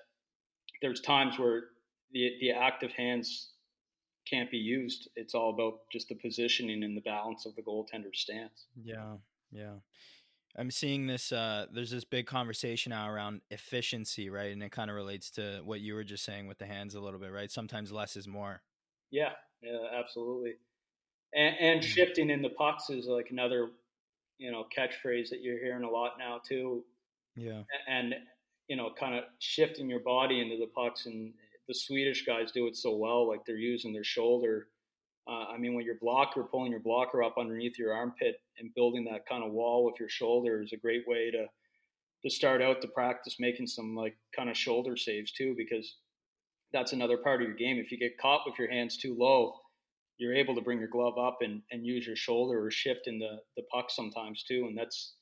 there's 0.80 1.00
times 1.00 1.38
where 1.38 1.64
the 2.12 2.30
the 2.40 2.52
active 2.52 2.92
hands 2.92 3.50
can't 4.28 4.50
be 4.50 4.58
used. 4.58 5.08
It's 5.16 5.34
all 5.34 5.50
about 5.52 5.80
just 5.92 6.08
the 6.08 6.14
positioning 6.14 6.84
and 6.84 6.96
the 6.96 7.00
balance 7.00 7.44
of 7.44 7.56
the 7.56 7.62
goaltender's 7.62 8.20
stance. 8.20 8.66
Yeah, 8.80 9.14
yeah. 9.50 9.74
I'm 10.56 10.70
seeing 10.70 11.06
this. 11.06 11.32
Uh, 11.32 11.66
there's 11.72 11.90
this 11.90 12.04
big 12.04 12.26
conversation 12.26 12.90
now 12.90 13.08
around 13.10 13.40
efficiency, 13.50 14.30
right? 14.30 14.52
And 14.52 14.62
it 14.62 14.72
kind 14.72 14.90
of 14.90 14.96
relates 14.96 15.30
to 15.32 15.60
what 15.64 15.80
you 15.80 15.94
were 15.94 16.04
just 16.04 16.24
saying 16.24 16.46
with 16.46 16.58
the 16.58 16.66
hands 16.66 16.94
a 16.94 17.00
little 17.00 17.20
bit, 17.20 17.32
right? 17.32 17.50
Sometimes 17.50 17.92
less 17.92 18.16
is 18.16 18.26
more. 18.26 18.62
Yeah, 19.10 19.32
yeah, 19.62 19.78
absolutely. 19.98 20.54
And, 21.34 21.56
and 21.60 21.80
mm-hmm. 21.80 21.88
shifting 21.88 22.30
in 22.30 22.42
the 22.42 22.50
pucks 22.50 22.90
is 22.90 23.06
like 23.06 23.28
another, 23.30 23.68
you 24.38 24.50
know, 24.50 24.64
catchphrase 24.76 25.30
that 25.30 25.40
you're 25.42 25.58
hearing 25.58 25.84
a 25.84 25.90
lot 25.90 26.12
now 26.18 26.40
too. 26.46 26.84
Yeah. 27.36 27.62
And 27.88 28.14
you 28.68 28.76
know, 28.76 28.90
kind 28.98 29.16
of 29.16 29.24
shifting 29.40 29.90
your 29.90 30.00
body 30.00 30.40
into 30.40 30.56
the 30.56 30.68
pucks 30.68 31.06
and 31.06 31.32
the 31.66 31.74
Swedish 31.74 32.24
guys 32.24 32.52
do 32.52 32.68
it 32.68 32.76
so 32.76 32.96
well. 32.96 33.28
Like 33.28 33.44
they're 33.44 33.56
using 33.56 33.92
their 33.92 34.04
shoulder. 34.04 34.68
Uh, 35.28 35.52
I 35.52 35.58
mean, 35.58 35.74
when 35.74 35.84
your 35.84 35.98
blocker 36.00 36.42
pulling 36.42 36.72
your 36.72 36.80
blocker 36.80 37.22
up 37.22 37.34
underneath 37.38 37.78
your 37.78 37.92
armpit 37.92 38.36
and 38.58 38.74
building 38.74 39.04
that 39.04 39.26
kind 39.28 39.44
of 39.44 39.52
wall 39.52 39.84
with 39.84 40.00
your 40.00 40.08
shoulder 40.08 40.62
is 40.62 40.72
a 40.72 40.76
great 40.76 41.06
way 41.06 41.30
to 41.30 41.46
to 42.22 42.30
start 42.30 42.60
out 42.60 42.82
to 42.82 42.88
practice 42.88 43.36
making 43.40 43.66
some 43.66 43.96
like 43.96 44.14
kind 44.36 44.50
of 44.50 44.56
shoulder 44.56 44.96
saves 44.96 45.32
too, 45.32 45.54
because 45.56 45.96
that's 46.72 46.92
another 46.92 47.16
part 47.16 47.40
of 47.40 47.48
your 47.48 47.56
game. 47.56 47.78
If 47.78 47.90
you 47.90 47.98
get 47.98 48.18
caught 48.18 48.42
with 48.44 48.58
your 48.58 48.70
hands 48.70 48.98
too 48.98 49.16
low, 49.18 49.54
you're 50.18 50.34
able 50.34 50.54
to 50.54 50.60
bring 50.60 50.78
your 50.78 50.88
glove 50.88 51.16
up 51.18 51.38
and, 51.40 51.62
and 51.70 51.86
use 51.86 52.06
your 52.06 52.16
shoulder 52.16 52.64
or 52.64 52.70
shift 52.70 53.06
in 53.06 53.18
the, 53.18 53.38
the 53.56 53.62
puck 53.72 53.86
sometimes 53.88 54.42
too. 54.42 54.66
And 54.68 54.76
that's 54.76 55.14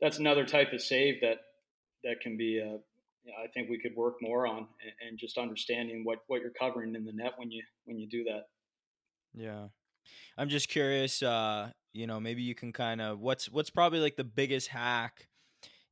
that's 0.00 0.18
another 0.18 0.44
type 0.44 0.72
of 0.72 0.82
save 0.82 1.20
that 1.20 1.38
that 2.02 2.20
can 2.20 2.36
be 2.36 2.60
uh, 2.60 2.78
I 3.40 3.46
think 3.54 3.70
we 3.70 3.78
could 3.78 3.94
work 3.94 4.16
more 4.20 4.46
on 4.46 4.58
and, 4.58 5.08
and, 5.08 5.18
just 5.18 5.38
understanding 5.38 6.02
what, 6.04 6.18
what 6.26 6.40
you're 6.40 6.50
covering 6.50 6.96
in 6.96 7.04
the 7.04 7.12
net 7.12 7.34
when 7.36 7.52
you 7.52 7.62
when 7.84 7.98
you 7.98 8.08
do 8.08 8.24
that. 8.24 8.46
Yeah, 9.34 9.68
I'm 10.38 10.48
just 10.48 10.68
curious. 10.68 11.22
Uh, 11.22 11.72
you 11.92 12.06
know, 12.06 12.20
maybe 12.20 12.42
you 12.42 12.54
can 12.54 12.72
kind 12.72 13.00
of 13.00 13.20
what's 13.20 13.50
what's 13.50 13.70
probably 13.70 14.00
like 14.00 14.16
the 14.16 14.24
biggest 14.24 14.68
hack, 14.68 15.28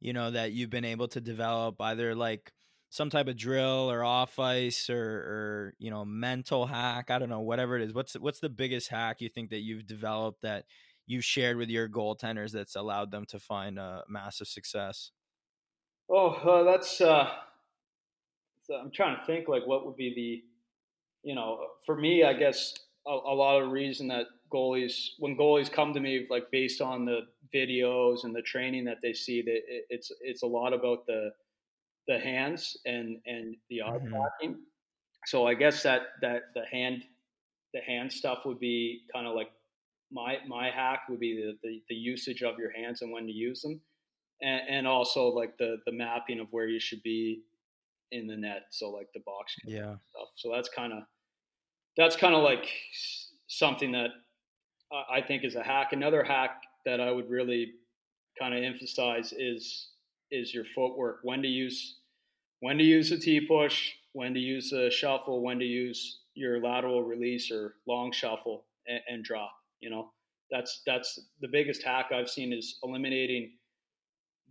you 0.01 0.13
know, 0.13 0.31
that 0.33 0.53
you've 0.53 0.71
been 0.71 0.85
able 0.87 1.09
to 1.09 1.21
develop, 1.21 1.81
either 1.81 2.15
like 2.15 2.53
some 2.91 3.11
type 3.11 3.29
of 3.29 3.37
drill 3.37 3.91
or 3.91 4.05
off 4.05 4.39
ice 4.39 4.91
or 4.91 5.01
or 5.03 5.75
you 5.79 5.91
know 5.91 6.05
mental 6.05 6.67
hack. 6.67 7.11
I 7.11 7.19
don't 7.19 7.31
know, 7.31 7.41
whatever 7.43 7.77
it 7.77 7.83
is. 7.85 7.95
What's 7.95 8.15
what's 8.15 8.41
the 8.41 8.51
biggest 8.51 8.89
hack 8.91 9.21
you 9.21 9.29
think 9.31 9.51
that 9.51 9.61
you've 9.61 9.87
developed 9.87 10.43
that 10.43 10.67
you've 11.07 11.25
shared 11.25 11.57
with 11.59 11.71
your 11.71 11.89
goaltenders 11.89 12.53
that's 12.53 12.77
allowed 12.77 13.11
them 13.13 13.27
to 13.27 13.41
find 13.41 13.79
a 13.79 14.05
massive 14.09 14.49
success? 14.49 15.13
Oh, 16.11 16.31
uh, 16.33 16.63
that's. 16.65 17.01
Uh, 17.01 17.31
I'm 18.73 18.91
trying 18.91 19.19
to 19.19 19.25
think 19.27 19.49
like 19.49 19.67
what 19.67 19.85
would 19.85 19.97
be 19.97 20.15
the, 20.15 21.29
you 21.29 21.35
know, 21.35 21.69
for 21.85 21.97
me, 21.97 22.23
I 22.25 22.35
guess 22.35 22.75
a, 23.11 23.33
a, 23.33 23.35
lot 23.35 23.61
of 23.61 23.71
reason 23.71 24.09
that 24.09 24.27
goalies, 24.53 25.11
when 25.19 25.37
goalies 25.37 25.71
come 25.71 25.93
to 25.95 26.01
me, 26.01 26.27
like 26.31 26.51
based 26.51 26.81
on 26.81 27.05
the 27.05 27.21
videos 27.55 28.25
and 28.25 28.35
the 28.35 28.43
training 28.43 28.85
that 28.85 28.99
they 29.03 29.13
see, 29.13 29.43
that 29.43 29.57
it, 29.69 29.87
it's 29.91 30.13
it's 30.21 30.43
a 30.43 30.47
lot 30.47 30.73
about 30.73 31.07
the 31.07 31.31
the 32.09 32.19
hands 32.19 32.77
and 32.87 33.19
and 33.27 33.57
the 33.69 33.83
eye 33.83 33.91
mm-hmm. 33.91 34.11
blocking. 34.11 34.61
So 35.27 35.47
I 35.47 35.55
guess 35.55 35.83
that 35.83 36.03
that 36.23 36.43
the 36.55 36.65
hand 36.71 37.03
the 37.75 37.81
hand 37.81 38.13
stuff 38.13 38.39
would 38.45 38.59
be 38.59 39.03
kind 39.13 39.27
of 39.27 39.35
like 39.35 39.51
my 40.11 40.39
my 40.47 40.71
hack 40.71 41.03
would 41.09 41.21
be 41.21 41.37
the, 41.37 41.57
the, 41.63 41.83
the 41.89 41.95
usage 41.95 42.43
of 42.43 42.59
your 42.59 42.73
hands 42.73 43.03
and 43.03 43.13
when 43.13 43.27
to 43.27 43.33
use 43.33 43.63
them 43.63 43.81
and, 44.43 44.61
and 44.69 44.87
also 44.87 45.29
like 45.29 45.57
the 45.59 45.77
the 45.87 45.93
mapping 45.93 46.41
of 46.41 46.49
where 46.51 46.67
you 46.67 46.81
should 46.81 47.03
be 47.03 47.43
in 48.13 48.27
the 48.27 48.37
net. 48.37 48.63
So 48.71 48.91
like 48.91 49.09
the 49.15 49.21
box 49.21 49.55
yeah 49.65 49.95
stuff. 50.11 50.29
So 50.37 50.51
that's 50.53 50.69
kind 50.69 50.93
of 50.93 51.01
that's 52.01 52.17
kind 52.17 52.35
of 52.35 52.43
like 52.43 52.67
something 53.47 53.93
that 53.93 54.09
I 55.11 55.21
think 55.21 55.45
is 55.45 55.55
a 55.55 55.63
hack. 55.63 55.93
Another 55.93 56.25
hack 56.25 56.63
that 56.87 56.99
I 56.99 57.13
would 57.13 57.29
really 57.29 57.73
kind 58.39 58.55
of 58.55 58.65
emphasize 58.65 59.35
is 59.37 59.89
is 60.31 60.55
your 60.55 60.65
footwork. 60.65 61.21
When 61.25 61.43
to 61.43 61.49
use 61.49 61.99
when 62.61 62.79
to 62.79 62.85
use 62.85 63.13
a 63.13 63.19
T 63.19 63.47
push, 63.47 63.93
when 64.13 64.33
to 64.33 64.41
use 64.41 64.73
a 64.73 64.91
shuffle, 64.91 65.43
when 65.43 65.59
to 65.59 65.65
use 65.67 66.21
your 66.35 66.59
lateral 66.63 67.03
release 67.03 67.51
or 67.51 67.75
long 67.87 68.13
shuffle 68.13 68.65
and, 68.89 69.01
and 69.07 69.25
drop. 69.25 69.53
You 69.81 69.91
know, 69.91 70.11
that's 70.51 70.81
that's 70.87 71.21
the 71.43 71.49
biggest 71.49 71.83
hack 71.83 72.13
I've 72.15 72.31
seen 72.31 72.55
is 72.55 72.79
eliminating 72.83 73.53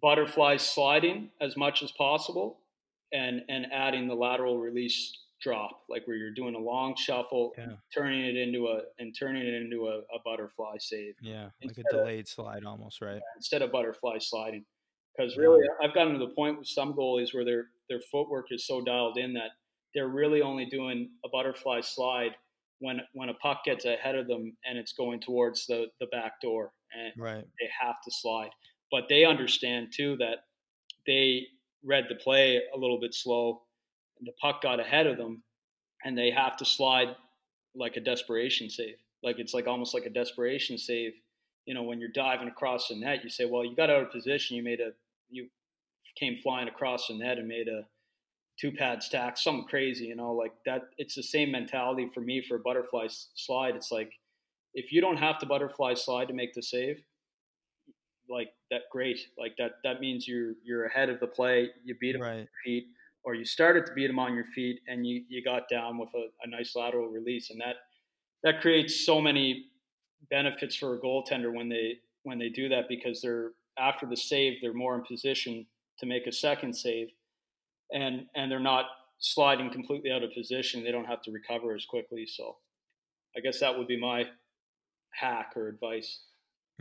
butterfly 0.03 0.57
sliding 0.57 1.31
as 1.41 1.57
much 1.57 1.81
as 1.81 1.91
possible 1.93 2.59
and 3.11 3.41
and 3.49 3.65
adding 3.73 4.07
the 4.07 4.13
lateral 4.13 4.59
release 4.59 5.17
drop 5.41 5.83
like 5.89 6.05
where 6.05 6.17
you're 6.17 6.33
doing 6.33 6.55
a 6.55 6.59
long 6.59 6.95
shuffle 6.95 7.53
yeah. 7.57 7.67
turning 7.93 8.25
it 8.25 8.35
into 8.35 8.67
a 8.67 8.81
and 8.99 9.15
turning 9.17 9.45
it 9.45 9.53
into 9.53 9.87
a, 9.87 9.99
a 9.99 10.19
butterfly 10.25 10.75
save 10.79 11.13
yeah 11.21 11.49
like 11.63 11.77
a 11.77 11.83
delayed 11.95 12.21
of, 12.21 12.27
slide 12.27 12.65
almost 12.65 13.01
right 13.01 13.15
yeah, 13.15 13.37
instead 13.37 13.61
of 13.61 13.71
butterfly 13.71 14.17
sliding 14.19 14.65
because 15.17 15.37
really 15.37 15.61
yeah. 15.63 15.87
i've 15.87 15.95
gotten 15.95 16.13
to 16.13 16.19
the 16.19 16.33
point 16.33 16.57
with 16.57 16.67
some 16.67 16.93
goalies 16.93 17.33
where 17.33 17.45
their 17.45 17.67
their 17.89 18.01
footwork 18.11 18.47
is 18.51 18.67
so 18.67 18.81
dialed 18.81 19.17
in 19.17 19.33
that 19.33 19.51
they're 19.95 20.09
really 20.09 20.41
only 20.41 20.65
doing 20.65 21.09
a 21.25 21.29
butterfly 21.29 21.79
slide 21.79 22.35
when 22.79 22.99
when 23.13 23.29
a 23.29 23.33
puck 23.35 23.63
gets 23.63 23.85
ahead 23.85 24.15
of 24.15 24.27
them 24.27 24.55
and 24.65 24.77
it's 24.77 24.93
going 24.93 25.21
towards 25.21 25.65
the 25.67 25.87
the 26.01 26.07
back 26.07 26.41
door 26.41 26.71
and 26.93 27.13
right. 27.17 27.45
they 27.59 27.69
have 27.79 27.95
to 28.03 28.11
slide 28.11 28.49
but 28.91 29.05
they 29.07 29.23
understand 29.23 29.87
too 29.95 30.17
that 30.17 30.39
they 31.07 31.45
read 31.83 32.05
the 32.09 32.15
play 32.15 32.61
a 32.75 32.77
little 32.77 32.99
bit 32.99 33.13
slow 33.13 33.61
the 34.21 34.31
puck 34.41 34.61
got 34.61 34.79
ahead 34.79 35.07
of 35.07 35.17
them 35.17 35.43
and 36.03 36.17
they 36.17 36.31
have 36.31 36.57
to 36.57 36.65
slide 36.65 37.15
like 37.75 37.97
a 37.97 37.99
desperation 37.99 38.69
save 38.69 38.95
like 39.23 39.39
it's 39.39 39.53
like 39.53 39.67
almost 39.67 39.93
like 39.93 40.05
a 40.05 40.09
desperation 40.09 40.77
save 40.77 41.13
you 41.65 41.73
know 41.73 41.83
when 41.83 41.99
you're 41.99 42.09
diving 42.09 42.47
across 42.47 42.87
the 42.87 42.95
net 42.95 43.23
you 43.23 43.29
say 43.29 43.45
well 43.45 43.63
you 43.63 43.75
got 43.75 43.89
out 43.89 44.01
of 44.01 44.11
position 44.11 44.55
you 44.57 44.63
made 44.63 44.79
a 44.79 44.91
you 45.29 45.47
came 46.15 46.37
flying 46.41 46.67
across 46.67 47.07
the 47.07 47.17
net 47.17 47.37
and 47.37 47.47
made 47.47 47.67
a 47.67 47.85
two 48.59 48.71
pad 48.71 49.01
stack 49.03 49.37
something 49.37 49.65
crazy 49.65 50.05
you 50.05 50.15
know 50.15 50.33
like 50.33 50.53
that 50.65 50.89
it's 50.97 51.15
the 51.15 51.23
same 51.23 51.51
mentality 51.51 52.09
for 52.13 52.21
me 52.21 52.41
for 52.41 52.55
a 52.55 52.59
butterfly 52.59 53.07
slide 53.35 53.75
it's 53.75 53.91
like 53.91 54.11
if 54.73 54.91
you 54.91 54.99
don't 54.99 55.17
have 55.17 55.37
to 55.37 55.45
butterfly 55.45 55.93
slide 55.93 56.27
to 56.27 56.33
make 56.33 56.53
the 56.53 56.61
save 56.61 57.01
like 58.29 58.49
that 58.71 58.81
great. 58.91 59.19
Like 59.37 59.53
that 59.57 59.73
that 59.83 59.99
means 59.99 60.27
you're 60.27 60.53
you're 60.63 60.85
ahead 60.85 61.09
of 61.09 61.19
the 61.19 61.27
play. 61.27 61.69
You 61.83 61.95
beat 61.99 62.13
them 62.13 62.21
right. 62.21 62.47
feet, 62.63 62.87
or 63.23 63.35
you 63.35 63.45
started 63.45 63.85
to 63.85 63.93
beat 63.93 64.07
them 64.07 64.19
on 64.19 64.33
your 64.33 64.45
feet, 64.55 64.79
and 64.87 65.05
you 65.05 65.23
you 65.27 65.43
got 65.43 65.69
down 65.69 65.97
with 65.97 66.09
a, 66.15 66.27
a 66.43 66.49
nice 66.49 66.75
lateral 66.75 67.07
release, 67.07 67.49
and 67.49 67.59
that 67.61 67.75
that 68.43 68.61
creates 68.61 69.05
so 69.05 69.21
many 69.21 69.65
benefits 70.29 70.75
for 70.75 70.95
a 70.95 70.99
goaltender 70.99 71.53
when 71.53 71.69
they 71.69 71.97
when 72.23 72.37
they 72.37 72.49
do 72.49 72.69
that 72.69 72.85
because 72.89 73.21
they're 73.21 73.51
after 73.77 74.05
the 74.05 74.17
save 74.17 74.59
they're 74.61 74.73
more 74.73 74.95
in 74.95 75.03
position 75.03 75.65
to 75.99 76.05
make 76.05 76.27
a 76.27 76.31
second 76.31 76.73
save, 76.73 77.09
and 77.91 78.25
and 78.35 78.51
they're 78.51 78.59
not 78.59 78.85
sliding 79.19 79.69
completely 79.69 80.11
out 80.11 80.23
of 80.23 80.33
position. 80.33 80.83
They 80.83 80.91
don't 80.91 81.05
have 81.05 81.21
to 81.23 81.31
recover 81.31 81.75
as 81.75 81.85
quickly. 81.85 82.25
So 82.25 82.57
I 83.35 83.41
guess 83.41 83.59
that 83.59 83.77
would 83.77 83.87
be 83.87 83.99
my 83.99 84.25
hack 85.11 85.53
or 85.55 85.67
advice. 85.67 86.21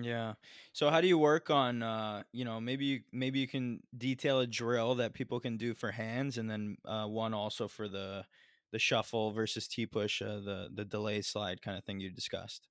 Yeah. 0.01 0.35
So 0.73 0.91
how 0.91 1.01
do 1.01 1.09
you 1.09 1.19
work 1.19 1.51
on 1.51 1.83
uh, 1.83 2.23
you 2.33 2.45
know, 2.45 2.61
maybe 2.61 2.85
you 2.87 3.03
maybe 3.13 3.41
you 3.41 3.49
can 3.49 3.83
detail 3.97 4.39
a 4.41 4.47
drill 4.47 4.95
that 4.97 5.13
people 5.13 5.41
can 5.41 5.57
do 5.57 5.75
for 5.75 5.91
hands 5.91 6.39
and 6.39 6.49
then 6.49 6.77
uh, 6.85 7.07
one 7.07 7.35
also 7.35 7.67
for 7.67 7.89
the 7.89 8.25
the 8.71 8.79
shuffle 8.79 9.33
versus 9.33 9.67
T 9.67 9.87
push, 9.87 10.23
uh, 10.23 10.41
the 10.41 10.71
the 10.73 10.85
delay 10.85 11.21
slide 11.23 11.63
kind 11.63 11.77
of 11.77 11.85
thing 11.85 11.99
you 12.01 12.11
discussed. 12.11 12.69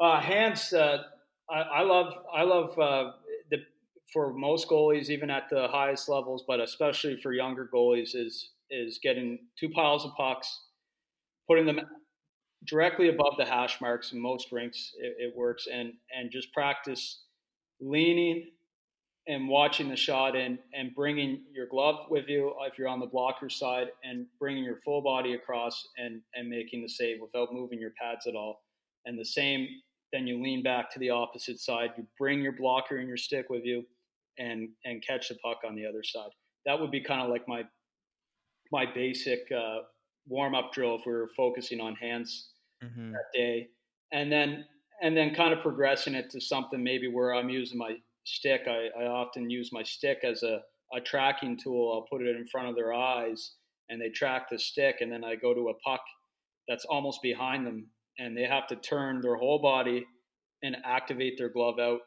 Uh, 0.00 0.20
hands 0.20 0.72
uh, 0.72 1.04
I, 1.50 1.60
I 1.60 1.82
love 1.82 2.14
I 2.32 2.42
love 2.42 2.78
uh, 2.78 3.12
the 3.50 3.58
for 4.12 4.32
most 4.32 4.68
goalies 4.68 5.10
even 5.10 5.30
at 5.30 5.48
the 5.50 5.68
highest 5.68 6.08
levels, 6.08 6.44
but 6.46 6.60
especially 6.60 7.16
for 7.20 7.32
younger 7.32 7.68
goalies 7.72 8.14
is 8.14 8.50
is 8.70 8.98
getting 9.02 9.48
two 9.58 9.68
piles 9.70 10.04
of 10.04 10.12
pucks, 10.16 10.66
putting 11.48 11.66
them 11.66 11.80
directly 12.66 13.08
above 13.08 13.34
the 13.38 13.44
hash 13.44 13.80
marks 13.80 14.12
in 14.12 14.20
most 14.20 14.52
rinks 14.52 14.92
it, 14.98 15.16
it, 15.18 15.36
works. 15.36 15.66
And 15.72 15.94
and 16.16 16.30
just 16.30 16.52
practice 16.52 17.22
leaning 17.80 18.50
and 19.28 19.48
watching 19.48 19.88
the 19.88 19.96
shot 19.96 20.36
and 20.36 20.58
and 20.74 20.94
bringing 20.94 21.42
your 21.52 21.66
glove 21.66 22.06
with 22.10 22.28
you 22.28 22.54
if 22.66 22.78
you're 22.78 22.88
on 22.88 23.00
the 23.00 23.06
blocker 23.06 23.48
side 23.48 23.88
and 24.04 24.26
bringing 24.38 24.64
your 24.64 24.78
full 24.84 25.02
body 25.02 25.34
across 25.34 25.88
and 25.96 26.20
and 26.34 26.48
making 26.48 26.82
the 26.82 26.88
save 26.88 27.20
without 27.20 27.52
moving 27.52 27.80
your 27.80 27.92
pads 28.00 28.26
at 28.26 28.34
all. 28.34 28.62
And 29.06 29.18
the 29.18 29.24
same 29.24 29.66
then 30.12 30.26
you 30.26 30.42
lean 30.42 30.62
back 30.62 30.92
to 30.92 30.98
the 30.98 31.10
opposite 31.10 31.58
side 31.58 31.90
you 31.96 32.06
bring 32.18 32.40
your 32.40 32.52
blocker 32.52 32.98
and 32.98 33.08
your 33.08 33.16
stick 33.16 33.46
with 33.48 33.64
you 33.64 33.84
and 34.38 34.68
and 34.84 35.04
catch 35.06 35.28
the 35.28 35.36
puck 35.36 35.58
on 35.66 35.74
the 35.74 35.86
other 35.86 36.02
side. 36.02 36.30
That 36.66 36.78
would 36.78 36.90
be 36.90 37.00
kind 37.00 37.22
of 37.22 37.28
like 37.28 37.46
my 37.48 37.62
my 38.70 38.86
basic 38.92 39.40
uh, 39.52 39.80
warm 40.26 40.54
up 40.54 40.72
drill 40.72 40.96
if 40.96 41.02
we 41.06 41.12
are 41.12 41.28
focusing 41.36 41.80
on 41.80 41.94
hands 41.96 42.51
mm-hmm. 42.82 43.12
that 43.12 43.24
day, 43.34 43.68
and 44.12 44.30
then 44.30 44.64
and 45.02 45.16
then 45.16 45.34
kind 45.34 45.52
of 45.52 45.60
progressing 45.60 46.14
it 46.14 46.30
to 46.30 46.40
something 46.40 46.82
maybe 46.82 47.08
where 47.08 47.34
I'm 47.34 47.50
using 47.50 47.78
my 47.78 47.96
stick. 48.24 48.62
I, 48.66 48.88
I 49.00 49.06
often 49.06 49.50
use 49.50 49.70
my 49.72 49.82
stick 49.82 50.18
as 50.22 50.42
a, 50.44 50.60
a 50.94 51.00
tracking 51.00 51.58
tool. 51.58 51.92
I'll 51.92 52.06
put 52.16 52.24
it 52.24 52.36
in 52.36 52.46
front 52.46 52.68
of 52.68 52.76
their 52.76 52.92
eyes 52.92 53.52
and 53.88 54.00
they 54.00 54.10
track 54.10 54.48
the 54.50 54.58
stick, 54.58 54.96
and 55.00 55.10
then 55.10 55.24
I 55.24 55.34
go 55.34 55.52
to 55.54 55.68
a 55.68 55.74
puck 55.84 56.00
that's 56.68 56.84
almost 56.84 57.20
behind 57.20 57.66
them, 57.66 57.88
and 58.18 58.36
they 58.36 58.44
have 58.44 58.66
to 58.68 58.76
turn 58.76 59.20
their 59.20 59.36
whole 59.36 59.60
body 59.60 60.06
and 60.62 60.76
activate 60.84 61.36
their 61.36 61.48
glove 61.48 61.78
out 61.80 62.00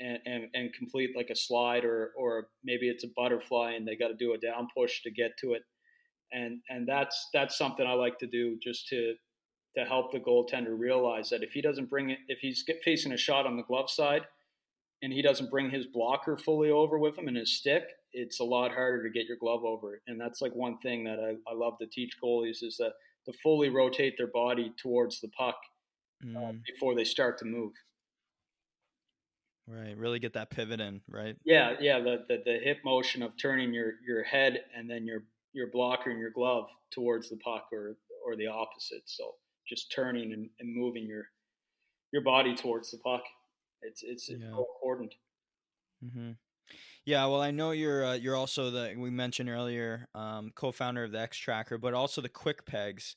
and, 0.00 0.18
and, 0.26 0.44
and 0.54 0.72
complete 0.72 1.10
like 1.16 1.30
a 1.30 1.36
slide 1.36 1.84
or 1.84 2.12
or 2.18 2.48
maybe 2.64 2.88
it's 2.88 3.04
a 3.04 3.08
butterfly 3.14 3.72
and 3.72 3.86
they 3.86 3.96
got 3.96 4.08
to 4.08 4.14
do 4.14 4.32
a 4.32 4.38
down 4.38 4.66
push 4.76 5.02
to 5.02 5.10
get 5.10 5.32
to 5.40 5.52
it 5.52 5.62
and 6.32 6.60
and 6.68 6.88
that's 6.88 7.28
that's 7.32 7.56
something 7.56 7.86
I 7.86 7.92
like 7.92 8.18
to 8.18 8.26
do 8.26 8.58
just 8.62 8.88
to 8.88 9.14
to 9.76 9.84
help 9.84 10.12
the 10.12 10.20
goaltender 10.20 10.78
realize 10.78 11.30
that 11.30 11.42
if 11.42 11.52
he 11.52 11.60
doesn't 11.60 11.90
bring 11.90 12.10
it, 12.10 12.18
if 12.28 12.38
he's 12.40 12.64
facing 12.84 13.12
a 13.12 13.16
shot 13.16 13.46
on 13.46 13.56
the 13.56 13.62
glove 13.62 13.90
side 13.90 14.22
and 15.02 15.12
he 15.12 15.22
doesn't 15.22 15.50
bring 15.50 15.70
his 15.70 15.86
blocker 15.86 16.36
fully 16.36 16.70
over 16.70 16.98
with 16.98 17.18
him 17.18 17.28
and 17.28 17.36
his 17.36 17.56
stick, 17.56 17.84
it's 18.12 18.40
a 18.40 18.44
lot 18.44 18.72
harder 18.72 19.02
to 19.02 19.10
get 19.10 19.26
your 19.26 19.36
glove 19.36 19.64
over 19.64 19.94
it. 19.94 20.02
And 20.06 20.20
that's 20.20 20.40
like 20.40 20.54
one 20.54 20.78
thing 20.78 21.04
that 21.04 21.18
I, 21.18 21.50
I 21.50 21.54
love 21.54 21.78
to 21.80 21.86
teach 21.86 22.12
goalies 22.22 22.62
is 22.62 22.76
that 22.78 22.92
to 23.26 23.32
fully 23.42 23.68
rotate 23.68 24.14
their 24.16 24.28
body 24.28 24.72
towards 24.80 25.20
the 25.20 25.28
puck 25.28 25.56
mm. 26.24 26.36
uh, 26.36 26.52
before 26.66 26.94
they 26.94 27.04
start 27.04 27.38
to 27.38 27.44
move. 27.44 27.72
Right, 29.66 29.96
really 29.96 30.18
get 30.18 30.34
that 30.34 30.50
pivot 30.50 30.80
in, 30.80 31.00
right? 31.08 31.36
Yeah, 31.44 31.72
yeah, 31.80 31.98
the, 31.98 32.24
the 32.28 32.42
the 32.44 32.58
hip 32.62 32.78
motion 32.84 33.22
of 33.22 33.32
turning 33.40 33.72
your 33.72 33.92
your 34.06 34.22
head 34.22 34.60
and 34.76 34.90
then 34.90 35.06
your 35.06 35.24
your 35.54 35.70
blocker 35.70 36.10
and 36.10 36.20
your 36.20 36.30
glove 36.30 36.66
towards 36.92 37.30
the 37.30 37.36
puck 37.36 37.68
or 37.72 37.96
or 38.26 38.36
the 38.36 38.46
opposite. 38.46 39.04
So 39.06 39.36
just 39.68 39.92
turning 39.92 40.32
and, 40.32 40.48
and 40.60 40.76
moving 40.76 41.06
your 41.06 41.24
your 42.12 42.22
body 42.22 42.54
towards 42.54 42.90
the 42.90 42.98
puck. 42.98 43.22
It's 43.82 44.02
it's, 44.02 44.30
yeah. 44.30 44.38
so 44.50 44.66
important. 44.76 45.14
Mm-hmm. 46.04 46.32
Yeah, 47.04 47.26
well, 47.26 47.42
I 47.42 47.50
know 47.50 47.72
you're 47.72 48.04
uh, 48.04 48.14
you're 48.14 48.36
also 48.36 48.70
the 48.70 48.94
we 48.96 49.10
mentioned 49.10 49.50
earlier 49.50 50.08
um, 50.14 50.52
co-founder 50.54 51.04
of 51.04 51.12
the 51.12 51.20
X 51.20 51.36
Tracker, 51.36 51.76
but 51.76 51.92
also 51.92 52.20
the 52.20 52.28
Quick 52.28 52.64
Pegs, 52.64 53.16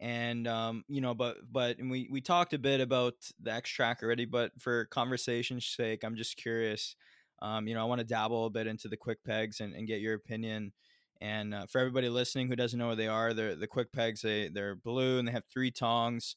and 0.00 0.48
um, 0.48 0.84
you 0.88 1.00
know, 1.00 1.14
but 1.14 1.36
but 1.50 1.78
and 1.78 1.90
we 1.90 2.08
we 2.10 2.20
talked 2.20 2.52
a 2.52 2.58
bit 2.58 2.80
about 2.80 3.14
the 3.40 3.52
X 3.52 3.70
Tracker 3.70 4.06
already, 4.06 4.24
but 4.24 4.52
for 4.58 4.86
conversation's 4.86 5.66
sake, 5.66 6.02
I'm 6.02 6.16
just 6.16 6.36
curious. 6.36 6.96
Um, 7.40 7.68
you 7.68 7.74
know, 7.74 7.80
I 7.80 7.84
want 7.84 8.00
to 8.00 8.06
dabble 8.06 8.46
a 8.46 8.50
bit 8.50 8.66
into 8.66 8.88
the 8.88 8.96
Quick 8.96 9.22
Pegs 9.24 9.60
and, 9.60 9.72
and 9.74 9.86
get 9.86 10.00
your 10.00 10.14
opinion. 10.14 10.72
And 11.20 11.54
uh, 11.54 11.66
for 11.66 11.78
everybody 11.78 12.08
listening 12.08 12.48
who 12.48 12.56
doesn't 12.56 12.78
know 12.78 12.88
what 12.88 12.98
they 12.98 13.08
are, 13.08 13.34
they're 13.34 13.56
the 13.56 13.66
quick 13.66 13.92
pegs. 13.92 14.22
They 14.22 14.48
they're 14.48 14.76
blue 14.76 15.18
and 15.18 15.26
they 15.26 15.32
have 15.32 15.44
three 15.52 15.70
tongs. 15.70 16.36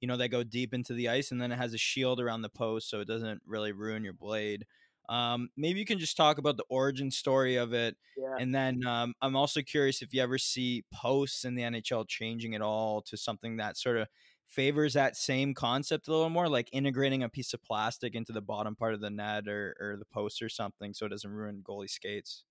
You 0.00 0.08
know, 0.08 0.16
they 0.16 0.28
go 0.28 0.42
deep 0.42 0.74
into 0.74 0.94
the 0.94 1.08
ice, 1.08 1.30
and 1.30 1.40
then 1.40 1.52
it 1.52 1.58
has 1.58 1.74
a 1.74 1.78
shield 1.78 2.20
around 2.20 2.42
the 2.42 2.48
post, 2.48 2.90
so 2.90 3.00
it 3.00 3.08
doesn't 3.08 3.42
really 3.46 3.72
ruin 3.72 4.02
your 4.02 4.14
blade. 4.14 4.64
Um, 5.08 5.50
maybe 5.56 5.78
you 5.78 5.84
can 5.84 5.98
just 5.98 6.16
talk 6.16 6.38
about 6.38 6.56
the 6.56 6.64
origin 6.68 7.10
story 7.10 7.56
of 7.56 7.72
it, 7.72 7.96
yeah. 8.16 8.36
and 8.40 8.54
then 8.54 8.84
um, 8.86 9.14
I'm 9.22 9.36
also 9.36 9.62
curious 9.62 10.02
if 10.02 10.12
you 10.12 10.22
ever 10.22 10.38
see 10.38 10.84
posts 10.92 11.44
in 11.44 11.54
the 11.54 11.62
NHL 11.62 12.08
changing 12.08 12.54
at 12.54 12.62
all 12.62 13.02
to 13.02 13.16
something 13.16 13.58
that 13.58 13.76
sort 13.76 13.96
of 13.96 14.08
favors 14.48 14.92
that 14.94 15.16
same 15.16 15.54
concept 15.54 16.08
a 16.08 16.10
little 16.10 16.30
more, 16.30 16.48
like 16.48 16.68
integrating 16.72 17.22
a 17.22 17.28
piece 17.28 17.54
of 17.54 17.62
plastic 17.62 18.14
into 18.14 18.32
the 18.32 18.40
bottom 18.40 18.76
part 18.76 18.94
of 18.94 19.00
the 19.00 19.10
net 19.10 19.48
or, 19.48 19.74
or 19.80 19.96
the 19.98 20.04
post 20.04 20.42
or 20.42 20.48
something, 20.48 20.94
so 20.94 21.06
it 21.06 21.10
doesn't 21.10 21.30
ruin 21.30 21.62
goalie 21.62 21.90
skates. 21.90 22.44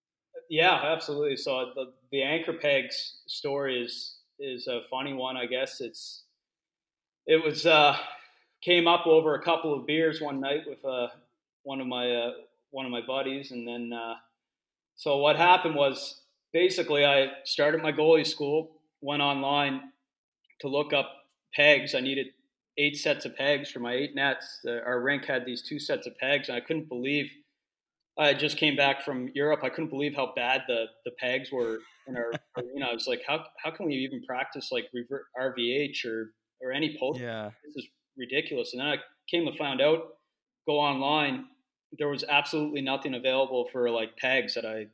Yeah, 0.52 0.82
absolutely. 0.84 1.38
So 1.38 1.72
the 1.76 1.94
the 2.12 2.22
anchor 2.24 2.52
pegs 2.52 3.22
story 3.26 3.82
is 3.82 4.18
is 4.38 4.68
a 4.68 4.82
funny 4.92 5.14
one, 5.14 5.38
I 5.38 5.46
guess. 5.46 5.80
It's 5.80 6.24
it 7.26 7.42
was 7.42 7.66
uh, 7.66 7.98
came 8.62 8.86
up 8.86 9.08
over 9.08 9.36
a 9.36 9.42
couple 9.42 9.74
of 9.74 9.88
beers 9.88 10.20
one 10.20 10.42
night 10.42 10.64
with 10.68 10.84
uh, 10.84 11.08
one 11.64 11.80
of 11.80 11.88
my 11.88 12.12
uh, 12.14 12.32
one 12.72 12.86
of 12.86 12.92
my 12.92 13.00
buddies, 13.00 13.52
and 13.52 13.66
then 13.66 13.94
uh, 13.94 14.16
so 14.98 15.18
what 15.20 15.38
happened 15.38 15.76
was 15.76 16.22
basically 16.54 17.06
I 17.06 17.30
started 17.46 17.82
my 17.82 17.94
goalie 17.94 18.28
school, 18.28 18.72
went 19.02 19.22
online 19.22 19.94
to 20.62 20.68
look 20.68 20.94
up 20.94 21.12
pegs. 21.56 21.96
I 21.96 22.02
needed 22.02 22.28
eight 22.78 22.98
sets 22.98 23.26
of 23.26 23.38
pegs 23.38 23.72
for 23.72 23.80
my 23.80 23.94
eight 23.94 24.16
nets. 24.16 24.66
our 24.68 25.02
rink 25.02 25.26
had 25.26 25.46
these 25.46 25.62
two 25.64 25.80
sets 25.80 26.08
of 26.08 26.18
pegs, 26.20 26.50
and 26.50 26.58
I 26.58 26.62
couldn't 26.62 26.90
believe 26.90 27.32
I 28.18 28.34
just 28.34 28.58
came 28.58 28.76
back 28.76 29.04
from 29.04 29.30
Europe. 29.34 29.62
I 29.64 29.70
couldn't 29.70 29.90
believe 29.90 30.16
how 30.16 30.34
bad 30.36 30.64
the, 30.68 30.86
the 31.06 31.12
pegs 31.20 31.52
were 31.52 31.80
in 32.08 32.18
our 32.18 32.32
arena. 32.58 32.88
I 32.90 32.94
was 32.94 33.08
like, 33.08 33.22
how, 33.28 33.46
how 33.64 33.72
can 33.72 33.86
we 33.88 33.96
even 33.96 34.24
practice 34.24 34.70
like 34.72 34.86
revert 34.94 35.24
RVH 35.40 36.06
or, 36.06 36.34
or 36.62 36.72
any 36.72 36.98
post? 37.00 37.20
Yeah. 37.20 37.52
This 37.66 37.84
is 37.84 37.90
ridiculous. 38.18 38.74
And 38.74 38.82
then 38.82 38.88
I 38.88 38.98
came 39.30 39.46
to 39.46 39.58
find 39.58 39.82
out, 39.82 40.16
go 40.68 40.80
online, 40.80 41.46
there 41.98 42.10
was 42.10 42.24
absolutely 42.28 42.82
nothing 42.82 43.16
available 43.16 43.70
for 43.72 43.90
like 43.90 44.18
pegs 44.18 44.56
that 44.56 44.66
I 44.66 44.88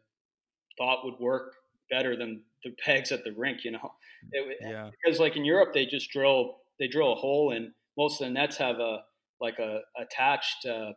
thought 0.78 1.04
would 1.04 1.20
work 1.20 1.56
better 1.90 2.16
than 2.16 2.42
the 2.64 2.72
pegs 2.86 3.12
at 3.12 3.24
the 3.24 3.32
rink, 3.32 3.64
you 3.64 3.72
know? 3.72 3.92
It, 4.32 4.58
yeah. 4.62 4.90
Because 5.04 5.20
like 5.20 5.36
in 5.36 5.46
Europe, 5.46 5.74
they 5.74 5.86
just 5.86 6.12
drill, 6.12 6.58
they 6.80 6.88
drill 6.88 7.14
a 7.14 7.16
hole 7.16 7.52
and 7.52 7.72
most 7.98 8.22
of 8.22 8.28
the 8.28 8.34
nets 8.34 8.58
have 8.58 8.80
a, 8.80 9.00
like 9.42 9.60
a 9.60 9.82
attached, 10.00 10.66
uh, 10.66 10.92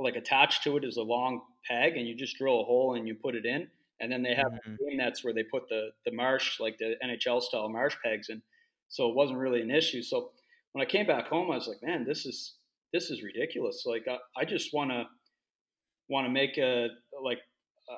like 0.00 0.16
attached 0.16 0.62
to 0.64 0.76
it 0.76 0.84
is 0.84 0.96
a 0.96 1.02
long 1.02 1.42
peg, 1.66 1.96
and 1.96 2.06
you 2.06 2.14
just 2.14 2.36
drill 2.36 2.60
a 2.60 2.64
hole 2.64 2.94
and 2.94 3.06
you 3.06 3.14
put 3.14 3.34
it 3.34 3.44
in. 3.44 3.68
And 4.00 4.12
then 4.12 4.22
they 4.22 4.34
have 4.34 4.46
mm-hmm. 4.46 4.76
game 4.88 4.98
nets 4.98 5.24
where 5.24 5.34
they 5.34 5.42
put 5.42 5.68
the 5.68 5.90
the 6.04 6.12
marsh, 6.12 6.60
like 6.60 6.78
the 6.78 6.94
NHL 7.04 7.42
style 7.42 7.68
marsh 7.68 7.96
pegs, 8.04 8.28
and 8.28 8.42
so 8.88 9.08
it 9.08 9.14
wasn't 9.14 9.38
really 9.38 9.60
an 9.60 9.70
issue. 9.70 10.02
So 10.02 10.30
when 10.72 10.86
I 10.86 10.88
came 10.88 11.06
back 11.06 11.28
home, 11.28 11.50
I 11.50 11.56
was 11.56 11.66
like, 11.66 11.82
man, 11.82 12.04
this 12.04 12.26
is 12.26 12.54
this 12.92 13.10
is 13.10 13.22
ridiculous. 13.22 13.84
Like 13.86 14.06
I, 14.08 14.18
I 14.40 14.44
just 14.44 14.72
want 14.72 14.90
to 14.90 15.04
want 16.08 16.26
to 16.26 16.30
make 16.30 16.58
a 16.58 16.88
like 17.22 17.38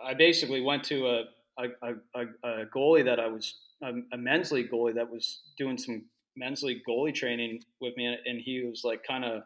I 0.05 0.15
basically 0.15 0.61
went 0.61 0.85
to 0.85 1.07
a 1.07 1.23
a, 1.59 1.93
a, 2.15 2.23
a 2.45 2.67
goalie 2.75 3.05
that 3.05 3.21
I 3.21 3.27
was 3.27 3.55
a, 3.83 3.93
a, 4.13 4.17
men's 4.17 4.51
league 4.51 4.71
goalie 4.71 4.95
that 4.95 5.11
was 5.11 5.43
doing 5.59 5.77
some 5.77 6.05
men's 6.37 6.63
league 6.63 6.81
goalie 6.89 7.15
training 7.15 7.61
with 7.81 7.95
me, 7.97 8.07
and 8.07 8.41
he 8.41 8.65
was 8.65 8.83
like 8.85 9.03
kind 9.07 9.25
of 9.25 9.43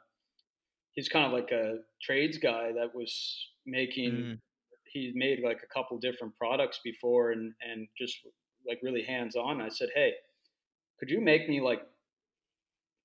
he's 0.95 1.09
kind 1.09 1.27
of 1.27 1.33
like 1.33 1.51
a 1.51 1.79
trades 2.03 2.39
guy 2.39 2.73
that 2.73 2.95
was 2.95 3.49
making 3.67 4.13
mm. 4.13 4.39
he 4.93 5.13
made 5.15 5.41
like 5.45 5.61
a 5.63 5.75
couple 5.75 5.99
different 5.99 6.35
products 6.37 6.81
before 6.85 7.33
and 7.33 7.53
and 7.63 7.87
just 7.99 8.19
like 8.67 8.79
really 8.83 9.03
hands 9.03 9.37
on 9.37 9.61
i 9.61 9.69
said 9.69 9.89
hey 9.95 10.13
could 10.99 11.11
you 11.11 11.21
make 11.21 11.49
me 11.49 11.61
like 11.61 11.83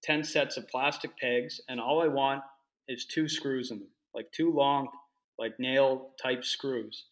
10 0.04 0.24
sets 0.24 0.58
of 0.58 0.68
plastic 0.68 1.12
pegs 1.18 1.60
and 1.68 1.80
all 1.80 2.02
i 2.02 2.08
want 2.08 2.42
is 2.88 3.06
two 3.06 3.28
screws 3.28 3.72
in 3.72 3.80
them 3.80 3.88
like 4.14 4.32
two 4.32 4.52
long 4.52 4.88
like 5.40 5.58
nail 5.58 6.10
type 6.22 6.44
screws. 6.44 7.06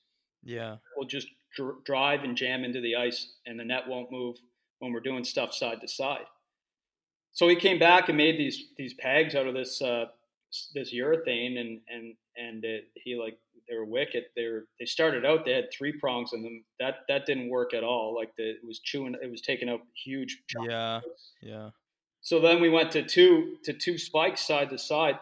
Yeah. 0.44 0.76
We'll 0.96 1.08
just 1.08 1.28
dr- 1.56 1.84
drive 1.86 2.24
and 2.24 2.36
jam 2.36 2.64
into 2.64 2.82
the 2.82 2.96
ice 2.96 3.34
and 3.46 3.60
the 3.60 3.64
net 3.64 3.88
won't 3.88 4.12
move 4.12 4.36
when 4.80 4.92
we're 4.92 5.00
doing 5.00 5.24
stuff 5.24 5.54
side 5.54 5.82
to 5.82 5.88
side. 5.88 6.26
So 7.32 7.48
he 7.48 7.56
came 7.56 7.80
back 7.80 8.10
and 8.10 8.18
made 8.18 8.38
these 8.38 8.66
these 8.78 8.94
pegs 8.96 9.36
out 9.36 9.48
of 9.48 9.54
this 9.54 9.82
uh, 9.82 10.06
this 10.74 10.94
urethane 10.94 11.60
and 11.60 11.80
and 11.90 12.16
and 12.38 12.64
it, 12.64 12.86
he 12.96 13.16
like 13.16 13.38
they 13.70 13.76
were 13.76 13.86
wicked. 13.86 14.26
They 14.36 14.46
were 14.46 14.66
they 14.80 14.86
started 14.86 15.26
out 15.26 15.46
they 15.46 15.54
had 15.54 15.70
three 15.78 15.92
prongs 15.92 16.32
in 16.34 16.44
them. 16.44 16.64
That 16.80 17.00
that 17.10 17.26
didn't 17.26 17.50
work 17.50 17.74
at 17.74 17.84
all. 17.84 18.16
Like 18.16 18.36
the, 18.38 18.52
it 18.52 18.66
was 18.66 18.80
chewing, 18.80 19.16
it 19.22 19.30
was 19.30 19.42
taking 19.42 19.70
up 19.70 19.82
huge. 20.06 20.42
Chunks. 20.48 20.70
Yeah, 20.70 21.00
yeah. 21.42 21.70
So 22.22 22.40
then 22.40 22.62
we 22.62 22.70
went 22.70 22.92
to 22.92 23.04
two 23.04 23.58
to 23.64 23.74
two 23.74 23.98
spikes 23.98 24.46
side 24.46 24.70
to 24.70 24.78
side, 24.78 25.20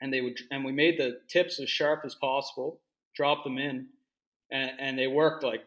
and 0.00 0.12
they 0.12 0.20
would 0.20 0.38
and 0.50 0.64
we 0.64 0.72
made 0.72 0.98
the 0.98 1.20
tips 1.28 1.60
as 1.60 1.68
sharp 1.68 2.02
as 2.04 2.14
possible. 2.14 2.80
Dropped 3.14 3.44
them 3.44 3.58
in, 3.58 3.88
and, 4.50 4.70
and 4.78 4.98
they 4.98 5.06
worked 5.06 5.44
like 5.44 5.64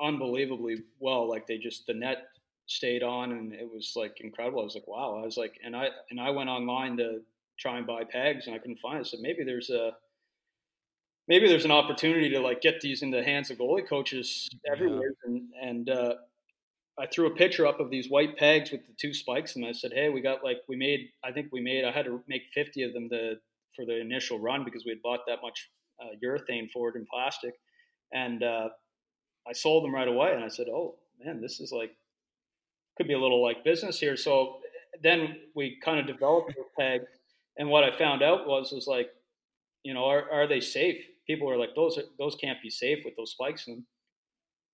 unbelievably 0.00 0.82
well. 0.98 1.28
Like 1.28 1.46
they 1.46 1.58
just 1.58 1.86
the 1.86 1.94
net 1.94 2.18
stayed 2.66 3.02
on, 3.02 3.32
and 3.32 3.52
it 3.52 3.68
was 3.72 3.94
like 3.96 4.20
incredible. 4.20 4.60
I 4.60 4.64
was 4.64 4.74
like, 4.74 4.88
wow. 4.88 5.20
I 5.22 5.24
was 5.24 5.36
like, 5.36 5.54
and 5.64 5.74
I 5.74 5.88
and 6.10 6.20
I 6.20 6.30
went 6.30 6.50
online 6.50 6.96
to 6.98 7.20
try 7.58 7.78
and 7.78 7.86
buy 7.86 8.04
pegs, 8.04 8.46
and 8.46 8.54
I 8.54 8.58
couldn't 8.58 8.78
find 8.78 9.00
it. 9.00 9.06
So 9.06 9.18
maybe 9.20 9.44
there's 9.44 9.70
a 9.70 9.92
maybe 11.28 11.48
there's 11.48 11.64
an 11.64 11.70
opportunity 11.70 12.30
to 12.30 12.40
like 12.40 12.60
get 12.60 12.80
these 12.80 13.02
in 13.02 13.10
the 13.10 13.22
hands 13.22 13.50
of 13.50 13.58
goalie 13.58 13.86
coaches 13.86 14.48
everywhere. 14.70 15.12
Yeah. 15.24 15.30
And 15.30 15.42
and 15.62 15.90
uh, 15.90 16.14
I 16.98 17.06
threw 17.06 17.26
a 17.26 17.34
picture 17.34 17.66
up 17.66 17.80
of 17.80 17.90
these 17.90 18.08
white 18.08 18.36
pegs 18.36 18.70
with 18.70 18.86
the 18.86 18.94
two 18.98 19.12
spikes, 19.12 19.56
and 19.56 19.64
I 19.64 19.72
said, 19.72 19.92
hey, 19.92 20.08
we 20.08 20.20
got 20.20 20.44
like 20.44 20.58
we 20.68 20.76
made. 20.76 21.10
I 21.24 21.32
think 21.32 21.48
we 21.52 21.60
made. 21.60 21.84
I 21.84 21.92
had 21.92 22.06
to 22.06 22.22
make 22.28 22.42
50 22.54 22.82
of 22.82 22.92
them 22.92 23.08
to 23.10 23.36
for 23.74 23.84
the 23.84 24.00
initial 24.00 24.38
run 24.38 24.64
because 24.64 24.84
we 24.84 24.90
had 24.90 25.02
bought 25.02 25.20
that 25.26 25.42
much 25.42 25.68
uh, 26.00 26.16
urethane 26.24 26.70
for 26.70 26.88
it 26.88 26.96
in 26.96 27.06
plastic, 27.12 27.54
and 28.12 28.42
uh, 28.42 28.68
I 29.46 29.52
sold 29.52 29.84
them 29.84 29.94
right 29.94 30.08
away. 30.08 30.32
And 30.34 30.44
I 30.44 30.48
said, 30.48 30.68
oh 30.68 30.96
man, 31.24 31.40
this 31.40 31.60
is 31.60 31.72
like 31.72 31.92
could 32.96 33.08
be 33.08 33.14
a 33.14 33.18
little 33.18 33.42
like 33.42 33.62
business 33.64 34.00
here. 34.00 34.16
So 34.16 34.58
then 35.02 35.36
we 35.54 35.78
kind 35.84 36.00
of 36.00 36.06
developed 36.06 36.54
the 36.56 36.64
peg, 36.78 37.02
and 37.58 37.68
what 37.68 37.84
I 37.84 37.96
found 37.96 38.22
out 38.22 38.46
was 38.46 38.72
was 38.72 38.86
like, 38.86 39.10
you 39.82 39.94
know, 39.94 40.04
are 40.04 40.30
are 40.30 40.46
they 40.46 40.60
safe? 40.60 40.98
People 41.26 41.46
were 41.46 41.56
like, 41.56 41.74
those 41.74 41.98
are, 41.98 42.04
those 42.18 42.36
can't 42.36 42.62
be 42.62 42.70
safe 42.70 43.00
with 43.04 43.16
those 43.16 43.32
spikes 43.32 43.66
in 43.66 43.74
them. 43.74 43.86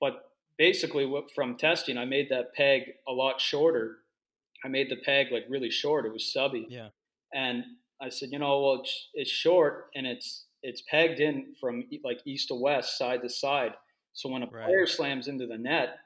But 0.00 0.30
basically, 0.58 1.10
from 1.34 1.56
testing, 1.56 1.96
I 1.96 2.04
made 2.04 2.28
that 2.30 2.54
peg 2.54 2.82
a 3.08 3.12
lot 3.12 3.40
shorter. 3.40 3.98
I 4.64 4.68
made 4.68 4.90
the 4.90 4.96
peg 4.96 5.28
like 5.32 5.44
really 5.48 5.70
short. 5.70 6.06
It 6.06 6.12
was 6.12 6.32
subby. 6.32 6.66
Yeah. 6.68 6.88
And 7.32 7.64
I 8.00 8.08
said, 8.08 8.30
you 8.32 8.38
know, 8.38 8.60
well, 8.60 8.80
it's, 8.80 9.08
it's 9.14 9.30
short 9.30 9.90
and 9.94 10.06
it's 10.06 10.44
it's 10.62 10.82
pegged 10.88 11.20
in 11.20 11.54
from 11.60 11.84
like 12.04 12.20
east 12.24 12.48
to 12.48 12.54
west, 12.54 12.98
side 12.98 13.22
to 13.22 13.28
side. 13.28 13.72
So 14.12 14.28
when 14.28 14.42
a 14.42 14.46
right. 14.46 14.66
player 14.66 14.86
slams 14.86 15.28
into 15.28 15.46
the 15.46 15.58
net, 15.58 15.96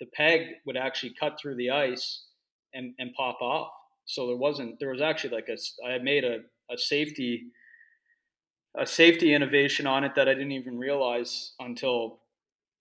the 0.00 0.06
peg 0.06 0.46
would 0.64 0.76
actually 0.76 1.14
cut 1.18 1.38
through 1.38 1.56
the 1.56 1.70
ice 1.70 2.24
and, 2.72 2.94
and 2.98 3.12
pop 3.14 3.40
off. 3.42 3.72
So 4.10 4.26
there 4.26 4.36
wasn't 4.36 4.78
there 4.80 4.90
was 4.90 5.00
actually 5.00 5.34
like 5.34 5.48
a 5.48 5.56
I 5.86 5.92
had 5.92 6.02
made 6.02 6.24
a, 6.24 6.38
a 6.70 6.76
safety 6.76 7.46
a 8.76 8.86
safety 8.86 9.34
innovation 9.34 9.86
on 9.86 10.04
it 10.04 10.14
that 10.14 10.28
I 10.28 10.34
didn't 10.34 10.52
even 10.52 10.78
realize 10.78 11.52
until 11.60 12.20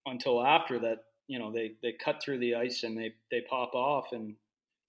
until 0.05 0.45
after 0.45 0.79
that 0.79 1.03
you 1.27 1.39
know 1.39 1.51
they 1.51 1.73
they 1.81 1.93
cut 1.93 2.21
through 2.23 2.39
the 2.39 2.55
ice 2.55 2.83
and 2.83 2.97
they 2.97 3.13
they 3.31 3.41
pop 3.49 3.73
off 3.73 4.07
and 4.11 4.35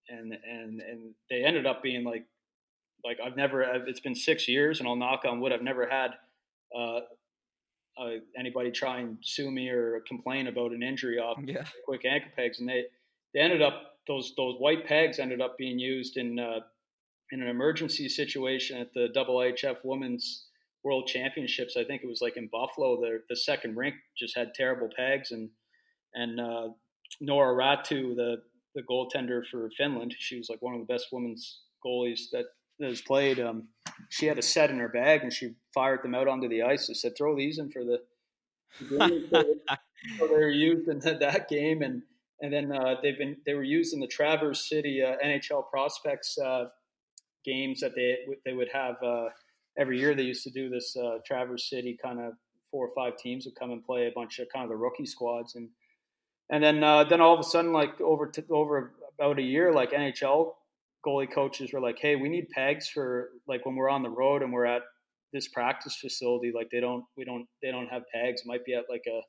and 0.08 0.32
and 0.32 0.80
and 0.80 1.14
they 1.28 1.44
ended 1.44 1.66
up 1.66 1.82
being 1.82 2.04
like 2.04 2.24
like 3.04 3.18
I've 3.24 3.36
never 3.36 3.62
it's 3.62 4.00
been 4.00 4.14
six 4.14 4.48
years 4.48 4.80
and 4.80 4.88
I'll 4.88 4.96
knock 4.96 5.24
on 5.26 5.40
wood 5.40 5.52
I've 5.52 5.62
never 5.62 5.88
had 5.88 6.12
uh, 6.76 7.00
uh, 8.00 8.10
anybody 8.36 8.70
try 8.70 9.00
and 9.00 9.18
sue 9.20 9.50
me 9.50 9.68
or 9.68 10.00
complain 10.06 10.46
about 10.46 10.72
an 10.72 10.82
injury 10.82 11.18
off 11.18 11.38
yeah. 11.44 11.64
quick 11.84 12.04
anchor 12.04 12.30
pegs, 12.34 12.60
and 12.60 12.68
they 12.68 12.84
they 13.34 13.40
ended 13.40 13.62
up 13.62 13.89
those 14.06 14.32
those 14.36 14.56
white 14.58 14.86
pegs 14.86 15.18
ended 15.18 15.40
up 15.40 15.56
being 15.58 15.78
used 15.78 16.16
in 16.16 16.38
uh, 16.38 16.60
in 17.32 17.42
an 17.42 17.48
emergency 17.48 18.08
situation 18.08 18.78
at 18.78 18.92
the 18.94 19.08
IIHF 19.14 19.78
Women's 19.84 20.46
World 20.82 21.06
Championships. 21.06 21.76
I 21.76 21.84
think 21.84 22.02
it 22.02 22.08
was 22.08 22.20
like 22.20 22.36
in 22.36 22.48
Buffalo. 22.50 23.00
The 23.00 23.22
the 23.28 23.36
second 23.36 23.76
rink 23.76 23.94
just 24.16 24.36
had 24.36 24.54
terrible 24.54 24.88
pegs, 24.96 25.30
and 25.30 25.50
and 26.14 26.40
uh, 26.40 26.68
Noora 27.22 27.54
Räty, 27.54 28.14
the 28.14 28.42
the 28.74 28.82
goaltender 28.82 29.42
for 29.50 29.70
Finland, 29.76 30.14
she 30.18 30.38
was 30.38 30.48
like 30.48 30.62
one 30.62 30.74
of 30.74 30.80
the 30.80 30.92
best 30.92 31.08
women's 31.12 31.62
goalies 31.84 32.30
that 32.32 32.46
has 32.80 33.00
played. 33.00 33.40
Um, 33.40 33.68
she 34.08 34.26
had 34.26 34.38
a 34.38 34.42
set 34.42 34.70
in 34.70 34.78
her 34.78 34.88
bag 34.88 35.22
and 35.22 35.32
she 35.32 35.54
fired 35.74 36.02
them 36.02 36.14
out 36.14 36.28
onto 36.28 36.48
the 36.48 36.62
ice. 36.62 36.88
and 36.88 36.96
said, 36.96 37.16
"Throw 37.16 37.36
these 37.36 37.58
in 37.58 37.70
for 37.70 37.84
the." 37.84 38.02
so 40.18 40.26
they 40.26 40.34
were 40.34 40.48
used 40.48 40.88
in 40.88 41.00
that 41.00 41.48
game, 41.48 41.82
and 41.82 42.02
and 42.40 42.52
then 42.52 42.72
uh, 42.72 42.96
they've 43.02 43.18
been 43.18 43.36
they 43.46 43.54
were 43.54 43.64
used 43.64 43.94
in 43.94 44.00
the 44.00 44.06
Traverse 44.06 44.68
City 44.68 45.02
uh, 45.02 45.16
NHL 45.24 45.68
prospects 45.70 46.36
uh, 46.38 46.66
games 47.44 47.80
that 47.80 47.94
they 47.94 48.16
they 48.44 48.52
would 48.52 48.68
have 48.72 48.96
uh, 49.04 49.28
every 49.78 49.98
year. 49.98 50.14
They 50.14 50.22
used 50.22 50.44
to 50.44 50.50
do 50.50 50.68
this 50.68 50.96
uh, 50.96 51.18
Traverse 51.26 51.68
City 51.68 51.98
kind 52.02 52.20
of 52.20 52.34
four 52.70 52.86
or 52.86 52.94
five 52.94 53.18
teams 53.18 53.44
would 53.46 53.56
come 53.56 53.70
and 53.72 53.84
play 53.84 54.06
a 54.06 54.12
bunch 54.14 54.38
of 54.38 54.48
kind 54.52 54.64
of 54.64 54.70
the 54.70 54.76
rookie 54.76 55.06
squads 55.06 55.56
and 55.56 55.68
and 56.50 56.62
then 56.62 56.82
uh, 56.82 57.04
then 57.04 57.20
all 57.20 57.34
of 57.34 57.40
a 57.40 57.44
sudden 57.44 57.72
like 57.72 58.00
over 58.00 58.30
over 58.50 58.92
about 59.18 59.38
a 59.38 59.42
year 59.42 59.72
like 59.72 59.92
NHL 59.92 60.52
goalie 61.06 61.32
coaches 61.32 61.72
were 61.72 61.80
like, 61.80 61.98
"Hey, 61.98 62.16
we 62.16 62.28
need 62.28 62.48
pegs 62.50 62.88
for 62.88 63.30
like 63.48 63.64
when 63.64 63.74
we're 63.74 63.88
on 63.88 64.02
the 64.02 64.10
road 64.10 64.42
and 64.42 64.52
we're 64.52 64.66
at 64.66 64.82
this 65.32 65.48
practice 65.48 65.96
facility. 65.96 66.52
Like 66.54 66.68
they 66.70 66.80
don't, 66.80 67.04
we 67.16 67.24
don't, 67.24 67.46
they 67.62 67.70
don't 67.70 67.88
have 67.88 68.02
pegs. 68.12 68.42
It 68.42 68.46
might 68.46 68.64
be 68.64 68.74
at 68.74 68.84
like 68.88 69.04
a 69.08 69.20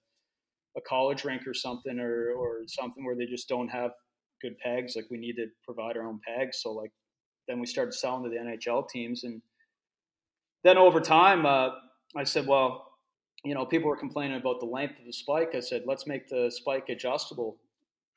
a 0.77 0.81
college 0.81 1.23
rink 1.23 1.47
or 1.47 1.53
something, 1.53 1.99
or 1.99 2.31
or 2.31 2.61
something 2.67 3.05
where 3.05 3.15
they 3.15 3.25
just 3.25 3.47
don't 3.49 3.69
have 3.69 3.91
good 4.41 4.57
pegs. 4.59 4.95
Like 4.95 5.05
we 5.09 5.17
need 5.17 5.35
to 5.35 5.47
provide 5.65 5.97
our 5.97 6.03
own 6.03 6.19
pegs. 6.25 6.61
So 6.61 6.71
like 6.71 6.91
then 7.47 7.59
we 7.59 7.65
started 7.65 7.93
selling 7.93 8.23
to 8.23 8.29
the 8.29 8.37
NHL 8.37 8.87
teams, 8.89 9.23
and 9.23 9.41
then 10.63 10.77
over 10.77 10.99
time, 10.99 11.45
uh, 11.45 11.69
I 12.15 12.23
said, 12.23 12.47
well. 12.47 12.87
You 13.43 13.55
know, 13.55 13.65
people 13.65 13.89
were 13.89 13.97
complaining 13.97 14.37
about 14.37 14.59
the 14.59 14.67
length 14.67 14.99
of 14.99 15.05
the 15.07 15.11
spike. 15.11 15.55
I 15.55 15.61
said, 15.61 15.85
let's 15.87 16.05
make 16.05 16.29
the 16.29 16.51
spike 16.53 16.89
adjustable. 16.89 17.57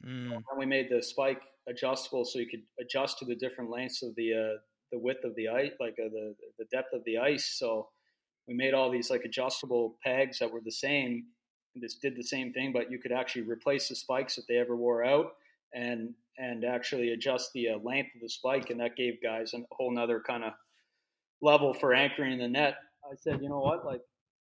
Mm. 0.05 0.33
And 0.35 0.59
we 0.59 0.67
made 0.67 0.91
the 0.91 1.03
spike 1.03 1.41
adjustable 1.67 2.25
so 2.25 2.39
you 2.39 2.47
could 2.47 2.63
adjust 2.81 3.19
to 3.19 3.25
the 3.25 3.35
different 3.35 3.71
lengths 3.71 4.03
of 4.03 4.15
the 4.17 4.35
uh, 4.35 4.59
the 4.93 4.99
width 4.99 5.25
of 5.25 5.35
the 5.35 5.49
ice, 5.49 5.73
like 5.81 5.95
uh, 5.99 6.09
the 6.09 6.35
the 6.59 6.67
depth 6.71 6.93
of 6.93 7.03
the 7.05 7.19
ice. 7.19 7.57
So 7.59 7.89
we 8.47 8.55
made 8.55 8.75
all 8.75 8.91
these 8.91 9.11
like 9.11 9.23
adjustable 9.25 9.97
pegs 10.05 10.39
that 10.39 10.51
were 10.51 10.61
the 10.65 10.73
same. 10.73 11.25
This 11.75 11.95
did 11.95 12.17
the 12.17 12.23
same 12.23 12.53
thing, 12.53 12.73
but 12.73 12.91
you 12.91 12.99
could 12.99 13.13
actually 13.13 13.43
replace 13.43 13.89
the 13.89 13.97
spikes 13.97 14.39
if 14.39 14.47
they 14.47 14.57
ever 14.57 14.77
wore 14.77 15.05
out, 15.05 15.35
and 15.75 16.15
and 16.39 16.65
actually 16.65 17.13
adjust 17.13 17.53
the 17.53 17.71
uh, 17.71 17.79
length 17.83 18.15
of 18.15 18.21
the 18.21 18.29
spike, 18.29 18.71
and 18.71 18.81
that 18.81 18.97
gave 18.97 19.23
guys 19.23 19.55
a 19.55 19.59
whole 19.73 19.93
nother 19.93 20.23
kind 20.27 20.45
of 20.45 20.53
level 21.41 21.75
for 21.75 21.95
anchoring 21.95 22.39
the 22.39 22.49
net. 22.49 22.77
I 23.05 23.15
said, 23.17 23.41
you 23.43 23.49
know 23.49 23.61
what, 23.61 23.85
like 23.85 24.01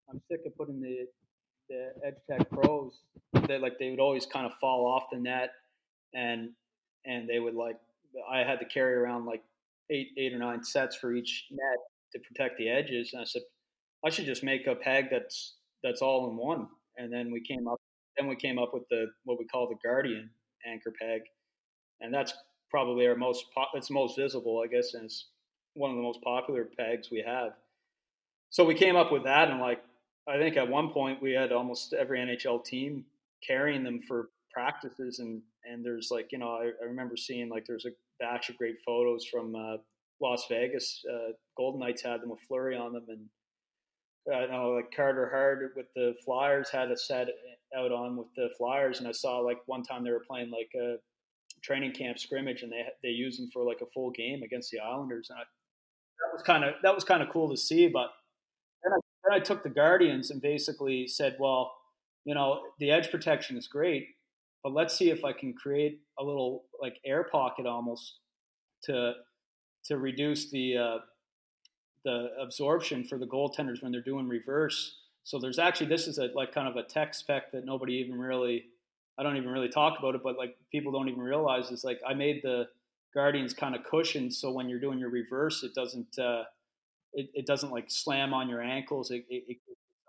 I'm 0.10 0.22
sick 0.30 0.42
of 0.46 0.56
putting 0.56 0.82
the 0.82 1.08
the 1.70 1.92
Edge 2.06 2.16
Tech 2.30 2.50
Pros 2.50 3.00
that 3.48 3.62
like 3.62 3.80
they 3.80 3.90
would 3.90 4.00
always 4.00 4.26
kind 4.26 4.46
of 4.46 4.54
fall 4.60 4.86
off 4.86 5.04
the 5.12 5.20
net 5.20 5.52
and 6.14 6.50
and 7.06 7.28
they 7.28 7.40
would 7.40 7.56
like 7.56 7.78
I 8.32 8.40
had 8.40 8.60
to 8.60 8.66
carry 8.66 8.94
around 8.94 9.26
like 9.26 9.44
eight 9.90 10.10
eight 10.18 10.34
or 10.34 10.40
nine 10.40 10.64
sets 10.64 10.96
for 10.96 11.14
each 11.14 11.46
net 11.52 11.80
to 12.12 12.20
protect 12.20 12.58
the 12.58 12.70
edges. 12.70 13.12
And 13.14 13.22
I 13.22 13.26
said 13.26 13.42
I 14.06 14.10
should 14.10 14.26
just 14.26 14.44
make 14.44 14.68
a 14.68 14.76
peg 14.76 15.06
that's 15.10 15.56
that's 15.84 16.02
all 16.02 16.30
in 16.30 16.38
one. 16.38 16.68
And 16.98 17.12
then 17.12 17.32
we 17.32 17.42
came 17.42 17.68
up 17.68 17.80
then 18.18 18.28
we 18.28 18.36
came 18.36 18.60
up 18.60 18.74
with 18.74 18.84
the 18.90 19.08
what 19.24 19.40
we 19.40 19.46
call 19.46 19.68
the 19.68 19.76
Guardian 19.84 20.30
anchor 20.66 20.94
peg, 21.00 21.22
and 22.00 22.14
that's 22.14 22.34
probably 22.70 23.08
our 23.08 23.16
most 23.16 23.46
it's 23.74 23.90
most 23.90 24.18
visible, 24.18 24.62
I 24.64 24.68
guess, 24.68 24.94
and 24.94 25.06
it's 25.06 25.28
one 25.74 25.90
of 25.90 25.96
the 25.96 26.04
most 26.04 26.22
popular 26.22 26.68
pegs 26.78 27.10
we 27.12 27.24
have. 27.26 27.54
So 28.50 28.64
we 28.64 28.76
came 28.76 28.96
up 28.96 29.12
with 29.12 29.24
that, 29.24 29.50
and 29.50 29.60
like 29.60 29.84
I 30.28 30.38
think 30.38 30.58
at 30.58 30.70
one 30.70 30.90
point 30.90 31.22
we 31.22 31.32
had 31.32 31.52
almost 31.52 31.94
every 31.94 32.20
NHL 32.20 32.64
team 32.64 33.06
carrying 33.46 33.84
them 33.84 34.00
for 34.08 34.30
practices 34.54 35.20
and 35.20 35.42
and 35.66 35.84
there's 35.84 36.10
like 36.12 36.32
you 36.32 36.38
know 36.38 36.52
I, 36.52 36.72
I 36.82 36.86
remember 36.86 37.18
seeing 37.18 37.50
like 37.50 37.66
there's 37.66 37.86
a 37.86 37.90
batch 38.20 38.50
of 38.50 38.58
great 38.58 38.76
photos 38.86 39.26
from 39.26 39.56
uh, 39.56 39.78
Las 40.22 40.46
Vegas. 40.50 41.04
Uh, 41.12 41.32
Golden 41.58 41.80
Knights 41.80 42.04
had 42.04 42.22
them 42.22 42.30
with 42.30 42.40
Fleury 42.48 42.78
on 42.78 42.94
them, 42.94 43.06
and 43.10 43.26
I 44.32 44.46
know 44.46 44.72
like 44.72 44.94
Carter 44.96 45.30
Hart 45.30 45.74
with 45.76 45.88
the 45.96 46.14
Flyers 46.24 46.70
had 46.70 46.92
a 46.92 46.98
set 46.98 47.28
out 47.78 47.92
on 47.92 48.16
with 48.16 48.28
the 48.36 48.50
Flyers, 48.58 49.00
and 49.00 49.08
I 49.08 49.12
saw 49.12 49.40
like 49.40 49.58
one 49.66 49.84
time 49.84 50.04
they 50.04 50.12
were 50.12 50.24
playing 50.26 50.52
like 50.52 50.72
a 50.76 50.96
training 51.62 51.94
camp 51.94 52.20
scrimmage, 52.20 52.62
and 52.64 52.72
they 52.72 52.86
they 53.04 53.10
used 53.10 53.40
them 53.40 53.50
for 53.52 53.66
like 53.66 53.82
a 53.82 53.92
full 53.94 54.12
game 54.12 54.44
against 54.44 54.72
the 54.72 54.80
Islanders, 54.80 55.30
and 55.30 55.40
I, 55.40 55.44
that 55.44 56.34
was 56.34 56.44
kind 56.44 56.64
of 56.64 56.76
that 56.84 56.96
was 56.96 57.04
kind 57.04 57.22
of 57.22 57.30
cool 57.30 57.50
to 57.50 57.58
see. 57.58 57.88
But 57.88 58.12
then 58.84 58.94
I, 58.94 58.98
then 59.24 59.42
I 59.42 59.44
took 59.44 59.64
the 59.64 59.70
Guardians 59.70 60.32
and 60.32 60.42
basically 60.42 61.08
said, 61.08 61.36
well, 61.40 61.74
you 62.26 62.34
know, 62.34 62.62
the 62.80 62.92
edge 62.92 63.12
protection 63.12 63.58
is 63.58 63.68
great, 63.68 64.08
but 64.64 64.74
let's 64.74 64.96
see 64.98 65.10
if 65.10 65.26
I 65.26 65.34
can 65.34 65.54
create 65.54 66.00
a 66.18 66.24
little 66.24 66.64
like 66.82 66.98
air 67.06 67.26
pocket 67.26 67.66
almost 67.66 68.20
to 68.84 69.14
to 69.86 69.98
reduce 69.98 70.50
the 70.50 70.78
uh, 70.78 70.98
the 72.04 72.30
absorption 72.40 73.04
for 73.04 73.18
the 73.18 73.26
goaltenders 73.26 73.82
when 73.82 73.92
they're 73.92 74.02
doing 74.02 74.28
reverse. 74.28 74.98
So 75.24 75.40
there's 75.40 75.60
actually 75.60 75.88
this 75.88 76.08
is 76.08 76.18
a 76.18 76.30
like 76.36 76.54
kind 76.54 76.68
of 76.68 76.76
a 76.76 76.84
tech 76.84 77.14
spec 77.14 77.52
that 77.52 77.66
nobody 77.66 77.94
even 77.96 78.20
really 78.20 78.66
I 79.18 79.24
don't 79.24 79.38
even 79.38 79.50
really 79.50 79.70
talk 79.70 80.00
about 80.00 80.16
it, 80.16 80.22
but 80.24 80.38
like 80.38 80.58
people 80.72 80.92
don't 80.92 81.08
even 81.08 81.22
realize 81.22 81.70
is 81.72 81.84
like 81.84 82.00
I 82.08 82.14
made 82.14 82.42
the 82.44 82.68
Guardians 83.14 83.54
kind 83.54 83.76
of 83.76 83.84
cushion 83.84 84.32
so 84.32 84.52
when 84.52 84.68
you're 84.68 84.80
doing 84.80 84.98
your 84.98 85.10
reverse, 85.10 85.64
it 85.64 85.76
doesn't 85.76 86.18
uh, 86.18 86.44
it, 87.14 87.30
it 87.34 87.46
doesn't 87.46 87.72
like 87.72 87.86
slam 87.90 88.34
on 88.34 88.50
your 88.50 88.62
ankles. 88.62 89.12
It, 89.12 89.26
it, 89.30 89.44
it 89.48 89.58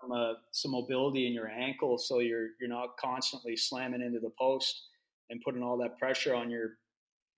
some, 0.01 0.11
uh, 0.11 0.33
some 0.51 0.71
mobility 0.71 1.27
in 1.27 1.33
your 1.33 1.47
ankle, 1.47 1.97
so 1.97 2.19
you're 2.19 2.49
you're 2.59 2.69
not 2.69 2.97
constantly 2.97 3.55
slamming 3.55 4.01
into 4.01 4.19
the 4.19 4.31
post 4.37 4.87
and 5.29 5.41
putting 5.41 5.63
all 5.63 5.77
that 5.77 5.97
pressure 5.97 6.33
on 6.33 6.49
your 6.49 6.71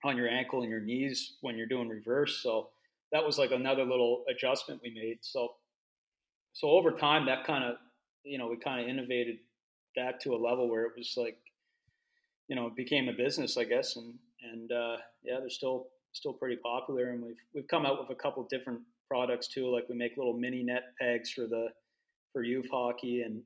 on 0.04 0.16
your 0.16 0.28
ankle 0.28 0.62
and 0.62 0.70
your 0.70 0.80
knees 0.80 1.34
when 1.40 1.56
you're 1.56 1.66
doing 1.66 1.88
reverse. 1.88 2.40
So 2.42 2.70
that 3.12 3.24
was 3.24 3.38
like 3.38 3.50
another 3.50 3.84
little 3.84 4.24
adjustment 4.28 4.80
we 4.82 4.90
made. 4.90 5.18
So 5.22 5.54
so 6.52 6.70
over 6.70 6.90
time, 6.92 7.26
that 7.26 7.44
kind 7.44 7.64
of 7.64 7.76
you 8.24 8.38
know 8.38 8.48
we 8.48 8.56
kind 8.56 8.80
of 8.80 8.88
innovated 8.88 9.38
that 9.96 10.20
to 10.20 10.34
a 10.34 10.36
level 10.36 10.68
where 10.68 10.84
it 10.84 10.92
was 10.96 11.14
like 11.16 11.38
you 12.48 12.56
know 12.56 12.66
it 12.66 12.76
became 12.76 13.08
a 13.08 13.12
business, 13.12 13.56
I 13.56 13.64
guess, 13.64 13.96
and 13.96 14.14
and 14.52 14.72
uh, 14.72 14.96
yeah, 15.22 15.38
they're 15.40 15.50
still 15.50 15.88
still 16.12 16.32
pretty 16.32 16.56
popular, 16.56 17.10
and 17.10 17.22
we've 17.22 17.42
we've 17.54 17.68
come 17.68 17.86
out 17.86 17.98
with 18.00 18.16
a 18.16 18.20
couple 18.20 18.42
different 18.44 18.80
products 19.08 19.48
too. 19.48 19.72
Like 19.72 19.88
we 19.88 19.96
make 19.96 20.16
little 20.16 20.34
mini 20.34 20.62
net 20.62 20.94
pegs 21.00 21.30
for 21.30 21.46
the 21.46 21.68
for 22.32 22.42
youth 22.42 22.68
hockey, 22.70 23.22
and 23.22 23.42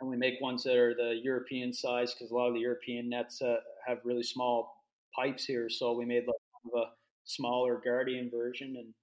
and 0.00 0.08
we 0.08 0.16
make 0.16 0.40
ones 0.40 0.64
that 0.64 0.76
are 0.76 0.94
the 0.94 1.20
European 1.22 1.72
size 1.72 2.14
because 2.14 2.30
a 2.30 2.34
lot 2.34 2.48
of 2.48 2.54
the 2.54 2.60
European 2.60 3.08
nets 3.08 3.42
uh, 3.42 3.56
have 3.86 3.98
really 4.04 4.22
small 4.22 4.84
pipes 5.14 5.44
here. 5.44 5.68
So 5.68 5.92
we 5.92 6.04
made 6.04 6.26
like 6.26 6.36
kind 6.62 6.74
of 6.74 6.88
a 6.88 6.99
smaller 7.30 7.80
Guardian 7.82 8.30
version, 8.30 8.74
and 8.76 8.94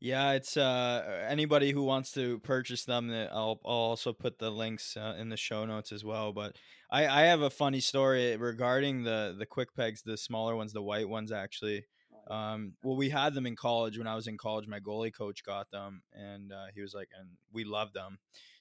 yeah, 0.00 0.32
it's 0.32 0.56
uh, 0.56 1.24
anybody 1.28 1.72
who 1.72 1.82
wants 1.82 2.12
to 2.12 2.38
purchase 2.38 2.84
them. 2.84 3.10
I'll, 3.10 3.60
I'll 3.64 3.90
also 3.92 4.14
put 4.14 4.38
the 4.38 4.50
links 4.50 4.96
uh, 4.96 5.14
in 5.18 5.28
the 5.28 5.36
show 5.36 5.66
notes 5.66 5.92
as 5.92 6.02
well. 6.02 6.32
But 6.32 6.56
I, 6.90 7.06
I 7.06 7.22
have 7.26 7.42
a 7.42 7.50
funny 7.50 7.80
story 7.80 8.34
regarding 8.36 9.04
the 9.04 9.34
the 9.38 9.46
quick 9.46 9.74
pegs, 9.76 10.02
the 10.02 10.16
smaller 10.16 10.56
ones, 10.56 10.72
the 10.72 10.82
white 10.82 11.08
ones 11.08 11.32
actually. 11.32 11.84
Um, 12.30 12.74
well, 12.82 12.96
we 12.96 13.10
had 13.10 13.34
them 13.34 13.46
in 13.46 13.56
college 13.56 13.98
when 13.98 14.06
I 14.06 14.14
was 14.14 14.26
in 14.26 14.38
college. 14.38 14.68
My 14.68 14.78
goalie 14.80 15.14
coach 15.14 15.44
got 15.44 15.70
them, 15.70 16.02
and 16.12 16.52
uh, 16.52 16.66
he 16.74 16.80
was 16.80 16.94
like, 16.94 17.08
and 17.18 17.30
we 17.52 17.64
loved 17.64 17.92
them. 17.92 18.18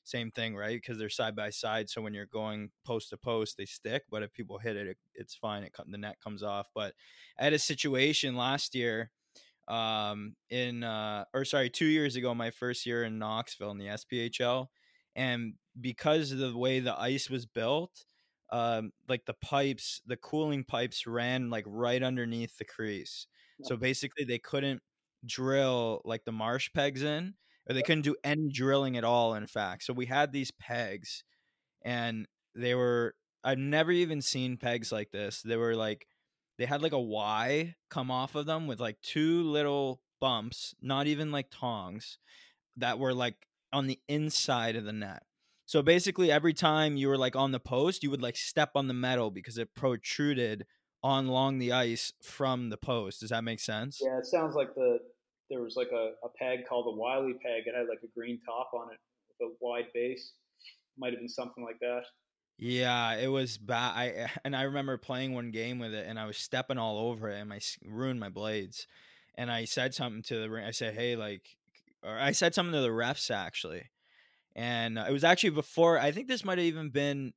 Same 0.10 0.32
thing, 0.32 0.56
right? 0.56 0.76
Because 0.76 0.98
they're 0.98 1.10
side 1.10 1.36
by 1.36 1.52
side, 1.52 1.88
so 1.88 2.02
when 2.02 2.16
you're 2.16 2.26
going 2.26 2.72
post 2.84 3.10
to 3.12 3.18
post, 3.18 3.58
they 3.58 3.66
stick. 3.66 4.04
But 4.10 4.24
if 4.24 4.34
people 4.34 4.58
hit 4.58 4.76
it, 4.76 4.88
it 4.88 4.98
it's 5.14 5.36
fine. 5.36 5.62
It 5.62 5.74
the 5.88 5.98
net 6.00 6.18
comes 6.24 6.42
off. 6.42 6.70
But 6.74 6.96
I 7.38 7.44
had 7.44 7.54
a 7.54 7.60
situation 7.60 8.36
last 8.36 8.74
year, 8.74 9.12
um, 9.68 10.36
in 10.50 10.84
uh, 10.84 11.26
or 11.34 11.46
sorry, 11.46 11.70
two 11.70 11.86
years 11.86 12.16
ago, 12.16 12.34
my 12.34 12.50
first 12.52 12.86
year 12.88 13.04
in 13.04 13.20
Knoxville 13.20 13.72
in 13.72 13.78
the 13.78 13.90
SPHL, 13.90 14.70
and 15.16 15.54
because 15.80 16.32
of 16.32 16.40
the 16.40 16.58
way 16.58 16.80
the 16.80 17.00
ice 17.00 17.30
was 17.30 17.46
built, 17.46 18.06
um, 18.52 18.92
like 19.08 19.26
the 19.26 19.36
pipes, 19.36 20.02
the 20.08 20.18
cooling 20.18 20.64
pipes 20.64 21.06
ran 21.06 21.52
like 21.52 21.66
right 21.68 22.02
underneath 22.02 22.58
the 22.58 22.66
crease. 22.66 23.28
So 23.62 23.78
basically, 23.78 24.26
they 24.26 24.40
couldn't 24.40 24.82
drill 25.26 26.02
like 26.06 26.26
the 26.26 26.32
marsh 26.32 26.72
pegs 26.74 27.04
in, 27.04 27.36
or 27.68 27.74
they 27.74 27.82
couldn't 27.82 28.04
do 28.04 28.16
any 28.24 28.50
drilling 28.50 28.98
at 28.98 29.04
all. 29.04 29.34
In 29.34 29.48
fact, 29.48 29.84
so 29.84 29.94
we 29.94 30.06
had 30.06 30.32
these 30.32 30.52
pegs, 30.52 31.24
and 31.84 32.28
they 32.56 32.76
were 32.76 33.16
I've 33.44 33.58
never 33.58 33.92
even 33.92 34.22
seen 34.22 34.58
pegs 34.58 34.92
like 34.92 35.12
this. 35.12 35.42
They 35.42 35.58
were 35.58 35.76
like 35.76 36.08
they 36.58 36.66
had 36.66 36.82
like 36.82 36.94
a 36.94 37.00
Y 37.00 37.76
come 37.90 38.12
off 38.12 38.36
of 38.36 38.46
them 38.46 38.68
with 38.68 38.80
like 38.80 39.02
two 39.02 39.44
little 39.44 40.02
bumps, 40.20 40.76
not 40.82 41.08
even 41.08 41.32
like 41.32 41.48
tongs, 41.50 42.18
that 42.78 43.00
were 43.00 43.14
like 43.14 43.48
on 43.72 43.88
the 43.88 44.00
inside 44.08 44.76
of 44.76 44.84
the 44.84 44.94
net. 44.94 45.24
So 45.66 45.82
basically, 45.82 46.32
every 46.32 46.54
time 46.54 46.98
you 46.98 47.08
were 47.08 47.18
like 47.18 47.36
on 47.36 47.52
the 47.52 47.60
post, 47.60 48.04
you 48.04 48.10
would 48.10 48.22
like 48.22 48.36
step 48.36 48.72
on 48.76 48.88
the 48.88 48.94
metal 48.94 49.30
because 49.30 49.58
it 49.58 49.76
protruded 49.76 50.66
on 51.04 51.28
along 51.28 51.60
the 51.60 51.72
ice 51.72 52.12
from 52.22 52.70
the 52.70 52.78
post. 52.78 53.22
Does 53.22 53.30
that 53.30 53.44
make 53.44 53.60
sense? 53.60 54.02
Yeah, 54.04 54.18
it 54.18 54.26
sounds 54.26 54.56
like 54.56 54.74
the 54.76 55.00
there 55.50 55.62
was 55.62 55.76
like 55.76 55.90
a, 55.92 56.12
a 56.24 56.30
peg 56.38 56.68
called 56.68 56.86
the 56.86 56.98
Wiley 57.00 57.34
peg. 57.34 57.64
It 57.66 57.76
had 57.76 57.88
like 57.88 58.02
a 58.04 58.14
green 58.16 58.40
top 58.46 58.72
on 58.74 58.92
it 58.92 59.00
with 59.40 59.50
a 59.50 59.54
wide 59.60 59.88
base. 59.94 60.34
Might 60.98 61.14
have 61.14 61.20
been 61.20 61.30
something 61.30 61.64
like 61.64 61.80
that. 61.80 62.04
Yeah, 62.58 63.16
it 63.16 63.28
was 63.28 63.58
bad. 63.58 63.94
I 63.96 64.30
and 64.44 64.56
I 64.56 64.64
remember 64.64 64.98
playing 64.98 65.34
one 65.34 65.52
game 65.52 65.80
with 65.80 65.94
it, 65.94 66.06
and 66.08 66.20
I 66.20 66.26
was 66.26 66.38
stepping 66.38 66.78
all 66.78 66.98
over 67.10 67.30
it, 67.30 67.40
and 67.40 67.52
I 67.52 67.60
ruined 67.86 68.20
my 68.20 68.30
blades. 68.30 68.88
And 69.36 69.50
I 69.50 69.66
said 69.66 69.94
something 69.94 70.22
to 70.24 70.40
the 70.40 70.50
ring. 70.50 70.66
I 70.66 70.72
said, 70.72 70.96
"Hey, 70.96 71.16
like," 71.16 71.56
or 72.04 72.18
I 72.18 72.34
said 72.34 72.54
something 72.54 72.74
to 72.74 72.82
the 72.82 72.90
refs 72.90 73.32
actually, 73.32 73.84
and 74.56 75.00
uh, 75.00 75.06
it 75.08 75.14
was 75.14 75.24
actually 75.24 75.52
before. 75.52 75.98
I 75.98 76.12
think 76.12 76.28
this 76.28 76.44
might 76.44 76.58
have 76.58 76.68
even 76.68 76.90
been 76.90 77.34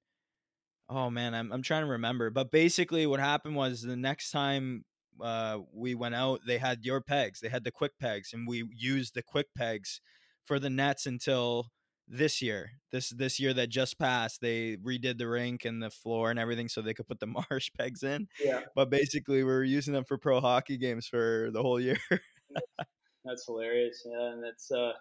oh 0.92 1.10
man, 1.10 1.34
I'm 1.34 1.52
I'm 1.52 1.62
trying 1.62 1.84
to 1.84 1.92
remember. 1.92 2.30
But 2.30 2.50
basically, 2.50 3.06
what 3.06 3.20
happened 3.20 3.56
was 3.56 3.82
the 3.82 3.96
next 3.96 4.30
time 4.30 4.84
uh, 5.22 5.58
we 5.72 5.94
went 5.94 6.14
out, 6.14 6.40
they 6.46 6.58
had 6.58 6.84
your 6.84 7.00
pegs. 7.00 7.40
They 7.40 7.48
had 7.48 7.64
the 7.64 7.70
quick 7.70 7.92
pegs, 8.00 8.32
and 8.32 8.46
we 8.46 8.64
used 8.76 9.14
the 9.14 9.22
quick 9.22 9.46
pegs 9.56 10.00
for 10.44 10.58
the 10.58 10.70
nets 10.70 11.06
until 11.06 11.70
this 12.08 12.42
year. 12.42 12.72
This 12.90 13.10
this 13.10 13.40
year 13.40 13.54
that 13.54 13.68
just 13.68 13.98
passed, 13.98 14.40
they 14.40 14.76
redid 14.76 15.18
the 15.18 15.28
rink 15.28 15.64
and 15.64 15.82
the 15.82 15.90
floor 15.90 16.30
and 16.30 16.38
everything 16.38 16.68
so 16.68 16.82
they 16.82 16.94
could 16.94 17.08
put 17.08 17.20
the 17.20 17.26
marsh 17.50 17.70
pegs 17.78 18.02
in. 18.02 18.28
Yeah. 18.42 18.60
But 18.74 18.90
basically, 18.90 19.38
we 19.38 19.44
were 19.44 19.64
using 19.64 19.94
them 19.94 20.04
for 20.04 20.18
pro 20.18 20.40
hockey 20.40 20.76
games 20.76 21.06
for 21.06 21.50
the 21.52 21.62
whole 21.62 21.80
year. 21.80 21.98
that's 23.24 23.46
hilarious. 23.46 24.02
Yeah, 24.04 24.32
and 24.32 24.44
it's 24.44 24.70
uh, 24.70 24.92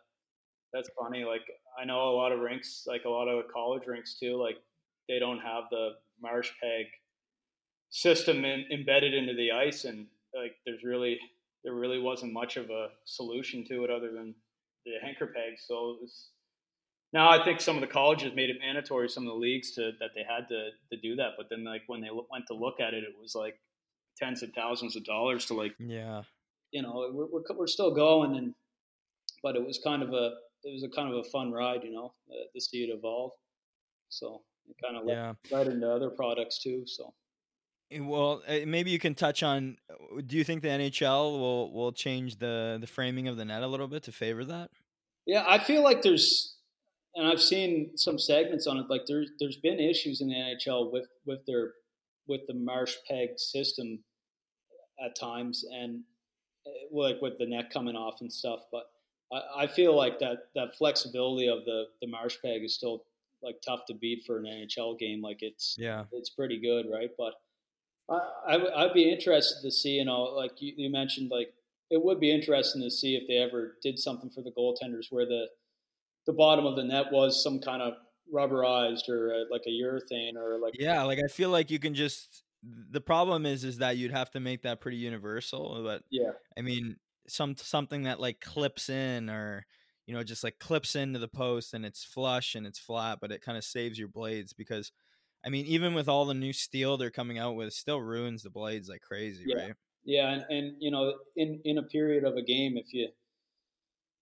that's 0.74 0.90
funny. 1.00 1.24
Like 1.24 1.46
I 1.80 1.86
know 1.86 2.10
a 2.10 2.16
lot 2.16 2.32
of 2.32 2.40
rinks, 2.40 2.84
like 2.88 3.04
a 3.06 3.10
lot 3.10 3.28
of 3.28 3.44
college 3.54 3.88
rinks 3.88 4.18
too. 4.20 4.42
Like 4.42 4.58
they 5.10 5.20
don't 5.20 5.40
have 5.40 5.64
the 5.72 5.90
marsh 6.22 6.52
peg 6.62 6.86
system 7.92 8.44
in, 8.46 8.66
embedded 8.72 9.14
into 9.14 9.34
the 9.36 9.52
ice, 9.52 9.86
and 9.86 10.08
like 10.36 10.56
there's 10.66 10.84
really 10.84 11.20
there 11.64 11.76
really 11.76 12.00
wasn't 12.00 12.34
much 12.34 12.58
of 12.58 12.70
a 12.70 12.88
solution 13.06 13.64
to 13.68 13.84
it 13.84 13.92
other 13.92 14.12
than 14.12 14.34
the 14.86 14.94
anchor 15.08 15.28
peg. 15.28 15.60
So 15.60 15.98
now 17.14 17.30
I 17.30 17.44
think 17.44 17.62
some 17.62 17.76
of 17.76 17.82
the 17.82 17.88
colleges 17.88 18.34
made 18.34 18.50
it 18.50 18.58
mandatory, 18.60 19.08
some 19.10 19.28
of 19.28 19.34
the 19.34 19.40
leagues 19.40 19.72
to 19.74 19.92
that 20.00 20.10
they 20.16 20.24
had 20.28 20.48
to 20.48 20.70
to 20.92 21.02
do 21.02 21.16
that. 21.18 21.32
But 21.38 21.48
then 21.50 21.64
like 21.64 21.84
when 21.88 22.02
they 22.02 22.10
went 22.12 22.48
to 22.48 22.56
look 22.56 22.80
at 22.80 22.94
it, 22.94 23.04
it 23.04 23.14
was 23.22 23.36
like 23.36 23.60
tens 24.18 24.42
of 24.42 24.52
thousands 24.54 24.96
of 24.96 25.04
dollars 25.04 25.46
to 25.48 25.54
like 25.54 25.76
yeah, 25.78 26.24
you 26.72 26.82
know 26.82 27.12
we're 27.14 27.28
we're, 27.28 27.44
we're 27.56 27.68
still 27.68 27.94
going 27.94 28.36
and 28.36 28.56
but 29.44 29.56
it 29.56 29.66
was 29.66 29.80
kind 29.84 30.02
of 30.02 30.14
a 30.14 30.32
it 30.64 30.74
was 30.74 30.84
a 30.84 30.90
kind 30.90 31.12
of 31.12 31.18
a 31.18 31.30
fun 31.30 31.52
ride, 31.52 31.84
you 31.84 31.92
know, 31.92 32.14
uh, 32.30 32.46
to 32.54 32.62
see 32.62 32.84
it 32.84 32.96
evolve. 32.96 33.32
So 34.10 34.42
it 34.70 34.76
kind 34.84 34.96
of 34.96 35.08
yeah. 35.08 35.34
right 35.52 35.68
into 35.68 35.90
other 35.90 36.10
products 36.10 36.60
too. 36.60 36.84
So. 36.86 37.14
Well, 38.00 38.42
eh, 38.48 38.66
maybe 38.66 38.92
you 38.92 39.00
can 39.00 39.16
touch 39.16 39.44
on. 39.44 39.78
Uh, 39.90 40.22
do 40.26 40.38
you 40.38 40.44
think 40.44 40.62
the 40.62 40.70
NHL 40.70 41.40
will 41.40 41.72
will 41.72 41.92
change 41.92 42.38
the 42.38 42.78
the 42.80 42.88
framing 42.88 43.28
of 43.28 43.38
the 43.38 43.46
net 43.46 43.64
a 43.64 43.68
little 43.68 43.88
bit 43.88 44.04
to 44.04 44.12
favor 44.12 44.46
that? 44.46 44.72
Yeah, 45.26 45.46
I 45.48 45.60
feel 45.60 45.84
like 45.84 46.02
there's, 46.02 46.56
and 47.16 47.28
I've 47.28 47.42
seen 47.42 47.96
some 47.96 48.18
segments 48.18 48.68
on 48.68 48.78
it. 48.78 48.86
Like 48.90 49.04
there's 49.08 49.32
there's 49.40 49.58
been 49.58 49.80
issues 49.80 50.22
in 50.22 50.30
the 50.30 50.36
NHL 50.36 50.92
with 50.92 51.08
with 51.26 51.46
their 51.46 51.74
with 52.28 52.42
the 52.48 52.54
marsh 52.54 52.96
peg 53.10 53.30
system 53.38 54.00
at 55.04 55.18
times, 55.20 55.66
and 55.72 56.02
eh, 56.66 56.70
like 56.92 57.22
with 57.22 57.38
the 57.40 57.46
net 57.46 57.72
coming 57.72 57.96
off 57.96 58.22
and 58.22 58.32
stuff. 58.32 58.62
But 58.72 58.84
I, 59.34 59.64
I 59.64 59.68
feel 59.68 59.96
like 59.96 60.20
that 60.20 60.46
that 60.56 60.76
flexibility 60.78 61.48
of 61.48 61.66
the 61.66 61.86
the 62.02 62.08
marsh 62.08 62.38
peg 62.44 62.64
is 62.64 62.76
still 62.76 63.04
like 63.44 63.56
tough 63.66 63.86
to 63.88 63.94
beat 63.96 64.24
for 64.26 64.38
an 64.38 64.46
NHL 64.46 64.98
game. 65.00 65.22
Like 65.22 65.40
it's 65.42 65.76
yeah, 65.78 66.06
it's 66.12 66.30
pretty 66.30 66.60
good, 66.60 66.86
right? 66.92 67.10
But 67.18 67.34
I, 68.12 68.56
I 68.56 68.84
would 68.84 68.94
be 68.94 69.10
interested 69.10 69.62
to 69.62 69.72
see, 69.72 69.92
you 69.92 70.06
know, 70.06 70.24
like 70.24 70.62
you, 70.62 70.74
you 70.76 70.90
mentioned, 70.90 71.32
like 71.32 71.54
it 71.90 72.04
would 72.04 72.20
be 72.20 72.32
interesting 72.32 72.82
to 72.82 72.92
see 72.92 73.16
if 73.16 73.28
they 73.28 73.38
ever 73.38 73.78
did 73.82 74.00
something 74.00 74.30
for 74.30 74.42
the 74.42 74.52
goaltenders 74.52 75.08
where 75.10 75.26
the 75.26 75.48
the 76.28 76.34
bottom 76.34 76.66
of 76.66 76.76
the 76.76 76.84
net 76.84 77.06
was 77.12 77.42
some 77.42 77.60
kind 77.60 77.82
of 77.82 77.94
rubberized 78.34 79.10
or 79.10 79.34
uh, 79.34 79.44
like 79.50 79.64
a 79.66 79.70
urethane 79.70 80.36
or 80.36 80.60
like 80.60 80.74
yeah, 80.78 81.04
like 81.04 81.20
I 81.20 81.28
feel 81.28 81.50
like 81.50 81.72
you 81.72 81.80
can 81.80 81.94
just. 81.94 82.44
The 82.64 83.02
problem 83.02 83.48
is, 83.48 83.64
is 83.64 83.80
that 83.80 83.98
you'd 83.98 84.12
have 84.12 84.30
to 84.32 84.40
make 84.40 84.62
that 84.64 84.82
pretty 84.82 84.98
universal. 84.98 85.82
But 85.84 86.04
yeah, 86.12 86.34
I 86.56 86.62
mean, 86.62 86.98
some 87.28 87.56
something 87.58 88.04
that 88.04 88.20
like 88.20 88.40
clips 88.40 88.88
in 88.88 89.32
or 89.32 89.66
you 90.06 90.14
know, 90.14 90.24
just 90.24 90.44
like 90.44 90.60
clips 90.60 90.96
into 90.96 91.20
the 91.20 91.28
post 91.28 91.74
and 91.74 91.86
it's 91.86 92.04
flush 92.04 92.56
and 92.56 92.68
it's 92.68 92.80
flat, 92.80 93.20
but 93.22 93.32
it 93.32 93.42
kind 93.42 93.58
of 93.58 93.64
saves 93.64 93.98
your 93.98 94.08
blades 94.08 94.54
because 94.54 94.92
I 95.46 95.50
mean, 95.50 95.66
even 95.66 95.94
with 95.94 96.08
all 96.08 96.26
the 96.26 96.34
new 96.34 96.54
steel 96.54 96.98
they're 96.98 97.12
coming 97.12 97.40
out 97.40 97.56
with, 97.56 97.74
still 97.74 98.00
ruins 98.00 98.44
the 98.44 98.50
blades 98.50 98.90
like 98.90 99.02
crazy, 99.02 99.44
yeah. 99.48 99.56
right? 99.56 99.74
Yeah, 100.04 100.30
and, 100.32 100.46
and 100.50 100.76
you 100.80 100.92
know, 100.92 101.14
in 101.36 101.60
in 101.66 101.78
a 101.78 101.84
period 101.84 102.24
of 102.24 102.36
a 102.36 102.42
game, 102.42 102.78
if 102.78 102.94
you 102.94 103.10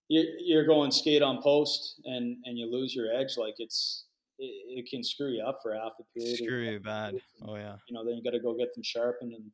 you're 0.08 0.66
going 0.66 0.90
skate 0.90 1.22
on 1.22 1.40
post 1.42 2.00
and 2.04 2.36
and 2.44 2.58
you 2.58 2.70
lose 2.70 2.94
your 2.94 3.12
edge, 3.14 3.36
like 3.36 3.54
it's 3.58 4.04
it, 4.38 4.52
it 4.78 4.90
can 4.90 5.02
screw 5.04 5.30
you 5.30 5.42
up 5.42 5.60
for 5.62 5.74
half 5.74 5.92
the 5.98 6.04
period. 6.18 6.36
Screw 6.38 6.62
you 6.62 6.80
bad. 6.80 7.20
Oh 7.46 7.56
yeah. 7.56 7.76
You 7.88 7.94
know, 7.94 8.04
then 8.04 8.16
you 8.16 8.22
got 8.22 8.36
to 8.36 8.40
go 8.40 8.56
get 8.56 8.74
them 8.74 8.82
sharpened, 8.82 9.32
and 9.32 9.50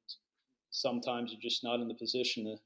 sometimes 0.71 1.33
you're 1.33 1.41
just 1.41 1.65
not 1.65 1.81
in 1.81 1.89
the 1.89 1.95
position 1.95 2.45
to 2.45 2.57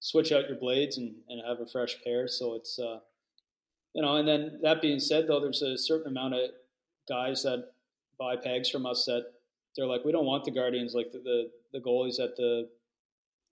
switch 0.00 0.32
out 0.32 0.48
your 0.48 0.58
blades 0.58 0.98
and, 0.98 1.14
and 1.28 1.42
have 1.46 1.60
a 1.60 1.66
fresh 1.66 1.96
pair. 2.04 2.28
So 2.28 2.54
it's, 2.54 2.78
uh, 2.78 2.98
you 3.94 4.02
know, 4.02 4.16
and 4.16 4.28
then 4.28 4.58
that 4.62 4.82
being 4.82 4.98
said, 4.98 5.26
though, 5.26 5.40
there's 5.40 5.62
a 5.62 5.78
certain 5.78 6.08
amount 6.08 6.34
of 6.34 6.50
guys 7.08 7.42
that 7.44 7.72
buy 8.18 8.36
pegs 8.36 8.70
from 8.70 8.86
us 8.86 9.04
that 9.06 9.26
they're 9.76 9.86
like, 9.86 10.04
we 10.04 10.12
don't 10.12 10.26
want 10.26 10.44
the 10.44 10.50
Guardians, 10.50 10.94
like 10.94 11.12
the, 11.12 11.18
the, 11.18 11.50
the 11.72 11.80
goalies 11.80 12.20
at 12.20 12.36
the, 12.36 12.68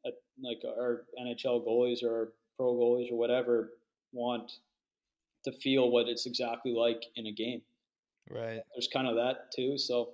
at 0.06 0.14
like 0.42 0.62
our 0.64 1.04
NHL 1.20 1.66
goalies 1.66 2.02
or 2.02 2.10
our 2.10 2.28
pro 2.56 2.74
goalies 2.74 3.10
or 3.10 3.16
whatever 3.16 3.70
want 4.12 4.52
to 5.44 5.52
feel 5.52 5.90
what 5.90 6.08
it's 6.08 6.26
exactly 6.26 6.72
like 6.72 7.04
in 7.16 7.26
a 7.26 7.32
game. 7.32 7.62
Right. 8.30 8.60
There's 8.74 8.88
kind 8.92 9.08
of 9.08 9.16
that 9.16 9.52
too. 9.54 9.78
So 9.78 10.10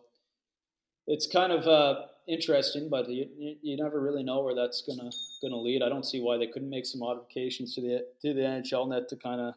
it's 1.06 1.26
kind 1.26 1.52
of 1.52 1.66
uh, 1.66 2.06
interesting, 2.26 2.88
but 2.88 3.08
you, 3.08 3.26
you 3.62 3.76
never 3.76 4.00
really 4.00 4.22
know 4.22 4.42
where 4.42 4.54
that's 4.54 4.82
gonna 4.82 5.10
gonna 5.42 5.60
lead. 5.60 5.82
I 5.82 5.88
don't 5.88 6.04
see 6.04 6.20
why 6.20 6.38
they 6.38 6.46
couldn't 6.46 6.70
make 6.70 6.86
some 6.86 7.00
modifications 7.00 7.74
to 7.74 7.80
the 7.80 8.06
to 8.22 8.34
the 8.34 8.40
NHL 8.40 8.88
net 8.88 9.08
to 9.08 9.16
kind 9.16 9.40
of 9.40 9.54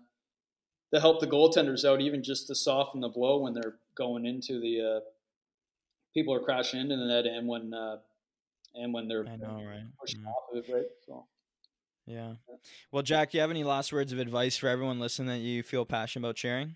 to 0.94 1.00
help 1.00 1.20
the 1.20 1.28
goaltenders 1.28 1.86
out, 1.86 2.02
even 2.02 2.24
just 2.24 2.48
to 2.48 2.56
soften 2.56 3.02
the 3.02 3.10
blow 3.10 3.40
when 3.40 3.54
they're 3.54 3.76
going 3.96 4.26
into 4.26 4.60
the 4.60 4.98
uh, 4.98 5.00
people 6.14 6.34
are 6.34 6.40
crashing 6.40 6.80
into 6.80 6.96
the 6.96 7.06
net 7.06 7.26
and 7.26 7.48
when 7.48 7.74
uh, 7.74 7.98
and 8.76 8.94
when 8.94 9.08
they're 9.08 9.28
I 9.28 9.36
know, 9.36 9.64
right? 9.66 9.84
pushing 10.00 10.22
Mm. 10.22 10.28
off 10.28 10.44
of 10.52 10.58
it, 10.58 10.74
right? 10.74 10.86
So. 11.06 11.26
Yeah. 12.08 12.34
Well, 12.92 13.04
Jack, 13.04 13.32
do 13.32 13.38
you 13.38 13.42
have 13.42 13.52
any 13.52 13.64
last 13.64 13.94
words 13.94 14.12
of 14.12 14.20
advice 14.20 14.58
for 14.58 14.68
everyone 14.68 15.00
listening 15.00 15.28
that 15.28 15.40
you 15.40 15.64
feel 15.64 15.86
passionate 15.86 16.26
about 16.26 16.38
sharing? 16.38 16.76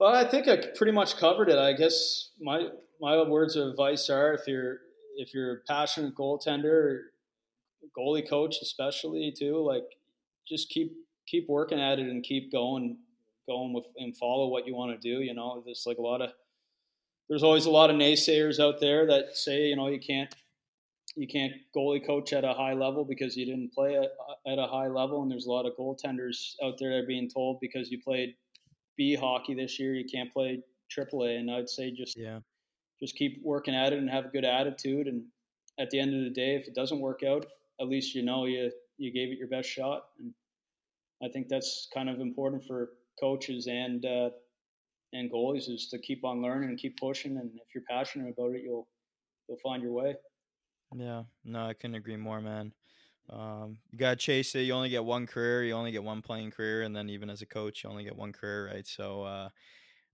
Well, 0.00 0.14
I 0.14 0.24
think 0.24 0.48
I 0.48 0.56
pretty 0.56 0.92
much 0.92 1.16
covered 1.16 1.50
it. 1.50 1.58
I 1.58 1.72
guess 1.72 2.30
my 2.40 2.68
my 3.00 3.22
words 3.22 3.56
of 3.56 3.68
advice 3.68 4.08
are 4.10 4.32
if 4.32 4.46
you're 4.46 4.78
if 5.16 5.34
you're 5.34 5.56
a 5.56 5.60
passionate 5.66 6.14
goaltender, 6.14 7.00
goalie 7.96 8.28
coach 8.28 8.56
especially 8.62 9.32
too, 9.36 9.58
like 9.58 9.84
just 10.46 10.68
keep 10.68 10.96
keep 11.30 11.48
working 11.48 11.80
at 11.80 11.98
it 11.98 12.06
and 12.06 12.22
keep 12.22 12.50
going 12.52 12.98
going 13.46 13.72
with 13.72 13.86
and 13.96 14.16
follow 14.16 14.48
what 14.48 14.66
you 14.66 14.74
want 14.74 15.00
to 15.00 15.08
do. 15.14 15.22
You 15.22 15.34
know, 15.34 15.62
there's 15.64 15.84
like 15.86 15.98
a 15.98 16.02
lot 16.02 16.22
of 16.22 16.30
there's 17.28 17.42
always 17.42 17.66
a 17.66 17.70
lot 17.70 17.90
of 17.90 17.96
naysayers 17.96 18.58
out 18.60 18.80
there 18.80 19.06
that 19.06 19.36
say 19.36 19.66
you 19.66 19.76
know 19.76 19.88
you 19.88 20.00
can't 20.00 20.34
you 21.16 21.26
can't 21.26 21.52
goalie 21.76 22.04
coach 22.04 22.32
at 22.32 22.44
a 22.44 22.54
high 22.54 22.74
level 22.74 23.04
because 23.04 23.36
you 23.36 23.44
didn't 23.44 23.72
play 23.72 23.96
at, 23.96 24.04
uh, 24.28 24.52
at 24.52 24.58
a 24.58 24.66
high 24.66 24.86
level, 24.86 25.22
and 25.22 25.30
there's 25.30 25.46
a 25.46 25.50
lot 25.50 25.66
of 25.66 25.72
goaltenders 25.76 26.54
out 26.62 26.78
there 26.78 26.90
that 26.90 27.04
are 27.04 27.06
being 27.06 27.28
told 27.28 27.58
because 27.60 27.90
you 27.90 28.00
played 28.00 28.34
B 28.96 29.14
hockey 29.14 29.54
this 29.54 29.78
year, 29.80 29.94
you 29.94 30.04
can't 30.04 30.32
play 30.32 30.62
AAA. 30.88 31.38
And 31.38 31.50
I'd 31.50 31.68
say 31.68 31.90
just 31.90 32.16
Yeah. 32.16 32.40
just 33.00 33.16
keep 33.16 33.42
working 33.42 33.74
at 33.74 33.92
it 33.92 33.98
and 33.98 34.10
have 34.10 34.26
a 34.26 34.28
good 34.28 34.44
attitude. 34.44 35.06
And 35.08 35.24
at 35.78 35.90
the 35.90 35.98
end 35.98 36.14
of 36.14 36.22
the 36.24 36.30
day, 36.30 36.54
if 36.56 36.68
it 36.68 36.74
doesn't 36.74 37.00
work 37.00 37.22
out, 37.22 37.46
at 37.80 37.88
least 37.88 38.14
you 38.14 38.22
know 38.22 38.44
you 38.44 38.70
you 38.96 39.12
gave 39.12 39.30
it 39.30 39.38
your 39.38 39.48
best 39.48 39.68
shot. 39.68 40.10
And 40.18 40.34
I 41.22 41.28
think 41.28 41.48
that's 41.48 41.88
kind 41.92 42.08
of 42.08 42.20
important 42.20 42.64
for 42.66 42.90
coaches 43.20 43.66
and 43.66 44.04
uh, 44.04 44.30
and 45.12 45.30
goalies 45.30 45.68
is 45.70 45.88
to 45.90 45.98
keep 45.98 46.24
on 46.24 46.42
learning 46.42 46.70
and 46.70 46.78
keep 46.78 46.98
pushing. 46.98 47.36
And 47.38 47.52
if 47.60 47.74
you're 47.74 47.84
passionate 47.88 48.30
about 48.36 48.54
it, 48.54 48.62
you'll 48.62 48.88
you'll 49.48 49.58
find 49.62 49.82
your 49.82 49.92
way. 49.92 50.16
Yeah. 50.94 51.24
No, 51.44 51.66
I 51.66 51.74
couldn't 51.74 51.96
agree 51.96 52.16
more, 52.16 52.40
man. 52.40 52.74
Um, 53.30 53.80
you 53.90 53.98
gotta 53.98 54.16
chase 54.16 54.54
it. 54.54 54.62
You 54.62 54.72
only 54.74 54.90
get 54.90 55.04
one 55.04 55.26
career. 55.26 55.64
You 55.64 55.74
only 55.74 55.92
get 55.92 56.04
one 56.04 56.22
playing 56.22 56.50
career, 56.50 56.82
and 56.82 56.96
then 56.96 57.10
even 57.10 57.30
as 57.30 57.42
a 57.42 57.46
coach, 57.46 57.84
you 57.84 57.90
only 57.90 58.04
get 58.04 58.16
one 58.16 58.32
career, 58.32 58.68
right? 58.68 58.86
So, 58.86 59.22
uh, 59.22 59.50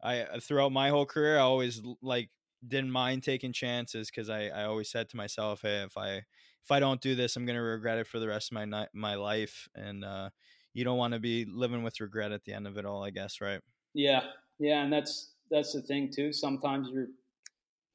I 0.02 0.22
uh, 0.22 0.40
throughout 0.40 0.72
my 0.72 0.90
whole 0.90 1.06
career, 1.06 1.38
I 1.38 1.42
always 1.42 1.82
like 2.02 2.30
didn't 2.66 2.92
mind 2.92 3.24
taking 3.24 3.52
chances 3.52 4.10
because 4.10 4.30
I, 4.30 4.48
I 4.48 4.64
always 4.64 4.90
said 4.90 5.08
to 5.10 5.16
myself, 5.18 5.62
hey, 5.62 5.82
if 5.84 5.96
I 5.98 6.16
if 6.18 6.70
I 6.72 6.80
don't 6.80 7.00
do 7.00 7.14
this, 7.16 7.36
I'm 7.36 7.46
gonna 7.46 7.62
regret 7.62 7.98
it 7.98 8.06
for 8.08 8.18
the 8.20 8.28
rest 8.28 8.52
of 8.52 8.54
my 8.56 8.64
ni- 8.66 8.88
my 8.94 9.16
life, 9.16 9.68
and 9.74 10.04
uh, 10.04 10.30
you 10.74 10.84
don't 10.84 10.98
want 10.98 11.14
to 11.14 11.20
be 11.20 11.46
living 11.46 11.82
with 11.82 12.00
regret 12.00 12.32
at 12.32 12.44
the 12.44 12.52
end 12.52 12.66
of 12.66 12.76
it 12.76 12.84
all, 12.84 13.02
I 13.02 13.10
guess, 13.10 13.40
right? 13.40 13.60
Yeah, 13.94 14.22
yeah, 14.58 14.82
and 14.82 14.92
that's 14.92 15.30
that's 15.50 15.72
the 15.72 15.80
thing 15.80 16.10
too. 16.14 16.32
Sometimes 16.32 16.88
you're 16.92 17.06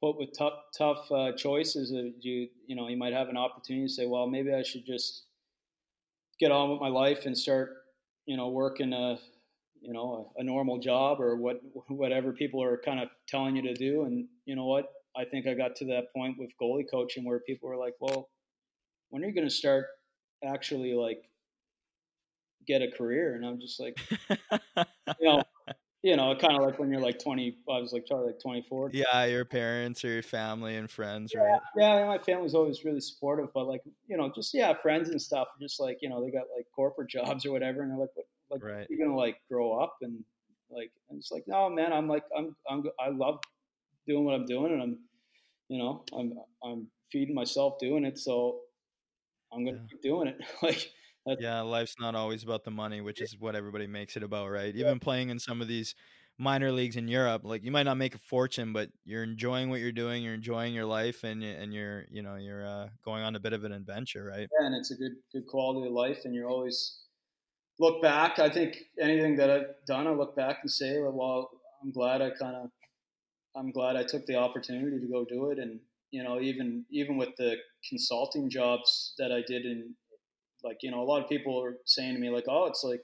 put 0.02 0.18
with 0.18 0.30
tough 0.36 0.54
tough 0.76 1.10
uh, 1.12 1.32
choices. 1.32 1.92
You 2.20 2.48
you 2.66 2.74
know 2.74 2.88
you 2.88 2.96
might 2.96 3.12
have 3.12 3.28
an 3.28 3.36
opportunity 3.36 3.86
to 3.86 3.92
say, 3.92 4.06
well, 4.06 4.26
maybe 4.26 4.52
I 4.52 4.62
should 4.62 4.86
just 4.86 5.26
get 6.40 6.50
on 6.50 6.70
with 6.70 6.80
my 6.80 6.88
life 6.88 7.26
and 7.26 7.36
start 7.36 7.76
you 8.24 8.36
know 8.36 8.48
working 8.48 8.92
a 8.94 9.18
you 9.82 9.92
know 9.92 10.32
a, 10.36 10.40
a 10.40 10.44
normal 10.44 10.78
job 10.78 11.20
or 11.20 11.36
what 11.36 11.60
whatever 11.88 12.32
people 12.32 12.62
are 12.62 12.80
kind 12.84 13.00
of 13.00 13.08
telling 13.28 13.56
you 13.56 13.62
to 13.62 13.74
do. 13.74 14.04
And 14.04 14.26
you 14.46 14.56
know 14.56 14.66
what? 14.66 14.86
I 15.16 15.24
think 15.24 15.46
I 15.46 15.54
got 15.54 15.76
to 15.76 15.86
that 15.86 16.12
point 16.16 16.36
with 16.38 16.50
goalie 16.60 16.88
coaching 16.90 17.24
where 17.24 17.40
people 17.40 17.68
were 17.68 17.76
like, 17.76 17.94
well, 18.00 18.30
when 19.10 19.22
are 19.22 19.26
you 19.26 19.34
going 19.34 19.48
to 19.48 19.54
start 19.54 19.86
actually 20.44 20.94
like 20.94 21.29
get 22.72 22.82
a 22.82 22.90
career? 22.90 23.34
And 23.34 23.44
I'm 23.46 23.60
just 23.60 23.80
like, 23.80 23.96
you 25.18 25.26
know, 25.28 25.42
you 26.02 26.16
know, 26.16 26.36
kind 26.36 26.56
of 26.56 26.62
like 26.62 26.78
when 26.78 26.90
you're 26.90 27.00
like 27.00 27.18
20, 27.18 27.58
I 27.70 27.78
was 27.80 27.92
like 27.92 28.06
probably 28.06 28.28
like 28.28 28.40
24. 28.40 28.92
yeah, 28.92 29.24
your 29.24 29.44
parents 29.44 30.04
or 30.04 30.08
your 30.08 30.22
family 30.22 30.76
and 30.76 30.90
friends, 30.90 31.34
right? 31.34 31.62
Yeah, 31.76 32.04
my 32.06 32.18
family's 32.18 32.54
always 32.54 32.84
really 32.84 33.00
supportive, 33.00 33.52
but 33.54 33.66
like, 33.68 33.82
you 34.08 34.16
know, 34.16 34.32
just 34.34 34.52
yeah, 34.52 34.74
friends 34.74 35.08
and 35.10 35.22
stuff, 35.22 35.48
just 35.60 35.78
like, 35.78 35.98
you 36.02 36.08
know, 36.08 36.24
they 36.24 36.30
got 36.32 36.46
like 36.54 36.66
corporate 36.74 37.10
jobs 37.10 37.46
or 37.46 37.52
whatever, 37.52 37.82
and 37.82 37.90
they're 37.92 37.98
like, 37.98 38.10
what, 38.14 38.26
like, 38.50 38.60
Right. 38.60 38.88
you're 38.88 38.98
gonna 39.04 39.16
like 39.16 39.40
grow 39.48 39.72
up 39.80 39.96
and 40.02 40.24
like, 40.68 40.90
and 41.08 41.18
it's 41.18 41.30
like, 41.30 41.44
no, 41.46 41.68
man, 41.70 41.92
I'm 41.92 42.08
like, 42.08 42.24
I'm, 42.36 42.56
I'm, 42.68 42.84
I 42.98 43.08
love 43.10 43.40
doing 44.06 44.24
what 44.24 44.34
I'm 44.34 44.46
doing, 44.46 44.72
and 44.72 44.82
I'm, 44.82 45.00
you 45.68 45.78
know, 45.78 46.04
I'm, 46.14 46.34
I'm 46.64 46.90
feeding 47.12 47.34
myself 47.34 47.78
doing 47.80 48.04
it, 48.04 48.18
so 48.18 48.62
I'm 49.52 49.64
gonna 49.64 49.76
Yeah. 49.76 49.86
keep 49.90 50.02
doing 50.02 50.28
it. 50.28 50.38
like, 50.62 50.92
that's, 51.26 51.40
Yeah, 51.40 51.60
life's 51.62 51.94
not 51.98 52.14
always 52.14 52.42
about 52.44 52.64
the 52.64 52.70
money, 52.70 53.00
which 53.00 53.20
is 53.22 53.36
what 53.38 53.56
everybody 53.56 53.86
makes 53.86 54.16
it 54.16 54.22
about, 54.22 54.48
right? 54.50 54.74
Even 54.76 55.00
playing 55.00 55.30
in 55.30 55.38
some 55.38 55.62
of 55.62 55.68
these 55.68 55.94
minor 56.38 56.70
leagues 56.72 56.96
in 56.96 57.08
Europe, 57.08 57.42
like 57.44 57.62
you 57.64 57.70
might 57.70 57.84
not 57.84 57.96
make 57.96 58.14
a 58.14 58.18
fortune, 58.18 58.72
but 58.72 58.90
you're 59.04 59.22
enjoying 59.24 59.70
what 59.70 59.80
you're 59.80 59.92
doing, 59.92 60.22
you're 60.22 60.34
enjoying 60.34 60.74
your 60.74 60.84
life, 60.86 61.24
and 61.24 61.42
and 61.42 61.72
you're 61.74 62.04
you 62.10 62.22
know 62.22 62.36
you're 62.36 62.66
uh, 62.66 62.88
going 63.04 63.22
on 63.22 63.36
a 63.36 63.40
bit 63.40 63.52
of 63.54 63.64
an 63.64 63.72
adventure, 63.72 64.24
right? 64.24 64.50
yeah, 64.52 64.66
and 64.66 64.74
it's 64.74 64.90
a 64.90 64.96
good, 64.96 65.12
good 65.32 65.46
quality 65.46 65.86
of 65.86 65.92
life, 65.92 66.20
and 66.24 66.34
you're 66.34 66.48
always 66.48 67.00
look 67.78 68.02
back. 68.02 68.38
I 68.38 68.50
think 68.50 68.78
anything 69.00 69.36
that 69.36 69.50
I've 69.50 69.86
done, 69.86 70.06
I 70.06 70.12
look 70.12 70.36
back 70.36 70.58
and 70.62 70.70
say, 70.70 70.98
well, 71.00 71.50
I'm 71.82 71.92
glad 71.92 72.22
I 72.22 72.30
kind 72.30 72.56
of, 72.56 72.70
I'm 73.56 73.72
glad 73.72 73.96
I 73.96 74.04
took 74.04 74.26
the 74.26 74.36
opportunity 74.36 75.00
to 75.00 75.08
go 75.12 75.24
do 75.24 75.50
it, 75.50 75.58
and 75.58 75.80
you 76.10 76.24
know, 76.24 76.40
even 76.40 76.86
even 76.90 77.16
with 77.16 77.30
the 77.38 77.56
consulting 77.88 78.50
jobs 78.50 79.14
that 79.18 79.32
I 79.32 79.42
did 79.46 79.66
in, 79.66 79.96
like 80.64 80.78
you 80.82 80.90
know, 80.90 81.02
a 81.02 81.04
lot 81.04 81.22
of 81.22 81.28
people 81.28 81.62
are 81.62 81.78
saying 81.86 82.14
to 82.14 82.20
me 82.20 82.30
like, 82.30 82.44
oh, 82.48 82.66
it's 82.66 82.84
like 82.84 83.02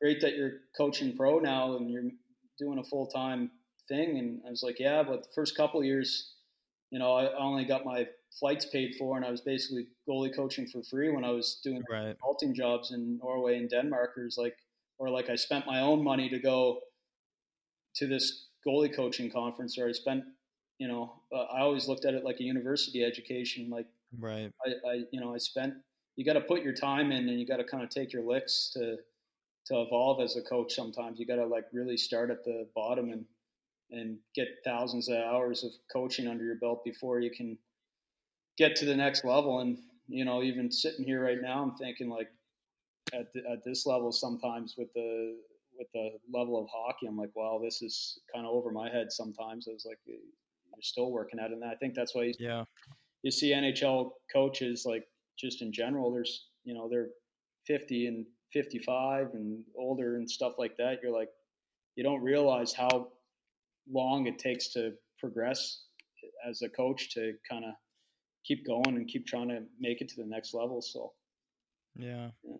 great 0.00 0.20
that 0.20 0.36
you're 0.36 0.60
coaching 0.76 1.16
pro 1.16 1.38
now 1.38 1.76
and 1.76 1.90
you're 1.90 2.10
doing 2.58 2.78
a 2.78 2.84
full 2.84 3.06
time 3.06 3.50
thing, 3.88 4.18
and 4.18 4.42
I 4.46 4.50
was 4.50 4.62
like, 4.62 4.78
yeah, 4.80 5.02
but 5.02 5.22
the 5.24 5.28
first 5.34 5.56
couple 5.56 5.80
of 5.80 5.86
years, 5.86 6.34
you 6.90 6.98
know, 6.98 7.14
I 7.14 7.36
only 7.38 7.64
got 7.64 7.84
my 7.84 8.08
flights 8.40 8.66
paid 8.66 8.94
for, 8.98 9.16
and 9.16 9.24
I 9.26 9.30
was 9.30 9.40
basically 9.40 9.88
goalie 10.08 10.34
coaching 10.34 10.66
for 10.66 10.82
free 10.82 11.10
when 11.10 11.24
I 11.24 11.30
was 11.30 11.60
doing 11.64 11.82
Right. 11.88 12.16
consulting 12.20 12.54
jobs 12.54 12.92
in 12.92 13.18
Norway 13.18 13.58
and 13.58 13.70
Denmark. 13.70 14.16
Or 14.18 14.28
like, 14.36 14.56
or 14.98 15.10
like 15.10 15.30
I 15.30 15.36
spent 15.36 15.66
my 15.66 15.80
own 15.80 16.02
money 16.02 16.28
to 16.30 16.38
go 16.38 16.80
to 17.96 18.06
this 18.06 18.48
goalie 18.66 18.94
coaching 18.94 19.30
conference, 19.30 19.78
or 19.78 19.88
I 19.88 19.92
spent, 19.92 20.24
you 20.78 20.88
know, 20.88 21.22
uh, 21.32 21.44
I 21.44 21.60
always 21.60 21.88
looked 21.88 22.04
at 22.04 22.14
it 22.14 22.24
like 22.24 22.40
a 22.40 22.44
university 22.44 23.02
education. 23.04 23.70
Like 23.70 23.86
Right. 24.18 24.52
I, 24.66 24.70
I 24.88 24.94
you 25.12 25.20
know, 25.20 25.34
I 25.34 25.38
spent. 25.38 25.74
You 26.16 26.24
got 26.24 26.34
to 26.34 26.40
put 26.40 26.62
your 26.62 26.72
time 26.72 27.12
in, 27.12 27.28
and 27.28 27.38
you 27.38 27.46
got 27.46 27.58
to 27.58 27.64
kind 27.64 27.82
of 27.84 27.90
take 27.90 28.12
your 28.12 28.22
licks 28.22 28.70
to 28.74 28.96
to 29.66 29.80
evolve 29.80 30.20
as 30.20 30.36
a 30.36 30.42
coach. 30.42 30.74
Sometimes 30.74 31.18
you 31.18 31.26
got 31.26 31.36
to 31.36 31.46
like 31.46 31.64
really 31.72 31.96
start 31.96 32.30
at 32.30 32.44
the 32.44 32.68
bottom 32.74 33.10
and 33.10 33.24
and 33.90 34.18
get 34.34 34.48
thousands 34.64 35.08
of 35.08 35.16
hours 35.18 35.62
of 35.62 35.70
coaching 35.92 36.26
under 36.26 36.44
your 36.44 36.56
belt 36.56 36.84
before 36.84 37.20
you 37.20 37.30
can 37.30 37.56
get 38.58 38.74
to 38.76 38.84
the 38.84 38.96
next 38.96 39.24
level. 39.24 39.60
And 39.60 39.78
you 40.08 40.24
know, 40.24 40.42
even 40.42 40.70
sitting 40.70 41.04
here 41.04 41.22
right 41.22 41.40
now, 41.40 41.62
I'm 41.62 41.74
thinking 41.74 42.08
like 42.08 42.28
at 43.12 43.32
the, 43.32 43.40
at 43.50 43.64
this 43.64 43.86
level, 43.86 44.12
sometimes 44.12 44.74
with 44.76 44.92
the 44.94 45.36
with 45.78 45.88
the 45.92 46.10
level 46.32 46.58
of 46.58 46.68
hockey, 46.72 47.06
I'm 47.06 47.18
like, 47.18 47.36
wow, 47.36 47.60
this 47.62 47.82
is 47.82 48.18
kind 48.34 48.46
of 48.46 48.52
over 48.52 48.70
my 48.70 48.88
head. 48.88 49.12
Sometimes 49.12 49.68
I 49.68 49.72
was 49.72 49.84
like, 49.86 49.98
you're 50.06 50.16
still 50.80 51.10
working 51.10 51.38
at 51.38 51.50
it, 51.50 51.54
and 51.54 51.64
I 51.64 51.74
think 51.74 51.94
that's 51.94 52.14
why 52.14 52.24
you, 52.24 52.34
Yeah. 52.38 52.64
you 53.22 53.30
see 53.30 53.52
NHL 53.52 54.12
coaches 54.32 54.84
like 54.86 55.06
just 55.38 55.62
in 55.62 55.72
general. 55.72 56.12
There's 56.12 56.48
you 56.64 56.74
know 56.74 56.88
they're 56.88 57.08
50 57.66 58.06
and 58.06 58.26
55 58.52 59.30
and 59.34 59.62
older 59.76 60.16
and 60.16 60.30
stuff 60.30 60.54
like 60.58 60.76
that. 60.76 60.98
You're 61.02 61.12
like, 61.12 61.28
you 61.96 62.04
don't 62.04 62.22
realize 62.22 62.72
how 62.72 63.08
long 63.90 64.26
it 64.26 64.38
takes 64.38 64.68
to 64.74 64.92
progress 65.18 65.82
as 66.48 66.62
a 66.62 66.68
coach 66.68 67.12
to 67.14 67.32
kind 67.48 67.64
of 67.64 67.72
keep 68.44 68.66
going 68.66 68.96
and 68.96 69.08
keep 69.08 69.26
trying 69.26 69.48
to 69.48 69.62
make 69.80 70.00
it 70.00 70.08
to 70.08 70.16
the 70.16 70.26
next 70.26 70.54
level. 70.54 70.80
So 70.80 71.12
Yeah. 71.96 72.30
Yeah. 72.44 72.56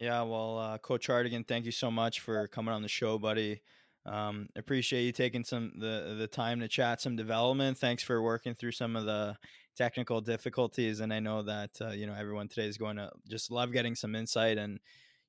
Yeah. 0.00 0.22
Well, 0.22 0.58
uh, 0.58 0.78
Coach 0.78 1.06
Hardigan, 1.06 1.46
thank 1.46 1.64
you 1.64 1.72
so 1.72 1.90
much 1.90 2.20
for 2.20 2.46
coming 2.48 2.74
on 2.74 2.82
the 2.82 2.88
show, 2.88 3.18
buddy. 3.18 3.62
Um, 4.06 4.48
appreciate 4.54 5.04
you 5.04 5.12
taking 5.12 5.44
some 5.44 5.72
the 5.78 6.14
the 6.18 6.26
time 6.26 6.60
to 6.60 6.68
chat 6.68 7.00
some 7.00 7.16
development. 7.16 7.78
Thanks 7.78 8.02
for 8.02 8.20
working 8.20 8.54
through 8.54 8.72
some 8.72 8.96
of 8.96 9.06
the 9.06 9.36
technical 9.76 10.20
difficulties, 10.20 11.00
and 11.00 11.12
I 11.12 11.20
know 11.20 11.42
that 11.42 11.70
uh, 11.80 11.90
you 11.90 12.06
know 12.06 12.14
everyone 12.14 12.48
today 12.48 12.66
is 12.66 12.78
going 12.78 12.96
to 12.96 13.10
just 13.28 13.50
love 13.50 13.72
getting 13.72 13.94
some 13.94 14.14
insight 14.14 14.58
and 14.58 14.80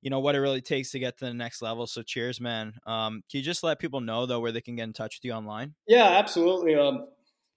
you 0.01 0.09
know 0.11 0.19
what 0.19 0.35
it 0.35 0.39
really 0.39 0.61
takes 0.61 0.91
to 0.91 0.99
get 0.99 1.17
to 1.17 1.25
the 1.25 1.33
next 1.33 1.61
level. 1.61 1.87
So, 1.87 2.03
cheers, 2.03 2.39
man. 2.39 2.73
Um, 2.85 3.23
can 3.29 3.39
you 3.39 3.41
just 3.41 3.63
let 3.63 3.79
people 3.79 4.01
know 4.01 4.25
though 4.25 4.39
where 4.39 4.51
they 4.51 4.61
can 4.61 4.75
get 4.75 4.83
in 4.83 4.93
touch 4.93 5.17
with 5.17 5.25
you 5.25 5.31
online? 5.31 5.73
Yeah, 5.87 6.05
absolutely. 6.05 6.75
Um, 6.75 7.07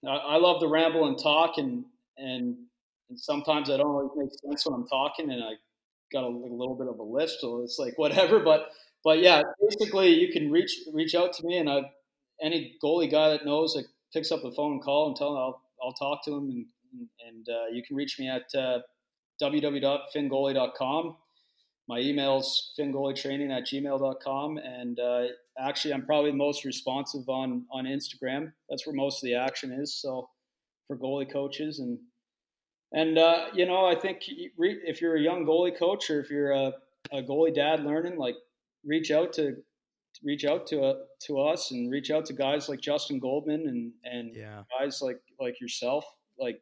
I, 0.07 0.15
I 0.15 0.37
love 0.37 0.59
to 0.61 0.67
ramble 0.67 1.07
and 1.07 1.17
talk, 1.17 1.57
and 1.57 1.85
and 2.17 2.57
and 3.09 3.19
sometimes 3.19 3.69
I 3.69 3.77
don't 3.77 3.87
always 3.87 4.11
make 4.15 4.29
sense 4.31 4.65
when 4.65 4.73
I'm 4.73 4.87
talking, 4.87 5.31
and 5.31 5.43
I 5.43 5.51
got 6.11 6.23
a, 6.23 6.27
a, 6.27 6.55
little 6.55 6.75
bit 6.75 6.87
of 6.87 6.99
a 6.99 7.03
list, 7.03 7.41
so 7.41 7.61
it's 7.61 7.77
like 7.77 7.97
whatever. 7.97 8.39
But 8.39 8.69
but 9.03 9.19
yeah, 9.19 9.43
basically 9.61 10.09
you 10.09 10.31
can 10.31 10.51
reach 10.51 10.71
reach 10.93 11.15
out 11.15 11.33
to 11.33 11.45
me, 11.45 11.57
and 11.57 11.69
I 11.69 11.81
any 12.41 12.75
goalie 12.83 13.11
guy 13.11 13.29
that 13.29 13.45
knows 13.45 13.75
like 13.75 13.85
picks 14.13 14.31
up 14.31 14.41
the 14.41 14.51
phone 14.51 14.73
and 14.73 14.81
call 14.81 15.07
and 15.07 15.15
tell 15.15 15.31
him 15.31 15.37
I'll 15.37 15.61
I'll 15.83 15.93
talk 15.93 16.23
to 16.25 16.31
him, 16.35 16.49
and 16.49 16.65
and 17.27 17.47
uh, 17.49 17.67
you 17.71 17.83
can 17.83 17.95
reach 17.95 18.19
me 18.19 18.29
at 18.29 18.53
uh, 18.55 18.79
www.fingoalie.com. 19.41 21.15
My 21.87 21.99
email's 21.99 22.71
fingoalietraining 22.79 23.51
at 23.51 23.65
gmail.com. 23.65 24.57
And 24.57 24.99
uh, 24.99 25.23
actually, 25.59 25.93
I'm 25.93 26.05
probably 26.05 26.31
most 26.31 26.63
responsive 26.63 27.27
on, 27.27 27.65
on 27.71 27.85
Instagram. 27.85 28.51
That's 28.69 28.85
where 28.85 28.95
most 28.95 29.23
of 29.23 29.27
the 29.27 29.35
action 29.35 29.71
is. 29.71 29.95
So 29.95 30.29
for 30.87 30.97
goalie 30.97 31.31
coaches 31.31 31.79
and 31.79 31.99
and 32.91 33.19
uh, 33.19 33.45
you 33.53 33.67
know, 33.67 33.85
I 33.85 33.93
think 33.95 34.23
if 34.27 34.99
you're 34.99 35.15
a 35.15 35.21
young 35.21 35.45
goalie 35.45 35.77
coach 35.77 36.09
or 36.09 36.19
if 36.19 36.31
you're 36.31 36.51
a, 36.51 36.73
a 37.11 37.21
goalie 37.21 37.53
dad 37.53 37.85
learning, 37.85 38.17
like 38.17 38.35
reach 38.83 39.11
out 39.11 39.31
to 39.33 39.57
reach 40.23 40.43
out 40.43 40.65
to 40.67 40.81
uh, 40.81 40.93
to 41.27 41.39
us 41.39 41.69
and 41.71 41.91
reach 41.91 42.09
out 42.09 42.25
to 42.25 42.33
guys 42.33 42.67
like 42.67 42.81
Justin 42.81 43.19
Goldman 43.19 43.67
and 43.67 43.91
and 44.03 44.35
yeah. 44.35 44.63
guys 44.79 45.01
like 45.01 45.19
like 45.39 45.61
yourself. 45.61 46.03
Like 46.39 46.61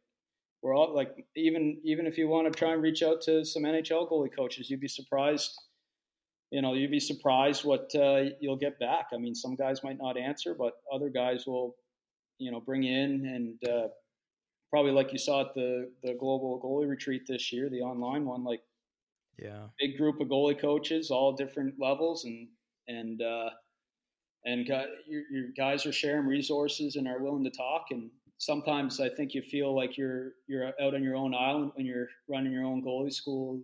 we're 0.61 0.75
all 0.75 0.95
like 0.95 1.25
even 1.35 1.79
even 1.83 2.07
if 2.07 2.17
you 2.17 2.27
want 2.27 2.51
to 2.51 2.57
try 2.57 2.73
and 2.73 2.81
reach 2.81 3.03
out 3.03 3.21
to 3.21 3.45
some 3.45 3.63
NHL 3.63 4.09
goalie 4.09 4.35
coaches, 4.35 4.69
you'd 4.69 4.79
be 4.79 4.87
surprised. 4.87 5.51
You 6.51 6.61
know, 6.61 6.73
you'd 6.73 6.91
be 6.91 6.99
surprised 7.01 7.65
what 7.65 7.93
uh, 7.93 8.23
you'll 8.39 8.57
get 8.57 8.79
back. 8.79 9.07
I 9.13 9.17
mean, 9.17 9.35
some 9.35 9.55
guys 9.55 9.83
might 9.83 9.97
not 9.97 10.17
answer, 10.17 10.55
but 10.57 10.73
other 10.91 11.09
guys 11.09 11.45
will, 11.45 11.75
you 12.37 12.51
know, 12.51 12.61
bring 12.61 12.85
in 12.85 13.25
and 13.61 13.69
uh, 13.69 13.87
probably 14.69 14.93
like 14.93 15.11
you 15.11 15.19
saw 15.19 15.41
at 15.41 15.53
the 15.53 15.91
the 16.03 16.13
global 16.13 16.59
goalie 16.63 16.89
retreat 16.89 17.23
this 17.27 17.51
year, 17.51 17.69
the 17.69 17.81
online 17.81 18.25
one, 18.25 18.43
like 18.43 18.61
yeah, 19.37 19.67
big 19.79 19.97
group 19.97 20.19
of 20.19 20.27
goalie 20.27 20.59
coaches, 20.59 21.11
all 21.11 21.33
different 21.33 21.75
levels, 21.79 22.25
and 22.25 22.47
and 22.87 23.21
uh, 23.21 23.49
and 24.45 24.67
your, 24.67 25.23
your 25.29 25.47
guys 25.55 25.85
are 25.85 25.93
sharing 25.93 26.25
resources 26.25 26.95
and 26.95 27.07
are 27.07 27.21
willing 27.21 27.43
to 27.43 27.49
talk. 27.49 27.87
And 27.91 28.09
sometimes 28.37 28.99
I 28.99 29.09
think 29.09 29.33
you 29.33 29.41
feel 29.41 29.75
like 29.75 29.97
you're 29.97 30.31
you're 30.47 30.67
out 30.67 30.95
on 30.95 31.03
your 31.03 31.15
own 31.15 31.33
island 31.33 31.71
when 31.75 31.85
you're 31.85 32.07
running 32.29 32.51
your 32.51 32.65
own 32.65 32.83
goalie 32.83 33.13
school 33.13 33.61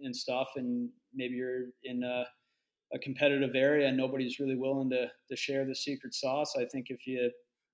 and 0.00 0.14
stuff, 0.14 0.48
and 0.56 0.90
maybe 1.14 1.34
you're 1.34 1.66
in 1.84 2.02
a, 2.02 2.24
a 2.94 2.98
competitive 2.98 3.54
area 3.54 3.88
and 3.88 3.96
nobody's 3.96 4.38
really 4.38 4.56
willing 4.56 4.90
to 4.90 5.06
to 5.30 5.36
share 5.36 5.64
the 5.64 5.74
secret 5.74 6.14
sauce. 6.14 6.54
I 6.56 6.66
think 6.66 6.86
if 6.90 7.06
you 7.06 7.30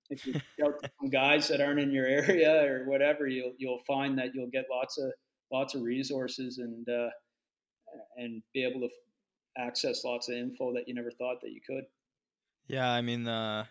if 0.09 0.25
you 0.25 0.35
out 0.63 0.75
some 1.01 1.09
guys 1.09 1.47
that 1.47 1.61
aren't 1.61 1.79
in 1.79 1.91
your 1.91 2.05
area 2.07 2.71
or 2.71 2.85
whatever, 2.85 3.27
you'll 3.27 3.53
you'll 3.57 3.81
find 3.87 4.17
that 4.19 4.33
you'll 4.33 4.51
get 4.51 4.65
lots 4.71 4.97
of 4.97 5.11
lots 5.51 5.75
of 5.75 5.81
resources 5.81 6.59
and 6.59 6.87
uh, 6.87 7.09
and 8.17 8.41
be 8.53 8.63
able 8.63 8.81
to 8.81 8.89
access 9.57 10.03
lots 10.03 10.29
of 10.29 10.35
info 10.35 10.73
that 10.73 10.87
you 10.87 10.93
never 10.93 11.11
thought 11.11 11.37
that 11.41 11.51
you 11.51 11.61
could. 11.65 11.83
Yeah, 12.67 12.89
I 12.89 13.01
mean, 13.01 13.27
uh, 13.27 13.65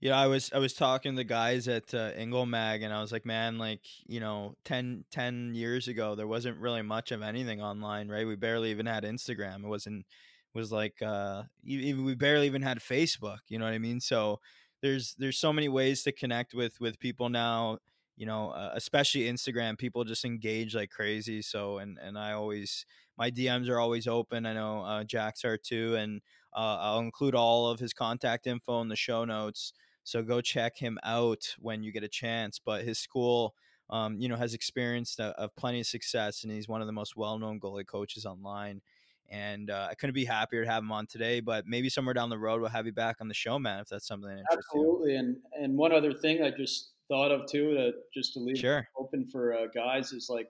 you 0.00 0.10
know, 0.10 0.16
I 0.16 0.26
was 0.26 0.50
I 0.52 0.58
was 0.58 0.74
talking 0.74 1.12
to 1.12 1.16
the 1.16 1.24
guys 1.24 1.68
at 1.68 1.94
uh, 1.94 2.10
Mag, 2.46 2.82
and 2.82 2.92
I 2.92 3.00
was 3.00 3.12
like, 3.12 3.24
man, 3.24 3.58
like 3.58 3.80
you 4.06 4.20
know, 4.20 4.54
10, 4.64 5.04
10 5.10 5.54
years 5.54 5.88
ago, 5.88 6.14
there 6.14 6.26
wasn't 6.26 6.58
really 6.58 6.82
much 6.82 7.12
of 7.12 7.22
anything 7.22 7.62
online, 7.62 8.08
right? 8.08 8.26
We 8.26 8.36
barely 8.36 8.70
even 8.70 8.86
had 8.86 9.04
Instagram. 9.04 9.64
It 9.64 9.68
wasn't 9.68 10.06
was 10.54 10.72
like 10.72 11.00
uh, 11.02 11.44
even 11.64 12.04
we 12.04 12.14
barely 12.14 12.46
even 12.46 12.62
had 12.62 12.78
Facebook. 12.78 13.38
You 13.48 13.58
know 13.58 13.64
what 13.64 13.74
I 13.74 13.78
mean? 13.78 14.00
So 14.00 14.40
there's 14.82 15.14
there's 15.18 15.38
so 15.38 15.52
many 15.52 15.68
ways 15.68 16.02
to 16.02 16.12
connect 16.12 16.54
with 16.54 16.80
with 16.80 16.98
people 16.98 17.28
now 17.28 17.78
you 18.16 18.26
know 18.26 18.50
uh, 18.50 18.70
especially 18.74 19.22
instagram 19.22 19.76
people 19.76 20.04
just 20.04 20.24
engage 20.24 20.74
like 20.74 20.90
crazy 20.90 21.42
so 21.42 21.78
and 21.78 21.98
and 21.98 22.18
i 22.18 22.32
always 22.32 22.86
my 23.18 23.30
dms 23.30 23.68
are 23.68 23.78
always 23.78 24.06
open 24.06 24.46
i 24.46 24.52
know 24.52 24.82
uh, 24.82 25.04
jack's 25.04 25.44
are 25.44 25.56
too 25.58 25.94
and 25.96 26.20
uh, 26.54 26.78
i'll 26.80 26.98
include 26.98 27.34
all 27.34 27.68
of 27.68 27.78
his 27.78 27.92
contact 27.92 28.46
info 28.46 28.80
in 28.80 28.88
the 28.88 28.96
show 28.96 29.24
notes 29.24 29.72
so 30.06 30.22
go 30.22 30.40
check 30.40 30.78
him 30.78 30.98
out 31.02 31.54
when 31.58 31.82
you 31.82 31.92
get 31.92 32.04
a 32.04 32.08
chance 32.08 32.60
but 32.64 32.84
his 32.84 32.98
school 32.98 33.54
um, 33.90 34.18
you 34.18 34.28
know 34.28 34.36
has 34.36 34.54
experienced 34.54 35.20
a, 35.20 35.34
a 35.42 35.48
plenty 35.48 35.80
of 35.80 35.86
success 35.86 36.44
and 36.44 36.52
he's 36.52 36.68
one 36.68 36.80
of 36.80 36.86
the 36.86 36.92
most 36.92 37.16
well-known 37.16 37.58
goalie 37.60 37.86
coaches 37.86 38.24
online 38.24 38.80
and 39.28 39.70
uh, 39.70 39.88
I 39.90 39.94
couldn't 39.94 40.14
be 40.14 40.24
happier 40.24 40.64
to 40.64 40.70
have 40.70 40.82
him 40.82 40.92
on 40.92 41.06
today. 41.06 41.40
But 41.40 41.66
maybe 41.66 41.88
somewhere 41.88 42.14
down 42.14 42.30
the 42.30 42.38
road 42.38 42.60
we'll 42.60 42.70
have 42.70 42.86
you 42.86 42.92
back 42.92 43.16
on 43.20 43.28
the 43.28 43.34
show, 43.34 43.58
man, 43.58 43.80
if 43.80 43.88
that's 43.88 44.06
something 44.06 44.28
that 44.28 44.38
interests 44.38 44.70
Absolutely. 44.72 45.12
you. 45.12 45.18
And 45.18 45.36
and 45.60 45.76
one 45.76 45.92
other 45.92 46.12
thing 46.12 46.42
I 46.42 46.50
just 46.50 46.92
thought 47.08 47.30
of 47.30 47.50
too, 47.50 47.74
to 47.74 47.92
just 48.14 48.34
to 48.34 48.40
leave 48.40 48.58
sure. 48.58 48.88
open 48.98 49.26
for 49.26 49.54
uh, 49.54 49.66
guys 49.74 50.12
is 50.12 50.28
like 50.30 50.48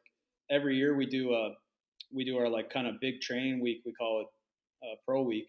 every 0.50 0.76
year 0.76 0.94
we 0.96 1.06
do 1.06 1.32
a 1.32 1.54
we 2.12 2.24
do 2.24 2.36
our 2.38 2.48
like 2.48 2.70
kind 2.70 2.86
of 2.86 3.00
big 3.00 3.20
training 3.20 3.60
week. 3.60 3.82
We 3.84 3.92
call 3.92 4.22
it 4.22 4.86
uh, 4.86 4.94
Pro 5.04 5.22
Week, 5.22 5.48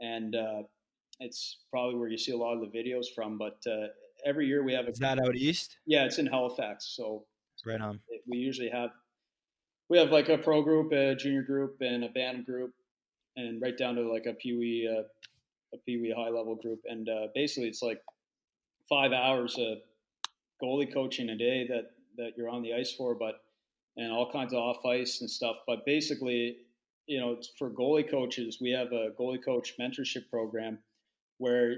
and 0.00 0.34
uh, 0.34 0.62
it's 1.20 1.58
probably 1.70 1.96
where 1.98 2.08
you 2.08 2.18
see 2.18 2.32
a 2.32 2.36
lot 2.36 2.54
of 2.54 2.60
the 2.60 2.78
videos 2.78 3.06
from. 3.14 3.38
But 3.38 3.58
uh, 3.66 3.88
every 4.24 4.46
year 4.46 4.62
we 4.62 4.72
have 4.72 4.86
a 4.86 4.90
is 4.90 4.98
that 4.98 5.20
out 5.20 5.36
east? 5.36 5.78
Yeah, 5.86 6.04
it's 6.04 6.18
in 6.18 6.26
Halifax. 6.26 6.92
So 6.96 7.24
right 7.66 7.80
on. 7.80 8.00
It, 8.08 8.22
we 8.26 8.38
usually 8.38 8.70
have 8.70 8.90
we 9.88 9.98
have 9.98 10.10
like 10.10 10.28
a 10.28 10.38
pro 10.38 10.62
group, 10.62 10.92
a 10.92 11.14
junior 11.14 11.42
group, 11.42 11.76
and 11.80 12.04
a 12.04 12.08
band 12.08 12.46
group, 12.46 12.72
and 13.36 13.60
right 13.60 13.76
down 13.76 13.94
to 13.96 14.02
like 14.02 14.26
a 14.26 14.34
pee 14.34 14.56
wee, 14.56 14.88
uh, 14.90 15.02
a 15.74 15.78
pee 15.86 15.98
wee 15.98 16.14
high 16.16 16.30
level 16.30 16.54
group. 16.54 16.80
And 16.86 17.08
uh, 17.08 17.28
basically, 17.34 17.68
it's 17.68 17.82
like 17.82 18.00
five 18.88 19.12
hours 19.12 19.56
of 19.58 19.78
goalie 20.62 20.92
coaching 20.92 21.30
a 21.30 21.36
day 21.36 21.66
that 21.68 21.90
that 22.16 22.32
you're 22.36 22.48
on 22.48 22.62
the 22.62 22.74
ice 22.74 22.92
for, 22.92 23.14
but 23.14 23.40
and 23.96 24.12
all 24.12 24.30
kinds 24.30 24.52
of 24.52 24.60
off 24.60 24.84
ice 24.84 25.20
and 25.20 25.30
stuff. 25.30 25.56
But 25.66 25.84
basically, 25.84 26.58
you 27.06 27.18
know, 27.18 27.40
for 27.58 27.70
goalie 27.70 28.08
coaches, 28.08 28.58
we 28.60 28.70
have 28.70 28.92
a 28.92 29.10
goalie 29.18 29.44
coach 29.44 29.74
mentorship 29.80 30.28
program 30.30 30.78
where 31.38 31.74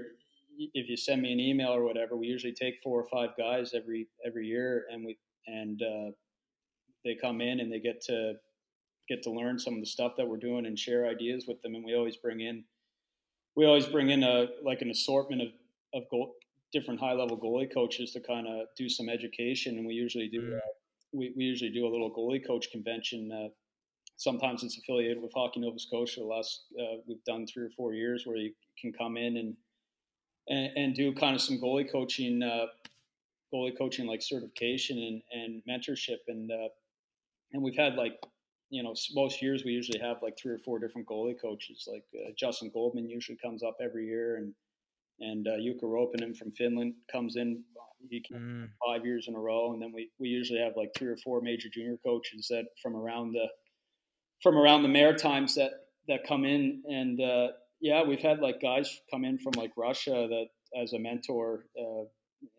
if 0.57 0.89
you 0.89 0.97
send 0.97 1.21
me 1.21 1.31
an 1.31 1.39
email 1.39 1.69
or 1.69 1.83
whatever, 1.83 2.15
we 2.15 2.27
usually 2.27 2.53
take 2.53 2.75
four 2.83 3.01
or 3.01 3.07
five 3.11 3.29
guys 3.37 3.73
every 3.73 4.07
every 4.25 4.47
year, 4.47 4.85
and 4.91 5.05
we 5.05 5.17
and 5.47 5.81
uh, 5.81 6.11
they 7.03 7.15
come 7.15 7.41
in 7.41 7.59
and 7.59 7.71
they 7.71 7.79
get 7.79 8.01
to 8.05 8.33
get 9.09 9.23
to 9.23 9.31
learn 9.31 9.59
some 9.59 9.73
of 9.73 9.79
the 9.79 9.85
stuff 9.85 10.13
that 10.17 10.27
we're 10.27 10.37
doing 10.37 10.65
and 10.65 10.77
share 10.77 11.07
ideas 11.07 11.45
with 11.47 11.61
them. 11.61 11.75
And 11.75 11.83
we 11.83 11.95
always 11.95 12.17
bring 12.17 12.41
in 12.41 12.63
we 13.55 13.65
always 13.65 13.85
bring 13.85 14.09
in 14.09 14.23
a 14.23 14.47
like 14.63 14.81
an 14.81 14.89
assortment 14.89 15.41
of 15.41 15.47
of 15.93 16.03
goal, 16.09 16.33
different 16.71 16.99
high 16.99 17.13
level 17.13 17.37
goalie 17.37 17.71
coaches 17.71 18.11
to 18.11 18.21
kind 18.21 18.47
of 18.47 18.67
do 18.77 18.87
some 18.87 19.09
education. 19.09 19.77
And 19.77 19.85
we 19.85 19.93
usually 19.93 20.29
do 20.29 20.41
mm. 20.41 20.57
uh, 20.57 20.71
we, 21.13 21.33
we 21.35 21.43
usually 21.43 21.71
do 21.71 21.85
a 21.85 21.89
little 21.89 22.11
goalie 22.11 22.45
coach 22.45 22.71
convention. 22.71 23.31
Uh, 23.31 23.49
sometimes 24.17 24.63
it's 24.63 24.77
affiliated 24.77 25.21
with 25.21 25.31
Hockey 25.33 25.59
Nova 25.59 25.79
Scotia. 25.79 26.21
The 26.21 26.25
last 26.25 26.65
uh, 26.79 26.97
we've 27.07 27.23
done 27.25 27.45
three 27.45 27.65
or 27.65 27.71
four 27.75 27.93
years 27.93 28.23
where 28.25 28.37
you 28.37 28.53
can 28.79 28.93
come 28.93 29.17
in 29.17 29.37
and 29.37 29.55
and, 30.47 30.77
and 30.77 30.95
do 30.95 31.13
kind 31.13 31.35
of 31.35 31.41
some 31.41 31.59
goalie 31.59 31.89
coaching, 31.89 32.41
uh, 32.41 32.65
goalie 33.53 33.77
coaching 33.77 34.07
like 34.07 34.21
certification 34.21 34.97
and, 34.97 35.21
and 35.31 35.61
mentorship. 35.69 36.17
And 36.27 36.51
uh, 36.51 36.69
and 37.53 37.61
we've 37.61 37.77
had 37.77 37.95
like 37.95 38.19
you 38.69 38.81
know 38.81 38.93
most 39.13 39.41
years 39.41 39.63
we 39.63 39.71
usually 39.71 39.99
have 39.99 40.17
like 40.21 40.37
three 40.37 40.53
or 40.53 40.59
four 40.59 40.79
different 40.79 41.07
goalie 41.07 41.39
coaches 41.39 41.87
like 41.91 42.03
uh, 42.15 42.31
Justin 42.37 42.71
Goldman 42.73 43.09
usually 43.09 43.37
comes 43.37 43.63
up 43.63 43.77
every 43.81 44.05
year 44.05 44.37
and 44.37 44.53
and 45.19 45.47
uh, 45.47 45.51
Jukka 45.51 45.83
Ropinen 45.83 46.35
from 46.35 46.51
Finland 46.51 46.93
comes 47.11 47.35
in 47.35 47.63
he 48.09 48.23
mm. 48.33 48.67
five 48.83 49.05
years 49.05 49.27
in 49.27 49.35
a 49.35 49.39
row 49.39 49.73
and 49.73 49.81
then 49.81 49.91
we, 49.93 50.09
we 50.19 50.27
usually 50.27 50.59
have 50.59 50.73
like 50.75 50.91
three 50.97 51.09
or 51.09 51.17
four 51.17 51.41
major 51.41 51.69
junior 51.69 51.97
coaches 52.03 52.47
that 52.49 52.65
from 52.81 52.95
around 52.95 53.33
the 53.33 53.45
from 54.41 54.57
around 54.57 54.81
the 54.83 54.89
Maritimes 54.89 55.53
that 55.55 55.71
that 56.07 56.25
come 56.25 56.45
in 56.45 56.81
and 56.89 57.21
uh, 57.21 57.47
yeah 57.81 58.03
we've 58.03 58.21
had 58.21 58.39
like 58.39 58.61
guys 58.61 58.99
come 59.11 59.25
in 59.25 59.37
from 59.37 59.53
like 59.57 59.71
Russia 59.77 60.27
that 60.29 60.45
as 60.81 60.93
a 60.93 60.99
mentor 60.99 61.65
uh, 61.77 62.03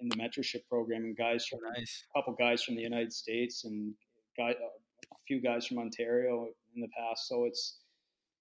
in 0.00 0.08
the 0.08 0.16
mentorship 0.16 0.66
program 0.68 1.04
and 1.04 1.16
guys 1.16 1.46
from 1.46 1.60
nice. 1.76 2.04
a 2.10 2.18
couple 2.18 2.34
guys 2.34 2.62
from 2.62 2.76
the 2.76 2.82
United 2.82 3.12
States 3.12 3.64
and 3.64 3.94
guy, 4.36 4.50
a 4.50 5.16
few 5.26 5.40
guys 5.40 5.66
from 5.66 5.78
Ontario 5.78 6.48
in 6.74 6.80
the 6.80 6.88
past. 6.96 7.28
So 7.28 7.44
it's 7.44 7.78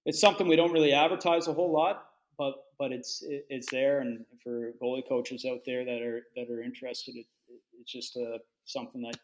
it's 0.06 0.20
something 0.20 0.48
we 0.48 0.56
don't 0.56 0.72
really 0.72 0.94
advertise 0.94 1.48
a 1.48 1.54
whole 1.54 1.72
lot, 1.72 2.06
but 2.38 2.54
but 2.80 2.92
it's 2.92 3.22
it, 3.24 3.46
it's 3.50 3.72
there. 3.72 4.02
And 4.02 4.26
for 4.44 4.72
goalie 4.82 5.08
coaches 5.08 5.46
out 5.50 5.60
there 5.66 5.86
that 5.86 6.02
are 6.02 6.24
that 6.36 6.50
are 6.50 6.62
interested, 6.62 7.16
it, 7.16 7.26
it's 7.80 7.92
just 7.92 8.18
uh, 8.18 8.38
something 8.66 9.02
that 9.02 9.18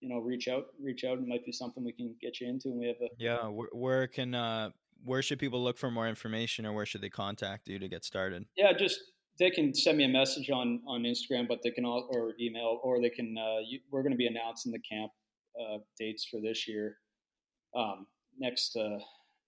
you 0.00 0.08
know 0.08 0.18
reach 0.18 0.48
out 0.48 0.66
reach 0.82 1.04
out. 1.04 1.18
It 1.18 1.26
might 1.26 1.44
be 1.44 1.52
something 1.52 1.84
we 1.84 1.92
can 1.92 2.14
get 2.20 2.40
you 2.40 2.48
into. 2.48 2.68
And 2.68 2.78
we 2.78 2.86
have 2.86 2.96
a 3.02 3.08
yeah. 3.18 3.46
Where, 3.48 3.68
where 3.72 4.06
can 4.06 4.34
uh, 4.34 4.70
where 5.04 5.22
should 5.22 5.38
people 5.38 5.62
look 5.62 5.78
for 5.78 5.90
more 5.90 6.08
information, 6.08 6.66
or 6.66 6.72
where 6.72 6.86
should 6.86 7.02
they 7.02 7.10
contact 7.10 7.68
you 7.68 7.78
to 7.78 7.88
get 7.88 8.04
started? 8.04 8.44
Yeah, 8.56 8.72
just 8.72 9.00
they 9.38 9.50
can 9.50 9.74
send 9.74 9.98
me 9.98 10.04
a 10.04 10.08
message 10.08 10.50
on 10.50 10.80
on 10.86 11.02
Instagram, 11.02 11.46
but 11.48 11.60
they 11.62 11.70
can 11.70 11.84
all 11.84 12.08
or 12.10 12.32
email, 12.40 12.80
or 12.82 13.00
they 13.00 13.10
can. 13.10 13.36
Uh, 13.38 13.60
you, 13.66 13.80
we're 13.90 14.02
going 14.02 14.12
to 14.12 14.18
be 14.18 14.26
announcing 14.26 14.72
the 14.72 14.80
camp 14.80 15.12
uh, 15.60 15.78
dates 15.98 16.26
for 16.30 16.40
this 16.40 16.66
year 16.66 16.96
um, 17.76 18.06
next 18.38 18.76
uh, 18.76 18.98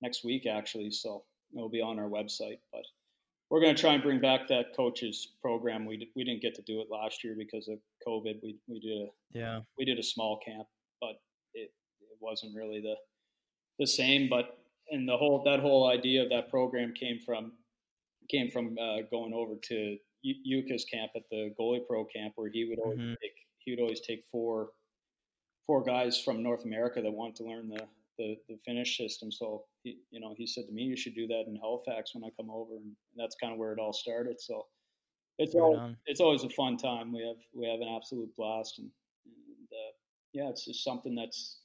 next 0.02 0.24
week 0.24 0.46
actually. 0.46 0.90
So 0.90 1.24
it'll 1.54 1.70
be 1.70 1.80
on 1.80 1.98
our 1.98 2.08
website. 2.08 2.58
But 2.72 2.82
we're 3.50 3.60
going 3.60 3.74
to 3.74 3.80
try 3.80 3.94
and 3.94 4.02
bring 4.02 4.20
back 4.20 4.48
that 4.48 4.76
coaches 4.76 5.34
program. 5.40 5.86
We 5.86 6.10
we 6.16 6.24
didn't 6.24 6.42
get 6.42 6.54
to 6.56 6.62
do 6.62 6.80
it 6.80 6.88
last 6.90 7.24
year 7.24 7.34
because 7.38 7.68
of 7.68 7.78
COVID. 8.06 8.40
We 8.42 8.58
we 8.68 8.80
did 8.80 9.02
a 9.02 9.06
yeah 9.32 9.60
we 9.78 9.84
did 9.84 9.98
a 9.98 10.02
small 10.02 10.40
camp, 10.44 10.66
but 11.00 11.20
it 11.54 11.70
it 12.00 12.18
wasn't 12.20 12.54
really 12.54 12.80
the 12.80 12.96
the 13.78 13.86
same. 13.86 14.28
But 14.28 14.58
and 14.90 15.08
the 15.08 15.16
whole 15.16 15.42
that 15.44 15.60
whole 15.60 15.90
idea 15.90 16.22
of 16.22 16.30
that 16.30 16.50
program 16.50 16.92
came 16.92 17.20
from 17.24 17.52
came 18.30 18.50
from 18.50 18.76
uh, 18.80 19.02
going 19.10 19.32
over 19.32 19.54
to 19.68 19.96
Jukka's 20.24 20.84
camp 20.84 21.12
at 21.14 21.22
the 21.30 21.54
goalie 21.58 21.86
pro 21.86 22.04
camp 22.04 22.32
where 22.36 22.50
he 22.50 22.64
would 22.64 22.78
always 22.78 22.98
mm-hmm. 22.98 23.14
take 23.22 23.32
he 23.58 23.72
would 23.72 23.80
always 23.80 24.00
take 24.00 24.24
four 24.30 24.70
four 25.66 25.82
guys 25.82 26.20
from 26.20 26.42
North 26.42 26.64
America 26.64 27.00
that 27.02 27.10
want 27.10 27.36
to 27.36 27.44
learn 27.44 27.68
the 27.68 27.86
the, 28.18 28.36
the 28.48 28.56
Finnish 28.64 28.96
system. 28.96 29.30
So 29.30 29.64
he, 29.82 29.98
you 30.10 30.20
know, 30.20 30.34
he 30.36 30.46
said 30.46 30.66
to 30.66 30.72
me, 30.72 30.82
"You 30.82 30.96
should 30.96 31.14
do 31.14 31.26
that 31.28 31.44
in 31.46 31.56
Halifax 31.56 32.14
when 32.14 32.24
I 32.24 32.30
come 32.36 32.50
over," 32.50 32.76
and 32.76 32.92
that's 33.16 33.36
kind 33.36 33.52
of 33.52 33.58
where 33.58 33.72
it 33.72 33.78
all 33.78 33.92
started. 33.92 34.40
So 34.40 34.66
it's 35.38 35.54
right 35.54 35.60
all, 35.60 35.94
it's 36.06 36.20
always 36.20 36.44
a 36.44 36.50
fun 36.50 36.76
time. 36.76 37.12
We 37.12 37.26
have 37.26 37.42
we 37.54 37.66
have 37.66 37.80
an 37.80 37.94
absolute 37.94 38.34
blast, 38.36 38.78
and, 38.78 38.90
and 39.26 39.68
uh, 39.70 39.92
yeah, 40.32 40.48
it's 40.48 40.64
just 40.64 40.82
something 40.82 41.14
that's 41.14 41.58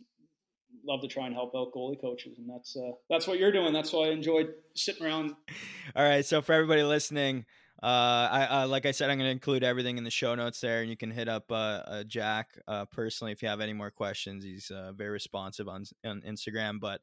love 0.85 1.01
to 1.01 1.07
try 1.07 1.25
and 1.25 1.35
help 1.35 1.53
out 1.55 1.71
goalie 1.73 1.99
coaches, 1.99 2.37
and 2.37 2.49
that's 2.49 2.75
uh, 2.75 2.91
that's 3.09 3.27
what 3.27 3.39
you're 3.39 3.51
doing. 3.51 3.73
That's 3.73 3.93
why 3.93 4.07
I 4.07 4.11
enjoyed 4.11 4.53
sitting 4.75 5.05
around. 5.05 5.35
All 5.95 6.03
right, 6.03 6.25
so 6.25 6.41
for 6.41 6.53
everybody 6.53 6.83
listening, 6.83 7.45
uh, 7.83 7.85
I 7.85 8.47
uh, 8.49 8.67
like 8.67 8.85
I 8.85 8.91
said, 8.91 9.09
I'm 9.09 9.17
going 9.17 9.27
to 9.27 9.31
include 9.31 9.63
everything 9.63 9.97
in 9.97 10.03
the 10.03 10.11
show 10.11 10.35
notes 10.35 10.61
there, 10.61 10.81
and 10.81 10.89
you 10.89 10.97
can 10.97 11.11
hit 11.11 11.27
up 11.27 11.51
uh, 11.51 11.55
uh 11.55 12.03
Jack 12.03 12.49
uh, 12.67 12.85
personally 12.85 13.31
if 13.31 13.41
you 13.41 13.47
have 13.47 13.61
any 13.61 13.73
more 13.73 13.91
questions. 13.91 14.43
He's 14.43 14.71
very 14.95 15.09
responsive 15.09 15.67
on 15.67 15.85
on 16.05 16.21
Instagram. 16.21 16.79
But 16.79 17.01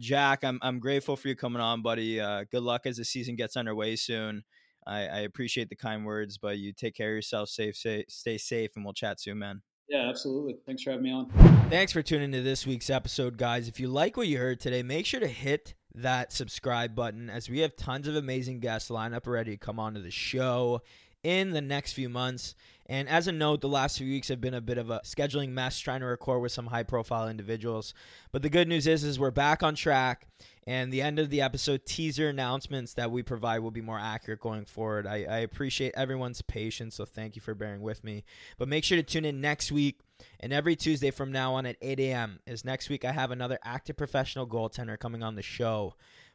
Jack, 0.00 0.44
I'm 0.44 0.58
I'm 0.62 0.78
grateful 0.78 1.16
for 1.16 1.28
you 1.28 1.36
coming 1.36 1.60
on, 1.60 1.82
buddy. 1.82 2.16
good 2.50 2.62
luck 2.62 2.86
as 2.86 2.96
the 2.96 3.04
season 3.04 3.36
gets 3.36 3.56
underway 3.56 3.96
soon. 3.96 4.44
I, 4.86 5.06
I, 5.06 5.18
appreciate 5.20 5.70
the 5.70 5.76
kind 5.76 6.04
words, 6.04 6.36
but 6.36 6.58
you 6.58 6.74
take 6.74 6.94
care 6.94 7.08
of 7.08 7.14
yourself, 7.14 7.48
safe, 7.48 7.74
stay, 7.74 8.04
stay 8.06 8.36
safe, 8.36 8.72
and 8.76 8.84
we'll 8.84 8.92
chat 8.92 9.18
soon, 9.18 9.38
man. 9.38 9.62
Yeah, 9.88 10.08
absolutely. 10.08 10.56
Thanks 10.66 10.82
for 10.82 10.90
having 10.90 11.04
me 11.04 11.12
on. 11.12 11.30
Thanks 11.70 11.92
for 11.92 12.02
tuning 12.02 12.32
to 12.32 12.42
this 12.42 12.66
week's 12.66 12.88
episode, 12.90 13.36
guys. 13.36 13.68
If 13.68 13.78
you 13.78 13.88
like 13.88 14.16
what 14.16 14.26
you 14.26 14.38
heard 14.38 14.60
today, 14.60 14.82
make 14.82 15.06
sure 15.06 15.20
to 15.20 15.28
hit 15.28 15.74
that 15.94 16.32
subscribe 16.32 16.94
button 16.94 17.30
as 17.30 17.48
we 17.48 17.60
have 17.60 17.76
tons 17.76 18.08
of 18.08 18.16
amazing 18.16 18.60
guests 18.60 18.90
lined 18.90 19.14
up 19.14 19.26
ready 19.26 19.52
to 19.52 19.56
come 19.56 19.78
onto 19.78 20.02
the 20.02 20.10
show 20.10 20.82
in 21.24 21.50
the 21.50 21.60
next 21.60 21.94
few 21.94 22.08
months. 22.08 22.54
And 22.86 23.08
as 23.08 23.26
a 23.26 23.32
note, 23.32 23.62
the 23.62 23.68
last 23.68 23.96
few 23.96 24.06
weeks 24.06 24.28
have 24.28 24.42
been 24.42 24.52
a 24.52 24.60
bit 24.60 24.76
of 24.76 24.90
a 24.90 25.00
scheduling 25.00 25.48
mess 25.50 25.78
trying 25.78 26.00
to 26.00 26.06
record 26.06 26.42
with 26.42 26.52
some 26.52 26.66
high 26.66 26.82
profile 26.82 27.28
individuals. 27.28 27.94
But 28.30 28.42
the 28.42 28.50
good 28.50 28.68
news 28.68 28.86
is 28.86 29.04
is 29.04 29.18
we're 29.18 29.30
back 29.30 29.62
on 29.62 29.74
track 29.74 30.26
and 30.66 30.92
the 30.92 31.00
end 31.00 31.18
of 31.18 31.30
the 31.30 31.40
episode 31.40 31.86
teaser 31.86 32.28
announcements 32.28 32.94
that 32.94 33.10
we 33.10 33.22
provide 33.22 33.60
will 33.60 33.70
be 33.70 33.80
more 33.80 33.98
accurate 33.98 34.40
going 34.40 34.66
forward. 34.66 35.06
I, 35.06 35.24
I 35.24 35.38
appreciate 35.38 35.94
everyone's 35.96 36.42
patience, 36.42 36.96
so 36.96 37.06
thank 37.06 37.36
you 37.36 37.42
for 37.42 37.54
bearing 37.54 37.80
with 37.80 38.04
me. 38.04 38.24
But 38.58 38.68
make 38.68 38.84
sure 38.84 38.96
to 38.96 39.02
tune 39.02 39.24
in 39.24 39.40
next 39.40 39.72
week 39.72 40.00
and 40.40 40.52
every 40.52 40.76
Tuesday 40.76 41.10
from 41.10 41.32
now 41.32 41.54
on 41.54 41.64
at 41.66 41.76
8 41.80 42.00
a.m. 42.00 42.40
Is 42.46 42.64
next 42.64 42.90
week 42.90 43.04
I 43.04 43.12
have 43.12 43.30
another 43.30 43.58
active 43.64 43.96
professional 43.96 44.46
goaltender 44.46 44.98
coming 44.98 45.22
on 45.22 45.36
the 45.36 45.42
show. 45.42 45.94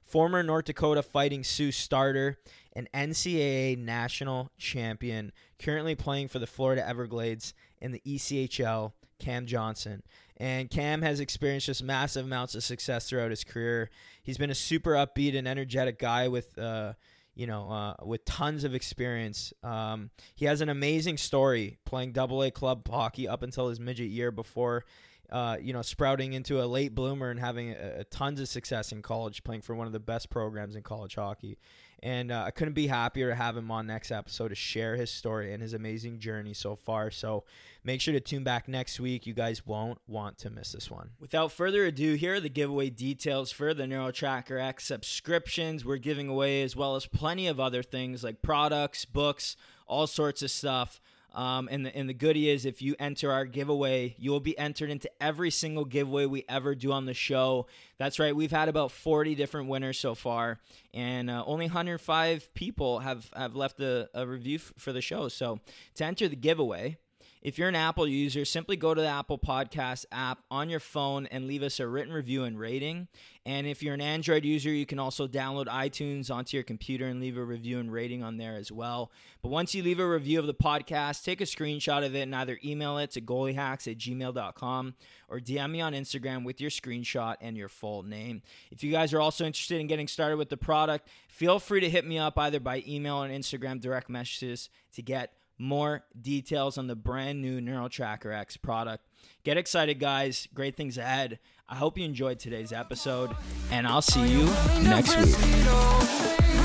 Former 0.10 0.41
North 0.41 0.65
Dakota 0.65 1.03
Fighting 1.03 1.44
Sioux 1.44 1.72
starter 1.72 2.40
and 2.73 2.90
NCAA 2.94 3.77
national 3.77 4.49
champion, 4.57 5.31
currently 5.60 5.94
playing 5.94 6.30
for 6.30 6.40
the 6.40 6.48
Florida 6.48 6.88
Everglades 6.88 7.53
in 7.80 7.91
the 7.91 8.02
ECHL, 8.06 8.94
Cam 9.19 9.45
Johnson. 9.45 10.02
And 10.38 10.69
Cam 10.72 11.03
has 11.03 11.19
experienced 11.19 11.68
just 11.68 11.84
massive 11.84 12.26
amounts 12.26 12.56
of 12.56 12.64
success 12.64 13.07
throughout 13.07 13.30
his 13.30 13.44
career. 13.44 13.91
He's 14.23 14.38
been 14.38 14.49
a 14.49 14.56
super 14.56 14.94
upbeat 14.94 15.38
and 15.38 15.48
energetic 15.48 15.99
guy 15.99 16.27
with, 16.27 16.57
uh, 16.57 16.94
you 17.36 17.45
know, 17.45 17.69
uh, 17.69 17.94
with 18.03 18.26
tons 18.26 18.64
of 18.64 18.73
experience. 18.73 19.53
Um, 19.61 20.10
he 20.34 20.45
has 20.45 20.61
an 20.61 20.69
amazing 20.69 21.18
story 21.18 21.77
playing 21.86 22.14
Double 22.14 22.41
A 22.41 22.49
club 22.49 22.88
hockey 22.90 23.27
up 23.27 23.44
until 23.44 23.69
his 23.69 23.80
midget 23.80 24.10
year 24.10 24.31
before. 24.31 24.86
Uh, 25.31 25.57
you 25.61 25.73
know, 25.73 25.84
sprouting 25.84 26.34
into 26.34 26.60
a 26.60 26.65
late 26.65 26.95
bloomer 26.95 27.30
and 27.30 27.39
having 27.39 27.69
a, 27.69 27.99
a 27.99 28.03
tons 28.06 28.39
of 28.39 28.47
success 28.47 28.91
in 28.91 29.03
college, 29.03 29.43
playing 29.43 29.61
for 29.61 29.76
one 29.76 29.85
of 29.85 29.93
the 29.93 29.99
best 29.99 30.30
programs 30.31 30.76
in 30.76 30.81
college 30.81 31.14
hockey. 31.14 31.57
And 32.01 32.31
uh, 32.31 32.45
I 32.47 32.51
couldn't 32.51 32.73
be 32.73 32.88
happier 32.88 33.30
to 33.30 33.35
have 33.35 33.57
him 33.57 33.69
on 33.69 33.85
next 33.85 34.10
episode 34.11 34.47
to 34.47 34.56
share 34.56 34.95
his 34.95 35.11
story 35.11 35.53
and 35.53 35.61
his 35.61 35.73
amazing 35.73 36.19
journey 36.19 36.53
so 36.53 36.76
far. 36.76 37.11
So 37.11 37.43
make 37.84 38.01
sure 38.01 38.14
to 38.14 38.19
tune 38.22 38.43
back 38.43 38.68
next 38.68 38.99
week. 38.99 39.27
You 39.27 39.34
guys 39.34 39.68
won't 39.68 39.99
want 40.07 40.38
to 40.39 40.49
miss 40.49 40.72
this 40.72 40.89
one. 40.89 41.11
Without 41.19 41.51
further 41.51 41.85
ado, 41.85 42.14
here 42.15 42.35
are 42.35 42.39
the 42.39 42.49
giveaway 42.49 42.89
details 42.89 43.51
for 43.51 43.73
the 43.73 43.84
NeuroTracker 43.84 44.60
X 44.60 44.85
subscriptions 44.85 45.84
we're 45.84 45.97
giving 45.97 46.30
away, 46.30 46.64
as 46.64 46.76
well 46.76 46.95
as 46.95 47.06
plenty 47.06 47.47
of 47.47 47.60
other 47.60 47.84
things 47.84 48.23
like 48.23 48.41
products, 48.41 49.03
books, 49.06 49.57
all 49.85 50.07
sorts 50.07 50.41
of 50.41 50.49
stuff. 50.49 51.01
Um, 51.34 51.69
and 51.72 51.85
the 51.85 51.95
and 51.95 52.10
the 52.10 52.14
goodie 52.14 52.49
is 52.49 52.65
if 52.65 52.81
you 52.81 52.95
enter 52.99 53.31
our 53.31 53.45
giveaway, 53.45 54.15
you 54.18 54.31
will 54.31 54.39
be 54.39 54.57
entered 54.57 54.89
into 54.89 55.10
every 55.22 55.51
single 55.51 55.85
giveaway 55.85 56.26
we 56.26 56.43
ever 56.49 56.73
do 56.76 56.91
on 56.91 57.06
the 57.06 57.14
show. 57.14 57.68
That's 57.97 58.18
right, 58.19 58.35
we've 58.35 58.51
had 58.51 58.69
about 58.69 58.91
40 58.91 59.35
different 59.35 59.69
winners 59.69 59.99
so 59.99 60.15
far, 60.15 60.60
and 60.93 61.30
uh, 61.30 61.43
only 61.45 61.65
105 61.65 62.53
people 62.53 62.99
have 62.99 63.30
have 63.35 63.56
left 63.56 63.80
a, 63.80 64.10
a 64.14 64.26
review 64.26 64.56
f- 64.56 64.73
for 64.77 64.91
the 64.91 65.01
show. 65.01 65.27
So 65.27 65.60
to 65.95 66.06
enter 66.06 66.27
the 66.27 66.35
giveaway, 66.35 66.97
if 67.41 67.57
you're 67.57 67.70
an 67.70 67.76
Apple 67.76 68.07
user, 68.07 68.44
simply 68.44 68.76
go 68.76 68.94
to 68.94 68.99
the 68.99 69.07
Apple 69.07 69.40
Podcast 69.40 70.06
app 70.11 70.40
on 70.52 70.70
your 70.70 70.82
phone 70.82 71.26
and 71.28 71.48
leave 71.48 71.64
us 71.64 71.80
a 71.80 71.88
written 71.88 72.14
review 72.14 72.44
and 72.44 72.60
rating. 72.60 73.07
And 73.45 73.66
if 73.66 73.82
you're 73.82 73.94
an 73.94 74.02
Android 74.02 74.44
user, 74.44 74.70
you 74.70 74.86
can 74.86 74.99
also 74.99 75.26
download 75.26 75.68
iTunes 75.68 76.30
onto 76.30 76.57
your 76.57 76.66
computer 76.66 77.06
and 77.06 77.22
leave 77.22 77.38
a 77.38 77.44
review 77.44 77.80
and 77.80 77.91
rating 77.91 78.24
on 78.24 78.38
there 78.38 78.56
as 78.56 78.72
well. 78.72 79.11
But 79.41 79.49
once 79.49 79.74
you 79.74 79.84
leave 79.84 79.99
a 79.99 80.07
review 80.07 80.38
of 80.40 80.48
the 80.48 80.53
podcast, 80.53 81.24
take 81.24 81.40
a 81.40 81.45
screenshot 81.45 82.06
of 82.06 82.14
it 82.14 82.24
and 82.24 82.36
either 82.36 82.60
email 82.64 82.98
it 82.98 83.11
to 83.11 83.22
goaliehacks 83.22 83.90
at 83.90 83.98
gmail.com 83.98 84.95
or 85.30 85.40
DM 85.40 85.72
me 85.72 85.82
on 85.82 85.94
Instagram 85.94 86.44
with 86.44 86.60
your 86.60 86.70
screenshot 86.70 87.36
and 87.40 87.56
your 87.56 87.70
full 87.70 88.03
name. 88.03 88.41
If 88.70 88.84
you 88.84 88.91
guys 88.91 89.14
are 89.14 89.22
also 89.22 89.45
interested 89.45 89.80
in 89.80 89.88
getting 89.88 90.10
started 90.10 90.38
with 90.38 90.49
the 90.49 90.57
product, 90.57 91.07
feel 91.30 91.60
free 91.60 91.80
to 91.80 91.90
hit 91.90 92.06
me 92.06 92.20
up 92.20 92.38
either 92.38 92.60
by 92.60 92.84
email 92.86 93.24
or 93.24 93.30
Instagram 93.30 93.80
direct 93.80 94.10
messages 94.10 94.70
to 94.94 95.02
get 95.02 95.34
more 95.60 96.06
details 96.19 96.77
on 96.77 96.88
the 96.88 96.95
brand 96.95 97.41
new 97.41 97.61
NeuroTracker 97.61 98.34
X 98.34 98.57
product. 98.57 99.06
Get 99.44 99.57
excited, 99.57 99.99
guys. 99.99 100.48
Great 100.53 100.76
things 100.76 100.98
ahead. 100.98 101.40
I 101.68 101.76
hope 101.76 101.98
you 101.98 102.06
enjoyed 102.06 102.40
today's 102.40 102.73
episode, 102.73 103.36
and 103.69 103.86
I'll 103.86 104.02
see 104.02 104.27
you 104.27 104.45
next 104.81 105.15
week. 105.18 106.59